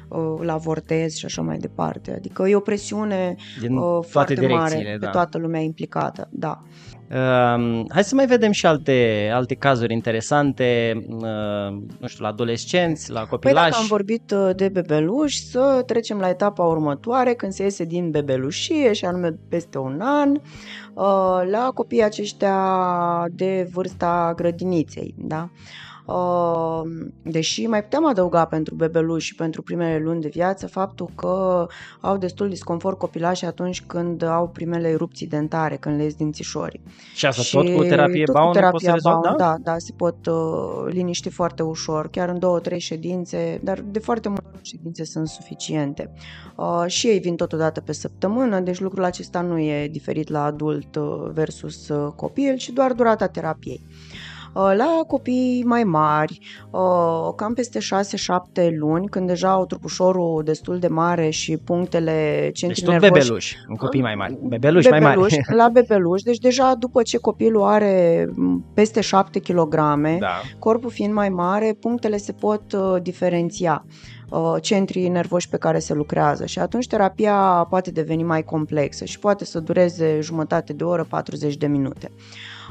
uh, 0.09 0.37
îl 0.39 0.49
avortez 0.49 1.15
și 1.15 1.25
așa 1.25 1.43
mai 1.43 1.59
departe. 1.59 2.13
Adică 2.15 2.49
e 2.49 2.55
o 2.55 2.61
presiune 2.61 3.35
Din 3.61 3.77
uh, 3.77 3.83
toate 3.83 4.07
foarte 4.07 4.35
direcțiile, 4.35 4.83
mare 4.83 4.97
da. 5.01 5.07
pe 5.07 5.13
toată 5.13 5.39
lumea 5.39 5.61
implicată. 5.61 6.29
Da. 6.31 6.63
Uh, 7.11 7.83
hai 7.89 8.05
să 8.05 8.15
mai 8.15 8.27
vedem 8.27 8.51
și 8.51 8.67
alte, 8.67 9.31
alte 9.35 9.55
cazuri 9.55 9.93
interesante, 9.93 10.93
uh, 11.09 11.83
nu 11.99 12.07
știu, 12.07 12.25
la 12.25 12.29
adolescenți, 12.29 13.11
la 13.11 13.19
Păi 13.19 13.29
copilași. 13.29 13.71
dacă 13.71 13.77
am 13.81 13.87
vorbit 13.87 14.31
uh, 14.31 14.51
de 14.57 14.69
bebeluși, 14.69 15.47
să 15.47 15.83
trecem 15.87 16.19
la 16.19 16.29
etapa 16.29 16.65
următoare, 16.65 17.35
când 17.35 17.53
se 17.53 17.63
iese 17.63 17.85
din 17.85 18.11
bebelușie, 18.11 18.93
și 18.93 19.05
anume 19.05 19.39
peste 19.49 19.79
un 19.79 20.01
an, 20.01 20.31
uh, 20.31 21.51
la 21.51 21.71
copiii 21.75 22.05
aceștia 22.05 23.27
de 23.31 23.69
vârsta 23.73 24.33
grădiniței. 24.37 25.15
Da? 25.19 25.49
Uh, 25.53 25.90
Deși 27.23 27.67
mai 27.67 27.83
puteam 27.83 28.07
adăuga 28.07 28.45
pentru 28.45 28.75
bebeluși 28.75 29.27
și 29.27 29.35
pentru 29.35 29.63
primele 29.63 29.99
luni 29.99 30.21
de 30.21 30.29
viață 30.29 30.67
faptul 30.67 31.11
că 31.15 31.67
au 32.01 32.17
destul 32.17 32.49
disconfort 32.49 32.99
copilașii 32.99 33.47
atunci 33.47 33.83
când 33.83 34.23
au 34.23 34.49
primele 34.49 34.89
erupții 34.89 35.27
dentare, 35.27 35.77
când 35.77 35.97
le 35.97 36.03
ies 36.03 36.15
dințișorii. 36.15 36.81
și 37.15 37.27
asta 37.27 37.59
tot 37.59 37.75
cu 37.75 37.83
terapie 37.83 38.25
tot 38.25 38.35
Bound 38.35 38.57
cu 38.57 38.69
poți 38.71 38.85
să 38.85 38.91
terapia 38.91 38.93
rezolvi, 38.93 39.21
Bound, 39.21 39.39
da? 39.39 39.45
da, 39.45 39.73
da, 39.73 39.79
se 39.79 39.93
pot 39.97 40.27
uh, 40.27 40.93
liniști 40.93 41.29
foarte 41.29 41.63
ușor, 41.63 42.09
chiar 42.09 42.29
în 42.29 42.39
două, 42.39 42.59
trei 42.59 42.79
ședințe, 42.79 43.61
dar 43.65 43.81
de 43.91 43.99
foarte 43.99 44.29
multe 44.29 44.45
ori 44.55 44.69
ședințe 44.69 45.05
sunt 45.05 45.29
suficiente. 45.29 46.13
Uh, 46.57 46.85
și 46.87 47.07
ei 47.07 47.19
vin 47.19 47.37
totodată 47.37 47.81
pe 47.81 47.93
săptămână, 47.93 48.61
deci 48.61 48.81
lucrul 48.81 49.05
acesta 49.05 49.41
nu 49.41 49.59
e 49.59 49.89
diferit 49.89 50.29
la 50.29 50.45
adult 50.45 50.97
uh, 50.97 51.31
versus 51.33 51.89
uh, 51.89 52.13
copil, 52.17 52.57
ci 52.57 52.69
doar 52.69 52.93
durata 52.93 53.27
terapiei. 53.27 53.81
Uh, 54.55 54.73
La 54.77 55.03
copii 55.07 55.63
mai 55.67 55.85
mari, 55.85 56.39
uh, 56.71 57.35
cam 57.37 57.55
peste 57.55 57.79
6-7 57.79 58.71
luni, 58.79 59.09
când 59.09 59.27
deja 59.27 59.51
au 59.51 59.67
trupușorul 59.67 60.43
destul 60.45 60.79
de 60.79 60.89
mare 60.89 61.31
și 61.31 61.57
punctele 61.57 62.39
Deci 62.43 62.59
centri 62.59 62.81
tot 62.83 62.91
nervoși 62.91 63.13
bebeluși, 63.13 63.57
în 63.69 63.75
copii 63.75 64.01
mai 64.01 64.15
mari. 64.15 64.39
Bebeluși, 64.43 64.89
mai 64.89 65.01
mari. 65.01 65.15
bebeluși, 65.15 65.41
la 65.55 65.69
bebeluși, 65.69 66.25
deci 66.25 66.39
deja 66.39 66.75
după 66.75 67.03
ce 67.03 67.19
copilul 67.19 67.63
are 67.63 68.27
m, 68.35 68.65
peste 68.75 69.01
7 69.01 69.39
kg, 69.39 69.75
Da. 70.19 70.41
corpul 70.59 70.91
fiind 70.91 71.13
mai 71.13 71.29
mare, 71.29 71.77
punctele 71.81 72.17
se 72.17 72.33
pot 72.33 72.73
uh, 72.73 73.03
diferenția 73.03 73.85
uh, 74.31 74.55
centrii 74.61 75.09
nervoși 75.09 75.49
pe 75.49 75.57
care 75.57 75.79
se 75.79 75.95
lucrează 75.95 76.47
și 76.47 76.59
atunci 76.59 76.87
terapia 76.87 77.67
poate 77.69 77.91
deveni 77.91 78.23
mai 78.23 78.43
complexă 78.43 79.05
și 79.05 79.19
poate 79.19 79.45
să 79.45 79.61
dureze 79.61 80.19
jumătate 80.21 80.73
de 80.73 80.85
oră, 80.85 81.07
40 81.09 81.57
de 81.57 81.67
minute. 81.67 82.11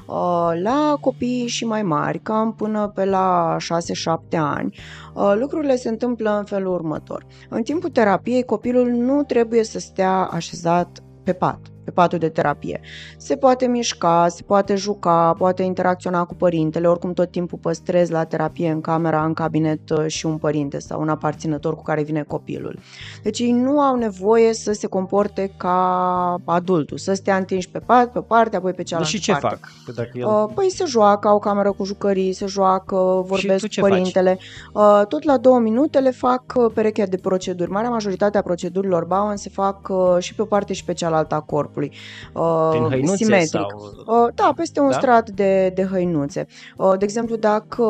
Uh, 0.10 0.52
La 0.62 0.98
copii 1.02 1.48
și 1.48 1.66
mai 1.66 1.84
mari, 1.84 2.20
cam 2.20 2.54
până 2.54 2.92
pe 2.96 3.06
la 3.06 3.58
6-7 3.60 4.38
ani, 4.38 4.76
uh, 5.14 5.34
lucrurile 5.40 5.76
se 5.76 5.90
întâmplă 5.90 6.38
în 6.38 6.44
felul 6.44 6.74
următor. 6.74 7.26
În 7.50 7.64
timpul 7.64 7.90
terapiei, 7.90 8.44
copilul 8.44 8.88
nu 8.88 9.24
trebuie 9.24 9.64
să 9.64 9.80
stea 9.80 10.24
așezat 10.32 11.04
pe 11.24 11.34
pat, 11.34 11.60
pe 11.90 11.96
patul 11.96 12.20
de 12.20 12.30
terapie. 12.30 12.82
Se 13.18 13.36
poate 13.36 13.66
mișca, 13.66 14.28
se 14.28 14.44
poate 14.44 14.76
juca, 14.76 15.34
poate 15.38 15.64
interacționa 15.64 16.24
cu 16.24 16.36
părintele, 16.36 16.88
oricum 16.88 17.14
tot 17.14 17.32
timpul 17.32 17.58
păstrez 17.62 18.10
la 18.10 18.24
terapie 18.24 18.70
în 18.70 18.82
camera, 18.82 19.24
în 19.24 19.34
cabinet 19.34 19.90
uh, 19.90 20.06
și 20.08 20.26
un 20.26 20.38
părinte 20.38 20.80
sau 20.80 21.02
un 21.02 21.10
aparținător 21.10 21.76
cu 21.76 21.84
care 21.84 22.04
vine 22.04 22.24
copilul. 22.24 22.80
Deci 23.24 23.40
ei 23.40 23.52
nu 23.52 23.80
au 23.80 23.96
nevoie 23.96 24.54
să 24.54 24.72
se 24.72 24.88
comporte 24.88 25.52
ca 25.58 25.78
adultul, 26.46 26.98
să 26.98 27.14
stea 27.14 27.36
întinși 27.36 27.70
pe 27.70 27.80
pat, 27.80 28.12
pe 28.12 28.18
o 28.18 28.22
parte, 28.22 28.56
apoi 28.56 28.72
pe 28.72 28.78
Dar 28.78 28.86
cealaltă 28.86 29.12
și 29.12 29.20
ce 29.20 29.32
parte. 29.32 29.48
fac? 29.48 29.60
Că 29.86 29.92
dacă 29.92 30.12
el... 30.14 30.26
Uh, 30.26 30.46
Păi 30.56 30.72
se 30.72 30.86
joacă, 30.86 31.28
au 31.28 31.40
cameră 31.40 31.72
cu 31.72 31.84
jucării, 31.84 32.34
se 32.34 32.46
joacă, 32.46 33.24
vorbesc 33.26 33.62
tu 33.62 33.68
ce 33.68 33.82
cu 33.82 33.88
părintele. 33.88 34.38
Uh, 34.74 35.02
Tot 35.08 35.24
la 35.24 35.38
două 35.38 35.60
minute 35.60 36.00
le 36.00 36.12
fac 36.12 36.44
uh, 36.56 36.72
perechea 36.74 37.06
de 37.06 37.18
proceduri. 37.18 37.72
Marea 37.72 37.90
majoritate 37.90 38.38
a 38.38 38.42
procedurilor 38.42 39.06
Bowen 39.06 39.38
se 39.38 39.50
fac 39.50 39.88
uh, 39.90 40.16
și 40.20 40.36
pe 40.36 40.42
o 40.42 40.46
parte 40.46 40.74
și 40.74 40.86
pe 40.86 40.94
cealaltă 40.94 41.36
a 41.36 41.40
corpului. 41.40 41.79
Uh, 42.34 42.68
Prin 42.70 42.84
hăinuțe 42.90 43.16
simetric. 43.16 43.50
sau... 43.50 43.68
Uh, 44.26 44.34
Da, 44.36 44.54
peste 44.56 44.80
un 44.80 44.90
Da? 44.90 44.98
strat 44.98 45.30
de, 45.30 45.70
de 45.76 45.84
hăinuțe. 45.84 46.46
Uh, 46.78 46.94
De 46.98 47.06
exemplu, 47.06 47.36
dacă 47.36 47.84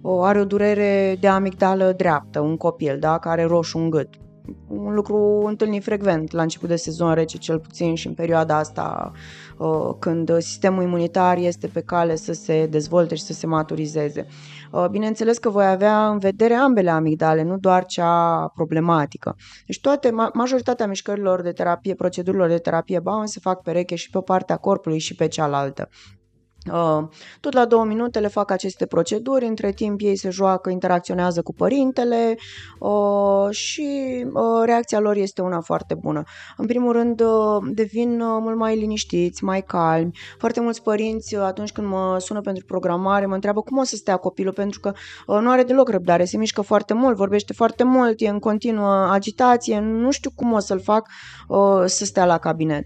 uh, 0.00 0.18
are 0.22 0.40
o 0.40 0.44
durere 0.44 1.16
de 1.20 1.28
amigdală 1.28 1.92
dreaptă, 1.96 2.40
un 2.40 2.56
copil, 2.56 2.96
da, 3.00 3.18
care 3.18 3.40
are 3.40 3.50
roșu 3.50 3.78
în 3.78 3.90
gât, 3.90 4.08
un 4.68 4.94
lucru 4.94 5.44
întâlnit 5.46 5.82
frecvent 5.82 6.32
la 6.32 6.42
început 6.42 6.68
de 6.68 6.76
sezon 6.76 7.14
rece, 7.14 7.38
cel 7.38 7.58
puțin 7.58 7.94
și 7.94 8.06
în 8.06 8.14
perioada 8.14 8.56
asta 8.56 9.12
uh, 9.58 9.90
când 9.98 10.38
sistemul 10.38 10.82
imunitar 10.82 11.36
este 11.36 11.66
pe 11.66 11.80
cale 11.80 12.16
să 12.16 12.32
se 12.32 12.66
dezvolte 12.66 13.14
și 13.14 13.22
să 13.22 13.32
se 13.32 13.46
maturizeze. 13.46 14.26
Uh, 14.72 14.86
Bineînțeles 14.90 15.38
că 15.38 15.48
voi 15.48 15.66
avea 15.66 16.08
în 16.08 16.18
vedere 16.18 16.54
ambele 16.54 16.90
amigdale, 16.90 17.42
nu 17.42 17.58
doar 17.58 17.84
cea 17.84 18.46
problematică. 18.54 19.36
Deci 19.66 19.80
toate, 19.80 20.08
ma- 20.08 20.32
majoritatea 20.32 20.86
mișcărilor 20.86 21.42
de 21.42 21.52
terapie, 21.52 21.94
procedurilor 21.94 22.48
de 22.48 22.58
terapie 22.58 23.00
Bowen 23.00 23.26
se 23.26 23.40
fac 23.40 23.62
pereche 23.62 23.94
și 23.94 24.10
pe 24.10 24.18
o 24.18 24.20
parte 24.20 24.52
a 24.52 24.56
corpului 24.56 24.98
și 24.98 25.14
pe 25.14 25.28
cealaltă. 25.28 25.88
Uh, 26.70 27.08
Tot 27.40 27.52
la 27.52 27.64
două 27.64 27.84
minute 27.84 28.18
le 28.18 28.28
fac 28.28 28.50
aceste 28.50 28.86
proceduri, 28.86 29.46
între 29.46 29.72
timp 29.72 30.00
ei 30.02 30.16
se 30.16 30.30
joacă, 30.30 30.70
interacționează 30.70 31.42
cu 31.42 31.54
părintele 31.54 32.36
uh, 32.78 33.50
și 33.50 33.88
uh, 34.32 34.62
reacția 34.64 35.00
lor 35.00 35.16
este 35.16 35.42
una 35.42 35.60
foarte 35.60 35.94
bună. 35.94 36.22
În 36.56 36.66
primul 36.66 36.92
rând 36.92 37.20
uh, 37.20 37.70
devin 37.74 38.20
uh, 38.20 38.38
mult 38.40 38.56
mai 38.56 38.76
liniștiți, 38.76 39.44
mai 39.44 39.62
calmi. 39.62 40.10
Foarte 40.38 40.60
mulți 40.60 40.82
părinți 40.82 41.34
uh, 41.34 41.42
atunci 41.42 41.72
când 41.72 41.86
mă 41.86 42.16
sună 42.18 42.40
pentru 42.40 42.64
programare 42.64 43.26
mă 43.26 43.34
întreabă 43.34 43.60
cum 43.60 43.78
o 43.78 43.82
să 43.82 43.96
stea 43.96 44.16
copilul 44.16 44.52
pentru 44.52 44.80
că 44.80 44.92
uh, 45.26 45.38
nu 45.40 45.50
are 45.50 45.62
deloc 45.62 45.88
răbdare, 45.88 46.24
se 46.24 46.36
mișcă 46.36 46.60
foarte 46.60 46.94
mult, 46.94 47.16
vorbește 47.16 47.52
foarte 47.52 47.84
mult, 47.84 48.20
e 48.20 48.28
în 48.28 48.38
continuă 48.38 49.10
agitație, 49.10 49.80
nu 49.80 50.10
știu 50.10 50.30
cum 50.34 50.52
o 50.52 50.58
să-l 50.58 50.80
fac 50.80 51.08
uh, 51.48 51.82
să 51.84 52.04
stea 52.04 52.24
la 52.24 52.38
cabinet. 52.38 52.84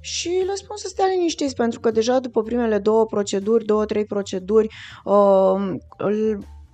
Și 0.00 0.28
le 0.28 0.54
spun 0.54 0.76
să 0.76 0.88
stea 0.88 1.06
liniștiți, 1.06 1.54
pentru 1.54 1.80
că 1.80 1.90
deja 1.90 2.18
după 2.18 2.42
primele 2.42 2.78
două 2.78 3.06
proceduri, 3.06 3.64
două, 3.64 3.84
trei 3.84 4.04
proceduri, 4.04 4.68
uh, 5.04 5.74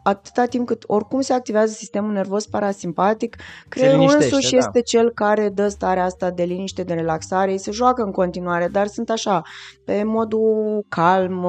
atâta 0.04 0.44
timp 0.44 0.66
cât 0.66 0.82
oricum 0.86 1.20
se 1.20 1.32
activează 1.32 1.72
sistemul 1.72 2.12
nervos 2.12 2.46
parasimpatic, 2.46 3.36
creierul 3.68 4.14
însuși 4.14 4.50
da. 4.50 4.56
este 4.56 4.80
cel 4.80 5.10
care 5.10 5.48
dă 5.48 5.68
starea 5.68 6.04
asta 6.04 6.30
de 6.30 6.42
liniște, 6.42 6.82
de 6.82 6.94
relaxare, 6.94 7.50
ei 7.50 7.58
se 7.58 7.70
joacă 7.70 8.02
în 8.02 8.10
continuare, 8.10 8.68
dar 8.68 8.86
sunt 8.86 9.10
așa, 9.10 9.42
pe 9.84 10.02
modul 10.02 10.84
calm, 10.88 11.46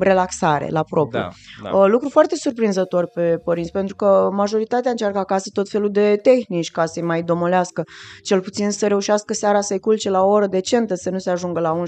relaxare 0.00 0.68
la 0.70 0.82
propriu. 0.82 1.20
Da, 1.20 1.28
da. 1.70 1.86
Lucru 1.86 2.08
foarte 2.08 2.36
surprinzător 2.36 3.08
pe 3.14 3.40
părinți, 3.44 3.70
pentru 3.70 3.94
că 3.96 4.28
majoritatea 4.32 4.90
încearcă 4.90 5.18
acasă 5.18 5.50
tot 5.52 5.68
felul 5.68 5.90
de 5.90 6.18
tehnici 6.22 6.70
ca 6.70 6.86
să-i 6.86 7.02
mai 7.02 7.22
domolească, 7.22 7.82
cel 8.22 8.40
puțin 8.40 8.70
să 8.70 8.86
reușească 8.86 9.32
seara 9.34 9.60
să-i 9.60 9.78
culce 9.78 10.10
la 10.10 10.22
o 10.22 10.28
oră 10.28 10.46
decentă, 10.46 10.94
să 10.94 11.10
nu 11.10 11.18
se 11.18 11.30
ajungă 11.30 11.60
la 11.60 11.82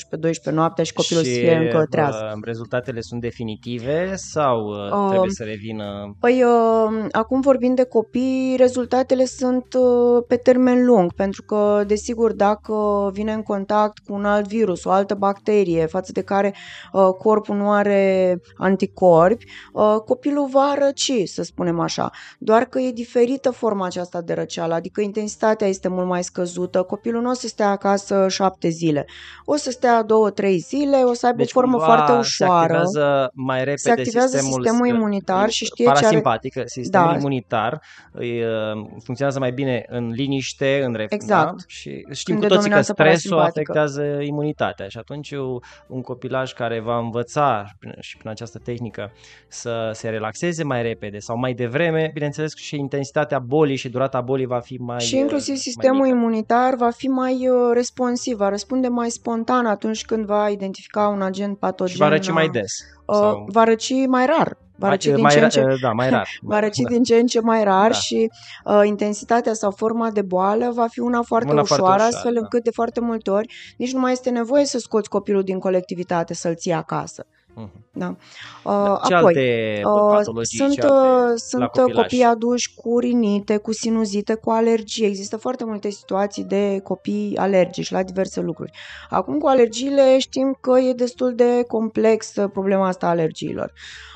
11-12 0.51 0.53
noaptea 0.53 0.85
și 0.85 0.93
copilul 0.93 1.23
și, 1.23 1.33
să 1.33 1.39
fie 1.39 1.57
încă 1.57 1.87
treaz. 1.91 2.14
rezultatele 2.45 3.01
sunt 3.01 3.21
definitive 3.21 4.14
sau 4.14 4.66
uh, 4.66 5.09
trebuie 5.09 5.31
să 5.31 5.45
revină 5.45 6.09
Păi, 6.18 6.42
uh, 6.42 7.06
acum 7.11 7.40
vorbim 7.40 7.74
de 7.74 7.84
copii, 7.84 8.54
rezultatele 8.58 9.24
sunt 9.24 9.74
uh, 9.74 10.24
pe 10.28 10.36
termen 10.36 10.84
lung, 10.84 11.12
pentru 11.12 11.42
că, 11.42 11.84
desigur, 11.86 12.32
dacă 12.32 12.74
vine 13.12 13.32
în 13.32 13.42
contact 13.42 13.98
cu 13.98 14.12
un 14.12 14.24
alt 14.24 14.46
virus, 14.46 14.84
o 14.84 14.90
altă 14.90 15.14
bacterie, 15.14 15.86
față 15.86 16.12
de 16.12 16.22
care 16.22 16.54
uh, 16.92 17.08
corpul 17.18 17.56
nu 17.56 17.70
are 17.70 18.40
anticorpi, 18.56 19.44
uh, 19.72 19.96
copilul 20.06 20.48
va 20.52 20.74
răci, 20.78 21.12
să 21.24 21.42
spunem 21.42 21.80
așa. 21.80 22.11
Doar 22.38 22.64
că 22.64 22.78
e 22.78 22.92
diferită 22.92 23.50
forma 23.50 23.86
aceasta 23.86 24.20
de 24.20 24.32
răceală, 24.32 24.74
adică 24.74 25.00
intensitatea 25.00 25.66
este 25.66 25.88
mult 25.88 26.06
mai 26.06 26.24
scăzută, 26.24 26.82
copilul 26.82 27.22
nu 27.22 27.30
o 27.30 27.34
să 27.34 27.46
stea 27.46 27.70
acasă 27.70 28.26
șapte 28.28 28.68
zile, 28.68 29.04
o 29.44 29.56
să 29.56 29.70
stea 29.70 30.02
două, 30.02 30.30
trei 30.30 30.58
zile, 30.58 30.96
o 30.96 31.12
să 31.12 31.26
aibă 31.26 31.38
deci, 31.38 31.50
o 31.54 31.61
formă 31.61 31.78
foarte 31.78 32.12
ușoară. 32.12 32.66
Se 32.66 32.74
activează 32.74 33.30
mai 33.34 33.58
repede 33.58 33.76
se 33.76 33.90
activează 33.90 34.36
sistemul, 34.36 34.62
sistemul 34.62 34.86
imunitar 34.86 35.48
și 35.48 35.64
știe 35.64 35.86
ce 36.01 36.07
simpatică, 36.07 36.62
sistemul 36.66 37.11
da. 37.11 37.18
imunitar 37.18 37.82
îi, 38.12 38.42
uh, 38.42 38.86
funcționează 39.03 39.38
mai 39.38 39.53
bine 39.53 39.84
în 39.88 40.11
liniște, 40.11 40.82
în 40.84 40.92
reflux. 40.92 41.22
Exact. 41.22 41.51
Da? 41.51 41.55
Și 41.66 42.07
știm 42.11 42.38
Când 42.38 42.48
cu 42.48 42.55
toții 42.55 42.70
că 42.70 42.80
stresul 42.80 43.38
afectează 43.38 44.03
imunitatea 44.03 44.88
și 44.88 44.98
atunci 44.98 45.30
un 45.86 46.01
copilaj 46.03 46.53
care 46.53 46.80
va 46.80 46.98
învăța 46.98 47.64
și 48.01 48.16
prin 48.16 48.30
această 48.30 48.59
tehnică 48.59 49.12
să 49.48 49.90
se 49.92 50.09
relaxeze 50.09 50.64
mai 50.64 50.82
repede 50.82 51.18
sau 51.18 51.36
mai 51.36 51.53
devreme, 51.55 52.11
bineînțeles 52.12 52.53
că 52.53 52.61
și 52.61 52.76
intensitatea 52.76 53.38
bolii 53.38 53.76
și 53.76 53.88
durata 53.88 54.20
bolii 54.20 54.46
va 54.46 54.61
fi 54.61 54.76
mai 54.76 55.01
Și 55.01 55.16
inclusiv 55.16 55.55
uh, 55.55 55.61
sistemul 55.61 56.07
imunitar 56.07 56.74
va 56.74 56.90
fi 56.90 57.07
mai 57.07 57.48
uh, 57.48 57.70
responsiv, 57.72 58.36
va 58.36 58.48
răspunde 58.48 58.88
mai 58.88 59.11
spontan 59.11 59.66
atunci 59.66 60.05
când 60.05 60.26
va 60.26 60.48
identifica 60.48 61.09
un 61.09 61.22
agent 61.22 61.59
patogen. 61.59 61.94
Și 61.94 62.01
va 62.01 62.09
răci 62.09 62.30
mai 62.30 62.48
des. 62.48 62.72
Sau... 63.07 63.46
Va 63.48 63.64
răci 63.64 63.92
mai 64.07 64.26
rar 64.26 64.57
va 64.81 64.89
răci 64.89 65.05
din 65.05 65.20
mai 65.20 65.33
ce 65.33 65.41
în 65.41 65.49
ce, 65.49 65.64
da, 65.81 65.93
mai 65.93 66.11
rar. 66.11 66.28
va 66.43 66.61
răci 66.61 66.78
da. 66.78 66.89
din 66.89 67.03
ce 67.03 67.14
în 67.14 67.26
ce 67.26 67.41
mai 67.41 67.64
rar 67.64 67.91
da. 67.91 67.99
și 67.99 68.31
uh, 68.64 68.81
intensitatea 68.85 69.53
sau 69.53 69.70
forma 69.70 70.11
de 70.11 70.22
boală 70.22 70.70
va 70.74 70.87
fi 70.87 71.01
una 71.01 71.22
foarte 71.22 71.51
una 71.51 71.61
ușoară, 71.61 71.83
foarte 71.83 71.97
ușoară 71.97 72.16
astfel 72.16 72.35
da. 72.35 72.41
încât 72.41 72.64
de 72.64 72.70
foarte 72.70 73.01
multe 73.01 73.31
ori 73.31 73.74
nici 73.76 73.93
nu 73.93 74.01
mai 74.01 74.12
este 74.12 74.31
nevoie 74.31 74.64
să 74.64 74.78
scoți 74.78 75.09
copilul 75.09 75.43
din 75.43 75.59
colectivitate, 75.59 76.35
să-l 76.35 76.55
ții 76.55 76.72
acasă. 76.72 77.26
Uh-huh. 77.57 77.80
Da. 77.92 78.16
Uh, 78.64 79.01
ce 79.07 79.14
apoi, 79.14 79.34
alte 79.34 79.80
uh, 79.84 80.42
sunt, 80.42 80.72
ce 80.72 80.80
alte 80.80 81.36
sunt 81.36 81.92
copii 81.92 82.22
aduși 82.22 82.74
cu 82.74 82.98
rinite, 82.98 83.57
cu 83.57 83.72
sinuzite, 83.72 84.34
cu 84.34 84.51
alergie. 84.51 85.07
Există 85.07 85.36
foarte 85.36 85.64
multe 85.64 85.90
situații 85.90 86.44
de 86.44 86.80
copii 86.84 87.36
alergici 87.36 87.90
la 87.90 88.03
diverse 88.03 88.40
lucruri. 88.40 88.70
Acum 89.11 89.38
cu 89.38 89.46
alergiile 89.46 90.18
știm 90.18 90.57
că 90.61 90.78
e 90.78 90.92
destul 90.92 91.34
de 91.34 91.64
complex 91.68 92.32
problema 92.53 92.86
asta 92.86 93.07
a 93.07 93.11
alergiilor. 93.11 93.72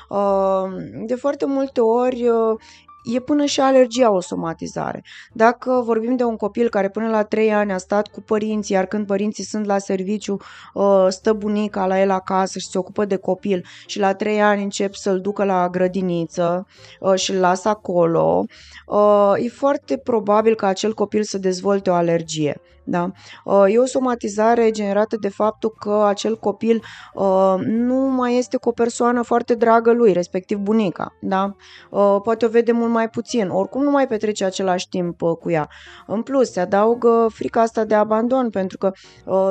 Uh, 0.09 0.65
de 1.05 1.15
foarte 1.15 1.45
multe 1.45 1.81
ori 1.81 2.27
uh, 2.27 2.59
e 3.05 3.19
până 3.19 3.45
și 3.45 3.59
alergia 3.59 4.11
o 4.11 4.21
somatizare. 4.21 5.03
Dacă 5.33 5.81
vorbim 5.85 6.15
de 6.15 6.23
un 6.23 6.35
copil 6.35 6.69
care 6.69 6.89
până 6.89 7.09
la 7.09 7.23
3 7.23 7.53
ani 7.53 7.71
a 7.71 7.77
stat 7.77 8.07
cu 8.07 8.21
părinții, 8.21 8.75
iar 8.75 8.85
când 8.85 9.05
părinții 9.05 9.43
sunt 9.43 9.65
la 9.65 9.77
serviciu, 9.77 10.37
uh, 10.73 11.05
stă 11.09 11.33
bunica 11.33 11.85
la 11.85 12.01
el 12.01 12.09
acasă 12.09 12.59
și 12.59 12.67
se 12.67 12.77
ocupă 12.77 13.05
de 13.05 13.15
copil 13.15 13.65
și 13.85 13.99
la 13.99 14.13
3 14.13 14.41
ani 14.41 14.63
încep 14.63 14.93
să-l 14.93 15.21
ducă 15.21 15.43
la 15.43 15.69
grădiniță 15.69 16.67
și 17.15 17.31
îl 17.31 17.39
lasă 17.39 17.69
acolo, 17.69 18.45
e 19.37 19.49
foarte 19.49 19.97
probabil 19.97 20.55
ca 20.55 20.67
acel 20.67 20.93
copil 20.93 21.23
să 21.23 21.37
dezvolte 21.37 21.89
o 21.89 21.93
alergie. 21.93 22.61
Da? 22.85 23.11
Uh, 23.43 23.63
e 23.67 23.77
o 23.77 23.85
somatizare 23.85 24.71
generată 24.71 25.17
de 25.17 25.29
faptul 25.29 25.69
că 25.79 26.03
acel 26.07 26.37
copil 26.37 26.83
uh, 27.13 27.55
nu 27.65 27.95
mai 27.95 28.37
este 28.37 28.57
cu 28.57 28.69
o 28.69 28.71
persoană 28.71 29.21
foarte 29.21 29.55
dragă 29.55 29.91
lui, 29.91 30.13
respectiv 30.13 30.57
bunica. 30.57 31.15
Da? 31.21 31.55
Uh, 31.89 32.17
poate 32.23 32.45
o 32.45 32.49
vede 32.49 32.71
mult 32.71 32.91
mai 32.91 33.09
puțin, 33.09 33.49
oricum 33.49 33.83
nu 33.83 33.91
mai 33.91 34.07
petrece 34.07 34.45
același 34.45 34.89
timp 34.89 35.21
cu 35.39 35.49
ea. 35.49 35.69
În 36.07 36.21
plus, 36.21 36.51
se 36.51 36.59
adaugă 36.59 37.27
frica 37.33 37.61
asta 37.61 37.83
de 37.85 37.95
abandon, 37.95 38.49
pentru 38.49 38.77
că 38.77 38.91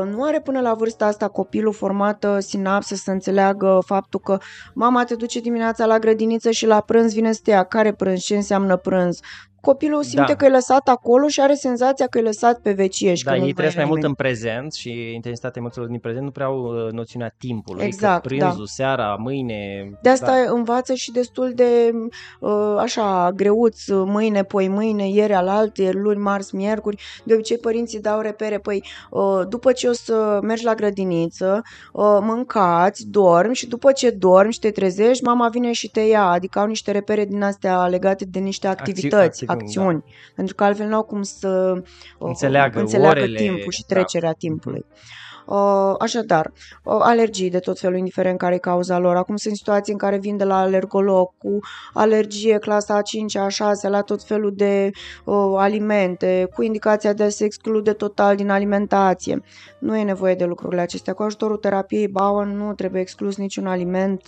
nu 0.04 0.22
are 0.22 0.40
până 0.40 0.60
la 0.60 0.74
vârsta 0.74 1.06
asta 1.06 1.28
copilul 1.28 1.72
formată 1.72 2.38
sinapsă 2.40 2.94
să 2.94 3.10
înțeleagă 3.10 3.82
faptul 3.86 4.20
că 4.20 4.38
mama 4.74 5.04
te 5.04 5.14
duce 5.14 5.40
dimineața 5.40 5.86
la 5.86 5.98
grădiniță 5.98 6.50
și 6.50 6.66
la 6.66 6.80
prânz 6.80 7.12
vine 7.12 7.32
să 7.32 7.40
te 7.42 7.50
ia. 7.50 7.62
Care 7.62 7.92
prânz? 7.92 8.20
Ce 8.20 8.36
înseamnă 8.36 8.76
prânz? 8.76 9.20
Copilul 9.64 10.02
simte 10.02 10.24
da. 10.26 10.34
că 10.34 10.44
e 10.44 10.48
lăsat 10.48 10.88
acolo 10.88 11.28
și 11.28 11.40
are 11.40 11.54
senzația 11.54 12.06
că 12.06 12.18
e 12.18 12.22
lăsat 12.22 12.58
pe 12.58 12.72
vecie. 12.72 13.14
Și 13.14 13.24
da, 13.24 13.36
ei 13.36 13.52
trăiesc 13.52 13.76
mai 13.76 13.84
mult 13.84 14.02
în 14.02 14.14
prezent 14.14 14.72
și 14.72 15.12
intensitatea 15.14 15.60
emoțiilor 15.60 15.88
din 15.88 15.98
prezent 15.98 16.24
nu 16.24 16.30
prea 16.30 16.46
au 16.46 16.86
uh, 16.86 16.92
noțiunea 16.92 17.34
timpului. 17.38 17.84
Exact, 17.84 18.22
că 18.22 18.28
prânzul, 18.28 18.58
da. 18.58 18.64
seara, 18.64 19.16
mâine... 19.18 19.90
De 20.02 20.08
asta 20.08 20.44
da. 20.46 20.52
învață 20.52 20.94
și 20.94 21.12
destul 21.12 21.52
de 21.54 21.92
uh, 22.40 22.76
așa 22.78 23.32
greuț, 23.36 23.86
uh, 23.86 24.02
mâine, 24.06 24.42
poi 24.42 24.68
mâine, 24.68 25.08
ieri 25.08 25.34
alaltă, 25.34 25.82
ieri 25.82 26.00
luni, 26.00 26.18
marți, 26.18 26.54
miercuri. 26.54 27.02
De 27.24 27.34
obicei 27.34 27.58
părinții 27.58 28.00
dau 28.00 28.20
repere, 28.20 28.58
păi 28.58 28.84
după 29.48 29.72
ce 29.72 29.88
o 29.88 29.92
să 29.92 30.38
mergi 30.42 30.64
la 30.64 30.74
grădiniță, 30.74 31.62
mâncați, 32.20 33.06
dormi 33.08 33.54
și 33.54 33.66
după 33.66 33.92
ce 33.92 34.10
dormi 34.10 34.52
și 34.52 34.58
te 34.58 34.70
trezești, 34.70 35.24
mama 35.24 35.48
vine 35.48 35.72
și 35.72 35.90
te 35.90 36.00
ia. 36.00 36.24
Adică 36.24 36.58
au 36.58 36.66
niște 36.66 36.90
repere 36.90 37.24
din 37.24 37.42
astea 37.42 37.86
legate 37.86 38.24
de 38.24 38.38
niște 38.38 38.66
activități. 38.66 39.42
Acți- 39.46 39.53
acțiuni, 39.54 39.98
da. 39.98 40.12
pentru 40.34 40.54
că 40.54 40.64
altfel 40.64 40.86
nu 40.86 40.94
au 40.94 41.02
cum 41.02 41.22
să 41.22 41.82
înțeleagă, 42.18 42.78
înțeleagă 42.78 43.20
orele, 43.20 43.38
timpul 43.38 43.72
și 43.72 43.84
da. 43.86 43.94
trecerea 43.94 44.28
da. 44.28 44.36
timpului. 44.38 44.84
Uh, 45.46 45.94
așadar, 45.98 46.52
uh, 46.84 46.96
alergii 47.00 47.50
de 47.50 47.58
tot 47.58 47.78
felul, 47.78 47.96
indiferent 47.96 48.38
care 48.38 48.54
e 48.54 48.58
cauza 48.58 48.98
lor. 48.98 49.16
Acum 49.16 49.36
sunt 49.36 49.56
situații 49.56 49.92
în 49.92 49.98
care 49.98 50.18
vin 50.18 50.36
de 50.36 50.44
la 50.44 50.58
alergolog 50.58 51.30
cu 51.38 51.58
alergie 51.92 52.58
clasa 52.58 52.96
a 52.96 53.02
5 53.02 53.36
a 53.36 53.48
6 53.48 53.88
la 53.88 54.00
tot 54.00 54.22
felul 54.22 54.52
de 54.54 54.90
uh, 55.24 55.54
alimente, 55.56 56.48
cu 56.54 56.62
indicația 56.62 57.12
de 57.12 57.22
a 57.22 57.28
se 57.28 57.44
exclude 57.44 57.92
total 57.92 58.36
din 58.36 58.50
alimentație. 58.50 59.42
Nu 59.84 59.96
e 59.96 60.02
nevoie 60.02 60.34
de 60.34 60.44
lucrurile 60.44 60.80
acestea. 60.80 61.12
Cu 61.12 61.22
ajutorul 61.22 61.56
terapiei 61.56 62.08
Bauer 62.08 62.46
nu 62.46 62.74
trebuie 62.74 63.00
exclus 63.00 63.36
niciun 63.36 63.66
aliment, 63.66 64.22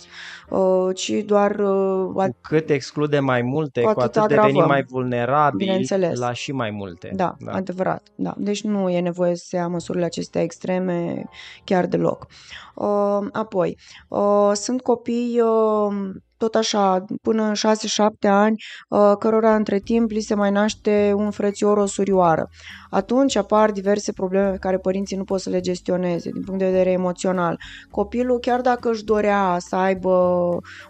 uh, 0.49 0.95
ci 0.95 1.09
doar... 1.25 1.51
Uh, 1.51 2.13
cu 2.13 2.35
cât 2.41 2.69
exclude 2.69 3.19
mai 3.19 3.41
multe, 3.41 3.81
cu 3.81 3.89
atât, 3.89 4.11
cu 4.11 4.19
atât 4.19 4.35
devenim 4.35 4.65
mai 4.65 4.83
vulnerabili 4.83 5.87
la 6.13 6.33
și 6.33 6.51
mai 6.51 6.71
multe. 6.71 7.11
Da, 7.15 7.35
da, 7.39 7.51
adevărat. 7.51 8.07
Da. 8.15 8.33
Deci 8.37 8.63
nu 8.63 8.89
e 8.89 8.99
nevoie 8.99 9.35
să 9.35 9.45
se 9.47 9.55
ia 9.55 9.67
măsurile 9.67 10.05
acestea 10.05 10.41
extreme 10.41 11.23
chiar 11.63 11.85
deloc. 11.85 12.27
Uh, 12.75 13.27
apoi, 13.31 13.77
uh, 14.07 14.51
sunt 14.53 14.81
copii 14.81 15.41
uh, 15.41 16.15
tot 16.37 16.55
așa, 16.55 17.05
până 17.21 17.43
în 17.43 17.53
6-7 17.53 18.27
ani, 18.27 18.55
uh, 18.89 19.11
cărora 19.19 19.55
între 19.55 19.79
timp 19.79 20.09
li 20.11 20.19
se 20.19 20.35
mai 20.35 20.51
naște 20.51 21.13
un 21.15 21.31
frățior, 21.31 21.77
o 21.77 21.85
surioară. 21.85 22.49
Atunci 22.89 23.35
apar 23.35 23.71
diverse 23.71 24.11
probleme 24.11 24.49
pe 24.49 24.57
care 24.57 24.77
părinții 24.77 25.17
nu 25.17 25.23
pot 25.23 25.39
să 25.39 25.49
le 25.49 25.59
gestioneze 25.59 26.29
din 26.29 26.43
punct 26.43 26.59
de 26.59 26.65
vedere 26.65 26.91
emoțional. 26.91 27.59
Copilul, 27.91 28.39
chiar 28.39 28.61
dacă 28.61 28.89
își 28.89 29.03
dorea 29.03 29.55
să 29.59 29.75
aibă 29.75 30.09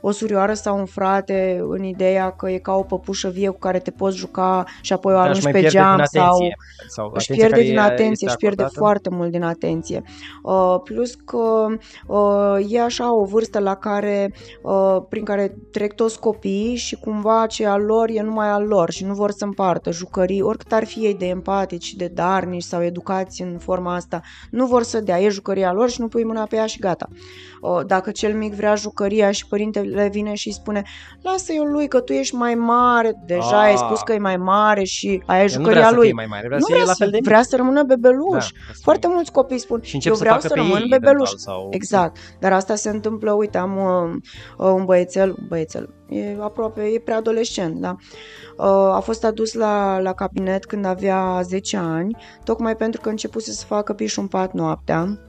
o 0.01 0.11
surioară 0.11 0.53
sau 0.53 0.77
un 0.77 0.85
frate 0.85 1.63
în 1.67 1.83
ideea 1.83 2.29
că 2.29 2.49
e 2.49 2.57
ca 2.57 2.73
o 2.73 2.83
păpușă 2.83 3.29
vie 3.29 3.49
cu 3.49 3.59
care 3.59 3.79
te 3.79 3.91
poți 3.91 4.17
juca 4.17 4.63
și 4.81 4.93
apoi 4.93 5.13
o 5.13 5.17
arunci 5.17 5.51
pe 5.51 5.61
geam 5.61 6.01
sau, 6.03 6.37
sau 6.87 7.11
își 7.13 7.31
pierde 7.31 7.61
din 7.61 7.77
atenție, 7.77 8.27
își 8.27 8.37
pierde 8.37 8.63
foarte 8.63 9.09
mult 9.09 9.31
din 9.31 9.43
atenție. 9.43 10.03
Uh, 10.43 10.75
plus 10.83 11.15
că 11.15 11.67
uh, 12.07 12.65
e 12.69 12.81
așa 12.81 13.13
o 13.13 13.25
vârstă 13.25 13.59
la 13.59 13.75
care, 13.75 14.33
prin 15.09 15.23
care 15.23 15.36
care 15.37 15.57
trec 15.71 15.93
toți 15.93 16.19
copiii 16.19 16.75
și 16.75 16.95
cumva 16.95 17.45
ce 17.45 17.65
al 17.65 17.81
lor 17.81 18.09
e 18.09 18.21
numai 18.21 18.49
al 18.49 18.63
lor 18.63 18.91
și 18.91 19.05
nu 19.05 19.13
vor 19.13 19.31
să 19.31 19.45
împartă 19.45 19.91
jucării, 19.91 20.41
oricât 20.41 20.71
ar 20.71 20.85
fi 20.85 20.99
ei 20.99 21.15
de 21.15 21.27
empatici 21.27 21.83
și 21.83 21.97
de 21.97 22.11
darnici 22.13 22.63
sau 22.63 22.83
educați 22.83 23.41
în 23.41 23.57
forma 23.57 23.95
asta, 23.95 24.21
nu 24.51 24.65
vor 24.65 24.83
să 24.83 24.99
dea, 24.99 25.19
e 25.19 25.29
jucăria 25.29 25.73
lor 25.73 25.89
și 25.89 26.01
nu 26.01 26.07
pui 26.07 26.23
mâna 26.23 26.43
pe 26.43 26.55
ea 26.55 26.65
și 26.65 26.79
gata. 26.79 27.07
Dacă 27.85 28.11
cel 28.11 28.33
mic 28.33 28.53
vrea 28.53 28.75
jucăria 28.75 29.31
și 29.31 29.47
părintele 29.47 30.09
vine 30.11 30.33
și 30.33 30.47
îi 30.47 30.53
spune 30.53 30.83
lasă 31.21 31.53
eu 31.53 31.63
lui 31.63 31.87
că 31.87 31.99
tu 31.99 32.13
ești 32.13 32.35
mai 32.35 32.55
mare, 32.55 33.13
deja 33.25 33.61
ai 33.61 33.77
spus 33.77 34.01
că 34.01 34.13
e 34.13 34.17
mai 34.17 34.37
mare 34.37 34.83
și 34.83 35.23
aia 35.25 35.43
e 35.43 35.47
jucăria 35.47 35.91
lui. 35.91 36.13
mai 36.13 36.25
mare, 36.29 36.47
vrea 36.47 36.57
nu 36.57 36.65
să 36.65 36.73
vrea, 36.73 36.83
la 36.85 36.93
fel 36.93 37.09
de 37.09 37.17
vrea 37.21 37.41
să 37.41 37.55
rămână 37.55 37.83
bebeluș. 37.83 38.51
Da, 38.51 38.73
Foarte 38.81 39.07
mulți 39.07 39.31
copii 39.31 39.59
spun, 39.59 39.79
și 39.81 39.95
încep 39.95 40.11
eu 40.11 40.17
vreau 40.17 40.39
să, 40.39 40.41
să, 40.41 40.47
facă 40.47 40.61
pe 40.61 40.67
rămân 40.67 40.81
ei, 40.81 40.87
bebeluș. 40.89 41.29
eventual, 41.29 41.55
Sau... 41.55 41.69
Exact, 41.71 42.17
dar 42.39 42.53
asta 42.53 42.75
se 42.75 42.89
întâmplă, 42.89 43.31
uite, 43.31 43.57
am 43.57 43.77
uh, 44.57 44.69
un 44.75 44.85
băiețel, 44.85 45.26
un 45.29 45.45
băiețel, 45.47 45.89
e 46.09 46.37
aproape, 46.39 46.81
e 46.81 46.99
preadolescent, 46.99 47.79
da? 47.79 47.95
Uh, 48.57 48.65
a 48.95 48.99
fost 48.99 49.23
adus 49.23 49.53
la, 49.53 49.99
la 49.99 50.13
cabinet 50.13 50.65
când 50.65 50.85
avea 50.85 51.41
10 51.43 51.77
ani, 51.77 52.15
tocmai 52.43 52.75
pentru 52.75 53.01
că 53.01 53.09
începuse 53.09 53.51
să 53.51 53.65
facă 53.65 53.93
pișul 53.93 54.27
pat 54.27 54.53
noaptea 54.53 55.07
Uh, 55.07 55.26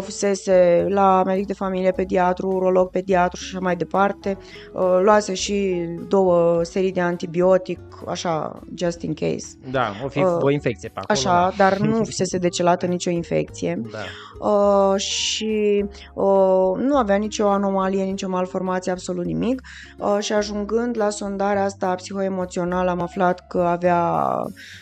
fusese 0.00 0.86
la 0.88 1.22
medic 1.26 1.46
de 1.46 1.52
familie, 1.52 1.90
pediatru, 1.90 2.48
urolog, 2.48 2.90
pediatru 2.90 3.40
și 3.40 3.50
așa 3.54 3.64
mai 3.64 3.76
departe. 3.76 4.38
Uh, 4.72 4.98
luase 5.02 5.34
și 5.34 5.86
două 6.08 6.64
serii 6.64 6.92
de 6.92 7.00
antibiotic, 7.00 7.80
așa, 8.06 8.60
just 8.74 9.02
in 9.02 9.14
case. 9.14 9.46
Da, 9.70 9.92
o 10.04 10.08
fi 10.08 10.18
uh, 10.18 10.36
o 10.40 10.50
infecție 10.50 10.88
pe 10.88 11.00
acolo. 11.00 11.18
Așa, 11.18 11.54
da. 11.56 11.64
dar 11.64 11.78
nu 11.78 12.04
fusese 12.10 12.38
decelată 12.38 12.86
nicio 12.86 13.10
infecție. 13.10 13.80
Da. 13.90 13.98
Uh, 14.48 15.00
și 15.00 15.84
uh, 16.14 16.72
nu 16.76 16.96
avea 16.96 17.16
nicio 17.16 17.48
anomalie, 17.48 18.04
nicio 18.04 18.28
malformație, 18.28 18.92
absolut 18.92 19.24
nimic. 19.24 19.62
Uh, 19.98 20.16
și 20.20 20.32
ajungând 20.32 20.96
la 20.96 21.10
sondarea 21.10 21.64
asta 21.64 21.94
psihoemoțională 21.94 22.90
am 22.90 23.00
aflat 23.00 23.46
că 23.46 23.58
avea 23.58 24.32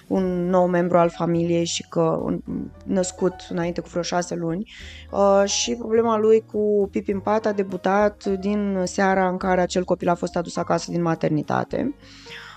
un 0.06 0.48
nou 0.48 0.66
membru 0.66 0.98
al 0.98 1.10
familiei 1.10 1.64
și 1.64 1.86
că 1.88 2.00
un, 2.00 2.40
născut 2.84 3.34
înainte 3.48 3.80
cu 3.80 3.88
vreo 3.88 4.02
șase 4.02 4.34
luni 4.34 4.72
uh, 5.10 5.42
și 5.44 5.74
problema 5.74 6.18
lui 6.18 6.44
cu 6.52 6.88
pipi 6.90 7.10
în 7.10 7.20
pat 7.20 7.46
a 7.46 7.52
debutat 7.52 8.24
din 8.24 8.80
seara 8.84 9.28
în 9.28 9.36
care 9.36 9.60
acel 9.60 9.84
copil 9.84 10.08
a 10.08 10.14
fost 10.14 10.36
adus 10.36 10.56
acasă 10.56 10.90
din 10.90 11.02
maternitate. 11.02 11.94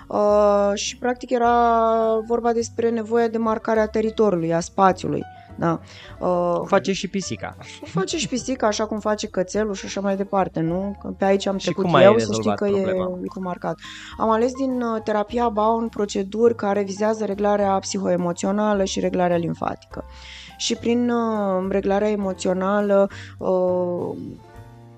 Uh, 0.08 0.72
și 0.74 0.98
practic 0.98 1.30
era 1.30 1.54
vorba 2.28 2.52
despre 2.52 2.90
nevoia 2.90 3.28
de 3.28 3.38
marcare 3.38 3.80
a 3.80 3.88
teritoriului, 3.88 4.54
a 4.54 4.60
spațiului. 4.60 5.24
Da. 5.56 5.80
Uh, 6.20 6.60
o 6.60 6.66
face 6.66 6.94
și 6.94 7.08
pisica. 7.08 7.58
O 7.82 7.86
face 7.86 8.18
și 8.18 8.28
pisica, 8.28 8.68
așa 8.68 8.86
cum 8.86 9.00
face 9.00 9.28
cățelul 9.28 9.74
și 9.74 9.86
așa 9.86 10.02
mai 10.02 10.16
departe, 10.16 10.60
nu? 10.60 10.98
Că 11.02 11.08
pe 11.08 11.26
aici 11.26 11.46
am 11.46 11.58
și 11.58 11.66
trecut 11.66 11.84
cum 11.84 11.96
eu, 11.96 12.18
să 12.18 12.34
știi 12.34 12.56
că 12.56 12.66
problema? 12.66 13.18
e, 13.18 13.24
e 13.24 13.28
cu 13.28 13.42
marcat. 13.42 13.78
Am 14.18 14.30
ales 14.30 14.52
din 14.52 14.82
uh, 14.82 15.02
terapia 15.02 15.50
Baun 15.50 15.88
proceduri 15.88 16.56
care 16.56 16.84
vizează 16.84 17.26
reglarea 17.26 17.80
psihoemoțională 17.80 18.84
și 18.84 19.00
reglarea 19.00 19.38
limfatică. 19.38 20.06
Și 20.58 20.76
prin 20.76 21.10
uh, 21.10 21.66
reglarea 21.70 22.10
emoțională 22.10 23.10
uh, 23.38 24.18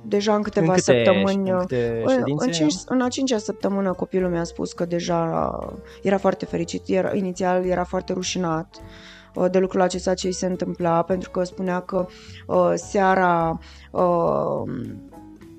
deja 0.07 0.35
în 0.35 0.41
câteva 0.41 0.65
în 0.65 0.71
câte, 0.71 0.81
săptămâni. 0.81 1.49
În, 1.49 1.57
câte 1.57 2.01
în, 2.05 2.23
în, 2.37 2.51
cinci, 2.51 2.73
în 2.85 3.01
a 3.01 3.07
cincea 3.07 3.37
săptămână 3.37 3.93
copilul 3.93 4.29
mi-a 4.29 4.43
spus 4.43 4.73
că 4.73 4.85
deja 4.85 5.59
era 6.01 6.17
foarte 6.17 6.45
fericit, 6.45 6.81
era, 6.87 7.15
inițial 7.15 7.65
era 7.65 7.83
foarte 7.83 8.13
rușinat 8.13 8.75
uh, 9.35 9.45
de 9.51 9.59
lucrul 9.59 9.81
acesta 9.81 10.13
ce 10.13 10.27
îi 10.27 10.33
se 10.33 10.45
întâmpla, 10.45 11.01
pentru 11.01 11.29
că 11.29 11.43
spunea 11.43 11.79
că 11.79 12.05
uh, 12.47 12.71
seara 12.75 13.59
uh, 13.91 14.61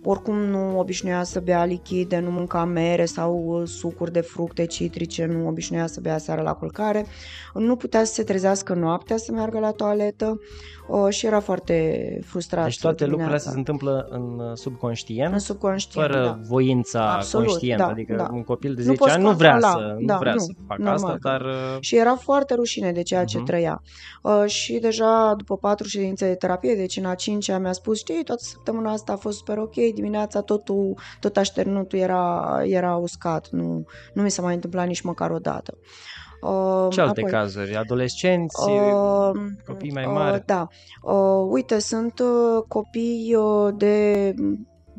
oricum 0.08 0.36
nu 0.38 0.78
obișnuia 0.78 1.22
să 1.22 1.40
bea 1.40 1.64
lichide, 1.64 2.18
nu 2.18 2.30
mânca 2.30 2.64
mere 2.64 3.04
sau 3.04 3.44
uh, 3.46 3.68
sucuri 3.68 4.12
de 4.12 4.20
fructe 4.20 4.66
citrice, 4.66 5.24
nu 5.24 5.48
obișnuia 5.48 5.86
să 5.86 6.00
bea 6.00 6.18
seara 6.18 6.42
la 6.42 6.52
culcare, 6.52 7.06
nu 7.54 7.76
putea 7.76 8.04
să 8.04 8.12
se 8.12 8.22
trezească 8.22 8.74
noaptea 8.74 9.16
să 9.16 9.32
meargă 9.32 9.58
la 9.58 9.70
toaletă, 9.70 10.40
uh, 10.88 11.08
și 11.12 11.26
era 11.26 11.40
foarte 11.40 12.18
frustrat. 12.24 12.64
Deci 12.64 12.80
toate 12.80 13.06
lucrurile 13.06 13.34
astea 13.36 13.50
se 13.52 13.58
întâmplă 13.58 14.06
în 14.10 14.38
uh, 14.38 14.50
subconștient? 14.54 15.32
În 15.32 15.38
subconștient, 15.38 16.10
Fără 16.10 16.24
da. 16.24 16.38
voința 16.48 17.12
Absolut, 17.12 17.46
conștientă, 17.46 17.82
da, 17.82 17.88
adică 17.90 18.14
da. 18.14 18.28
un 18.32 18.42
copil 18.42 18.74
de 18.74 18.80
Nu 18.80 18.86
10 18.86 18.96
poți 18.98 19.12
ani 19.12 19.22
nu 19.22 19.32
vrea 19.32 19.50
controla, 19.50 19.72
să, 19.72 19.96
nu 19.98 20.06
da, 20.06 20.16
vrea 20.16 20.32
nu, 20.32 20.38
să 20.38 20.52
facă 20.66 20.82
normal. 20.82 20.94
asta, 21.14 21.18
dar... 21.30 21.40
uh, 21.40 21.76
Și 21.80 21.96
era 21.96 22.14
foarte 22.16 22.54
rușine 22.54 22.92
de 22.92 23.02
ceea 23.02 23.24
ce 23.24 23.36
Mhm. 23.36 23.46
trăia. 23.46 23.82
Uh, 24.22 24.44
și 24.46 24.78
deja 24.78 25.34
după 25.36 25.56
patru 25.56 25.86
ședințe 25.86 26.26
de 26.26 26.34
terapie, 26.34 26.74
deci 26.74 26.96
în 26.96 27.04
a 27.04 27.14
cincea 27.14 27.58
mi-a 27.58 27.72
spus, 27.72 27.98
știi, 27.98 28.24
toată 28.24 28.42
săptămâna 28.44 28.92
asta 28.92 29.12
a 29.12 29.16
fost 29.16 29.36
super 29.38 29.58
ok, 29.58 29.74
dimineața 29.94 30.40
totul, 30.40 30.98
tot 31.20 31.36
așternutul 31.36 31.98
era, 31.98 32.58
era 32.64 32.96
uscat, 32.96 33.48
nu, 33.50 33.84
nu 34.12 34.22
mi 34.22 34.30
s-a 34.30 34.42
mai 34.42 34.54
întâmplat 34.54 34.86
nici 34.86 35.00
măcar 35.00 35.30
o 35.30 35.38
dată. 35.38 35.78
Uh, 35.80 36.15
Ce 36.90 37.00
alte 37.00 37.20
apoi, 37.20 37.32
cazuri? 37.32 37.76
Adolescenți, 37.76 38.56
Uh, 38.68 39.40
copii 39.66 39.92
mai 39.92 40.04
uh, 40.04 40.12
mari? 40.12 40.42
Da. 40.46 40.68
Uh, 41.02 41.46
uite, 41.50 41.78
sunt 41.78 42.18
uh, 42.18 42.62
copii 42.68 43.34
uh, 43.34 43.74
de 43.76 44.34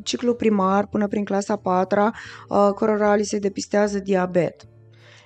ciclu 0.02 0.34
primar 0.34 0.86
până 0.86 1.06
prin 1.06 1.24
clasa 1.24 1.56
4 1.56 2.00
uh, 2.00 2.70
cărora 2.74 3.14
li 3.14 3.24
se 3.24 3.38
depistează 3.38 3.98
diabet. 3.98 4.68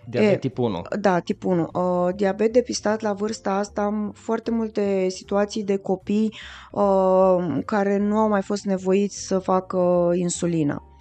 Diabet 0.08 0.32
e, 0.32 0.36
tip 0.36 0.58
1. 0.58 0.82
Da, 1.00 1.18
tip 1.18 1.44
1. 1.44 1.68
Uh, 1.72 2.14
diabet 2.16 2.52
depistat 2.52 3.00
la 3.00 3.12
vârsta 3.12 3.50
asta 3.54 3.82
am 3.82 4.12
foarte 4.14 4.50
multe 4.50 5.08
situații 5.08 5.64
de 5.64 5.76
copii 5.76 6.34
uh, 6.72 7.58
care 7.64 7.96
nu 7.96 8.16
au 8.16 8.28
mai 8.28 8.42
fost 8.42 8.64
nevoiți 8.64 9.26
să 9.26 9.38
facă 9.38 10.10
insulină. 10.14 10.91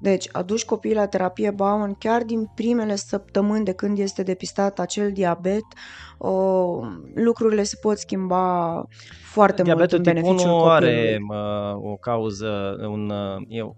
Deci, 0.00 0.28
aduci 0.32 0.64
copiii 0.64 0.94
la 0.94 1.06
terapie 1.06 1.50
Bauman 1.50 1.94
chiar 1.94 2.22
din 2.22 2.50
primele 2.54 2.96
săptămâni 2.96 3.64
de 3.64 3.72
când 3.72 3.98
este 3.98 4.22
depistat 4.22 4.78
acel 4.78 5.12
diabet, 5.12 5.64
uh, 6.18 6.86
lucrurile 7.14 7.62
se 7.62 7.78
pot 7.80 7.98
schimba 7.98 8.84
foarte 9.22 9.62
Diabetul 9.62 9.98
mult 9.98 10.06
în 10.06 10.14
tip 10.14 10.22
beneficiul 10.22 10.52
1 10.52 10.62
copilului. 10.62 10.88
are 10.88 11.18
uh, 11.28 11.90
o 11.92 11.96
cauză, 11.96 12.76
un, 12.88 13.10
uh, 13.10 13.42
e 13.48 13.62
o, 13.62 13.72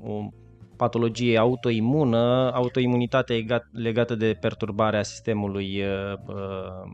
o 0.00 0.28
patologie 0.76 1.38
autoimună, 1.38 2.50
autoimunitate 2.54 3.34
legat- 3.34 3.70
legată 3.72 4.14
de 4.14 4.36
perturbarea 4.40 5.02
sistemului 5.02 5.82
uh, 5.82 6.18
uh, 6.26 6.90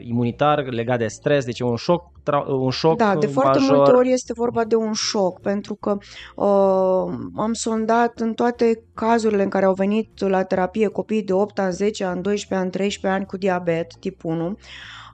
imunitar, 0.00 0.64
legat 0.64 0.98
de 0.98 1.06
stres, 1.06 1.44
deci 1.44 1.60
e 1.60 1.64
un 1.64 1.76
șoc, 1.76 2.10
tra- 2.30 2.46
un 2.46 2.70
șoc 2.70 2.96
Da, 2.96 3.16
de 3.16 3.26
foarte 3.26 3.58
major. 3.58 3.76
multe 3.76 3.90
ori 3.92 4.12
este 4.12 4.32
vorba 4.32 4.64
de 4.64 4.74
un 4.74 4.92
șoc, 4.92 5.40
pentru 5.40 5.74
că 5.74 5.96
uh, 6.36 7.14
am 7.36 7.52
sondat 7.52 8.18
în 8.20 8.34
toate 8.34 8.82
cazurile 8.94 9.42
în 9.42 9.48
care 9.48 9.64
au 9.64 9.74
venit 9.74 10.20
la 10.28 10.42
terapie 10.42 10.88
copii 10.88 11.22
de 11.22 11.32
8 11.32 11.58
ani, 11.58 11.72
10 11.72 12.04
ani, 12.04 12.22
12 12.22 12.54
ani, 12.54 12.70
13 12.70 13.20
ani 13.20 13.26
cu 13.30 13.36
diabet 13.36 13.96
tip 14.00 14.24
1. 14.24 14.56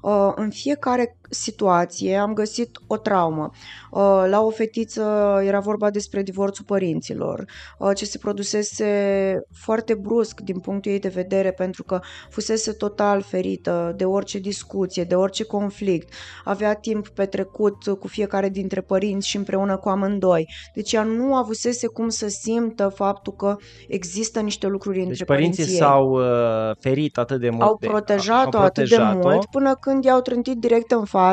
Uh, 0.02 0.32
în 0.34 0.50
fiecare 0.50 1.16
situație 1.34 2.16
am 2.16 2.32
găsit 2.32 2.78
o 2.86 2.96
traumă. 2.96 3.50
Uh, 3.90 4.24
la 4.28 4.40
o 4.42 4.50
fetiță 4.50 5.02
era 5.44 5.60
vorba 5.60 5.90
despre 5.90 6.22
divorțul 6.22 6.64
părinților, 6.64 7.44
uh, 7.78 7.90
ce 7.94 8.04
se 8.04 8.18
produsese 8.18 9.40
foarte 9.52 9.94
brusc 9.94 10.40
din 10.40 10.58
punctul 10.58 10.90
ei 10.92 10.98
de 10.98 11.08
vedere 11.08 11.52
pentru 11.52 11.82
că 11.82 12.00
fusese 12.30 12.72
total 12.72 13.22
ferită 13.22 13.94
de 13.96 14.04
orice 14.04 14.38
discuție, 14.38 15.04
de 15.04 15.14
orice 15.14 15.44
conflict. 15.44 16.12
Avea 16.44 16.74
timp 16.74 17.08
petrecut 17.08 17.82
cu 17.98 18.08
fiecare 18.08 18.48
dintre 18.48 18.80
părinți 18.80 19.28
și 19.28 19.36
împreună 19.36 19.76
cu 19.76 19.88
amândoi. 19.88 20.48
Deci 20.74 20.92
ea 20.92 21.02
nu 21.02 21.34
avusese 21.34 21.86
cum 21.86 22.08
să 22.08 22.28
simtă 22.28 22.88
faptul 22.88 23.32
că 23.32 23.56
există 23.88 24.40
niște 24.40 24.66
lucruri 24.66 24.98
între 24.98 25.14
Deci 25.16 25.24
părinții 25.24 25.54
părinții 25.54 25.74
ei 25.74 25.80
s-au 25.80 26.10
uh, 26.10 26.76
ferit 26.78 27.18
atât 27.18 27.40
de 27.40 27.50
mult. 27.50 27.62
au 27.62 27.76
de, 27.80 27.86
protejat-o 27.86 28.56
au 28.56 28.64
atât 28.64 28.88
de 28.88 28.94
protejat-o. 28.94 29.28
mult 29.28 29.44
până 29.44 29.74
când 29.74 30.04
i-au 30.04 30.20
trântit 30.20 30.58
direct 30.58 30.90
în 30.90 31.04
față, 31.04 31.23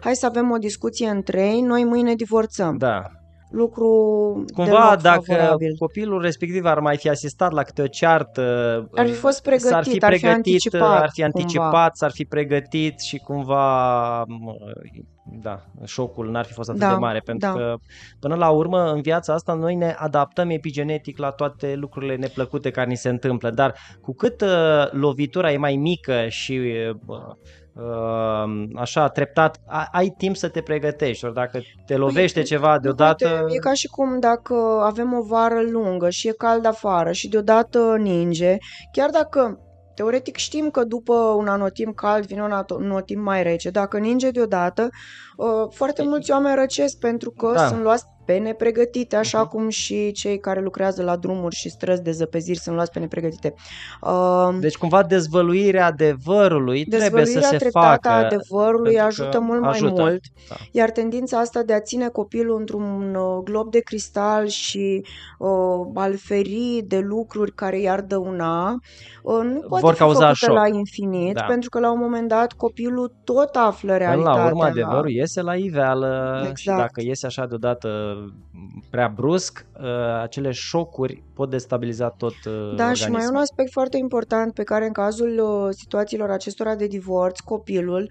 hai 0.00 0.14
să 0.14 0.26
avem 0.26 0.50
o 0.50 0.56
discuție 0.56 1.08
între 1.08 1.40
ei, 1.40 1.60
noi 1.60 1.84
mâine 1.84 2.14
divorțăm. 2.14 2.76
Da. 2.76 3.02
Lucru 3.50 3.86
Cumva 4.54 4.70
deloc 4.70 5.00
dacă 5.02 5.22
favorabil. 5.26 5.76
copilul 5.78 6.22
respectiv 6.22 6.64
ar 6.64 6.80
mai 6.80 6.96
fi 6.96 7.08
asistat 7.08 7.52
la 7.52 7.62
câte 7.62 7.82
o 7.82 7.86
ceartă, 7.86 8.42
Ar 8.94 9.06
fi 9.06 9.12
fost 9.12 9.42
pregătit, 9.42 9.70
s-ar 9.70 9.82
fi 9.84 9.88
ar 9.88 9.94
fi 9.94 9.98
pregătit, 9.98 10.36
anticipat 10.36 11.02
ar 11.02 11.10
fi 11.12 11.20
cumva. 11.22 11.38
anticipat, 11.38 11.96
s-ar 11.96 12.10
fi 12.10 12.24
pregătit 12.24 13.00
și 13.00 13.16
cumva 13.18 14.24
mă, 14.24 14.54
da, 15.42 15.64
șocul 15.84 16.30
n-ar 16.30 16.44
fi 16.44 16.52
fost 16.52 16.68
atât 16.68 16.80
Da, 16.80 16.88
de 16.92 16.98
mare, 16.98 17.18
pentru 17.18 17.48
da. 17.48 17.54
că 17.54 17.74
până 18.20 18.34
la 18.34 18.50
urmă 18.50 18.92
în 18.92 19.00
viața 19.00 19.32
asta 19.34 19.54
noi 19.54 19.74
ne 19.74 19.94
adaptăm 19.98 20.50
epigenetic 20.50 21.18
la 21.18 21.30
toate 21.30 21.74
lucrurile 21.74 22.16
neplăcute 22.16 22.70
care 22.70 22.88
ni 22.88 22.96
se 22.96 23.08
întâmplă, 23.08 23.50
dar 23.50 23.74
cu 24.00 24.14
cât 24.14 24.40
uh, 24.40 24.90
lovitura 24.90 25.52
e 25.52 25.56
mai 25.56 25.76
mică 25.76 26.26
și 26.28 26.52
uh, 26.52 26.96
uh, 27.06 27.18
așa 28.74 29.08
treptat, 29.08 29.56
a- 29.66 29.88
ai 29.92 30.14
timp 30.18 30.36
să 30.36 30.48
te 30.48 30.60
pregătești, 30.60 31.24
ori 31.24 31.34
dacă 31.34 31.60
te 31.86 31.96
lovește 31.96 32.42
ceva 32.42 32.78
deodată... 32.78 33.40
Uite, 33.44 33.56
e 33.56 33.58
ca 33.58 33.72
și 33.72 33.86
cum 33.86 34.20
dacă 34.20 34.54
avem 34.84 35.12
o 35.14 35.22
vară 35.22 35.60
lungă 35.70 36.10
și 36.10 36.28
e 36.28 36.32
cald 36.32 36.64
afară 36.66 37.12
și 37.12 37.28
deodată 37.28 37.96
ninge, 37.98 38.56
chiar 38.92 39.10
dacă 39.10 39.60
teoretic 39.94 40.36
știm 40.36 40.70
că 40.70 40.84
după 40.84 41.14
un 41.14 41.48
anotimp 41.48 41.94
cald 41.94 42.26
vine 42.26 42.42
un 42.42 42.52
ato- 42.64 42.84
anotimp 42.84 43.22
mai 43.22 43.42
rece, 43.42 43.70
dacă 43.70 43.98
ninge 43.98 44.30
deodată, 44.30 44.88
uh, 45.36 45.66
foarte 45.74 46.02
mulți 46.02 46.30
oameni 46.30 46.54
răcesc 46.54 46.98
pentru 46.98 47.30
că 47.30 47.52
Da. 47.54 47.66
sunt 47.66 47.82
luați 47.82 48.04
pe 48.26 48.38
nepregătite, 48.38 49.16
așa 49.16 49.46
uh-huh. 49.46 49.50
cum 49.50 49.68
și 49.68 50.12
cei 50.12 50.38
care 50.38 50.60
lucrează 50.60 51.02
la 51.02 51.16
drumuri 51.16 51.54
și 51.54 51.68
străzi 51.68 52.02
de 52.02 52.10
zăpeziri 52.10 52.58
sunt 52.58 52.74
luați 52.74 52.90
pe 52.90 52.98
nepregătite. 52.98 53.54
Uh, 54.02 54.48
deci 54.60 54.76
cumva 54.76 55.02
dezvăluirea 55.02 55.86
adevărului 55.86 56.84
trebuie 56.84 57.24
să 57.24 57.40
se 57.40 57.68
facă. 57.70 58.08
adevărului 58.08 59.00
ajută 59.00 59.40
mult 59.40 59.60
mai 59.60 59.70
ajută. 59.70 60.02
mult, 60.02 60.20
da. 60.48 60.54
iar 60.72 60.90
tendința 60.90 61.38
asta 61.38 61.62
de 61.62 61.72
a 61.72 61.80
ține 61.80 62.08
copilul 62.08 62.58
într-un 62.58 63.14
uh, 63.14 63.42
glob 63.44 63.70
de 63.70 63.80
cristal 63.80 64.46
și 64.46 65.04
uh, 65.38 65.48
al 65.94 66.16
feri 66.16 66.84
de 66.86 66.98
lucruri 66.98 67.52
care 67.52 67.80
i-ar 67.80 68.00
dăuna, 68.00 68.70
uh, 69.22 69.40
nu 69.44 69.60
poate 69.68 69.84
Vor 69.84 69.92
fi 69.92 69.98
cauza 69.98 70.32
șoc. 70.32 70.54
la 70.54 70.66
infinit, 70.66 71.34
da. 71.34 71.42
pentru 71.42 71.70
că 71.70 71.78
la 71.78 71.92
un 71.92 71.98
moment 71.98 72.28
dat 72.28 72.52
copilul 72.52 73.12
tot 73.24 73.54
află 73.54 73.96
realitatea. 73.96 74.32
Până 74.32 74.44
la 74.44 74.50
urmă, 74.50 74.64
adevărul 74.64 75.10
iese 75.10 75.42
la 75.42 75.54
iveală 75.54 76.36
exact. 76.38 76.56
și 76.56 76.66
dacă 76.66 77.00
iese 77.00 77.26
așa 77.26 77.46
deodată 77.46 78.15
prea 78.90 79.12
brusc, 79.16 79.66
uh, 79.80 80.20
acele 80.22 80.50
șocuri 80.50 81.22
pot 81.34 81.50
destabiliza 81.50 82.08
tot 82.08 82.32
uh, 82.32 82.52
Da, 82.52 82.60
organismul. 82.60 82.94
și 82.94 83.10
mai 83.10 83.24
e 83.24 83.28
un 83.28 83.36
aspect 83.36 83.72
foarte 83.72 83.96
important 83.96 84.54
pe 84.54 84.62
care 84.62 84.86
în 84.86 84.92
cazul 84.92 85.38
uh, 85.38 85.74
situațiilor 85.74 86.30
acestora 86.30 86.74
de 86.74 86.86
divorț, 86.86 87.40
copilul 87.40 88.10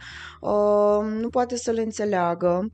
nu 1.21 1.29
poate 1.29 1.57
să 1.57 1.71
le 1.71 1.81
înțeleagă. 1.81 2.71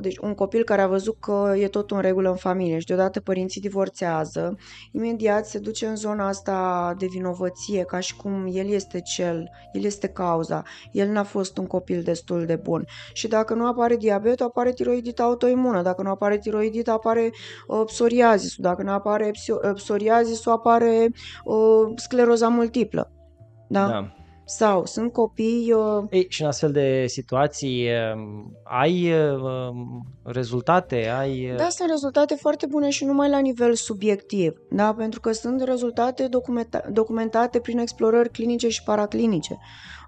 Deci 0.00 0.18
un 0.18 0.34
copil 0.34 0.64
care 0.64 0.82
a 0.82 0.86
văzut 0.86 1.16
că 1.20 1.54
e 1.56 1.68
tot 1.68 1.90
în 1.90 2.00
regulă 2.00 2.30
în 2.30 2.36
familie 2.36 2.78
și 2.78 2.86
deodată 2.86 3.20
părinții 3.20 3.60
divorțează, 3.60 4.56
imediat 4.92 5.46
se 5.46 5.58
duce 5.58 5.86
în 5.86 5.96
zona 5.96 6.26
asta 6.26 6.94
de 6.98 7.06
vinovăție, 7.10 7.82
ca 7.82 8.00
și 8.00 8.16
cum 8.16 8.48
el 8.52 8.68
este 8.68 9.00
cel, 9.00 9.50
el 9.72 9.84
este 9.84 10.08
cauza, 10.08 10.62
el 10.92 11.08
n-a 11.08 11.22
fost 11.22 11.58
un 11.58 11.66
copil 11.66 12.02
destul 12.02 12.46
de 12.46 12.56
bun. 12.56 12.84
Și 13.12 13.28
dacă 13.28 13.54
nu 13.54 13.66
apare 13.66 13.96
diabet, 13.96 14.40
apare 14.40 14.72
tiroidita 14.72 15.22
autoimună, 15.22 15.82
dacă 15.82 16.02
nu 16.02 16.10
apare 16.10 16.38
tiroidita, 16.38 16.57
apare 16.86 17.30
uh, 17.66 17.82
psoriazisul, 17.84 18.64
dacă 18.64 18.82
nu 18.82 18.90
apare 18.90 19.30
uh, 19.48 19.70
psoriazisul, 19.74 20.52
apare 20.52 21.10
uh, 21.44 21.92
scleroza 21.96 22.48
multiplă. 22.48 23.12
Da? 23.68 23.86
da. 23.86 24.12
Sau 24.50 24.86
sunt 24.86 25.12
copii... 25.12 25.72
Uh... 25.72 26.04
Ei, 26.10 26.26
și 26.28 26.42
în 26.42 26.48
astfel 26.48 26.72
de 26.72 27.04
situații 27.06 27.84
uh, 27.84 28.20
ai 28.64 29.12
uh, 29.12 29.74
rezultate? 30.22 31.08
Ai... 31.18 31.50
Uh... 31.50 31.56
Da, 31.56 31.68
sunt 31.68 31.88
rezultate 31.88 32.34
foarte 32.34 32.66
bune 32.66 32.90
și 32.90 33.04
numai 33.04 33.28
la 33.28 33.38
nivel 33.38 33.74
subiectiv, 33.74 34.52
da? 34.70 34.94
pentru 34.94 35.20
că 35.20 35.32
sunt 35.32 35.62
rezultate 35.62 36.28
documenta- 36.28 36.88
documentate 36.92 37.60
prin 37.60 37.78
explorări 37.78 38.30
clinice 38.30 38.68
și 38.68 38.82
paraclinice. 38.82 39.58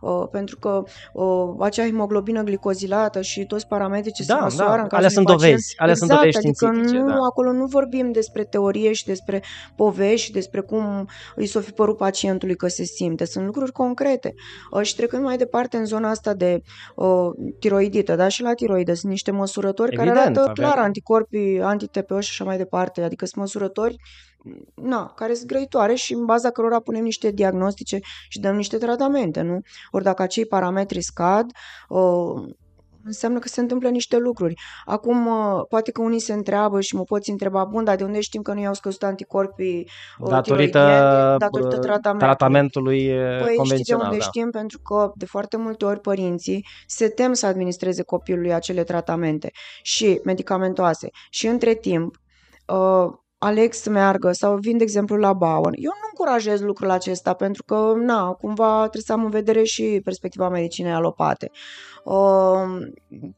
Uh, 0.00 0.26
pentru 0.30 0.58
că 0.58 0.82
uh, 1.12 1.54
acea 1.58 1.84
hemoglobină 1.84 2.42
glicozilată 2.42 3.20
și 3.20 3.46
toți 3.46 3.66
parametrii 3.66 4.12
ce 4.12 4.24
da, 4.26 4.34
se 4.34 4.42
măsoară 4.42 4.76
da. 4.76 4.82
în 4.82 4.88
cazul 4.88 4.96
alea 4.96 5.08
sunt 5.08 5.26
pacient, 5.26 5.50
dovezi, 5.50 5.74
alea 5.76 5.92
exact, 5.92 6.10
sunt 6.10 6.20
dovezi 6.20 6.36
adică 6.36 6.56
științifice. 6.64 6.98
Nu, 6.98 7.08
da. 7.08 7.14
acolo 7.14 7.52
nu 7.52 7.64
vorbim 7.64 8.12
despre 8.12 8.44
teorie 8.44 8.92
și 8.92 9.04
despre 9.04 9.42
povești 9.76 10.26
și 10.26 10.32
despre 10.32 10.60
cum 10.60 11.08
îi 11.34 11.46
s-o 11.46 11.60
fi 11.60 11.70
părut 11.70 11.96
pacientului 11.96 12.56
că 12.56 12.68
se 12.68 12.84
simte. 12.84 13.24
Sunt 13.24 13.44
lucruri 13.44 13.72
concrete. 13.72 14.34
Uh, 14.70 14.82
și 14.82 14.96
trecând 14.96 15.22
mai 15.22 15.36
departe 15.36 15.76
în 15.76 15.84
zona 15.84 16.10
asta 16.10 16.34
de 16.34 16.62
uh, 16.94 17.30
tiroidită, 17.58 18.16
da, 18.16 18.28
și 18.28 18.42
la 18.42 18.54
tiroidă 18.54 18.94
sunt 18.94 19.10
niște 19.10 19.30
măsurători 19.30 19.94
Evident, 19.94 20.16
care 20.16 20.28
arată 20.28 20.52
clar 20.54 20.78
anticorpii, 20.78 21.60
anti-TPO 21.62 22.20
și 22.20 22.28
așa 22.30 22.44
mai 22.44 22.56
departe, 22.56 23.02
adică 23.02 23.24
sunt 23.24 23.40
măsurători 23.40 23.96
na, 24.74 25.12
care 25.16 25.34
sunt 25.34 25.48
grăitoare 25.48 25.94
și 25.94 26.12
în 26.12 26.24
baza 26.24 26.50
cărora 26.50 26.80
punem 26.80 27.02
niște 27.02 27.30
diagnostice 27.30 27.98
și 28.28 28.40
dăm 28.40 28.56
niște 28.56 28.76
tratamente, 28.76 29.40
nu? 29.40 29.60
Ori 29.90 30.04
dacă 30.04 30.22
acei 30.22 30.46
parametri 30.46 31.00
scad, 31.00 31.50
uh, 31.88 32.42
înseamnă 33.04 33.38
că 33.38 33.48
se 33.48 33.60
întâmplă 33.60 33.88
niște 33.88 34.16
lucruri. 34.16 34.54
Acum, 34.84 35.28
poate 35.68 35.90
că 35.90 36.02
unii 36.02 36.20
se 36.20 36.32
întreabă 36.32 36.80
și 36.80 36.96
mă 36.96 37.02
poți 37.02 37.30
întreba, 37.30 37.64
bun, 37.64 37.84
dar 37.84 37.96
de 37.96 38.04
unde 38.04 38.20
știm 38.20 38.42
că 38.42 38.52
nu 38.52 38.60
i-au 38.60 38.74
scăzut 38.74 39.02
anticorpii 39.02 39.88
datorită, 40.28 40.78
datorită 41.38 41.78
tratamentului, 41.78 42.18
tratamentului 42.18 43.08
păi, 43.44 43.54
convențional? 43.56 43.76
Știi 43.76 43.94
de 43.94 43.94
unde 43.94 44.16
da. 44.16 44.22
știm? 44.22 44.50
Pentru 44.50 44.78
că 44.78 45.12
de 45.14 45.24
foarte 45.24 45.56
multe 45.56 45.84
ori 45.84 46.00
părinții 46.00 46.66
se 46.86 47.08
tem 47.08 47.32
să 47.32 47.46
administreze 47.46 48.02
copilului 48.02 48.52
acele 48.52 48.84
tratamente 48.84 49.50
și 49.82 50.20
medicamentoase. 50.24 51.08
Și 51.30 51.46
între 51.46 51.74
timp, 51.74 52.16
aleg 53.42 53.72
să 53.72 53.90
meargă 53.90 54.32
sau 54.32 54.56
vin, 54.56 54.76
de 54.76 54.82
exemplu, 54.82 55.16
la 55.16 55.32
Bauer. 55.32 55.72
Eu 55.76 55.90
nu 55.94 56.08
încurajez 56.08 56.60
lucrul 56.60 56.90
acesta 56.90 57.32
pentru 57.32 57.62
că, 57.62 57.92
na, 57.96 58.32
cumva 58.32 58.78
trebuie 58.80 59.02
să 59.02 59.12
am 59.12 59.24
în 59.24 59.30
vedere 59.30 59.62
și 59.62 60.00
perspectiva 60.04 60.48
medicinei 60.48 60.92
alopate. 60.92 61.50
Uh, 62.04 62.88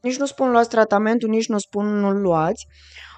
nici 0.01 0.17
nu 0.17 0.25
spun 0.25 0.51
luați 0.51 0.69
tratamentul, 0.69 1.29
nici 1.29 1.47
nu 1.47 1.57
spun 1.57 1.99
nu-l 1.99 2.21
luați. 2.21 2.67
Uh, 2.69 3.12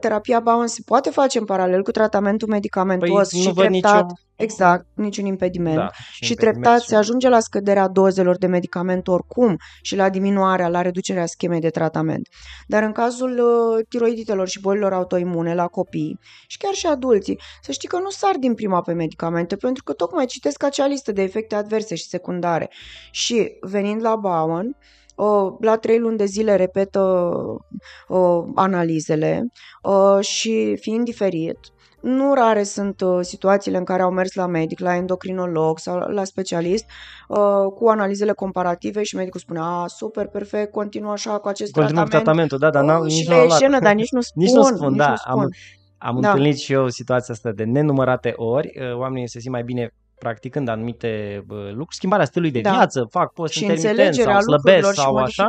terapia 0.00 0.40
Bowen 0.40 0.66
se 0.66 0.82
poate 0.84 1.10
face 1.10 1.38
în 1.38 1.44
paralel 1.44 1.82
cu 1.82 1.90
tratamentul 1.90 2.48
medicamentos 2.48 3.28
păi, 3.30 3.40
și 3.40 3.52
treptat. 3.52 3.70
Nicio 3.70 4.14
Exact, 4.38 4.86
niciun 4.94 5.24
impediment. 5.24 5.76
Da, 5.76 5.90
și, 6.12 6.24
și 6.24 6.34
treptat 6.34 6.80
se 6.80 6.96
ajunge 6.96 7.28
la 7.28 7.40
scăderea 7.40 7.88
dozelor 7.88 8.36
de 8.36 8.46
medicament 8.46 9.08
oricum 9.08 9.56
și 9.82 9.96
la 9.96 10.08
diminuarea, 10.08 10.68
la 10.68 10.82
reducerea 10.82 11.26
schemei 11.26 11.60
de 11.60 11.68
tratament. 11.68 12.28
Dar 12.66 12.82
în 12.82 12.92
cazul 12.92 13.38
uh, 13.38 13.84
tiroiditelor 13.88 14.48
și 14.48 14.60
bolilor 14.60 14.92
autoimune 14.92 15.54
la 15.54 15.66
copii 15.66 16.18
și 16.46 16.58
chiar 16.58 16.74
și 16.74 16.86
adulții, 16.86 17.40
să 17.62 17.72
știi 17.72 17.88
că 17.88 17.98
nu 17.98 18.10
sar 18.10 18.36
din 18.36 18.54
prima 18.54 18.80
pe 18.80 18.92
medicamente 18.92 19.56
pentru 19.56 19.82
că 19.82 19.92
tocmai 19.92 20.26
citesc 20.26 20.62
acea 20.62 20.86
listă 20.86 21.12
de 21.12 21.22
efecte 21.22 21.54
adverse 21.54 21.94
și 21.94 22.08
secundare. 22.08 22.70
Și 23.10 23.56
venind 23.60 24.02
la 24.02 24.16
Bowen, 24.16 24.66
uh, 24.66 24.97
la 25.60 25.76
trei 25.76 25.98
luni 25.98 26.16
de 26.16 26.24
zile 26.24 26.56
repetă 26.56 27.30
uh, 28.08 28.44
analizele 28.54 29.46
uh, 29.82 30.24
și 30.24 30.76
fiind 30.80 31.04
diferit, 31.04 31.58
nu 32.00 32.34
rare 32.34 32.62
sunt 32.62 33.00
uh, 33.00 33.18
situațiile 33.20 33.76
în 33.76 33.84
care 33.84 34.02
au 34.02 34.10
mers 34.10 34.34
la 34.34 34.46
medic, 34.46 34.80
la 34.80 34.94
endocrinolog 34.94 35.78
sau 35.78 35.96
la 35.96 36.24
specialist 36.24 36.84
uh, 37.28 37.38
cu 37.74 37.88
analizele 37.88 38.32
comparative 38.32 39.02
și 39.02 39.16
medicul 39.16 39.40
spune, 39.40 39.58
a, 39.62 39.86
super, 39.86 40.26
perfect, 40.26 40.72
continuă 40.72 41.12
așa 41.12 41.38
cu 41.38 41.48
acest 41.48 41.72
Continuă 41.72 42.04
tratament. 42.04 42.24
tratamentul, 42.24 42.58
da, 42.58 42.70
dar 42.70 42.84
n-am, 42.84 43.00
uh, 43.00 43.06
nici 43.06 43.22
și 43.22 43.28
le 43.28 43.46
scenă, 43.48 43.78
dar 43.78 43.94
nici 43.94 44.10
nu 44.10 44.20
spun. 44.20 44.42
nici 44.44 44.52
nu 44.52 44.62
spun, 44.62 44.88
nici 44.88 44.98
da. 44.98 45.08
Nu 45.08 45.16
spun. 45.16 45.40
Am, 45.40 45.48
am 45.98 46.20
da. 46.20 46.28
întâlnit 46.28 46.58
și 46.58 46.72
eu 46.72 46.88
situația 46.88 47.34
asta 47.34 47.52
de 47.52 47.64
nenumărate 47.64 48.32
ori. 48.36 48.70
Uh, 48.80 48.96
oamenii 48.98 49.28
se 49.28 49.40
simt 49.40 49.52
mai 49.52 49.62
bine 49.62 49.92
practicând 50.18 50.68
anumite 50.68 51.44
lucruri, 51.48 51.94
schimbarea 51.94 52.24
stilului 52.24 52.52
de 52.52 52.60
da. 52.60 52.70
viață, 52.70 53.06
fac 53.10 53.32
post 53.32 53.52
și 53.52 53.64
intermitent 53.64 54.14
sau 54.14 54.40
slăbesc 54.40 54.92
sau 54.92 55.16
așa. 55.16 55.48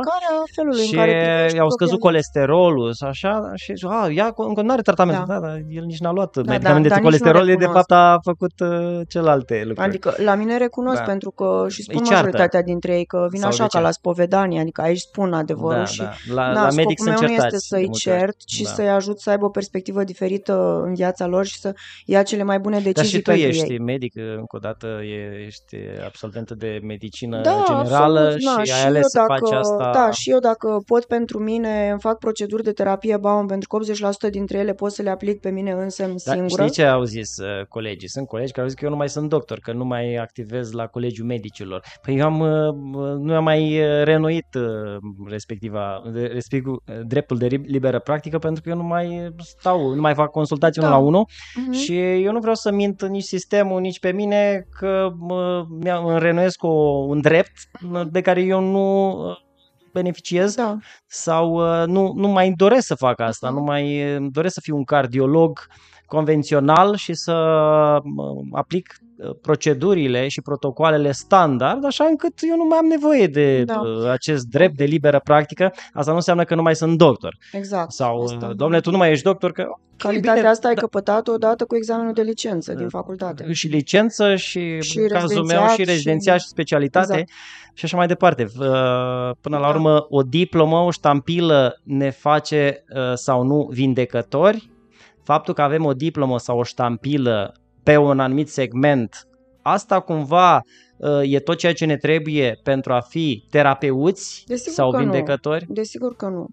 felului 0.54 0.84
și 0.84 0.94
în 0.94 0.98
care 0.98 1.50
i-au 1.54 1.70
scăzut 1.70 2.00
colesterolul 2.00 2.92
sau 2.92 3.08
așa 3.08 3.52
și 3.54 3.74
zic, 3.74 3.88
a, 3.90 4.08
ia 4.12 4.24
în 4.24 4.54
continuare 4.54 4.82
tratament. 4.82 5.18
Da. 5.26 5.34
da, 5.34 5.40
dar 5.40 5.62
el 5.68 5.84
nici 5.84 5.98
n-a 5.98 6.12
luat 6.12 6.36
da, 6.36 6.52
medicamente 6.52 6.88
da, 6.88 6.94
de 6.94 7.00
colesterol, 7.00 7.48
el 7.48 7.56
de 7.56 7.66
fapt 7.66 7.90
a 7.90 8.18
făcut 8.22 8.60
uh, 8.60 9.00
celelalte 9.08 9.62
lucruri. 9.66 9.88
Adică 9.88 10.14
la 10.16 10.34
mine 10.34 10.56
recunosc 10.56 10.98
da. 10.98 11.04
pentru 11.04 11.30
că 11.30 11.66
și 11.68 11.82
spun 11.82 12.02
majoritatea 12.10 12.62
dintre 12.62 12.96
ei 12.96 13.04
că 13.04 13.26
vin 13.30 13.40
sau 13.40 13.48
așa 13.48 13.66
ca 13.66 13.80
la 13.80 13.90
spovedanie, 13.90 14.60
adică 14.60 14.80
aici 14.80 14.98
spun 14.98 15.32
adevărul 15.32 15.78
da, 15.78 15.84
și 15.84 15.98
da. 15.98 16.12
La, 16.34 16.52
da, 16.52 16.62
la 16.62 16.70
medic 16.70 16.98
scopul 16.98 17.20
meu 17.20 17.28
nu 17.28 17.44
este 17.44 17.58
să-i 17.58 17.90
cert, 17.90 18.36
ci 18.44 18.60
da. 18.60 18.70
să-i 18.70 18.88
ajut 18.88 19.20
să 19.20 19.30
aibă 19.30 19.44
o 19.44 19.48
perspectivă 19.48 20.04
diferită 20.04 20.82
în 20.84 20.94
viața 20.94 21.26
lor 21.26 21.46
și 21.46 21.58
să 21.58 21.74
ia 22.04 22.22
cele 22.22 22.42
mai 22.42 22.58
bune 22.58 22.80
decizii 22.80 23.22
Dar 23.22 23.34
și 23.36 23.40
tu 23.40 23.48
ești 23.48 23.78
medic, 23.78 24.16
încă 24.16 24.58
o 24.60 24.68
dată, 24.68 24.86
e 25.02 25.44
ești 25.46 25.76
absolventă 26.04 26.54
de 26.54 26.80
medicină 26.82 27.40
da, 27.40 27.62
generală 27.66 28.20
absolut, 28.20 28.40
și 28.40 28.70
da, 28.70 28.76
ai 28.76 28.86
ales 28.86 29.06
să 29.06 29.18
dacă, 29.18 29.32
faci 29.32 29.52
asta. 29.52 29.90
Da, 29.92 30.10
și 30.10 30.30
eu 30.30 30.38
dacă 30.38 30.82
pot 30.86 31.04
pentru 31.04 31.38
mine, 31.38 31.88
îmi 31.90 32.00
fac 32.00 32.18
proceduri 32.18 32.62
de 32.62 32.72
terapie 32.72 33.16
Baum, 33.16 33.46
pentru 33.46 33.68
că 33.68 33.78
80% 34.28 34.30
dintre 34.30 34.58
ele 34.58 34.72
pot 34.72 34.92
să 34.92 35.02
le 35.02 35.10
aplic 35.10 35.40
pe 35.40 35.50
mine 35.50 35.70
însă 35.70 36.06
da, 36.06 36.32
singură. 36.32 36.62
Știi 36.62 36.74
ce 36.74 36.84
au 36.84 37.02
zis 37.02 37.36
uh, 37.36 37.66
colegii? 37.68 38.08
Sunt 38.08 38.26
colegi 38.26 38.52
care 38.52 38.62
au 38.62 38.68
zis 38.68 38.78
că 38.78 38.84
eu 38.84 38.90
nu 38.90 38.96
mai 38.96 39.08
sunt 39.08 39.28
doctor, 39.28 39.58
că 39.58 39.72
nu 39.72 39.84
mai 39.84 40.14
activez 40.14 40.72
la 40.72 40.86
Colegiul 40.86 41.26
Medicilor. 41.26 41.82
Păi 42.02 42.16
eu 42.16 42.24
am, 42.24 42.40
uh, 42.40 43.16
nu 43.18 43.34
am 43.34 43.44
mai 43.44 43.80
uh, 43.80 44.02
renuit 44.04 44.46
respectiva, 45.28 46.02
respectiv, 46.12 46.64
dreptul 47.06 47.36
de 47.36 47.46
liberă 47.46 47.98
practică 47.98 48.38
pentru 48.38 48.62
că 48.62 48.68
eu 48.68 48.76
nu 48.76 48.82
mai 48.82 49.34
stau, 49.38 49.94
nu 49.94 50.00
mai 50.00 50.14
fac 50.14 50.30
consultații 50.30 50.80
da. 50.80 50.86
unul 50.86 50.98
la 50.98 51.06
unul 51.06 51.26
uh-huh. 51.26 51.78
și 51.82 51.98
eu 51.98 52.32
nu 52.32 52.38
vreau 52.38 52.54
să 52.54 52.72
mint 52.72 53.08
nici 53.08 53.22
sistemul, 53.22 53.80
nici 53.80 54.00
pe 54.00 54.12
mine 54.12 54.49
că 54.78 55.08
îmi 55.18 56.18
renuiesc 56.18 56.62
o, 56.62 56.68
un 57.08 57.20
drept 57.20 57.52
de 58.10 58.20
care 58.20 58.40
eu 58.40 58.60
nu 58.60 59.10
uh, 59.10 59.36
beneficiez 59.92 60.54
da. 60.54 60.78
sau 61.06 61.52
uh, 61.52 61.86
nu, 61.86 62.12
nu 62.16 62.28
mai 62.28 62.52
doresc 62.56 62.86
să 62.86 62.94
fac 62.94 63.20
asta, 63.20 63.48
uh-huh. 63.48 63.54
nu 63.54 63.60
mai 63.60 64.16
doresc 64.30 64.54
să 64.54 64.60
fiu 64.60 64.76
un 64.76 64.84
cardiolog 64.84 65.66
convențional 66.10 66.96
și 66.96 67.14
să 67.14 67.32
aplic 68.52 68.94
uh, 69.16 69.30
procedurile 69.42 70.28
și 70.28 70.40
protocoalele 70.40 71.12
standard, 71.12 71.84
așa 71.84 72.04
încât 72.04 72.32
eu 72.50 72.56
nu 72.56 72.64
mai 72.64 72.78
am 72.78 72.86
nevoie 72.86 73.26
de 73.26 73.64
da. 73.64 73.80
Uh, 73.80 74.10
acest 74.10 74.44
drept 74.46 74.76
de 74.76 74.84
liberă 74.84 75.20
practică. 75.24 75.72
Asta 75.92 76.10
nu 76.10 76.16
înseamnă 76.16 76.44
că 76.44 76.54
nu 76.54 76.62
mai 76.62 76.76
sunt 76.76 76.98
doctor. 76.98 77.36
Exact. 77.52 77.92
Sau, 77.92 78.22
asta. 78.22 78.46
Uh, 78.46 78.56
domnule, 78.56 78.80
tu 78.80 78.90
nu 78.90 78.96
mai 78.96 79.10
ești 79.10 79.24
doctor, 79.24 79.52
că... 79.52 79.64
Calitatea 79.96 80.34
bine, 80.34 80.48
asta 80.48 80.62
da. 80.62 80.68
ai 80.68 80.74
căpătat-o 80.74 81.32
odată 81.32 81.64
cu 81.64 81.76
examenul 81.76 82.12
de 82.12 82.22
licență 82.22 82.74
din 82.74 82.88
facultate. 82.88 83.52
Și 83.52 83.66
licență 83.66 84.36
și, 84.36 84.80
și 84.80 84.98
în 84.98 85.08
cazul 85.08 85.44
meu, 85.44 85.66
și 85.66 85.84
rezidențiat 85.84 86.38
și, 86.38 86.42
și 86.42 86.48
specialitate 86.48 87.12
exact. 87.12 87.30
și 87.74 87.84
așa 87.84 87.96
mai 87.96 88.06
departe. 88.06 88.44
Până 89.40 89.58
la 89.58 89.60
da. 89.60 89.68
urmă, 89.68 90.06
o 90.08 90.22
diplomă, 90.22 90.76
o 90.76 90.90
ștampilă 90.90 91.80
ne 91.82 92.10
face 92.10 92.84
sau 93.14 93.42
nu 93.42 93.68
vindecători, 93.70 94.70
faptul 95.32 95.54
că 95.54 95.62
avem 95.62 95.84
o 95.84 95.92
diplomă 95.92 96.38
sau 96.38 96.58
o 96.58 96.62
ștampilă 96.62 97.54
pe 97.82 97.96
un 97.96 98.20
anumit 98.20 98.48
segment, 98.48 99.28
asta 99.62 100.00
cumva 100.00 100.62
uh, 100.96 101.20
e 101.22 101.40
tot 101.40 101.56
ceea 101.56 101.72
ce 101.72 101.84
ne 101.84 101.96
trebuie 101.96 102.60
pentru 102.62 102.92
a 102.92 103.00
fi 103.00 103.46
terapeuți 103.50 104.44
Desigur 104.46 104.72
sau 104.72 104.90
vindecători? 104.90 105.64
Nu. 105.68 105.74
Desigur 105.74 106.16
că 106.16 106.26
nu. 106.28 106.48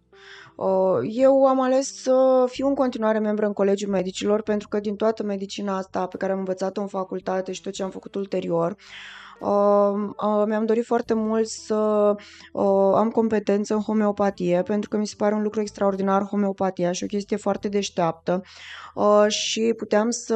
Uh, 0.56 1.10
eu 1.12 1.46
am 1.46 1.62
ales 1.62 2.02
să 2.02 2.46
fiu 2.50 2.68
în 2.68 2.76
continuare 2.76 3.20
membru 3.20 3.46
în 3.46 3.54
Colegiul 3.54 3.92
Medicilor 3.92 4.42
pentru 4.42 4.68
că 4.68 4.80
din 4.80 4.96
toată 4.96 5.24
medicina 5.24 5.78
asta 5.78 6.06
pe 6.06 6.18
care 6.18 6.32
am 6.32 6.38
învățat-o 6.38 6.82
în 6.82 6.88
facultate 6.88 7.52
și 7.52 7.62
tot 7.62 7.74
ce 7.74 7.84
am 7.84 7.90
făcut 7.90 8.16
ulterior, 8.16 8.72
uh, 8.72 8.78
mi-am 10.46 10.66
dorit 10.66 10.86
foarte 10.86 11.14
mult 11.14 11.48
să 11.48 12.16
am 12.96 13.10
competență 13.10 13.74
în 13.74 13.82
homeopatie 13.82 14.62
pentru 14.66 14.90
că 14.90 14.98
mi 14.98 15.08
se 15.08 15.14
pare 15.18 15.36
un 15.36 15.42
lucru 15.42 15.62
extraordinar 15.62 16.24
homeopatia 16.24 16.92
și 16.92 17.04
o 17.04 17.08
chestie 17.08 17.38
foarte 17.38 17.68
deșteaptă. 17.68 18.42
Uh, 18.98 19.26
și 19.28 19.74
puteam 19.78 20.10
să 20.10 20.36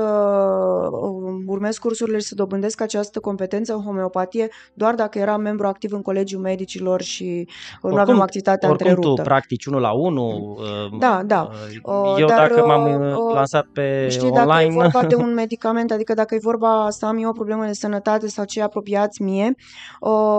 um, 0.91 1.43
urmez 1.47 1.77
cursurile 1.77 2.17
și 2.17 2.25
să 2.25 2.35
dobândesc 2.35 2.81
această 2.81 3.19
competență 3.19 3.73
în 3.73 3.81
homeopatie 3.83 4.49
doar 4.73 4.95
dacă 4.95 5.19
eram 5.19 5.41
membru 5.41 5.67
activ 5.67 5.93
în 5.93 6.01
Colegiul 6.01 6.41
Medicilor 6.41 7.01
și 7.01 7.47
oricum, 7.73 7.89
nu 7.89 7.97
aveam 7.97 8.21
activitatea 8.21 8.69
oricum 8.69 8.87
întreruptă. 8.87 9.21
tu 9.21 9.27
practici 9.29 9.65
unul 9.65 9.81
la 9.81 9.91
unul. 9.91 10.57
Uh, 10.57 10.99
da, 10.99 11.21
da. 11.25 11.49
Uh, 11.83 12.15
eu 12.17 12.27
Dar, 12.27 12.47
dacă 12.47 12.65
m-am 12.65 12.85
lansat 13.33 13.65
pe 13.73 14.07
știi, 14.09 14.29
online... 14.29 14.45
dacă 14.45 14.63
e 14.63 14.69
vorba 14.69 15.03
de 15.03 15.15
un 15.25 15.33
medicament, 15.33 15.91
adică 15.91 16.13
dacă 16.13 16.35
e 16.35 16.39
vorba 16.41 16.87
să 16.89 17.05
am 17.05 17.17
eu 17.17 17.29
o 17.29 17.33
problemă 17.33 17.65
de 17.65 17.73
sănătate 17.73 18.27
sau 18.27 18.45
cei 18.45 18.61
apropiați 18.95 19.21
mie, 19.21 19.55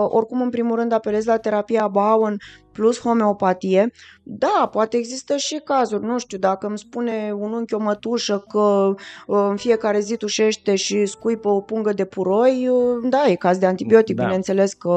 oricum 0.07 0.41
în 0.41 0.49
primul 0.49 0.75
rând 0.75 0.91
apelez 0.91 1.25
la 1.25 1.37
terapia 1.37 1.87
Bowen 1.87 2.37
plus 2.73 2.99
homeopatie, 2.99 3.91
da, 4.23 4.69
poate 4.71 4.97
există 4.97 5.35
și 5.35 5.61
cazuri, 5.63 6.05
nu 6.05 6.19
știu, 6.19 6.37
dacă 6.37 6.67
îmi 6.67 6.77
spune 6.77 7.33
un 7.37 7.53
unchi 7.53 7.73
o 7.73 7.79
mătușă 7.79 8.45
că 8.47 8.93
uh, 9.27 9.47
în 9.49 9.55
fiecare 9.55 9.99
zi 9.99 10.17
tușește 10.17 10.75
și 10.75 11.05
scuipă 11.05 11.49
o 11.49 11.61
pungă 11.61 11.93
de 11.93 12.05
puroi, 12.05 12.67
uh, 12.67 13.09
da, 13.09 13.25
e 13.27 13.35
caz 13.35 13.57
de 13.57 13.65
antibiotic, 13.65 14.15
da. 14.15 14.23
bineînțeles 14.23 14.73
că 14.73 14.89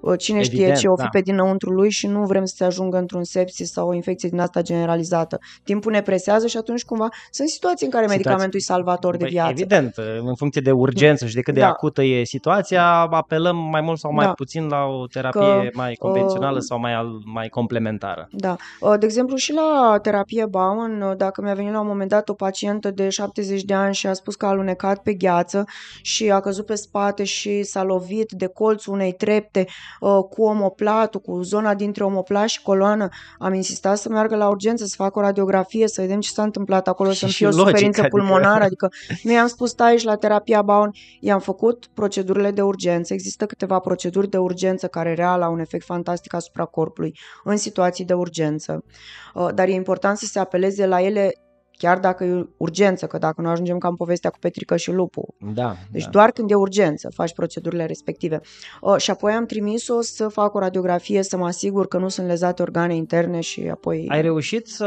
uh, 0.00 0.18
cine 0.18 0.38
Evident, 0.38 0.62
știe 0.62 0.74
ce 0.74 0.88
o 0.88 0.96
fi 0.96 1.02
da. 1.02 1.08
pe 1.08 1.20
dinăuntru 1.20 1.70
lui 1.70 1.90
și 1.90 2.06
nu 2.06 2.24
vrem 2.24 2.44
să 2.44 2.54
se 2.56 2.64
ajungă 2.64 2.98
într-un 2.98 3.24
sepsis 3.24 3.72
sau 3.72 3.88
o 3.88 3.94
infecție 3.94 4.28
din 4.28 4.40
asta 4.40 4.62
generalizată. 4.62 5.38
Timpul 5.62 5.92
ne 5.92 6.02
presează 6.02 6.46
și 6.46 6.56
atunci 6.56 6.84
cumva 6.84 7.08
sunt 7.30 7.48
situații 7.48 7.86
în 7.86 7.92
care 7.92 8.04
situații... 8.04 8.24
medicamentul 8.24 8.58
e 8.58 8.62
salvator 8.62 9.16
de 9.16 9.26
viață. 9.26 9.50
Evident, 9.50 9.94
în 10.24 10.34
funcție 10.34 10.60
de 10.60 10.70
urgență 10.70 11.26
și 11.26 11.34
de 11.34 11.40
cât 11.40 11.54
de 11.54 11.60
da. 11.60 11.68
acută 11.68 12.02
e 12.02 12.24
situația, 12.24 12.86
apelăm 13.10 13.56
mai 13.56 13.80
mult 13.80 13.98
sau 13.98 14.12
mai 14.12 14.26
da. 14.26 14.32
puțin 14.32 14.66
la 14.66 14.84
o 14.84 15.06
terapie 15.06 15.40
că, 15.40 15.70
mai 15.72 15.94
convențională 15.94 16.56
uh, 16.56 16.62
sau 16.62 16.78
mai, 16.84 17.20
mai 17.24 17.48
complementară. 17.48 18.28
Da. 18.30 18.56
Uh, 18.80 18.94
de 18.98 19.06
exemplu, 19.06 19.36
și 19.36 19.52
la 19.52 19.98
terapie 20.02 20.46
Bowen, 20.46 21.00
uh, 21.00 21.16
dacă 21.16 21.42
mi-a 21.42 21.54
venit 21.54 21.72
la 21.72 21.80
un 21.80 21.86
moment 21.86 22.10
dat 22.10 22.28
o 22.28 22.34
pacientă 22.34 22.90
de 22.90 23.08
70 23.08 23.62
de 23.62 23.74
ani 23.74 23.94
și 23.94 24.06
a 24.06 24.12
spus 24.12 24.34
că 24.34 24.46
a 24.46 24.48
alunecat 24.48 24.98
pe 25.02 25.12
gheață 25.12 25.64
și 26.02 26.30
a 26.30 26.40
căzut 26.40 26.66
pe 26.66 26.74
spate 26.74 27.24
și 27.24 27.62
s-a 27.62 27.82
lovit 27.82 28.32
de 28.32 28.46
colțul 28.46 28.92
unei 28.92 29.12
trepte 29.12 29.66
uh, 30.00 30.18
cu 30.30 30.42
omoplatul, 30.42 31.20
cu 31.20 31.42
zona 31.42 31.74
dintre 31.74 32.04
omoplat 32.04 32.48
și 32.48 32.62
coloană, 32.62 33.08
am 33.38 33.54
insistat 33.54 33.98
să 33.98 34.08
meargă 34.08 34.36
la 34.36 34.48
urgență, 34.48 34.84
să 34.84 34.94
facă 34.96 35.18
o 35.18 35.22
radiografie, 35.22 35.88
să 35.88 36.00
vedem 36.00 36.20
ce 36.20 36.30
s-a 36.30 36.42
întâmplat 36.42 36.88
acolo, 36.88 37.12
să-mi 37.12 37.32
fie 37.32 37.46
o 37.46 37.50
suferință 37.50 38.00
adică... 38.00 38.16
pulmonară. 38.16 38.64
Adică 38.64 38.88
nu 39.22 39.32
i-am 39.32 39.46
spus 39.46 39.70
stai 39.70 39.90
aici 39.90 40.02
la 40.02 40.16
terapia 40.16 40.62
Bowen, 40.62 40.92
i-am 41.20 41.40
făcut 41.40 41.86
procedurile 41.94 42.50
de 42.50 42.62
urgență. 42.62 43.12
Există 43.12 43.46
câteva 43.46 43.78
proceduri 43.78 44.28
de 44.28 44.36
urgență 44.36 44.86
care 44.86 45.14
real 45.14 45.42
au 45.42 45.52
un 45.52 45.58
efect 45.58 45.84
fantastic 45.84 46.34
asupra 46.34 46.64
corpului 46.74 47.18
în 47.44 47.56
situații 47.56 48.04
de 48.04 48.14
urgență. 48.14 48.84
Uh, 49.34 49.48
dar 49.54 49.68
e 49.68 49.72
important 49.72 50.18
să 50.18 50.26
se 50.26 50.38
apeleze 50.38 50.86
la 50.86 51.00
ele 51.00 51.32
chiar 51.76 51.98
dacă 51.98 52.24
e 52.24 52.48
urgență, 52.56 53.06
că 53.06 53.18
dacă 53.18 53.40
nu 53.40 53.48
ajungem 53.48 53.78
ca 53.78 53.88
în 53.88 53.96
povestea 53.96 54.30
cu 54.30 54.38
Petrică 54.38 54.76
și 54.76 54.90
Lupul. 54.90 55.34
Da, 55.54 55.76
deci 55.90 56.04
da. 56.04 56.10
doar 56.10 56.30
când 56.30 56.50
e 56.50 56.54
urgență 56.54 57.10
faci 57.14 57.32
procedurile 57.32 57.86
respective. 57.86 58.40
Uh, 58.80 58.96
și 58.96 59.10
apoi 59.10 59.32
am 59.32 59.46
trimis-o 59.46 60.00
să 60.00 60.28
fac 60.28 60.54
o 60.54 60.58
radiografie 60.58 61.22
să 61.22 61.36
mă 61.36 61.46
asigur 61.46 61.88
că 61.88 61.98
nu 61.98 62.08
sunt 62.08 62.26
lezate 62.26 62.62
organe 62.62 62.94
interne 62.94 63.40
și 63.40 63.68
apoi... 63.70 64.06
Ai 64.08 64.22
reușit 64.22 64.66
să 64.66 64.84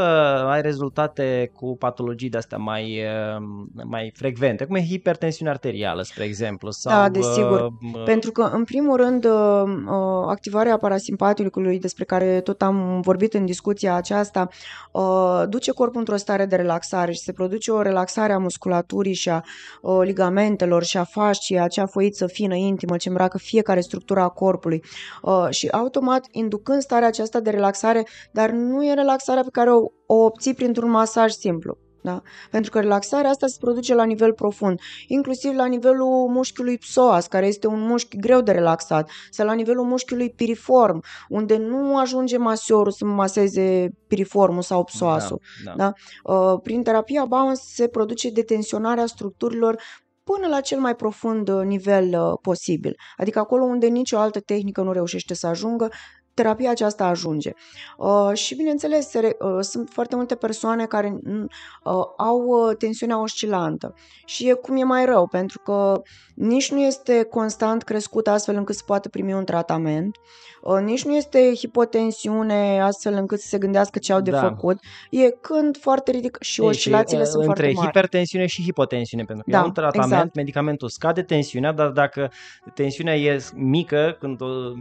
ai 0.49 0.61
rezultate 0.61 1.51
cu 1.55 1.77
patologii 1.77 2.30
de-astea 2.30 2.57
mai, 2.57 3.01
uh, 3.35 3.43
mai 3.84 4.11
frecvente, 4.15 4.65
cum 4.65 4.76
e 4.76 4.85
hipertensiunea 4.85 5.53
arterială, 5.53 6.01
spre 6.01 6.23
exemplu? 6.23 6.72
Sau, 6.72 6.91
da, 6.91 7.09
desigur. 7.09 7.61
Uh, 7.61 8.03
Pentru 8.05 8.31
că, 8.31 8.49
în 8.53 8.64
primul 8.64 8.95
rând, 8.95 9.26
uh, 9.26 9.64
uh, 9.65 10.26
activarea 10.27 10.77
parasimpaticului, 10.77 11.80
despre 11.80 12.03
care 12.03 12.41
tot 12.41 12.61
am 12.61 13.01
vorbit 13.01 13.34
în 13.34 13.45
discuția 13.45 13.95
aceasta, 13.95 14.47
uh, 14.91 15.43
duce 15.49 15.72
corpul 15.72 15.99
într-o 15.99 16.15
stare 16.15 16.45
de 16.45 16.55
relaxare 16.55 16.76
relaxare 16.78 17.12
și 17.12 17.20
se 17.20 17.32
produce 17.32 17.72
o 17.72 17.82
relaxare 17.82 18.34
a 18.34 18.38
musculaturii 18.38 19.14
și 19.14 19.30
a 19.30 19.44
o, 19.82 20.02
ligamentelor 20.02 20.84
și 20.84 20.98
a 20.98 21.04
fasciei, 21.04 21.60
acea 21.60 21.86
foiță 21.86 22.28
fină, 22.28 22.56
intimă, 22.56 22.98
ce 22.98 23.10
îmbracă 23.10 23.38
fiecare 23.38 23.82
structură 23.82 24.20
a 24.20 24.30
corpului 24.30 24.84
uh, 25.22 25.48
și 25.49 25.68
automat 25.68 26.28
inducând 26.32 26.82
starea 26.82 27.08
aceasta 27.08 27.40
de 27.40 27.49
relaxare, 27.49 28.08
dar 28.32 28.49
nu 28.49 28.86
e 28.86 28.94
relaxarea 28.94 29.44
pe 29.44 29.49
care 29.52 29.72
o, 29.72 29.80
o 30.06 30.16
obții 30.16 30.54
printr-un 30.54 30.90
masaj 30.90 31.32
simplu. 31.32 31.78
Da? 32.08 32.22
Pentru 32.52 32.72
că 32.72 32.80
relaxarea 32.80 33.30
asta 33.30 33.48
se 33.48 33.58
produce 33.60 33.94
la 33.96 34.04
nivel 34.04 34.34
profund, 34.34 34.80
inclusiv 35.08 35.56
la 35.56 35.66
nivelul 35.66 36.28
mușchiului 36.30 36.78
psoas, 36.78 37.28
care 37.28 37.48
este 37.48 37.68
un 37.68 37.80
mușchi 37.80 38.18
greu 38.18 38.42
de 38.42 38.52
relaxat, 38.52 39.10
sau 39.30 39.46
la 39.46 39.54
nivelul 39.54 39.86
mușchiului 39.86 40.30
piriform, 40.30 41.04
unde 41.30 41.58
nu 41.58 41.98
ajunge 41.98 42.38
masiorul 42.38 42.92
să 42.92 43.06
maseze 43.06 43.90
piriformul 44.08 44.62
sau 44.62 44.84
psoasul. 44.84 45.42
Da, 45.66 45.74
da. 45.76 45.84
Da? 45.84 45.94
Uh, 46.34 46.60
prin 46.64 46.84
terapia 46.84 47.26
Bounce 47.26 47.62
se 47.64 47.88
produce 47.88 48.30
detensionarea 48.30 49.06
structurilor 49.06 49.82
până 50.24 50.48
la 50.48 50.62
cel 50.62 50.80
mai 50.80 50.96
profund 50.96 51.50
uh, 51.50 51.66
nivel 51.66 52.22
uh, 52.22 52.38
posibil. 52.42 52.96
Adică 53.18 53.40
acolo 53.40 53.64
unde 53.64 53.88
nicio 53.88 54.18
altă 54.18 54.40
tehnică 54.40 54.82
nu 54.82 54.92
reușește 54.92 55.34
să 55.34 55.48
ajungă, 55.48 55.90
terapia 56.38 56.69
aceasta 56.69 57.05
ajunge. 57.05 57.51
Uh, 57.97 58.31
și 58.34 58.55
bineînțeles, 58.55 59.09
se, 59.09 59.38
uh, 59.39 59.57
sunt 59.59 59.89
foarte 59.89 60.15
multe 60.15 60.35
persoane 60.35 60.85
care 60.85 61.19
uh, 61.23 62.03
au 62.18 62.41
uh, 62.41 62.76
tensiunea 62.77 63.22
oscilantă 63.22 63.93
și 64.26 64.49
e 64.49 64.53
cum 64.53 64.77
e 64.77 64.84
mai 64.84 65.05
rău, 65.05 65.27
pentru 65.27 65.59
că 65.59 66.01
nici 66.38 66.72
nu 66.72 66.80
este 66.80 67.23
constant 67.23 67.84
crescut 67.84 68.27
astfel 68.27 68.55
încât 68.55 68.76
să 68.76 68.84
poată 68.85 69.09
primi 69.09 69.34
un 69.34 69.45
tratament, 69.45 70.18
uh, 70.61 70.80
nici 70.84 71.05
nu 71.05 71.15
este 71.15 71.51
hipotensiune 71.55 72.80
astfel 72.81 73.14
încât 73.14 73.39
să 73.39 73.47
se 73.47 73.57
gândească 73.57 73.99
ce 73.99 74.14
au 74.14 74.22
de 74.22 74.31
da. 74.31 74.39
făcut, 74.39 74.80
e 75.09 75.30
când 75.30 75.77
foarte 75.77 76.11
ridicat 76.11 76.41
și 76.41 76.61
Ei, 76.61 76.68
oscilațiile 76.68 77.23
și, 77.23 77.27
uh, 77.27 77.31
sunt 77.31 77.43
foarte 77.43 77.61
mari. 77.61 77.76
Între 77.76 77.85
hipertensiune 77.88 78.45
și 78.45 78.61
hipotensiune, 78.61 79.23
pentru 79.23 79.43
că 79.43 79.51
da, 79.51 79.59
e 79.59 79.64
un 79.64 79.73
tratament, 79.73 80.11
exact. 80.11 80.35
medicamentul 80.35 80.89
scade 80.89 81.22
tensiunea, 81.22 81.72
dar 81.72 81.89
dacă 81.89 82.31
tensiunea 82.73 83.15
e 83.15 83.45
mică, 83.55 84.18
când 84.19 84.39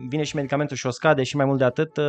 vine 0.08 0.22
și 0.22 0.36
medicamentul 0.36 0.76
și 0.76 0.86
o 0.86 0.90
scade 0.90 1.22
și 1.22 1.36
mai 1.36 1.44
mult 1.44 1.58
de 1.58 1.64
atât, 1.64 1.96
uh, 1.96 2.04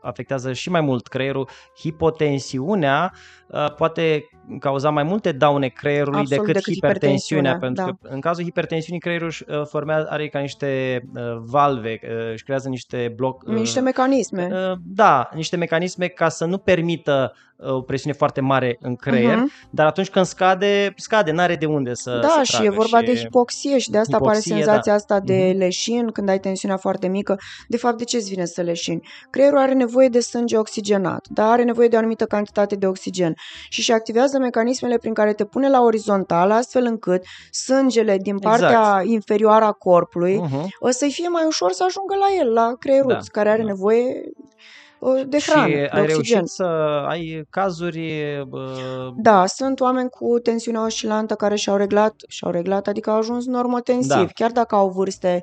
afectează 0.00 0.52
și 0.52 0.70
mai 0.70 0.80
mult 0.80 1.06
creierul. 1.06 1.48
Hipotensiunea 1.78 3.12
uh, 3.48 3.74
poate 3.74 4.28
cauza 4.58 4.90
mai 4.90 5.02
multe 5.02 5.32
daune 5.32 5.68
creierului 5.68 6.20
Absolut, 6.20 6.46
decât, 6.46 6.62
decât 6.62 6.74
hipertensiunea, 6.74 7.56
pentru 7.56 7.84
da. 7.84 7.90
că 7.90 7.96
în 8.14 8.20
cazul 8.20 8.44
hipertensiunii 8.44 8.58
creierul 8.98 9.26
își 9.26 9.44
uh, 9.48 9.62
formează, 9.66 10.06
are 10.10 10.28
ca 10.28 10.38
niște 10.38 11.02
valve, 11.38 12.00
își 12.32 12.44
creează 12.44 12.68
niște 12.68 13.12
bloc... 13.16 13.46
Niște 13.46 13.80
mecanisme. 13.80 14.48
Da, 14.84 15.28
niște 15.34 15.56
mecanisme 15.56 16.06
ca 16.06 16.28
să 16.28 16.44
nu 16.44 16.58
permită 16.58 17.34
o 17.62 17.80
presiune 17.80 18.16
foarte 18.16 18.40
mare 18.40 18.78
în 18.80 18.96
creier, 18.96 19.36
uh-huh. 19.36 19.70
dar 19.70 19.86
atunci 19.86 20.10
când 20.10 20.24
scade, 20.24 20.92
scade, 20.96 21.32
n-are 21.32 21.56
de 21.56 21.66
unde 21.66 21.94
să 21.94 22.18
Da, 22.22 22.28
să 22.28 22.42
și 22.42 22.50
tragă. 22.50 22.66
e 22.66 22.70
vorba 22.70 22.98
și 22.98 23.04
de 23.04 23.14
hipoxie 23.14 23.78
și 23.78 23.90
de 23.90 23.98
asta 23.98 24.16
hipoxie, 24.16 24.52
apare 24.52 24.62
senzația 24.62 24.92
da. 24.92 24.98
asta 24.98 25.20
de 25.20 25.50
uh-huh. 25.50 25.56
leșin 25.56 26.10
când 26.10 26.28
ai 26.28 26.40
tensiunea 26.40 26.76
foarte 26.76 27.08
mică. 27.08 27.38
De 27.68 27.76
fapt, 27.76 27.98
de 27.98 28.04
ce 28.04 28.16
îți 28.16 28.28
vine 28.28 28.44
să 28.44 28.62
leșini? 28.62 29.08
Creierul 29.30 29.58
are 29.58 29.72
nevoie 29.72 30.08
de 30.08 30.20
sânge 30.20 30.56
oxigenat, 30.56 31.26
dar 31.28 31.50
are 31.50 31.62
nevoie 31.62 31.88
de 31.88 31.96
o 31.96 31.98
anumită 31.98 32.24
cantitate 32.24 32.76
de 32.76 32.86
oxigen 32.86 33.34
și 33.68 33.82
și 33.82 33.92
activează 33.92 34.38
mecanismele 34.38 34.98
prin 34.98 35.14
care 35.14 35.32
te 35.32 35.44
pune 35.44 35.68
la 35.68 35.80
orizontal, 35.80 36.50
astfel 36.50 36.84
încât 36.84 37.22
sângele 37.50 38.16
din 38.16 38.38
partea 38.38 38.68
exact. 38.68 39.06
inferioară 39.06 39.64
a 39.64 39.72
corpului 39.72 40.40
uh-huh. 40.46 40.88
să-i 40.88 41.12
fie 41.12 41.28
mai 41.28 41.44
ușor 41.46 41.72
să 41.72 41.84
ajungă 41.84 42.14
la 42.14 42.26
el, 42.40 42.52
la 42.52 42.74
creierul, 42.78 43.12
da, 43.12 43.18
care 43.32 43.48
are 43.48 43.62
da. 43.62 43.66
nevoie 43.66 44.04
uh, 44.04 44.48
de 45.26 45.38
hrană, 45.46 45.66
și 45.68 45.74
de 45.74 45.88
ai 45.92 46.02
oxigen. 46.02 46.06
reușit 46.06 46.48
să 46.48 46.62
ai 47.08 47.46
cazuri... 47.50 48.12
Uh, 48.50 49.12
Da, 49.16 49.46
sunt 49.46 49.80
oameni 49.80 50.08
cu 50.10 50.38
tensiune 50.38 50.78
oscilantă 50.78 51.34
care 51.34 51.54
și-au 51.54 51.76
reglat, 51.76 52.14
și-au 52.28 52.50
reglat, 52.52 52.86
adică 52.86 53.10
au 53.10 53.16
ajuns 53.18 53.46
normotensiv, 53.46 54.08
Da. 54.16 54.26
chiar 54.34 54.50
dacă 54.50 54.74
au 54.74 54.88
vârste. 54.88 55.42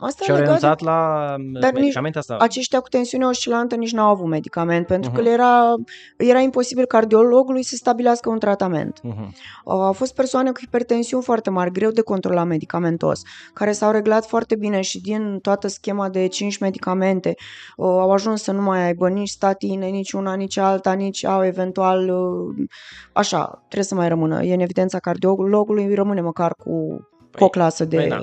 Asta 0.00 0.24
și-au 0.24 0.36
e 0.36 0.40
legat 0.40 0.60
de 0.60 0.66
renunțat 0.66 0.80
la 0.86 1.36
Dar 1.60 1.72
nici 1.72 1.80
medicamente 1.80 2.18
asta. 2.18 2.36
aceștia 2.40 2.80
cu 2.80 2.88
tensiune 2.88 3.24
oscilantă 3.26 3.74
nici 3.74 3.92
n-au 3.92 4.10
avut 4.10 4.26
medicament, 4.26 4.86
pentru 4.86 5.10
că 5.10 5.16
Mhm. 5.20 5.26
le 5.26 5.32
era, 5.32 5.74
era 6.16 6.38
imposibil 6.38 6.84
cardiologului 6.86 7.62
să 7.62 7.74
stabilească 7.76 8.28
un 8.28 8.38
tratament. 8.38 9.00
Mhm. 9.02 9.34
Au 9.64 9.92
fost 9.92 10.14
persoane 10.14 10.50
cu 10.50 10.58
hipertensiuni 10.60 11.22
foarte 11.22 11.50
mari, 11.50 11.72
greu 11.72 11.90
de 11.90 12.00
controlat 12.02 12.46
medicamentos, 12.46 13.22
care 13.52 13.72
s-au 13.72 13.90
reglat 13.90 14.26
foarte 14.26 14.56
bine 14.56 14.80
și 14.80 15.00
din 15.00 15.38
toată 15.42 15.68
schema 15.68 16.08
de 16.08 16.26
5 16.26 16.58
medicamente 16.58 17.34
uh, 17.76 17.86
au 17.86 18.12
ajuns 18.12 18.42
să 18.42 18.52
nu 18.52 18.62
mai 18.62 18.84
aibă 18.86 19.08
nici 19.08 19.28
statine, 19.28 19.86
nici 19.86 20.12
una, 20.12 20.34
nici 20.34 20.56
alta, 20.56 20.92
nici 20.92 21.24
au 21.24 21.44
eventual, 21.44 22.08
uh, 22.08 22.66
așa, 23.12 23.44
trebuie 23.58 23.84
să 23.84 23.94
mai 23.94 24.08
rămână. 24.08 24.42
E 24.42 24.54
în 24.54 24.60
evidența 24.60 24.98
cardiologului, 24.98 25.94
rămâne 25.94 26.20
măcar 26.20 26.54
cu, 26.54 27.00
cu 27.38 27.44
o 27.44 27.48
clasă 27.48 27.84
de, 27.84 27.96
păi 27.96 28.08
da. 28.08 28.20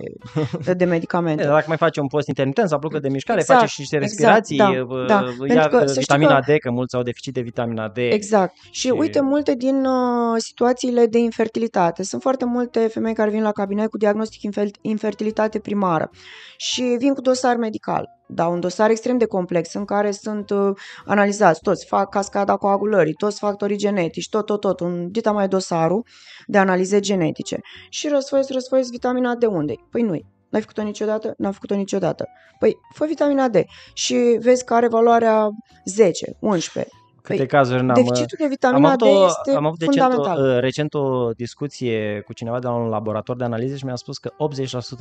de, 0.65 0.73
de 0.73 0.85
medicamente. 0.85 1.43
E, 1.43 1.45
Dacă 1.45 1.65
mai 1.67 1.77
face 1.77 1.99
un 1.99 2.07
post 2.07 2.27
intermitent 2.27 2.69
sau 2.69 2.79
blocă 2.79 2.99
de 2.99 3.09
mișcare, 3.09 3.39
Exact, 3.39 3.59
face 3.59 3.71
și 3.71 3.79
niște 3.79 3.95
exact, 3.95 4.11
respirații, 4.11 4.57
da, 4.57 4.95
uh, 4.95 5.05
da. 5.05 5.13
ia 5.13 5.45
Pentru 5.47 5.69
că 5.69 5.75
uh, 5.75 5.81
să 5.85 5.87
știi 5.89 6.01
vitamina 6.01 6.39
că- 6.39 6.51
D, 6.51 6.57
că 6.59 6.71
mulți 6.71 6.95
au 6.95 7.01
deficit 7.01 7.33
de 7.33 7.41
vitamina 7.41 7.87
D. 7.87 7.97
Exact. 7.97 8.53
Și, 8.71 8.71
Și- 8.71 8.89
uite, 8.89 9.21
multe 9.21 9.55
din 9.55 9.85
uh, 9.85 10.35
situațiile 10.37 11.05
de 11.05 11.17
infertilitate. 11.17 12.03
Sunt 12.03 12.21
foarte 12.21 12.45
multe 12.45 12.79
femei 12.87 13.13
care 13.13 13.29
vin 13.29 13.41
la 13.41 13.51
cabinet 13.51 13.89
cu 13.89 13.97
diagnostic 13.97 14.41
infer- 14.51 14.81
infertilitate 14.81 15.59
primară 15.59 16.09
și 16.57 16.81
vin 16.99 17.13
cu 17.13 17.21
dosar 17.21 17.55
medical. 17.55 18.16
Da, 18.27 18.47
un 18.47 18.59
dosar 18.59 18.89
extrem 18.89 19.17
de 19.17 19.25
complex 19.25 19.73
în 19.73 19.85
care 19.85 20.11
sunt 20.11 20.49
uh, 20.49 20.71
analizați 21.05 21.61
toți, 21.61 21.85
fac 21.85 22.09
cascada 22.09 22.55
coagulării, 22.55 23.13
toți 23.13 23.39
factorii 23.39 23.77
genetici, 23.77 24.29
tot, 24.29 24.45
tot, 24.45 24.59
tot, 24.59 24.79
un 24.79 25.11
dita 25.11 25.31
mai 25.31 25.47
dosarul 25.47 26.05
de 26.45 26.57
analize 26.57 26.99
genetice. 26.99 27.59
Și 27.89 28.07
răsfoiți, 28.07 28.51
răsfoiți 28.51 28.89
vitamina 28.89 29.35
D 29.35 29.43
unde 29.43 29.73
Păi 29.91 30.01
nu 30.01 30.19
N-ai 30.49 30.61
făcut-o 30.61 30.81
niciodată? 30.81 31.33
N-am 31.37 31.51
făcut-o 31.51 31.75
niciodată. 31.75 32.25
Păi, 32.59 32.75
fă 32.93 33.05
vitamina 33.05 33.47
D 33.47 33.55
și 33.93 34.37
vezi 34.41 34.65
că 34.65 34.73
are 34.73 34.87
valoarea 34.87 35.49
10, 35.85 36.35
11. 36.39 36.93
Câte 37.27 37.37
Păi, 37.39 37.47
cazuri 37.47 37.83
n-am... 37.83 37.97
uh, 37.97 38.03
Deficitul 38.03 38.37
de 38.37 38.43
am 38.43 38.49
vitamina 38.49 38.87
avut, 38.87 38.99
D 38.99 39.01
o, 39.01 39.25
este 39.25 39.51
am 39.57 39.65
avut 39.65 39.79
recent, 39.79 39.99
fundamental. 40.11 40.41
o, 40.45 40.53
uh, 40.53 40.59
recent 40.59 40.93
o 40.93 41.29
discuție 41.31 42.21
cu 42.25 42.33
cineva 42.33 42.59
de 42.59 42.67
la 42.67 42.73
un 42.73 42.87
laborator 42.89 43.35
de 43.35 43.43
analize 43.43 43.75
și 43.75 43.85
mi-a 43.85 43.95
spus 43.95 44.17
că 44.17 44.31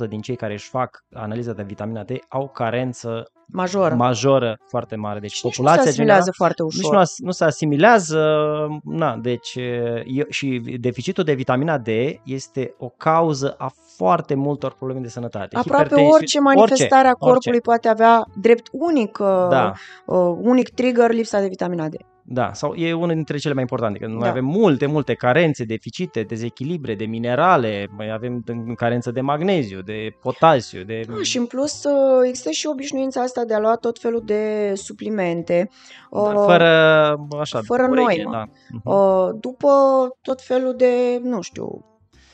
80% 0.05 0.07
din 0.09 0.21
cei 0.21 0.35
care 0.35 0.53
își 0.53 0.69
fac 0.69 1.03
analiza 1.13 1.51
de 1.53 1.63
vitamina 1.63 2.03
D 2.03 2.09
au 2.27 2.47
carență 2.47 3.31
majoră. 3.51 3.95
majoră 3.95 4.57
foarte 4.67 4.95
mare. 4.95 5.19
Deci 5.19 5.31
și 5.31 5.45
nici 5.45 5.57
nu 5.57 5.63
se 5.65 5.69
populația 5.69 5.89
asimilează 5.89 6.31
generală 6.31 6.35
foarte 6.35 6.63
nici 6.63 6.73
ușor. 6.73 6.93
nu, 6.93 6.99
as, 6.99 7.13
nu 7.17 7.31
se 7.31 7.43
asimilează, 7.43 8.19
na, 8.83 9.15
deci 9.15 9.55
e, 9.55 10.03
și 10.29 10.61
deficitul 10.79 11.23
de 11.23 11.33
vitamina 11.33 11.77
D 11.77 11.87
este 12.23 12.75
o 12.77 12.89
cauză 12.89 13.55
a 13.57 13.71
foarte 13.97 14.35
multor 14.35 14.73
probleme 14.73 14.99
de 15.01 15.07
sănătate. 15.07 15.55
Aproape 15.57 15.83
Hipertensiune- 15.83 16.13
orice 16.13 16.39
manifestare 16.39 17.07
a 17.07 17.13
corpului 17.13 17.41
orice. 17.47 17.59
poate 17.59 17.87
avea 17.87 18.23
drept 18.35 18.67
unic, 18.71 19.17
uh, 19.21 19.27
Da, 19.49 19.71
uh, 20.05 20.37
unic 20.41 20.69
trigger 20.69 21.11
lipsa 21.11 21.39
de 21.39 21.47
vitamina 21.47 21.89
D. 21.89 21.93
da, 22.29 22.53
sau 22.53 22.73
e 22.73 22.93
unul 22.93 23.13
dintre 23.15 23.37
cele 23.37 23.53
mai 23.53 23.61
importante, 23.61 23.99
că 23.99 24.07
noi 24.07 24.19
Da. 24.19 24.29
avem 24.29 24.45
multe, 24.45 24.85
multe 24.85 25.13
carențe, 25.13 25.63
deficite, 25.63 26.21
dezechilibre 26.21 26.95
de 26.95 27.05
minerale, 27.05 27.87
mai 27.97 28.11
avem 28.11 28.43
d- 28.43 28.75
carență 28.75 29.11
de 29.11 29.21
magneziu, 29.21 29.81
de 29.81 30.09
potasiu, 30.21 30.83
de... 30.83 31.01
Da, 31.07 31.21
și 31.21 31.37
în 31.37 31.45
plus 31.45 31.83
uh, 31.83 32.21
există 32.27 32.49
și 32.49 32.67
obișnuința 32.67 33.21
asta 33.21 33.43
de 33.45 33.53
a 33.53 33.59
lua 33.59 33.75
tot 33.75 33.99
felul 33.99 34.21
de 34.25 34.73
suplimente. 34.75 35.69
Dar 36.11 36.35
uh, 36.35 36.43
fără, 36.45 37.15
așa, 37.39 37.61
fără 37.65 37.87
ureche, 37.89 38.05
noimă. 38.23 38.31
Da. 38.31 38.43
Mhm. 38.69 38.81
uh, 38.89 39.39
după 39.39 39.69
tot 40.21 40.41
felul 40.41 40.73
de, 40.77 41.19
nu 41.23 41.41
știu, 41.41 41.85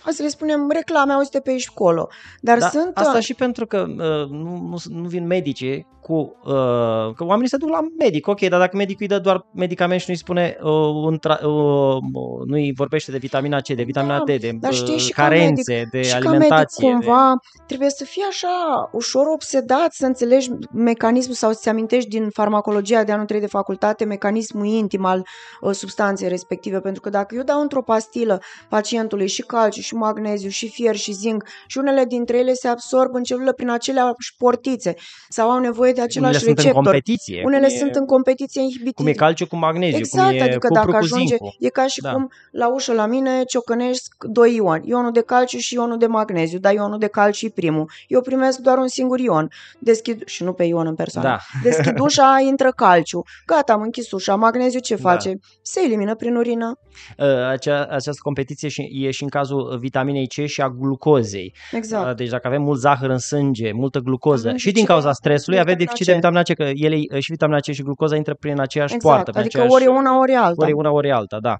hai 0.03 0.13
să 0.13 0.21
le 0.23 0.27
spunem 0.27 0.69
reclame 0.69 1.13
auzite 1.13 1.39
pe 1.39 1.49
aici 1.49 1.61
și 1.61 1.69
acolo. 1.71 2.09
Dar 2.41 2.57
Da, 2.57 2.67
sunt... 2.67 2.97
asta 2.97 3.17
uh, 3.17 3.23
și 3.23 3.33
pentru 3.33 3.65
că 3.65 3.85
uh, 3.87 4.29
nu, 4.29 4.57
nu, 4.69 4.77
nu 4.89 5.07
vin 5.07 5.25
medici 5.25 5.85
cu... 6.03 6.35
Uh, 6.43 7.13
că 7.15 7.23
oamenii 7.23 7.49
se 7.49 7.57
duc 7.57 7.69
la 7.69 7.79
medic, 7.99 8.27
ok, 8.27 8.39
dar 8.39 8.59
dacă 8.59 8.77
medicul 8.77 9.01
îi 9.01 9.07
dă 9.07 9.19
doar 9.19 9.45
medicament 9.53 9.99
și 9.99 10.05
nu-i 10.07 10.17
spune, 10.17 10.57
uh, 10.61 10.71
un 11.03 11.17
tra- 11.27 11.41
uh, 11.41 11.97
nu-i 12.45 12.73
vorbește 12.75 13.11
de 13.11 13.17
vitamina 13.17 13.59
C, 13.59 13.67
de 13.67 13.83
vitamina 13.83 14.17
Da, 14.17 14.23
D, 14.23 14.39
de 14.39 14.51
dar 14.59 14.73
știi, 14.73 14.93
uh, 14.93 14.99
și 14.99 15.11
ca 15.11 15.21
carențe, 15.21 15.87
de 15.91 16.01
și 16.01 16.13
alimentație. 16.13 16.87
ca 16.87 16.93
medic 16.93 17.07
cumva 17.07 17.33
trebuie 17.67 17.89
să 17.89 18.03
fii 18.03 18.23
așa 18.29 18.89
ușor 18.91 19.25
obsedat 19.27 19.93
să 19.93 20.05
înțelegi 20.05 20.49
mecanismul 20.73 21.35
sau 21.35 21.51
să-ți 21.51 21.69
amintești 21.69 22.09
din 22.09 22.29
farmacologia 22.29 23.03
de 23.03 23.11
anul 23.11 23.25
3 23.25 23.39
de 23.39 23.47
facultate 23.47 24.03
mecanismul 24.05 24.65
intim 24.65 25.05
al 25.05 25.25
uh, 25.61 25.71
substanței 25.71 26.27
respective, 26.27 26.79
pentru 26.79 27.01
că 27.01 27.09
dacă 27.09 27.35
eu 27.35 27.43
dau 27.43 27.61
într-o 27.61 27.81
pastilă 27.81 28.41
pacientului 28.69 29.27
și 29.27 29.41
calciu 29.41 29.81
și 29.81 29.92
magneziu 29.95 30.49
și 30.49 30.69
fier 30.69 30.95
și 30.95 31.11
zinc 31.11 31.43
și 31.67 31.77
unele 31.77 32.05
dintre 32.05 32.37
ele 32.37 32.53
se 32.53 32.67
absorb 32.67 33.15
în 33.15 33.23
celulă 33.23 33.53
prin 33.53 33.69
aceleași 33.69 34.35
portițe 34.37 34.95
sau 35.29 35.51
au 35.51 35.59
nevoie 35.59 35.91
de 35.91 35.99
Unele 36.01 36.09
același 36.11 36.37
sunt 36.37 36.49
în 36.49 36.55
receptor. 36.55 36.83
competiție. 36.83 37.41
Unele 37.45 37.65
cum 37.67 37.75
e, 37.75 37.77
sunt 37.77 37.95
în 37.95 38.05
competiție 38.05 38.61
inhibitivă. 38.61 38.91
Cum 38.95 39.07
e 39.07 39.11
calciu 39.11 39.47
cu 39.47 39.55
magneziu, 39.55 39.97
Exact, 39.97 40.27
cum 40.29 40.37
e 40.37 40.41
adică 40.41 40.57
cupru 40.67 40.73
dacă 40.73 40.89
cu 40.89 40.95
ajunge, 40.95 41.25
zincul. 41.25 41.55
e 41.59 41.69
ca 41.69 41.87
și 41.87 42.01
Da. 42.01 42.11
cum 42.13 42.31
la 42.51 42.73
ușă 42.73 42.93
la 42.93 43.05
mine 43.05 43.43
ciocănesc 43.43 44.15
doi 44.19 44.55
ioni, 44.55 44.87
ionul 44.87 45.11
de 45.11 45.21
calciu 45.21 45.57
și 45.57 45.73
ionul 45.73 45.97
de 45.97 46.05
magneziu, 46.07 46.59
dar 46.59 46.73
ionul 46.73 46.99
de 46.99 47.07
calciu 47.07 47.45
e 47.45 47.49
primul. 47.55 47.91
Eu 48.07 48.21
primesc 48.21 48.57
doar 48.59 48.77
un 48.77 48.87
singur 48.87 49.19
ion, 49.19 49.49
deschid, 49.79 50.21
și 50.25 50.43
nu 50.43 50.53
pe 50.53 50.63
ion 50.63 50.87
în 50.87 50.95
persoană, 50.95 51.27
Da. 51.27 51.37
deschid 51.69 51.99
ușa, 51.99 52.43
intră 52.47 52.71
calciu, 52.75 53.23
gata, 53.45 53.73
am 53.73 53.81
închis 53.81 54.11
ușa, 54.11 54.35
magneziu 54.35 54.79
ce 54.79 54.95
Da. 54.95 55.09
face? 55.09 55.39
Se 55.61 55.81
elimină 55.83 56.15
prin 56.15 56.35
urină, 56.35 56.77
Uh, 57.17 57.25
Acea, 57.49 57.83
această 57.85 58.19
competiție 58.23 58.69
și, 58.69 58.89
e 58.91 59.11
și 59.11 59.23
în 59.23 59.29
cazul 59.29 59.77
vitaminei 59.83 60.27
C 60.27 60.45
și 60.45 60.61
a 60.61 60.69
glucozei. 60.69 61.53
exact. 61.71 62.07
Uh, 62.09 62.15
Deci 62.15 62.29
dacă 62.29 62.47
avem 62.47 62.61
mult 62.61 62.79
zahăr 62.79 63.09
în 63.09 63.17
sânge, 63.17 63.71
multă 63.71 63.99
glucoză 63.99 64.47
Avem 64.47 64.57
și 64.57 64.63
din 64.63 64.73
deficit 64.73 64.89
cauza 64.89 65.07
de 65.07 65.13
stresului 65.13 65.59
avem 65.59 65.75
vitamina 65.77 65.91
deficit 65.91 66.05
de 66.05 66.11
C. 66.11 66.15
vitamina 66.15 66.41
C, 66.41 66.53
că 66.53 66.85
ele 66.85 66.95
uh, 67.15 67.21
și 67.23 67.31
vitamina 67.31 67.59
C 67.59 67.63
și 67.71 67.81
glucoza 67.81 68.15
intră 68.15 68.33
prin 68.39 68.59
aceeași 68.59 68.93
Exact, 68.93 69.13
poartă. 69.13 69.31
prin 69.31 69.43
adică 69.43 69.61
aceeași, 69.61 69.75
ori 69.75 69.93
e 69.93 69.97
una, 69.99 70.19
ori 70.19 70.31
e 70.31 70.37
alta. 70.37 70.61
ori 70.61 70.71
e 70.71 70.73
una, 70.73 70.91
ori 70.91 71.07
e 71.07 71.11
alta, 71.11 71.37
da. 71.39 71.55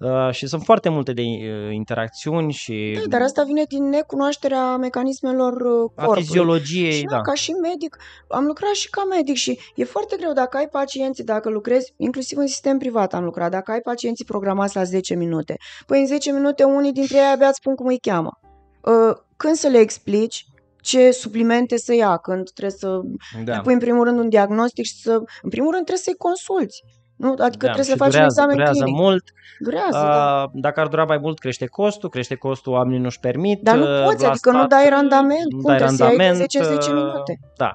Uh, 0.00 0.30
și 0.30 0.46
sunt 0.46 0.62
foarte 0.62 0.88
multe 0.88 1.12
de 1.12 1.22
uh, 1.22 1.72
interacțiuni 1.72 2.52
și 2.52 2.98
Da, 2.98 3.00
dar 3.08 3.20
asta 3.20 3.42
vine 3.42 3.62
din 3.68 3.88
necunoașterea 3.88 4.76
mecanismelor 4.76 5.52
uh, 5.52 5.90
a 5.94 6.04
corpului. 6.04 6.22
fiziologiei, 6.22 6.92
Și 6.92 7.04
da. 7.04 7.14
da, 7.16 7.20
ca 7.20 7.34
și 7.34 7.50
medic, 7.52 7.96
am 8.28 8.44
lucrat 8.44 8.72
și 8.72 8.90
ca 8.90 9.04
medic 9.10 9.34
și 9.36 9.58
e 9.74 9.84
foarte 9.84 10.16
greu 10.18 10.32
dacă 10.32 10.56
ai 10.56 10.68
pacienți, 10.68 11.22
dacă 11.24 11.48
lucrezi, 11.50 11.92
inclusiv 11.96 12.38
în 12.38 12.46
sistem 12.46 12.78
privat 12.78 13.14
am 13.14 13.24
lucrat, 13.24 13.50
dacă 13.50 13.70
ai 13.72 13.80
pacienții 13.80 14.24
programați 14.24 14.76
la 14.76 14.84
10 14.84 15.14
minute. 15.14 15.56
Păi 15.86 16.00
în 16.00 16.06
10 16.06 16.32
minute 16.32 16.64
unii 16.64 16.92
dintre 16.92 17.16
ei 17.16 17.30
abia 17.34 17.48
îți 17.48 17.60
spun 17.66 17.74
cum 17.74 17.86
îi 17.86 17.98
cheamă. 17.98 18.38
Uh, 18.80 19.16
Când 19.36 19.54
să 19.54 19.68
le 19.68 19.78
explici 19.78 20.46
ce 20.80 21.10
suplimente 21.10 21.76
să 21.76 21.94
ia, 21.94 22.16
când 22.16 22.50
trebuie 22.50 22.78
să 22.78 23.00
da. 23.44 23.54
le 23.54 23.60
pui 23.60 23.72
în 23.72 23.78
primul 23.78 24.04
rând 24.04 24.18
un 24.18 24.28
diagnostic 24.28 24.84
și 24.84 25.00
să, 25.00 25.12
în 25.42 25.50
primul 25.50 25.72
rând 25.72 25.84
trebuie 25.84 26.04
să-i 26.04 26.14
consulți. 26.18 26.84
Nu? 27.16 27.28
Adică 27.30 27.66
da. 27.66 27.72
trebuie 27.72 27.84
să 27.84 27.90
și 27.90 27.96
faci 27.96 28.10
durează, 28.10 28.42
un 28.42 28.50
examen 28.50 28.56
durează 28.56 28.82
clinic. 28.82 29.00
mult. 29.00 29.24
Durează, 29.58 29.90
da. 29.90 30.42
Uh, 30.42 30.50
Dacă 30.52 30.80
ar 30.80 30.88
dura 30.88 31.04
mai 31.04 31.18
mult, 31.18 31.38
crește 31.38 31.66
costul, 31.66 32.08
crește 32.08 32.34
costul, 32.34 32.72
oamenii 32.72 32.98
nu-și 32.98 33.20
permit. 33.20 33.62
Dar 33.62 33.76
nu 33.76 33.82
uh, 33.82 34.04
poți, 34.04 34.22
la 34.22 34.30
adică 34.30 34.50
nu 34.50 34.56
stat, 34.56 34.68
dai 34.68 34.88
randament. 34.88 35.52
Nu 35.52 35.60
Cum 35.60 35.66
dai 35.66 35.76
trebuie 35.76 35.96
să 35.96 36.04
iei 36.04 36.16
randament. 36.16 36.50
10-10 36.84 36.88
uh, 36.88 36.94
minute? 36.94 37.38
Da. 37.56 37.74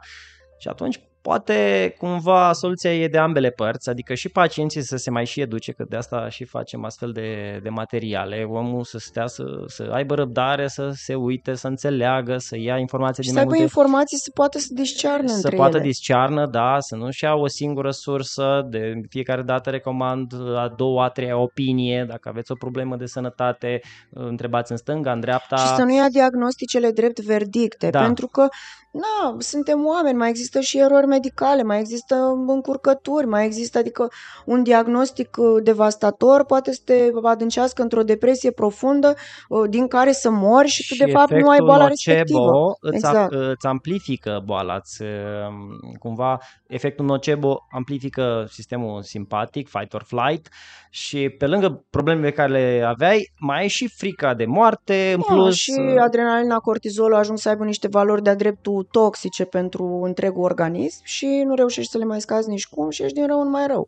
Și 0.57 0.67
atunci 0.67 1.01
poate 1.21 1.93
cumva 1.97 2.53
soluția 2.53 2.93
e 2.93 3.07
de 3.07 3.17
ambele 3.17 3.49
părți, 3.49 3.89
adică 3.89 4.13
și 4.13 4.29
pacienții 4.29 4.81
să 4.81 4.97
se 4.97 5.09
mai 5.09 5.25
și 5.25 5.41
educe, 5.41 5.71
că 5.71 5.85
de 5.89 5.95
asta 5.95 6.29
și 6.29 6.45
facem 6.45 6.85
astfel 6.85 7.11
de, 7.11 7.59
de 7.63 7.69
materiale, 7.69 8.43
omul 8.49 8.83
să 8.83 8.97
stea, 8.97 9.27
să, 9.27 9.43
să 9.67 9.89
aibă 9.91 10.15
răbdare, 10.15 10.67
să 10.67 10.89
se 10.93 11.15
uite, 11.15 11.53
să 11.53 11.67
înțeleagă, 11.67 12.37
să 12.37 12.57
ia 12.57 12.77
informații 12.77 13.23
Și 13.23 13.29
din 13.29 13.37
să 13.37 13.45
mai 13.45 13.53
aibă 13.53 13.57
multe 13.57 13.79
informații 13.79 14.17
să 14.17 14.31
poată 14.33 14.59
să 14.59 14.67
discearnă 14.73 15.27
să 15.27 15.35
între 15.35 15.55
poată 15.55 15.77
ele. 15.77 15.85
discearnă, 15.85 16.47
da, 16.47 16.75
să 16.79 16.95
nu-și 16.95 17.23
ia 17.23 17.33
o 17.33 17.47
singură 17.47 17.91
sursă, 17.91 18.67
de 18.69 18.93
fiecare 19.09 19.41
dată 19.41 19.69
recomand 19.69 20.33
a 20.55 20.73
doua, 20.77 21.03
a 21.03 21.09
treia 21.09 21.37
opinie, 21.37 22.05
dacă 22.07 22.29
aveți 22.29 22.51
o 22.51 22.55
problemă 22.55 22.95
de 22.95 23.05
sănătate, 23.05 23.81
întrebați 24.09 24.71
în 24.71 24.77
stânga, 24.77 25.11
în 25.11 25.19
dreapta. 25.19 25.55
Și 25.55 25.67
să 25.75 25.83
nu 25.83 25.93
ia 25.95 26.07
diagnosticele 26.09 26.91
drept 26.91 27.19
verdicte, 27.19 27.89
Da. 27.89 28.01
pentru 28.01 28.27
că, 28.27 28.47
na, 28.91 29.35
suntem 29.39 29.85
oameni, 29.85 30.17
mai 30.17 30.29
există 30.29 30.59
și 30.59 30.79
erori 30.79 31.05
medicale, 31.05 31.63
mai 31.63 31.79
există 31.79 32.15
încurcături, 32.47 33.25
mai 33.25 33.45
există, 33.45 33.77
adică 33.77 34.11
un 34.45 34.63
diagnostic 34.63 35.37
uh, 35.37 35.63
devastator 35.63 36.45
poate 36.45 36.73
să 36.73 36.81
te 36.85 37.09
adâncească 37.23 37.81
într-o 37.81 38.03
depresie 38.03 38.51
profundă 38.51 39.13
uh, 39.49 39.69
din 39.69 39.87
care 39.87 40.11
să 40.11 40.29
mori 40.29 40.67
și 40.67 40.87
tu, 40.87 41.05
de 41.05 41.11
fapt, 41.11 41.31
nu 41.31 41.35
ai 41.35 41.41
efectul 41.43 41.65
boala 41.65 41.87
nocebo 41.87 42.13
respectivă. 42.13 42.77
Îți, 42.79 42.95
Exact. 42.95 43.31
îți 43.31 43.65
amplifică 43.65 44.41
boala, 44.45 44.75
îți, 44.75 45.01
um, 45.01 45.95
cumva 45.99 46.39
efectul 46.67 47.05
nocebo 47.05 47.67
amplifică 47.71 48.47
sistemul 48.49 49.01
simpatic, 49.01 49.69
fight 49.69 49.93
or 49.93 50.03
flight 50.03 50.47
și 50.89 51.29
pe 51.29 51.47
lângă 51.47 51.85
problemele 51.89 52.29
pe 52.29 52.33
care 52.35 52.51
le 52.51 52.83
aveai, 52.85 53.31
mai 53.39 53.59
ai 53.59 53.67
și 53.67 53.87
frica 53.87 54.33
de 54.33 54.45
moarte 54.45 55.11
în 55.13 55.21
Da, 55.27 55.33
plus. 55.33 55.55
și 55.55 55.71
adrenalina, 55.99 56.57
cortizolul 56.57 57.17
ajung 57.17 57.37
să 57.37 57.49
aibă 57.49 57.63
niște 57.63 57.87
valori 57.87 58.23
de-a 58.23 58.35
dreptul 58.35 58.80
toxice 58.83 59.45
pentru 59.45 60.01
întregul 60.03 60.43
organism 60.43 61.01
și 61.03 61.43
nu 61.45 61.55
reușești 61.55 61.91
să 61.91 61.97
le 61.97 62.05
mai 62.05 62.21
scazi 62.21 62.49
nici 62.49 62.67
cum 62.67 62.89
și 62.89 63.03
ești 63.03 63.15
din 63.15 63.27
rău 63.27 63.41
în 63.41 63.49
mai 63.49 63.67
rău. 63.67 63.87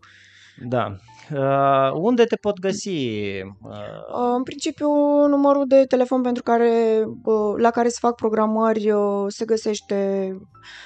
Da. 0.57 0.95
Uh, 1.31 1.91
unde 1.93 2.23
te 2.23 2.35
pot 2.35 2.59
găsi? 2.59 2.89
Uh... 2.89 4.33
În 4.35 4.43
principiu, 4.43 4.87
numărul 5.27 5.67
de 5.67 5.85
telefon 5.85 6.21
pentru 6.21 6.43
care, 6.43 7.03
uh, 7.23 7.53
la 7.57 7.69
care 7.69 7.87
se 7.87 7.97
fac 7.99 8.15
programări 8.15 8.91
uh, 8.91 9.25
se 9.27 9.45
găsește 9.45 10.31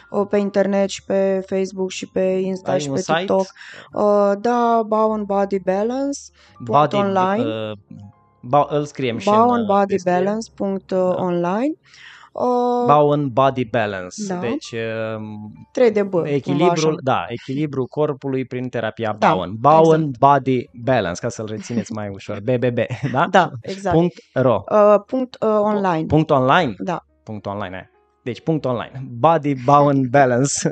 uh, 0.10 0.28
pe 0.30 0.38
internet 0.38 0.90
și 0.90 1.04
pe 1.04 1.44
Facebook 1.46 1.90
și 1.90 2.08
pe 2.08 2.22
Insta 2.22 2.72
Ai 2.72 2.80
și 2.80 2.88
un 2.88 2.94
pe 2.94 3.02
site? 3.02 3.18
TikTok. 3.18 3.46
Uh, 3.94 4.32
da, 4.40 4.84
Bowen 4.88 5.24
Body 5.24 5.60
Balance. 5.60 6.20
Body, 6.60 6.96
online. 6.96 7.44
Uh, 7.44 7.78
ba, 8.42 8.68
îl 8.70 8.86
scriem 8.86 9.18
și 9.18 9.30
în 9.30 9.36
Bowen 9.36 9.66
uh, 10.92 11.16
Body 12.38 12.50
descriere. 12.54 12.70
Balance. 12.86 12.86
Punct, 12.86 12.86
uh, 12.86 12.88
Da. 12.88 12.88
online. 12.88 12.88
Uh, 12.88 12.88
Bowen 12.88 13.30
Body 13.34 13.66
Balance. 13.66 14.28
Da. 14.28 14.40
Deci 14.40 14.72
uh, 14.72 15.22
3 15.72 15.92
de 15.92 16.04
B. 16.04 16.10
cumva 16.12 16.24
așa. 16.24 16.34
echilibrul, 16.34 17.00
da, 17.04 17.26
echilibru 17.28 17.86
corpului 17.86 18.46
prin 18.46 18.70
terapia 18.70 19.16
Da, 19.20 19.34
Bowen. 19.34 19.56
Bowen 19.60 20.02
exact. 20.02 20.18
Body 20.20 20.70
Balance, 20.84 21.20
ca 21.22 21.30
să-l 21.30 21.46
rețineți 21.46 21.92
mai 21.92 22.10
ușor. 22.10 22.40
BBB, 22.42 22.78
da? 23.12 23.28
Da, 23.30 23.50
exact. 23.62 23.96
Punct 23.96 24.14
ro. 24.34 24.64
Uh, 24.72 24.96
punct 25.06 25.38
uh, 25.40 25.50
online. 25.50 26.06
Punct 26.06 26.30
online? 26.30 26.76
Da. 26.78 27.06
Punct 27.24 27.46
online, 27.46 27.76
aia. 27.76 27.92
Deci 28.28 28.42
punct 28.42 28.66
online. 28.66 29.04
Body 29.20 29.56
Bowen 29.66 30.08
Balance. 30.10 30.52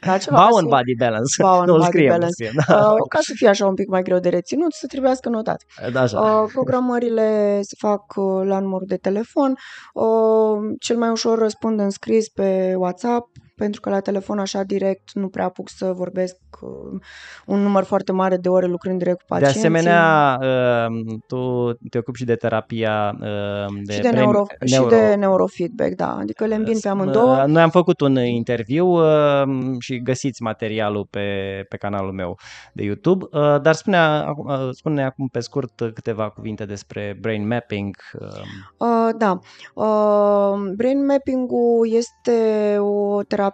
Da, 0.00 0.18
ceva 0.18 0.36
Bowen 0.36 0.64
ca 0.68 0.70
să- 0.70 0.76
Body 0.76 0.94
Balance. 0.98 1.42
Bowen 1.42 1.64
nu, 1.64 1.72
îl 1.72 1.78
Body 1.78 1.90
scriem, 1.90 2.06
îl 2.12 2.18
Balance. 2.18 2.32
scriem. 2.44 2.52
Da. 2.66 2.90
Uh, 2.92 2.96
ca 3.08 3.18
să 3.20 3.32
fie 3.34 3.48
așa 3.48 3.66
un 3.66 3.74
pic 3.74 3.88
mai 3.88 4.02
greu 4.02 4.18
de 4.18 4.28
reținut, 4.28 4.72
să 4.72 4.86
trebuiască 4.86 5.28
notat. 5.28 5.62
Da, 5.92 6.00
așa. 6.00 6.20
Uh, 6.20 6.50
programările 6.52 7.60
se 7.62 7.74
fac 7.78 8.02
uh, 8.16 8.46
la 8.46 8.58
numărul 8.58 8.86
de 8.86 8.96
telefon. 8.96 9.54
Uh, 9.94 10.74
cel 10.80 10.96
mai 10.96 11.08
ușor 11.10 11.38
răspund 11.38 11.80
în 11.80 11.90
scris 11.90 12.28
pe 12.28 12.74
WhatsApp, 12.76 13.28
pentru 13.62 13.80
că 13.80 13.90
la 13.90 14.00
telefon 14.00 14.38
așa 14.38 14.62
direct 14.62 15.12
nu 15.14 15.28
prea 15.28 15.44
apuc 15.44 15.68
să 15.68 15.92
vorbesc 15.92 16.36
uh, 16.60 17.00
un 17.46 17.60
număr 17.62 17.82
foarte 17.84 18.12
mare 18.12 18.36
de 18.36 18.48
ore 18.48 18.66
lucrând 18.66 18.98
direct 18.98 19.16
cu 19.18 19.24
De 19.28 19.34
pacienții. 19.34 19.60
asemenea, 19.60 20.38
uh, 20.40 21.16
tu 21.26 21.72
te 21.90 21.98
ocupi 21.98 22.18
și 22.18 22.24
de 22.24 22.34
terapia 22.34 23.16
uh, 23.20 23.74
de, 23.84 23.92
și 23.92 24.00
de, 24.00 24.08
brain- 24.08 24.14
neuro, 24.14 24.44
și 24.64 24.82
de 24.88 25.14
neurofeedback, 25.14 25.94
da. 25.94 26.16
Adică 26.20 26.44
le 26.46 26.54
îmbin 26.54 26.78
pe 26.80 26.88
amândouă. 26.88 27.36
Uh, 27.36 27.44
Noi 27.46 27.62
am 27.62 27.70
făcut 27.70 28.00
un 28.00 28.16
interviu 28.16 28.86
uh, 28.86 29.42
și 29.78 30.02
găsiți 30.02 30.42
materialul 30.42 31.06
pe, 31.10 31.20
pe 31.68 31.76
canalul 31.76 32.12
meu 32.12 32.38
de 32.72 32.82
YouTube, 32.82 33.24
uh, 33.30 33.60
dar 33.60 33.74
spune, 33.74 33.96
acum- 33.96 34.46
uh, 34.48 34.68
spune 34.70 35.04
acum 35.04 35.26
pe 35.28 35.40
scurt 35.40 35.72
câteva 35.94 36.28
cuvinte 36.30 36.64
despre 36.64 37.16
brain 37.20 37.46
mapping. 37.46 37.94
uh, 38.20 38.28
Uh, 38.76 39.08
da. 39.18 39.38
Uh, 39.74 40.70
brain 40.76 41.06
mapping-ul 41.06 41.88
este 41.92 42.76
o 42.78 43.22
terapie, 43.22 43.51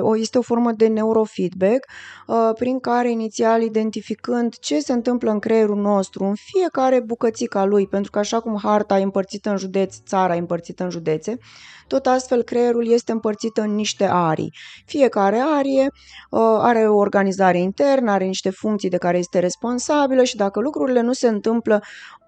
o, 0.00 0.16
este 0.16 0.38
o 0.38 0.42
formă 0.42 0.72
de 0.72 0.86
neurofeedback 0.86 1.86
uh, 2.26 2.50
prin 2.54 2.80
care 2.80 3.10
inițial 3.10 3.62
identificând 3.62 4.54
ce 4.58 4.80
se 4.80 4.92
întâmplă 4.92 5.30
în 5.30 5.38
creierul 5.38 5.80
nostru, 5.80 6.24
în 6.24 6.34
fiecare 6.34 7.00
bucățică 7.00 7.58
a 7.58 7.64
lui, 7.64 7.86
pentru 7.86 8.10
că 8.10 8.18
așa 8.18 8.40
cum 8.40 8.58
harta 8.62 8.98
e 8.98 9.02
împărțită 9.02 9.50
în 9.50 9.56
județ, 9.56 9.96
țara 10.06 10.34
e 10.34 10.38
împărțită 10.38 10.84
în 10.84 10.90
județe, 10.90 11.38
tot 11.86 12.06
astfel 12.06 12.42
creierul 12.42 12.90
este 12.90 13.12
împărțit 13.12 13.56
în 13.56 13.74
niște 13.74 14.08
arii. 14.10 14.52
Fiecare 14.84 15.42
arie 15.56 15.86
uh, 16.30 16.40
are 16.58 16.88
o 16.88 16.96
organizare 16.96 17.58
internă, 17.58 18.10
are 18.10 18.24
niște 18.24 18.50
funcții 18.50 18.88
de 18.88 18.96
care 18.96 19.18
este 19.18 19.38
responsabilă 19.38 20.22
și 20.22 20.36
dacă 20.36 20.60
lucrurile 20.60 21.00
nu 21.00 21.12
se 21.12 21.28
întâmplă 21.28 21.82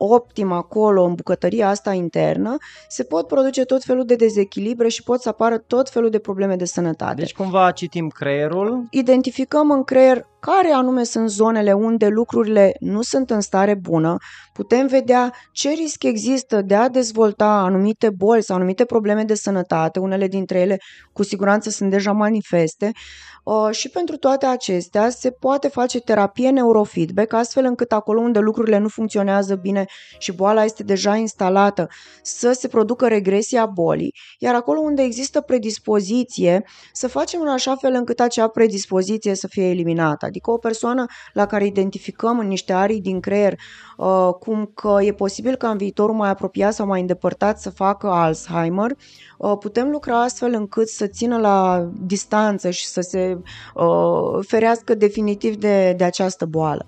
optim 0.05 0.53
acolo, 0.53 1.05
în 1.05 1.15
bucătăria 1.15 1.69
asta 1.69 1.93
internă, 1.93 2.57
se 2.89 3.03
pot 3.03 3.27
produce 3.27 3.65
tot 3.65 3.83
felul 3.83 4.05
de 4.05 4.15
dezechilibre 4.15 4.89
și 4.89 5.03
pot 5.03 5.21
să 5.21 5.29
apară 5.29 5.59
tot 5.59 5.91
felul 5.91 6.11
de 6.11 6.19
probleme 6.19 6.57
de 6.57 6.65
sănătate. 6.65 7.15
Deci 7.15 7.35
cumva 7.35 7.71
citim 7.71 8.09
creierul, 8.09 8.87
Identificăm 8.91 9.71
în 9.71 9.85
creier 9.85 10.27
care 10.45 10.69
anume 10.73 11.05
sunt 11.05 11.31
zonele 11.31 11.73
unde 11.73 12.07
lucrurile 12.09 12.77
nu 12.81 13.03
sunt 13.03 13.31
în 13.31 13.41
stare 13.41 13.75
bună, 13.75 14.17
putem 14.53 14.87
vedea 14.87 15.33
ce 15.53 15.71
risc 15.71 16.03
există 16.03 16.63
de 16.63 16.75
a 16.75 16.89
dezvolta 16.89 17.47
anumite 17.47 18.11
boli 18.11 18.43
sau 18.43 18.57
anumite 18.57 18.85
probleme 18.85 19.25
de 19.25 19.35
sănătate, 19.35 19.99
unele 19.99 20.27
dintre 20.27 20.59
ele 20.59 20.79
cu 21.13 21.23
siguranță 21.23 21.71
sunt 21.71 21.91
deja 21.91 22.13
manifeste 22.13 22.91
uh, 23.45 23.69
și 23.71 23.89
pentru 23.89 24.17
toate 24.17 24.47
acestea 24.47 25.11
se 25.11 25.31
poate 25.31 25.69
face 25.69 26.01
terapie 26.01 26.51
neurofeedback 26.51 27.33
astfel 27.33 27.65
încât 27.65 27.93
acolo 27.93 28.21
unde 28.21 28.39
lucrurile 28.39 28.79
nu 28.79 28.89
funcționează 28.89 29.55
bine 29.55 29.85
și 30.19 30.33
boala 30.33 30.65
este 30.65 30.83
deja 30.83 31.17
instalată 31.17 31.89
să 32.23 32.53
se 32.53 32.69
producă 32.69 33.09
regresia 33.09 33.67
bolii, 33.67 34.15
iar 34.39 34.55
acolo 34.55 34.81
unde 34.81 35.03
există 35.03 35.41
predispoziție 35.41 36.65
să 36.93 37.09
facem 37.09 37.41
în 37.41 37.49
așa 37.49 37.77
fel 37.77 37.93
încât 37.93 38.21
acea 38.21 38.49
predispoziție 38.49 39.35
să 39.35 39.47
fie 39.47 39.69
eliminată. 39.69 40.29
Adică 40.35 40.51
o 40.51 40.59
persoană 40.59 41.07
la 41.33 41.47
care 41.47 41.67
identificăm 41.67 42.39
în 42.39 42.47
niște 42.47 42.73
arii 42.73 43.01
din 43.01 43.21
creier 43.21 43.55
uh, 43.97 44.29
cum 44.39 44.71
că 44.75 44.97
e 45.01 45.13
posibil 45.13 45.55
ca 45.55 45.69
în 45.69 45.77
viitorul 45.77 46.15
mai 46.15 46.29
apropiat 46.29 46.73
sau 46.73 46.87
mai 46.87 47.01
îndepărtat 47.01 47.61
să 47.61 47.71
facă 47.71 48.07
Alzheimer, 48.07 48.91
uh, 49.39 49.57
putem 49.59 49.91
lucra 49.91 50.23
astfel 50.23 50.53
încât 50.53 50.89
să 50.89 51.07
țină 51.07 51.39
la 51.39 51.89
distanță 52.01 52.71
și 52.71 52.87
să 52.87 53.01
se 53.01 53.39
uh, 53.75 54.45
ferească 54.47 54.95
definitiv 54.95 55.57
de, 55.57 55.93
de 55.93 56.05
această 56.05 56.47
boală. 56.47 56.87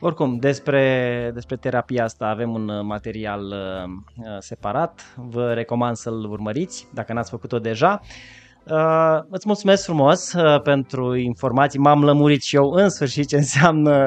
Oricum, 0.00 0.36
despre, 0.36 1.30
despre 1.34 1.56
terapia 1.56 2.04
asta 2.04 2.26
avem 2.26 2.54
un 2.54 2.68
uh, 2.68 2.84
material 2.84 3.44
uh, 3.44 3.90
uh, 4.16 4.36
separat. 4.38 5.14
Vă 5.16 5.52
recomand 5.52 5.96
să-l 5.96 6.30
urmăriți 6.30 6.86
dacă 6.94 7.12
n-ați 7.12 7.30
făcut-o 7.30 7.58
deja. 7.58 8.00
Uh, 8.02 8.45
îți 9.30 9.46
mulțumesc 9.46 9.84
frumos 9.84 10.32
uh, 10.32 10.60
pentru 10.62 11.14
informații. 11.14 11.78
M-am 11.78 12.04
lămurit 12.04 12.42
și 12.42 12.56
eu 12.56 12.70
în 12.70 12.88
sfârșit 12.88 13.28
ce 13.28 13.36
înseamnă 13.36 14.06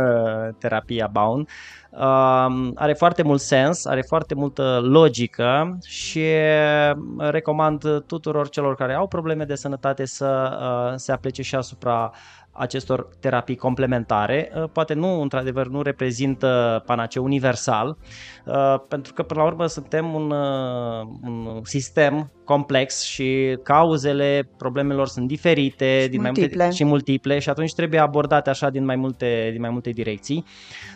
terapia 0.57 1.09
Bound. 1.11 1.49
Uh, 1.91 2.71
are 2.75 2.93
foarte 2.93 3.23
mult 3.23 3.41
sens, 3.41 3.85
are 3.85 4.01
foarte 4.01 4.35
multă 4.35 4.79
logică 4.83 5.77
și 5.85 6.19
uh, 6.19 7.29
recomand 7.29 8.03
tuturor 8.05 8.49
celor 8.49 8.75
care 8.75 8.93
au 8.93 9.07
probleme 9.07 9.43
de 9.43 9.55
sănătate 9.55 10.05
să 10.05 10.59
uh, 10.61 10.93
se 10.95 11.11
aplece 11.11 11.41
și 11.41 11.55
asupra 11.55 12.11
acestor 12.59 13.07
terapii 13.19 13.55
complementare. 13.55 14.51
Uh, 14.55 14.69
Poate 14.71 14.93
nu, 14.93 15.21
într-adevăr, 15.21 15.67
nu 15.67 15.81
reprezintă 15.81 16.83
panaceu 16.85 17.23
universal, 17.23 17.97
uh, 18.45 18.75
pentru 18.87 19.13
că, 19.13 19.23
până 19.23 19.41
la 19.41 19.47
urmă, 19.47 19.65
suntem 19.65 20.13
un, 20.13 20.31
uh, 20.31 21.07
un 21.21 21.59
sistem 21.63 22.31
complex 22.43 23.01
și 23.03 23.57
cauzele 23.63 24.49
problemelor 24.57 25.07
sunt 25.07 25.27
diferite 25.27 26.01
Și 26.01 26.09
din 26.09 26.21
mai 26.21 26.31
multiple. 26.35 26.63
multe 26.63 26.75
și 26.75 26.83
multiple 26.83 27.39
și 27.39 27.49
atunci 27.49 27.73
trebuie 27.73 27.99
abordate 27.99 28.49
așa 28.49 28.69
din 28.69 28.85
mai 28.85 28.95
multe, 28.95 29.49
din 29.51 29.61
mai 29.61 29.69
multe 29.69 29.89
direcții. 29.89 30.45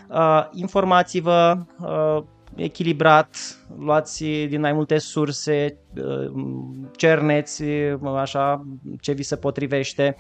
Uh, 0.10 0.46
informați-vă 0.52 1.54
uh, 1.80 2.24
echilibrat, 2.56 3.36
luați 3.80 4.24
din 4.24 4.60
mai 4.60 4.74
multe 4.74 4.98
surse, 4.98 5.78
uh, 5.96 6.32
cerneți 6.96 7.64
uh, 7.64 8.16
așa 8.20 8.66
ce 9.02 9.12
vi 9.12 9.24
se 9.24 9.36
potrivește 9.36 10.16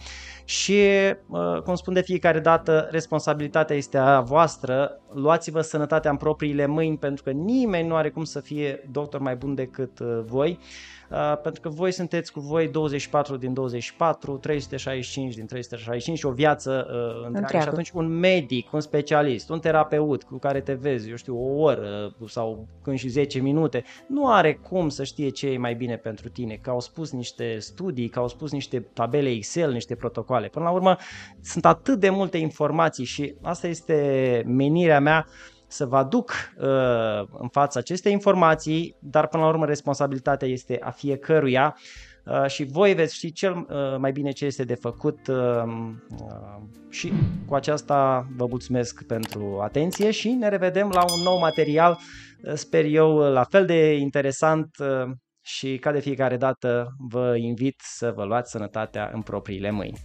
și, 0.46 0.80
uh, 1.28 1.62
cum 1.64 1.76
spun 1.76 1.94
de 1.94 2.02
fiecare 2.02 2.40
dată, 2.40 2.88
responsabilitatea 2.92 3.76
este 3.76 3.98
a 3.98 4.22
voastră, 4.22 5.02
luați-vă 5.14 5.62
sănătatea 5.62 6.12
în 6.12 6.18
propriile 6.18 6.66
mâini 6.66 6.98
pentru 6.98 7.24
că 7.24 7.32
nimeni 7.32 7.88
nu 7.88 7.96
are 7.96 8.10
cum 8.10 8.24
să 8.24 8.40
fie 8.40 8.88
doctor 8.92 9.20
mai 9.20 9.36
bun 9.36 9.56
decât 9.56 10.00
uh, 10.00 10.20
voi, 10.26 10.60
uh, 11.12 11.38
pentru 11.42 11.62
că 11.62 11.70
voi 11.70 11.92
sunteți 11.92 12.32
cu 12.32 12.40
voi 12.40 12.68
24 12.68 13.38
din 13.38 13.54
24, 13.54 14.38
365 14.38 15.36
din 15.36 15.46
365 15.46 16.18
și 16.18 16.26
o 16.26 16.32
viață 16.32 16.88
uh, 16.88 17.26
întreagă. 17.26 17.38
Întreagă. 17.38 17.64
Și 17.64 17.70
atunci 17.70 17.90
un 17.90 18.08
medic, 18.08 18.74
un 18.74 18.82
specialist, 18.82 19.50
un 19.50 19.60
terapeut 19.60 20.24
cu 20.24 20.38
care 20.38 20.62
te 20.62 20.74
vezi, 20.74 21.10
eu 21.10 21.16
știu, 21.16 21.38
o 21.38 21.62
oră 21.62 22.16
sau 22.28 22.68
când 22.82 22.98
și 22.98 23.08
10 23.08 23.40
minute, 23.40 23.84
nu 24.08 24.28
are 24.28 24.54
cum 24.54 24.90
să 24.90 25.04
știe 25.04 25.30
ce 25.30 25.48
e 25.48 25.58
mai 25.58 25.76
bine 25.76 25.96
pentru 25.96 26.30
tine, 26.30 26.56
că 26.62 26.70
au 26.70 26.80
spus 26.80 27.12
niște 27.12 27.58
studii, 27.60 28.10
că 28.10 28.20
au 28.20 28.28
spus 28.28 28.52
niște 28.52 28.80
tabele 28.80 29.30
Excel, 29.30 29.72
niște 29.72 29.96
protocoale. 29.96 30.33
Până 30.42 30.66
la 30.66 30.72
urmă, 30.72 30.98
sunt 31.42 31.66
atât 31.66 32.00
de 32.00 32.10
multe 32.10 32.38
informații 32.38 33.06
și 33.06 33.36
asta 33.42 33.68
este 33.68 34.44
menirea 34.46 35.00
mea 35.00 35.26
să 35.74 35.86
vă 35.86 35.98
aduc 35.98 36.32
uh, 36.58 37.28
în 37.40 37.48
fața 37.48 37.80
aceste 37.80 38.10
informații, 38.10 38.96
dar 39.00 39.28
până 39.28 39.44
la 39.44 39.50
urmă 39.50 39.66
responsabilitatea 39.66 40.48
este 40.48 40.80
a 40.82 40.90
fiecăruia 40.90 41.78
uh, 42.26 42.46
și 42.48 42.64
voi 42.64 42.94
veți 42.94 43.16
ști 43.16 43.32
cel 43.32 43.54
uh, 43.54 43.98
mai 43.98 44.12
bine 44.12 44.32
ce 44.32 44.46
este 44.46 44.64
de 44.64 44.76
făcut 44.76 45.28
uh, 45.28 45.64
uh, 46.20 46.62
și 46.90 47.14
cu 47.46 47.56
aceasta 47.56 48.28
vă 48.36 48.46
mulțumesc 48.46 49.04
pentru 49.04 49.60
atenție 49.62 50.12
și 50.12 50.30
ne 50.30 50.50
revedem 50.50 50.90
la 50.94 51.02
un 51.02 51.24
nou 51.24 51.40
material, 51.40 51.98
uh, 52.44 52.54
sper 52.54 52.86
eu, 52.86 53.18
la 53.18 53.44
fel 53.44 53.66
de 53.66 53.94
interesant 53.94 54.76
uh, 54.80 55.12
și 55.42 55.78
ca 55.78 55.92
de 55.92 56.00
fiecare 56.00 56.38
dată 56.38 56.88
vă 57.10 57.36
invit 57.38 57.82
să 57.84 58.12
vă 58.16 58.24
luați 58.24 58.52
sănătatea 58.52 59.12
în 59.14 59.22
propriile 59.22 59.72
mâini. 59.72 59.98